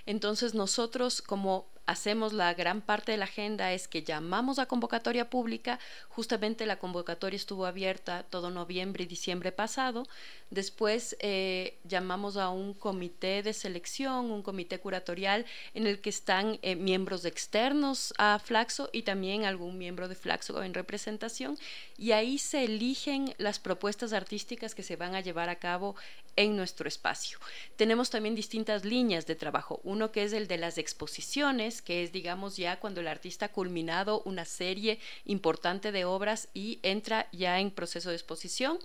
Entonces 0.05 0.53
nosotros 0.53 1.23
como 1.23 1.65
hacemos 1.87 2.33
la 2.33 2.53
gran 2.53 2.81
parte 2.81 3.13
de 3.13 3.17
la 3.17 3.25
agenda 3.25 3.73
es 3.73 3.87
que 3.87 4.03
llamamos 4.03 4.59
a 4.59 4.67
convocatoria 4.67 5.29
pública, 5.29 5.79
justamente 6.09 6.65
la 6.65 6.77
convocatoria 6.77 7.37
estuvo 7.37 7.65
abierta 7.65 8.23
todo 8.23 8.51
noviembre 8.51 9.05
y 9.05 9.07
diciembre 9.07 9.51
pasado, 9.51 10.05
después 10.49 11.15
eh, 11.19 11.77
llamamos 11.83 12.37
a 12.37 12.49
un 12.49 12.73
comité 12.73 13.41
de 13.41 13.53
selección, 13.53 14.31
un 14.31 14.43
comité 14.43 14.79
curatorial 14.79 15.45
en 15.73 15.87
el 15.87 15.99
que 16.01 16.09
están 16.09 16.59
eh, 16.61 16.75
miembros 16.75 17.25
externos 17.25 18.13
a 18.17 18.39
Flaxo 18.39 18.89
y 18.91 19.03
también 19.03 19.45
algún 19.45 19.77
miembro 19.77 20.07
de 20.07 20.15
Flaxo 20.15 20.61
en 20.63 20.73
representación. 20.73 21.57
Y 21.97 22.11
ahí 22.11 22.37
se 22.37 22.65
eligen 22.65 23.33
las 23.37 23.59
propuestas 23.59 24.11
artísticas 24.11 24.75
que 24.75 24.83
se 24.83 24.97
van 24.97 25.15
a 25.15 25.21
llevar 25.21 25.49
a 25.49 25.55
cabo 25.55 25.95
en 26.37 26.55
nuestro 26.55 26.87
espacio. 26.87 27.39
Tenemos 27.75 28.09
también 28.09 28.35
distintas 28.35 28.85
líneas 28.85 29.25
de 29.25 29.35
trabajo, 29.35 29.81
uno 29.83 30.11
que 30.11 30.23
es 30.23 30.31
el 30.31 30.47
de 30.47 30.57
las 30.57 30.77
exposiciones, 30.77 31.81
que 31.81 32.03
es 32.03 32.13
digamos 32.13 32.55
ya 32.55 32.79
cuando 32.79 33.01
el 33.01 33.07
artista 33.07 33.47
ha 33.47 33.51
culminado 33.51 34.21
una 34.21 34.45
serie 34.45 34.99
importante 35.25 35.91
de 35.91 36.05
obras 36.05 36.47
y 36.53 36.79
entra 36.83 37.27
ya 37.31 37.59
en 37.59 37.71
proceso 37.71 38.09
de 38.09 38.15
exposición. 38.15 38.79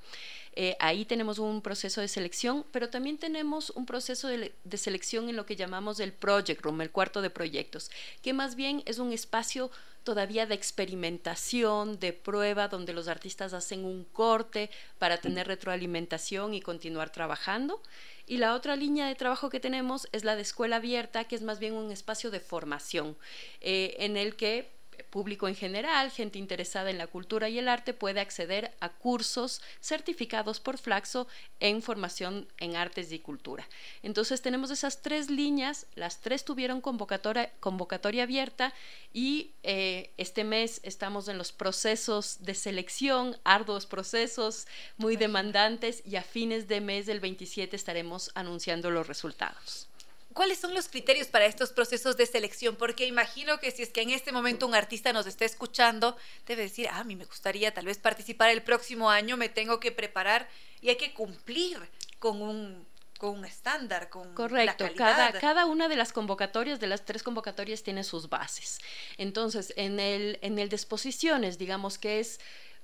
Eh, 0.55 0.77
ahí 0.81 1.05
tenemos 1.05 1.39
un 1.39 1.63
proceso 1.63 2.01
de 2.01 2.09
selección, 2.09 2.67
pero 2.73 2.91
también 2.91 3.17
tenemos 3.17 3.71
un 3.71 3.87
proceso 3.87 4.29
de, 4.29 4.53
de, 4.65 4.77
selección 4.77 5.31
en 5.31 5.37
lo 5.37 5.47
que 5.47 5.57
llamamos 5.57 5.99
el 5.99 6.13
Project 6.13 6.63
Room, 6.63 6.83
el 6.83 6.91
cuarto 6.91 7.23
de 7.23 7.31
proyectos, 7.31 7.91
que 8.21 8.35
más 8.35 8.55
bien 8.55 8.83
es 8.85 8.99
un 8.99 9.13
espacio 9.13 9.71
todavía 10.05 10.47
de 10.47 10.55
experimentación, 10.55 11.99
de 11.99 12.13
prueba, 12.13 12.69
donde 12.69 12.93
los 12.93 13.09
artistas 13.09 13.53
hacen 13.55 13.85
un 13.85 14.05
corte 14.05 14.71
para 14.99 15.19
tener 15.19 15.47
retroalimentación 15.47 16.55
y 16.55 16.61
continuar 16.61 17.11
trabajando. 17.11 17.83
Y 18.27 18.39
la 18.39 18.55
otra 18.55 18.77
línea 18.77 19.07
de 19.07 19.15
trabajo 19.15 19.51
que 19.51 19.61
tenemos 19.61 20.09
es 20.13 20.25
la 20.25 20.37
de 20.37 20.43
escuela 20.43 20.77
abierta, 20.77 21.25
que 21.25 21.37
es 21.37 21.43
más 21.43 21.59
bien 21.59 21.75
un 21.75 21.91
espacio 21.91 22.31
de 22.31 22.41
formación, 22.41 23.17
eh, 23.61 23.97
en 23.99 24.17
el 24.17 24.37
que 24.37 24.71
público 25.13 25.47
en 25.47 25.55
general, 25.55 26.11
gente 26.11 26.39
interesada 26.39 26.91
en 26.91 26.97
la 26.97 27.07
cultura 27.07 27.51
y 27.51 27.59
el 27.59 27.69
arte 27.69 27.93
puede 27.93 28.19
acceder 28.19 28.75
a 28.81 28.89
cursos 28.89 29.61
certificados 29.81 30.59
por 30.59 30.79
Flaxo 30.79 31.29
en 31.61 31.83
formación 31.83 32.49
en 32.59 32.77
artes 32.77 33.13
y 33.13 33.19
cultura. 33.19 33.69
Entonces 34.03 34.41
tenemos 34.41 34.71
esas 34.71 35.03
tres 35.03 35.31
líneas, 35.31 35.87
las 35.95 36.23
tres 36.23 36.47
tuvieron 36.47 36.81
convocatoria, 36.81 37.53
convocatoria 37.61 38.23
abierta 38.23 38.73
y 39.13 39.53
eh, 39.63 40.11
este 40.17 40.45
mes 40.45 40.81
estamos 40.83 41.29
en 41.29 41.37
los 41.37 41.53
procesos 41.53 42.39
de 42.41 42.55
selección, 42.55 43.37
arduos 43.45 43.85
procesos, 43.85 44.67
muy 44.97 45.17
demandantes 45.17 46.03
y 46.07 46.17
a 46.17 46.23
fines 46.23 46.69
de 46.69 46.81
mes 46.81 47.05
del 47.05 47.21
27 47.21 47.77
estaremos 47.77 48.31
anunciando 48.35 48.91
los 48.91 49.07
resultados. 49.07 49.92
¿Cuáles 50.35 50.59
son 50.59 50.75
los 50.75 50.89
criterios 50.89 51.29
para 51.29 51.47
estos 51.47 51.73
procesos 51.73 52.17
de 52.17 52.27
selección? 52.27 52.77
Porque 52.77 53.07
imagino 53.07 53.59
que 53.59 53.71
si 53.71 53.83
es 53.83 53.91
que 53.91 54.03
en 54.03 54.11
este 54.11 54.33
momento 54.33 54.67
un 54.67 54.75
artista 54.75 55.13
nos 55.13 55.27
está 55.27 55.45
escuchando, 55.45 56.17
debe 56.47 56.63
decir, 56.63 56.89
ah, 56.91 56.99
a 56.99 57.05
mí 57.05 57.17
me 57.17 57.25
gustaría 57.25 57.73
tal 57.75 57.87
vez 57.87 57.99
participar 57.99 58.51
el 58.51 58.63
próximo 58.63 59.11
año, 59.11 59.37
me 59.37 59.49
tengo 59.49 59.81
que 59.81 59.93
preparar 59.93 60.49
y 60.81 60.89
hay 60.89 60.97
que 60.97 61.13
cumplir 61.13 61.79
con 62.19 62.41
un 62.43 62.87
con 63.23 63.39
un 63.39 63.45
estándar, 63.45 64.11
con 64.11 64.35
Correcto, 64.35 64.83
la 64.83 64.95
cada, 64.95 65.33
cada 65.39 65.67
una 65.67 65.87
de 65.87 65.95
las 65.95 66.13
convocatorias, 66.13 66.81
de 66.81 66.89
las 66.89 67.05
tres 67.05 67.23
convocatorias, 67.23 67.85
tiene 67.85 68.03
sus 68.03 68.29
bases. 68.29 68.81
Entonces, 69.17 69.73
en 69.77 70.01
el, 70.01 70.41
en 70.43 70.59
el 70.59 70.69
de 70.69 70.75
exposiciones, 70.75 71.57
digamos 71.57 71.99
que 71.99 72.19
es 72.19 72.41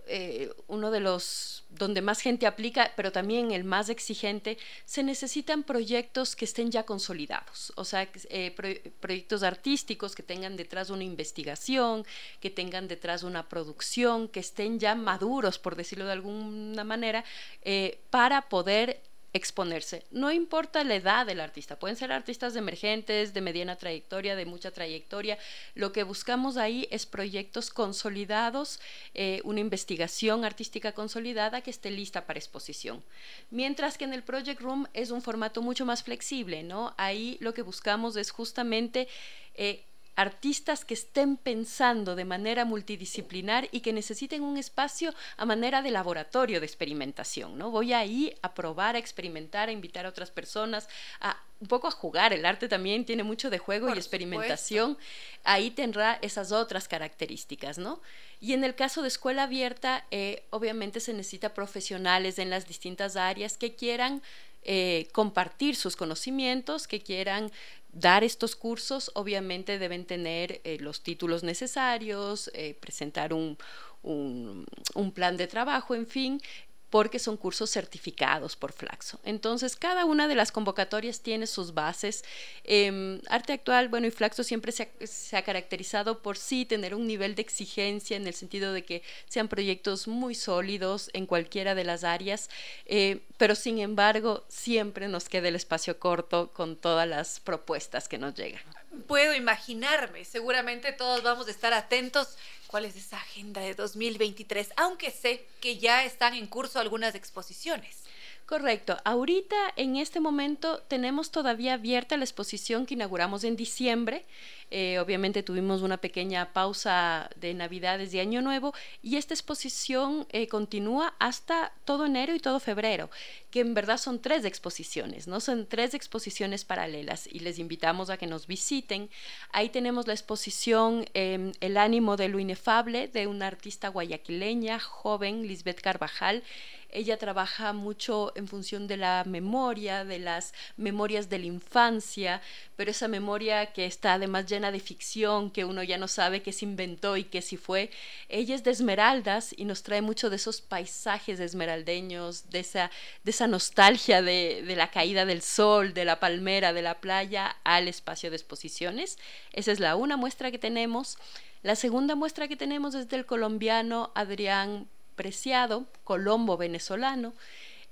eh, 0.09 0.51
uno 0.66 0.90
de 0.90 1.01
los 1.01 1.64
donde 1.70 2.01
más 2.01 2.20
gente 2.20 2.47
aplica, 2.47 2.93
pero 2.97 3.12
también 3.12 3.51
el 3.51 3.64
más 3.64 3.89
exigente, 3.89 4.59
se 4.85 5.02
necesitan 5.02 5.62
proyectos 5.62 6.35
que 6.35 6.47
estén 6.47 6.70
ya 6.70 6.85
consolidados, 6.85 7.72
o 7.76 7.85
sea, 7.85 8.09
eh, 8.30 8.90
proyectos 9.01 9.43
artísticos 9.43 10.14
que 10.14 10.22
tengan 10.22 10.56
detrás 10.56 10.90
una 10.90 11.05
investigación, 11.05 12.06
que 12.40 12.51
tengan 12.51 12.89
detrás 12.89 13.22
una 13.22 13.48
producción, 13.48 14.28
que 14.28 14.40
estén 14.40 14.78
ya 14.78 14.94
maduros, 14.94 15.59
por 15.59 15.76
decirlo 15.76 16.06
de 16.06 16.12
alguna 16.12 16.85
manera, 16.85 17.24
eh, 17.62 18.01
para 18.10 18.48
poder 18.48 19.02
exponerse. 19.32 20.05
No 20.10 20.32
importa 20.32 20.84
la 20.84 20.94
edad 20.94 21.26
del 21.26 21.40
artista, 21.40 21.78
pueden 21.78 21.96
ser 21.96 22.12
artistas 22.12 22.56
emergentes, 22.56 23.34
de 23.34 23.40
mediana 23.40 23.76
trayectoria, 23.76 24.36
de 24.36 24.46
mucha 24.46 24.70
trayectoria. 24.70 25.38
Lo 25.74 25.92
que 25.92 26.02
buscamos 26.02 26.56
ahí 26.56 26.88
es 26.90 27.06
proyectos 27.06 27.70
consolidados, 27.70 28.80
eh, 29.14 29.40
una 29.44 29.60
investigación 29.60 30.44
artística 30.44 30.92
consolidada 30.92 31.60
que 31.60 31.70
esté 31.70 31.90
lista 31.90 32.26
para 32.26 32.38
exposición. 32.38 33.02
Mientras 33.50 33.98
que 33.98 34.05
en 34.05 34.14
el 34.14 34.22
Project 34.22 34.60
Room 34.60 34.86
es 34.94 35.10
un 35.10 35.22
formato 35.22 35.60
mucho 35.62 35.84
más 35.84 36.02
flexible, 36.02 36.62
¿no? 36.62 36.94
Ahí 36.96 37.36
lo 37.40 37.55
que 37.55 37.62
buscamos 37.62 38.16
es 38.16 38.30
justamente... 38.30 39.09
Eh, 39.55 39.84
artistas 40.18 40.84
que 40.84 40.94
estén 40.94 41.36
pensando 41.36 42.16
de 42.16 42.24
manera 42.24 42.64
multidisciplinar 42.64 43.68
y 43.70 43.80
que 43.80 43.92
necesiten 43.92 44.42
un 44.42 44.58
espacio 44.58 45.14
a 45.36 45.46
manera 45.46 45.80
de 45.80 45.92
laboratorio 45.92 46.58
de 46.58 46.66
experimentación, 46.66 47.56
¿no? 47.56 47.70
Voy 47.70 47.92
ahí 47.92 48.34
a 48.42 48.52
probar, 48.52 48.96
a 48.96 48.98
experimentar, 48.98 49.68
a 49.68 49.72
invitar 49.72 50.06
a 50.06 50.08
otras 50.08 50.32
personas, 50.32 50.88
a 51.20 51.40
un 51.60 51.68
poco 51.68 51.86
a 51.86 51.92
jugar. 51.92 52.32
El 52.32 52.46
arte 52.46 52.66
también 52.68 53.04
tiene 53.04 53.22
mucho 53.22 53.48
de 53.48 53.58
juego 53.58 53.88
y 53.90 53.92
experimentación. 53.92 54.98
Ahí 55.44 55.70
tendrá 55.70 56.18
esas 56.20 56.50
otras 56.50 56.88
características, 56.88 57.78
¿no? 57.78 58.00
Y 58.40 58.52
en 58.52 58.65
el 58.65 58.74
caso 58.74 59.02
de 59.02 59.09
escuela 59.09 59.44
abierta, 59.44 60.06
eh, 60.10 60.44
obviamente 60.51 61.01
se 61.01 61.12
necesita 61.12 61.55
profesionales 61.55 62.39
en 62.39 62.51
las 62.51 62.66
distintas 62.66 63.16
áreas 63.16 63.59
que 63.59 63.74
quieran 63.74 64.23
eh, 64.70 65.09
compartir 65.12 65.77
sus 65.77 65.97
conocimientos, 65.97 66.86
que 66.89 67.01
quieran 67.01 67.51
dar 67.93 68.23
estos 68.23 68.55
cursos, 68.55 69.10
obviamente 69.15 69.78
deben 69.78 70.05
tener 70.05 70.60
eh, 70.65 70.78
los 70.81 71.02
títulos 71.02 71.43
necesarios, 71.43 72.51
eh, 72.55 72.77
presentar 72.78 73.32
un, 73.32 73.56
un, 74.02 75.12
plan 75.12 75.36
de 75.36 75.47
trabajo, 75.47 75.94
en 75.94 76.06
fin, 76.06 76.43
porque 76.90 77.19
son 77.19 77.36
cursos 77.36 77.70
certificados 77.70 78.56
por 78.56 78.73
Flaxo. 78.73 79.20
Entonces, 79.24 79.77
cada 79.77 80.05
una 80.05 80.28
de 80.28 80.35
las 80.35 80.52
convocatorias 80.52 81.20
tiene 81.20 81.47
sus 81.47 81.74
bases. 81.74 82.24
Em, 82.65 83.20
arte 83.28 83.52
actual, 83.52 83.89
bueno, 83.89 84.06
y 84.06 84.10
Flaxo 84.10 84.43
siempre 84.43 84.73
se 84.73 85.36
ha, 85.36 85.43
caracterizado 85.43 86.23
por 86.23 86.36
sí 86.36 86.65
tener 86.65 86.94
un 86.94 87.06
nivel 87.06 87.35
de 87.35 87.43
exigencia 87.43 88.16
en 88.16 88.27
el 88.27 88.35
sentido 88.35 88.73
de 88.73 88.85
que 88.85 89.02
sean 89.28 89.48
proyectos 89.48 90.09
muy 90.09 90.35
sólidos 90.35 91.10
en 91.12 91.27
cualquiera 91.27 91.74
de 91.74 91.85
las 91.85 92.05
áreas, 92.05 92.51
eh, 92.86 93.20
pero 93.36 93.55
sin 93.55 93.78
embargo, 93.78 94.44
siempre 94.48 95.09
nos 95.09 95.28
queda 95.28 95.48
el 95.48 95.56
espacio 95.56 95.98
corto 95.98 96.51
con 96.52 96.77
todas 96.77 97.09
las 97.09 97.40
propuestas 97.40 98.09
que 98.09 98.19
nos 98.19 98.35
llegan. 98.35 98.77
Puedo 99.06 99.34
imaginarme, 99.34 100.24
seguramente 100.24 100.92
todos 100.92 101.22
vamos 101.22 101.48
a 101.48 101.50
estar 101.50 101.72
atentos 101.72 102.36
cuál 102.66 102.84
es 102.84 102.96
esa 102.96 103.16
agenda 103.16 103.60
de 103.60 103.74
2023, 103.74 104.72
aunque 104.76 105.10
sé 105.10 105.46
que 105.60 105.78
ya 105.78 106.04
están 106.04 106.34
en 106.34 106.46
curso 106.46 106.78
algunas 106.78 107.14
exposiciones. 107.14 108.07
Correcto. 108.48 108.96
Ahorita, 109.04 109.56
en 109.76 109.96
este 109.96 110.20
momento, 110.20 110.78
tenemos 110.88 111.30
todavía 111.30 111.74
abierta 111.74 112.16
la 112.16 112.24
exposición 112.24 112.86
que 112.86 112.94
inauguramos 112.94 113.44
en 113.44 113.56
diciembre. 113.56 114.24
Eh, 114.70 114.98
obviamente 115.00 115.42
tuvimos 115.42 115.82
una 115.82 115.98
pequeña 115.98 116.50
pausa 116.54 117.28
de 117.36 117.52
Navidades 117.52 118.14
y 118.14 118.20
Año 118.20 118.40
Nuevo 118.40 118.72
y 119.02 119.16
esta 119.16 119.34
exposición 119.34 120.26
eh, 120.30 120.48
continúa 120.48 121.14
hasta 121.18 121.72
todo 121.84 122.06
enero 122.06 122.34
y 122.34 122.40
todo 122.40 122.58
febrero, 122.58 123.10
que 123.50 123.60
en 123.60 123.74
verdad 123.74 123.98
son 123.98 124.18
tres 124.18 124.46
exposiciones, 124.46 125.26
¿no? 125.26 125.40
Son 125.40 125.66
tres 125.66 125.92
exposiciones 125.92 126.64
paralelas 126.64 127.26
y 127.26 127.40
les 127.40 127.58
invitamos 127.58 128.08
a 128.08 128.16
que 128.16 128.26
nos 128.26 128.46
visiten. 128.46 129.10
Ahí 129.52 129.68
tenemos 129.68 130.06
la 130.06 130.14
exposición 130.14 131.04
em, 131.12 131.52
El 131.60 131.76
ánimo 131.76 132.16
de 132.16 132.28
lo 132.28 132.38
inefable 132.38 133.08
de 133.08 133.26
una 133.26 133.46
artista 133.46 133.88
guayaquileña, 133.88 134.80
joven, 134.80 135.46
Lisbeth 135.46 135.82
Carvajal, 135.82 136.42
ella 136.90 137.19
trabaja 137.19 137.73
mucho 137.73 138.32
en 138.35 138.48
función 138.48 138.86
de 138.86 138.97
la 138.97 139.24
memoria, 139.27 140.05
de 140.05 140.19
las 140.19 140.55
memorias 140.77 141.28
de 141.28 141.39
la 141.39 141.47
infancia, 141.47 142.40
pero 142.77 142.90
esa 142.90 143.09
memoria 143.09 143.73
que 143.73 143.85
está 143.85 144.15
además 144.15 144.47
llena 144.47 144.73
de 144.73 144.81
ficción, 144.81 145.51
que 145.51 145.65
uno 145.65 145.82
ya 145.82 145.98
no 145.98 146.09
sabe 146.09 146.43
qué 146.43 146.52
se 146.52 146.65
inventó 146.65 147.16
y 147.16 147.24
qué 147.24 147.43
sí 147.43 147.56
fue. 147.56 147.90
Ella 148.28 148.55
es 148.55 148.65
de 148.65 148.70
Esmeraldas 148.70 149.55
y 149.56 149.65
nos 149.65 149.82
trae 149.82 150.01
mucho 150.01 150.31
de 150.31 150.36
esos 150.36 150.60
paisajes 150.60 151.40
esmeraldeños, 151.40 152.51
de 152.51 152.60
esa, 152.60 152.90
de 153.23 153.31
esa 153.31 153.47
nostalgia 153.47 154.23
de, 154.23 154.62
de 154.66 154.77
la 154.77 154.90
caída 154.90 155.27
del 155.27 155.43
sol, 155.43 155.93
de 155.93 156.05
la 156.05 156.20
palmera, 156.20 156.73
de 156.73 156.82
la 156.82 157.01
playa 157.01 157.56
al 157.65 157.89
espacio 157.89 158.31
de 158.31 158.36
exposiciones. 158.36 159.19
Esa 159.52 159.73
es 159.73 159.81
la 159.81 159.97
una 159.97 160.16
muestra 160.16 160.51
que 160.51 160.59
tenemos. 160.59 161.19
La 161.62 161.77
segunda 161.77 162.15
muestra 162.15 162.48
que 162.48 162.56
tenemos 162.56 162.94
es 162.94 163.09
del 163.09 163.27
colombiano 163.27 164.12
Adrián 164.15 164.89
Preciado, 165.18 165.84
colombo 166.04 166.56
venezolano, 166.56 167.34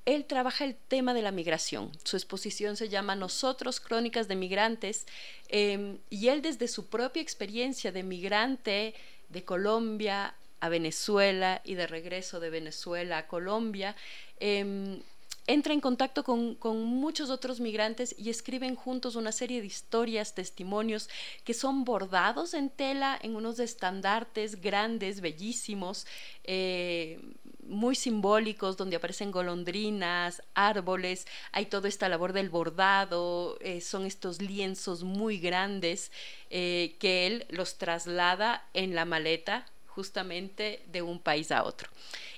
él 0.04 0.26
trabaja 0.26 0.64
el 0.64 0.76
tema 0.76 1.12
de 1.12 1.22
la 1.22 1.32
migración. 1.32 1.90
Su 2.04 2.16
exposición 2.16 2.76
se 2.76 2.88
llama 2.88 3.16
Nosotros, 3.16 3.80
Crónicas 3.80 4.28
de 4.28 4.36
Migrantes, 4.36 5.06
em, 5.48 5.98
y 6.08 6.28
él 6.28 6.40
desde 6.40 6.68
su 6.68 6.86
propia 6.86 7.20
experiencia 7.20 7.90
de 7.90 8.04
migrante 8.04 8.94
de 9.28 9.44
Colombia 9.44 10.34
a 10.60 10.68
Venezuela 10.68 11.60
y 11.64 11.74
de 11.74 11.88
regreso 11.88 12.38
de 12.38 12.50
Venezuela 12.50 13.18
a 13.18 13.26
Colombia, 13.26 13.96
em, 14.38 15.02
entra 15.46 15.72
en 15.72 15.80
contacto 15.80 16.24
con, 16.24 16.56
muchos 16.84 17.30
otros 17.30 17.60
migrantes 17.60 18.14
y 18.18 18.30
escriben 18.30 18.74
juntos 18.74 19.16
una 19.16 19.32
serie 19.32 19.60
de 19.60 19.66
historias, 19.66 20.34
testimonios 20.34 21.08
que 21.44 21.54
son 21.54 21.84
bordados 21.84 22.54
en 22.54 22.70
tela 22.70 23.18
en 23.22 23.36
unos 23.36 23.58
estandartes 23.58 24.60
grandes, 24.60 25.20
bellísimos, 25.20 26.06
eh, 26.44 27.20
muy 27.62 27.94
simbólicos, 27.94 28.76
donde 28.76 28.96
aparecen 28.96 29.30
golondrinas, 29.30 30.42
árboles, 30.54 31.26
hay 31.52 31.66
toda 31.66 31.88
esta 31.88 32.08
labor 32.08 32.32
del 32.32 32.48
bordado, 32.48 33.58
eh, 33.60 33.80
son 33.80 34.06
estos 34.06 34.40
lienzos 34.40 35.02
muy 35.02 35.38
grandes 35.38 36.12
eh, 36.50 36.96
que 37.00 37.26
él 37.26 37.46
los 37.48 37.76
traslada 37.78 38.68
en 38.72 38.94
la 38.94 39.04
maleta 39.04 39.66
justamente 39.96 40.82
de 40.92 41.00
un 41.00 41.18
país 41.18 41.50
a 41.50 41.64
otro. 41.64 41.88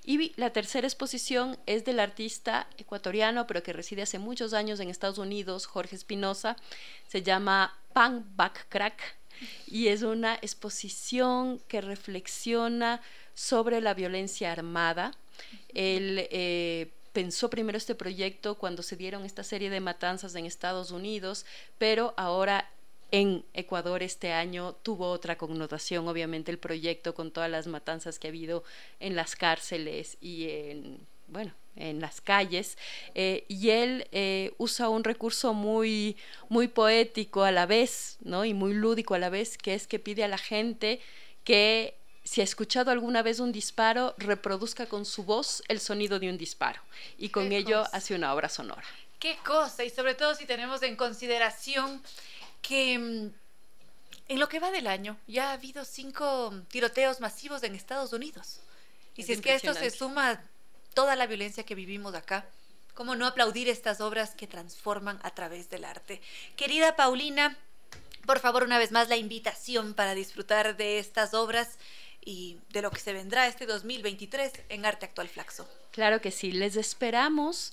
Y 0.05 0.33
la 0.37 0.51
tercera 0.51 0.87
exposición 0.87 1.59
es 1.67 1.85
del 1.85 1.99
artista 1.99 2.69
ecuatoriano, 2.79 3.49
pero 3.49 3.65
que 3.65 3.73
reside 3.73 4.03
hace 4.03 4.21
muchos 4.21 4.53
años 4.55 4.79
en 4.79 4.91
Estados 4.91 5.19
Unidos, 5.19 5.67
Jorge 5.67 5.97
Espinosa. 5.97 6.57
Se 7.09 7.23
llama 7.23 7.77
Pan 7.93 8.25
Back 8.37 8.67
Crack 8.69 9.03
y 9.67 9.89
es 9.89 10.03
una 10.03 10.37
exposición 10.37 11.61
que 11.67 11.81
reflexiona 11.81 13.01
sobre 13.35 13.81
la 13.81 13.93
violencia 13.93 14.53
armada. 14.53 15.11
Él 15.75 16.29
eh, 16.31 16.93
pensó 17.13 17.51
primero 17.51 17.77
este 17.77 17.97
proyecto 17.97 18.55
cuando 18.55 18.85
se 18.85 18.95
dieron 18.95 19.25
esta 19.25 19.43
serie 19.43 19.69
de 19.69 19.81
matanzas 19.81 20.37
en 20.37 20.47
Estados 20.47 20.93
Unidos, 20.93 21.45
pero 21.77 22.15
ahora 22.17 22.71
en 23.11 23.45
Ecuador 23.55 24.03
este 24.03 24.33
año 24.33 24.75
tuvo 24.83 25.11
otra 25.11 25.39
connotación, 25.39 26.09
obviamente 26.09 26.51
el 26.51 26.59
proyecto 26.59 27.15
con 27.15 27.31
todas 27.31 27.51
las 27.51 27.67
matanzas 27.67 28.19
que 28.19 28.29
ha 28.29 28.31
habido 28.31 28.65
en 29.01 29.17
las 29.17 29.35
cárceles 29.35 30.19
y 30.21 30.51
en, 30.51 31.07
bueno, 31.27 31.53
en 31.77 32.01
las 32.01 32.21
calles, 32.21 32.77
eh, 33.15 33.45
y 33.49 33.71
él 33.71 34.07
eh, 34.13 34.53
usa 34.59 34.89
un 34.89 35.05
recurso 35.05 35.55
muy, 35.55 36.17
muy 36.49 36.69
poético 36.69 37.45
a 37.45 37.53
la 37.53 37.67
vez, 37.67 38.19
¿no? 38.21 38.45
Y 38.45 38.53
muy 38.53 38.75
lúdico 38.75 39.15
a 39.15 39.19
la 39.19 39.31
vez, 39.31 39.57
que 39.57 39.75
es 39.75 39.87
que 39.87 39.99
pide 39.99 40.25
a 40.25 40.29
la 40.29 40.39
gente 40.39 41.01
que 41.45 41.95
si 42.25 42.43
ha 42.43 42.45
escuchado 42.45 42.91
alguna 42.91 43.23
vez 43.23 43.41
un 43.41 43.53
disparo, 43.53 44.15
reproduzca 44.19 44.87
con 44.87 45.07
su 45.07 45.25
voz 45.25 45.63
el 45.69 45.81
sonido 45.81 46.19
de 46.19 46.29
un 46.29 46.37
disparo, 46.37 46.83
y 47.17 47.31
con 47.31 47.53
ello 47.53 47.85
hace 47.93 48.15
una 48.15 48.35
obra 48.35 48.51
sonora. 48.51 48.85
Qué 49.19 49.37
cosa, 49.45 49.85
y 49.85 49.91
sobre 49.91 50.15
todo 50.15 50.35
si 50.35 50.45
tenemos 50.45 50.83
en 50.83 50.95
consideración 50.95 52.03
que 52.63 52.99
mm, 52.99 53.33
en 54.29 54.39
lo 54.39 54.49
que 54.49 54.61
va 54.61 54.71
del 54.71 54.87
año 54.87 55.17
ya 55.27 55.51
ha 55.51 55.53
habido 55.53 55.85
cinco 55.85 56.53
tiroteos 56.69 57.21
masivos 57.21 57.63
en 57.63 57.75
Estados 57.75 58.13
Unidos. 58.13 58.61
Y 59.17 59.25
si 59.25 59.33
es 59.33 59.41
que 59.41 59.55
esto 59.55 59.75
se 59.75 59.91
suma 59.91 60.41
toda 60.95 61.17
la 61.17 61.27
violencia 61.27 61.65
que 61.65 61.75
vivimos 61.75 62.15
acá, 62.15 62.47
¿cómo 62.95 63.17
no 63.17 63.27
aplaudir 63.27 63.69
estas 63.69 64.01
obras 64.01 64.35
que 64.35 64.47
transforman 64.47 65.19
a 65.23 65.31
través 65.31 65.71
del 65.71 65.85
arte? 65.85 66.21
Querida 66.57 66.95
Paulina, 66.95 67.57
por 68.27 68.39
favor, 68.39 68.63
una 68.63 68.79
vez 68.79 68.93
más 68.93 69.09
la 69.09 69.17
invitación 69.17 69.95
para 69.95 70.15
disfrutar 70.15 70.77
de 70.77 70.99
estas 70.99 71.35
obras 71.35 71.79
y 72.25 72.59
de 72.71 72.83
lo 72.83 72.91
que 72.91 73.01
se 73.01 73.13
vendrá 73.13 73.47
este 73.47 73.67
2023 73.67 74.53
en 74.69 74.85
Arte 74.85 75.07
Actual 75.07 75.29
Flaxo. 75.29 75.69
Claro 75.93 76.21
que 76.21 76.31
sí, 76.31 76.53
les 76.53 76.77
esperamos 76.77 77.73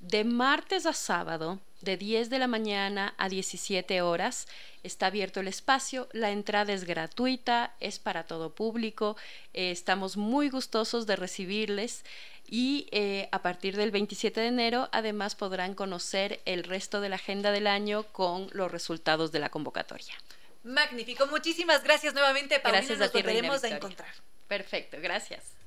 de 0.00 0.24
martes 0.24 0.84
a 0.86 0.92
sábado 0.92 1.60
de 1.82 1.96
10 1.96 2.30
de 2.30 2.38
la 2.38 2.46
mañana 2.46 3.14
a 3.18 3.28
17 3.28 4.00
horas. 4.00 4.48
Está 4.82 5.06
abierto 5.06 5.40
el 5.40 5.48
espacio, 5.48 6.08
la 6.12 6.30
entrada 6.30 6.72
es 6.72 6.84
gratuita, 6.84 7.74
es 7.80 7.98
para 7.98 8.24
todo 8.24 8.54
público. 8.54 9.16
Eh, 9.52 9.70
estamos 9.70 10.16
muy 10.16 10.48
gustosos 10.48 11.06
de 11.06 11.16
recibirles 11.16 12.04
y 12.48 12.88
eh, 12.90 13.28
a 13.32 13.42
partir 13.42 13.76
del 13.76 13.90
27 13.90 14.40
de 14.40 14.46
enero 14.46 14.88
además 14.92 15.34
podrán 15.34 15.74
conocer 15.74 16.40
el 16.44 16.64
resto 16.64 17.00
de 17.00 17.08
la 17.08 17.16
agenda 17.16 17.52
del 17.52 17.66
año 17.66 18.04
con 18.04 18.48
los 18.52 18.70
resultados 18.70 19.32
de 19.32 19.40
la 19.40 19.50
convocatoria. 19.50 20.14
Magnífico, 20.64 21.26
muchísimas 21.26 21.82
gracias 21.82 22.14
nuevamente, 22.14 22.60
Paulina. 22.60 22.84
Gracias 22.84 23.00
a 23.00 23.10
ti, 23.10 23.22
volveremos 23.22 23.64
a 23.64 23.68
encontrar. 23.68 24.12
Perfecto, 24.48 24.98
gracias. 25.00 25.61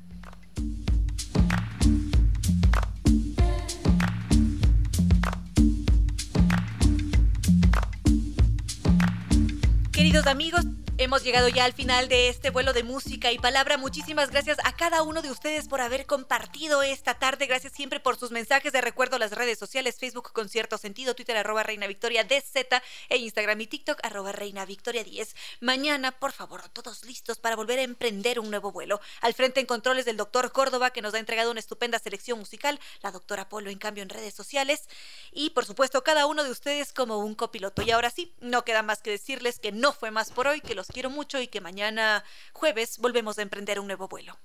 Queridos 9.95 10.27
amigos, 10.27 10.65
hemos 10.97 11.23
llegado 11.23 11.49
ya 11.49 11.65
al 11.65 11.73
final 11.73 12.07
de 12.07 12.29
este 12.29 12.51
vuelo 12.51 12.71
de 12.71 12.83
música 12.83 13.31
y 13.31 13.37
palabra. 13.37 13.77
Muchísimas 13.77 14.31
gracias 14.31 14.57
a 14.63 14.71
cada 14.71 15.01
uno 15.03 15.21
de 15.21 15.29
ustedes 15.29 15.67
por 15.67 15.81
haber 15.81 16.05
compartido 16.05 16.83
esta 16.83 17.15
tarde. 17.15 17.47
Gracias 17.47 17.73
siempre 17.73 17.99
por 17.99 18.17
sus 18.17 18.31
mensajes 18.31 18.71
de 18.71 18.79
recuerdo 18.79 19.17
a 19.17 19.19
las 19.19 19.33
redes 19.33 19.59
sociales, 19.59 19.97
Facebook 19.99 20.31
con 20.31 20.47
cierto 20.47 20.77
sentido, 20.77 21.13
Twitter 21.13 21.35
arroba 21.35 21.63
Reina 21.63 21.87
Victoria 21.87 22.23
DZ 22.23 22.81
e 23.09 23.17
Instagram 23.17 23.59
y 23.61 23.67
TikTok 23.67 23.99
arroba 24.03 24.31
Reina 24.31 24.65
Victoria 24.65 25.03
10. 25.03 25.35
Mañana, 25.59 26.11
por 26.13 26.31
favor, 26.31 26.69
todos 26.69 27.03
listos 27.03 27.39
para 27.39 27.57
volver 27.57 27.79
a 27.79 27.83
emprender 27.83 28.39
un 28.39 28.49
nuevo 28.49 28.71
vuelo. 28.71 29.01
Al 29.21 29.33
frente 29.33 29.59
en 29.59 29.65
controles 29.65 30.05
del 30.05 30.17
doctor 30.17 30.51
Córdoba, 30.53 30.91
que 30.91 31.01
nos 31.01 31.13
ha 31.13 31.19
entregado 31.19 31.51
una 31.51 31.59
estupenda 31.59 31.99
selección 31.99 32.39
musical, 32.39 32.79
la 33.01 33.11
doctora 33.11 33.49
Polo 33.49 33.69
en 33.69 33.79
cambio 33.79 34.01
en 34.01 34.09
redes 34.09 34.33
sociales 34.33 34.87
y 35.33 35.49
por 35.49 35.65
supuesto 35.65 36.03
cada 36.03 36.25
uno 36.25 36.43
de 36.43 36.51
ustedes 36.51 36.93
como 36.93 37.17
un 37.17 37.35
copiloto. 37.35 37.81
Y 37.81 37.91
ahora 37.91 38.11
sí, 38.11 38.33
no 38.39 38.63
queda 38.63 38.81
más 38.81 39.01
que 39.01 39.11
decirles 39.11 39.59
que 39.59 39.73
no 39.73 39.91
fue 39.91 40.11
más 40.11 40.31
por 40.31 40.47
hoy, 40.47 40.61
que 40.61 40.75
quiero 40.91 41.09
mucho 41.09 41.39
y 41.39 41.47
que 41.47 41.61
mañana 41.61 42.23
jueves 42.53 42.97
volvemos 42.99 43.37
a 43.37 43.41
emprender 43.41 43.79
un 43.79 43.87
nuevo 43.87 44.07
vuelo. 44.07 44.37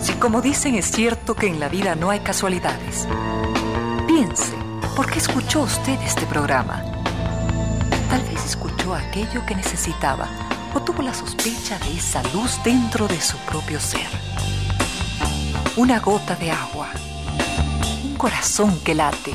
Si 0.00 0.12
como 0.20 0.40
dicen 0.40 0.76
es 0.76 0.86
cierto 0.86 1.34
que 1.34 1.46
en 1.46 1.58
la 1.58 1.68
vida 1.68 1.94
no 1.94 2.10
hay 2.10 2.20
casualidades, 2.20 3.08
piense, 4.06 4.54
¿por 4.94 5.10
qué 5.10 5.18
escuchó 5.18 5.62
usted 5.62 6.00
este 6.02 6.26
programa? 6.26 6.84
Tal 8.08 8.22
vez 8.22 8.44
escuchó 8.44 8.94
aquello 8.94 9.44
que 9.44 9.56
necesitaba 9.56 10.28
o 10.74 10.80
tuvo 10.80 11.02
la 11.02 11.12
sospecha 11.12 11.78
de 11.80 11.96
esa 11.96 12.22
luz 12.34 12.62
dentro 12.62 13.08
de 13.08 13.20
su 13.20 13.36
propio 13.38 13.80
ser. 13.80 14.06
Una 15.76 15.98
gota 16.00 16.36
de 16.36 16.50
agua, 16.50 16.90
un 18.04 18.14
corazón 18.16 18.78
que 18.84 18.94
late, 18.94 19.34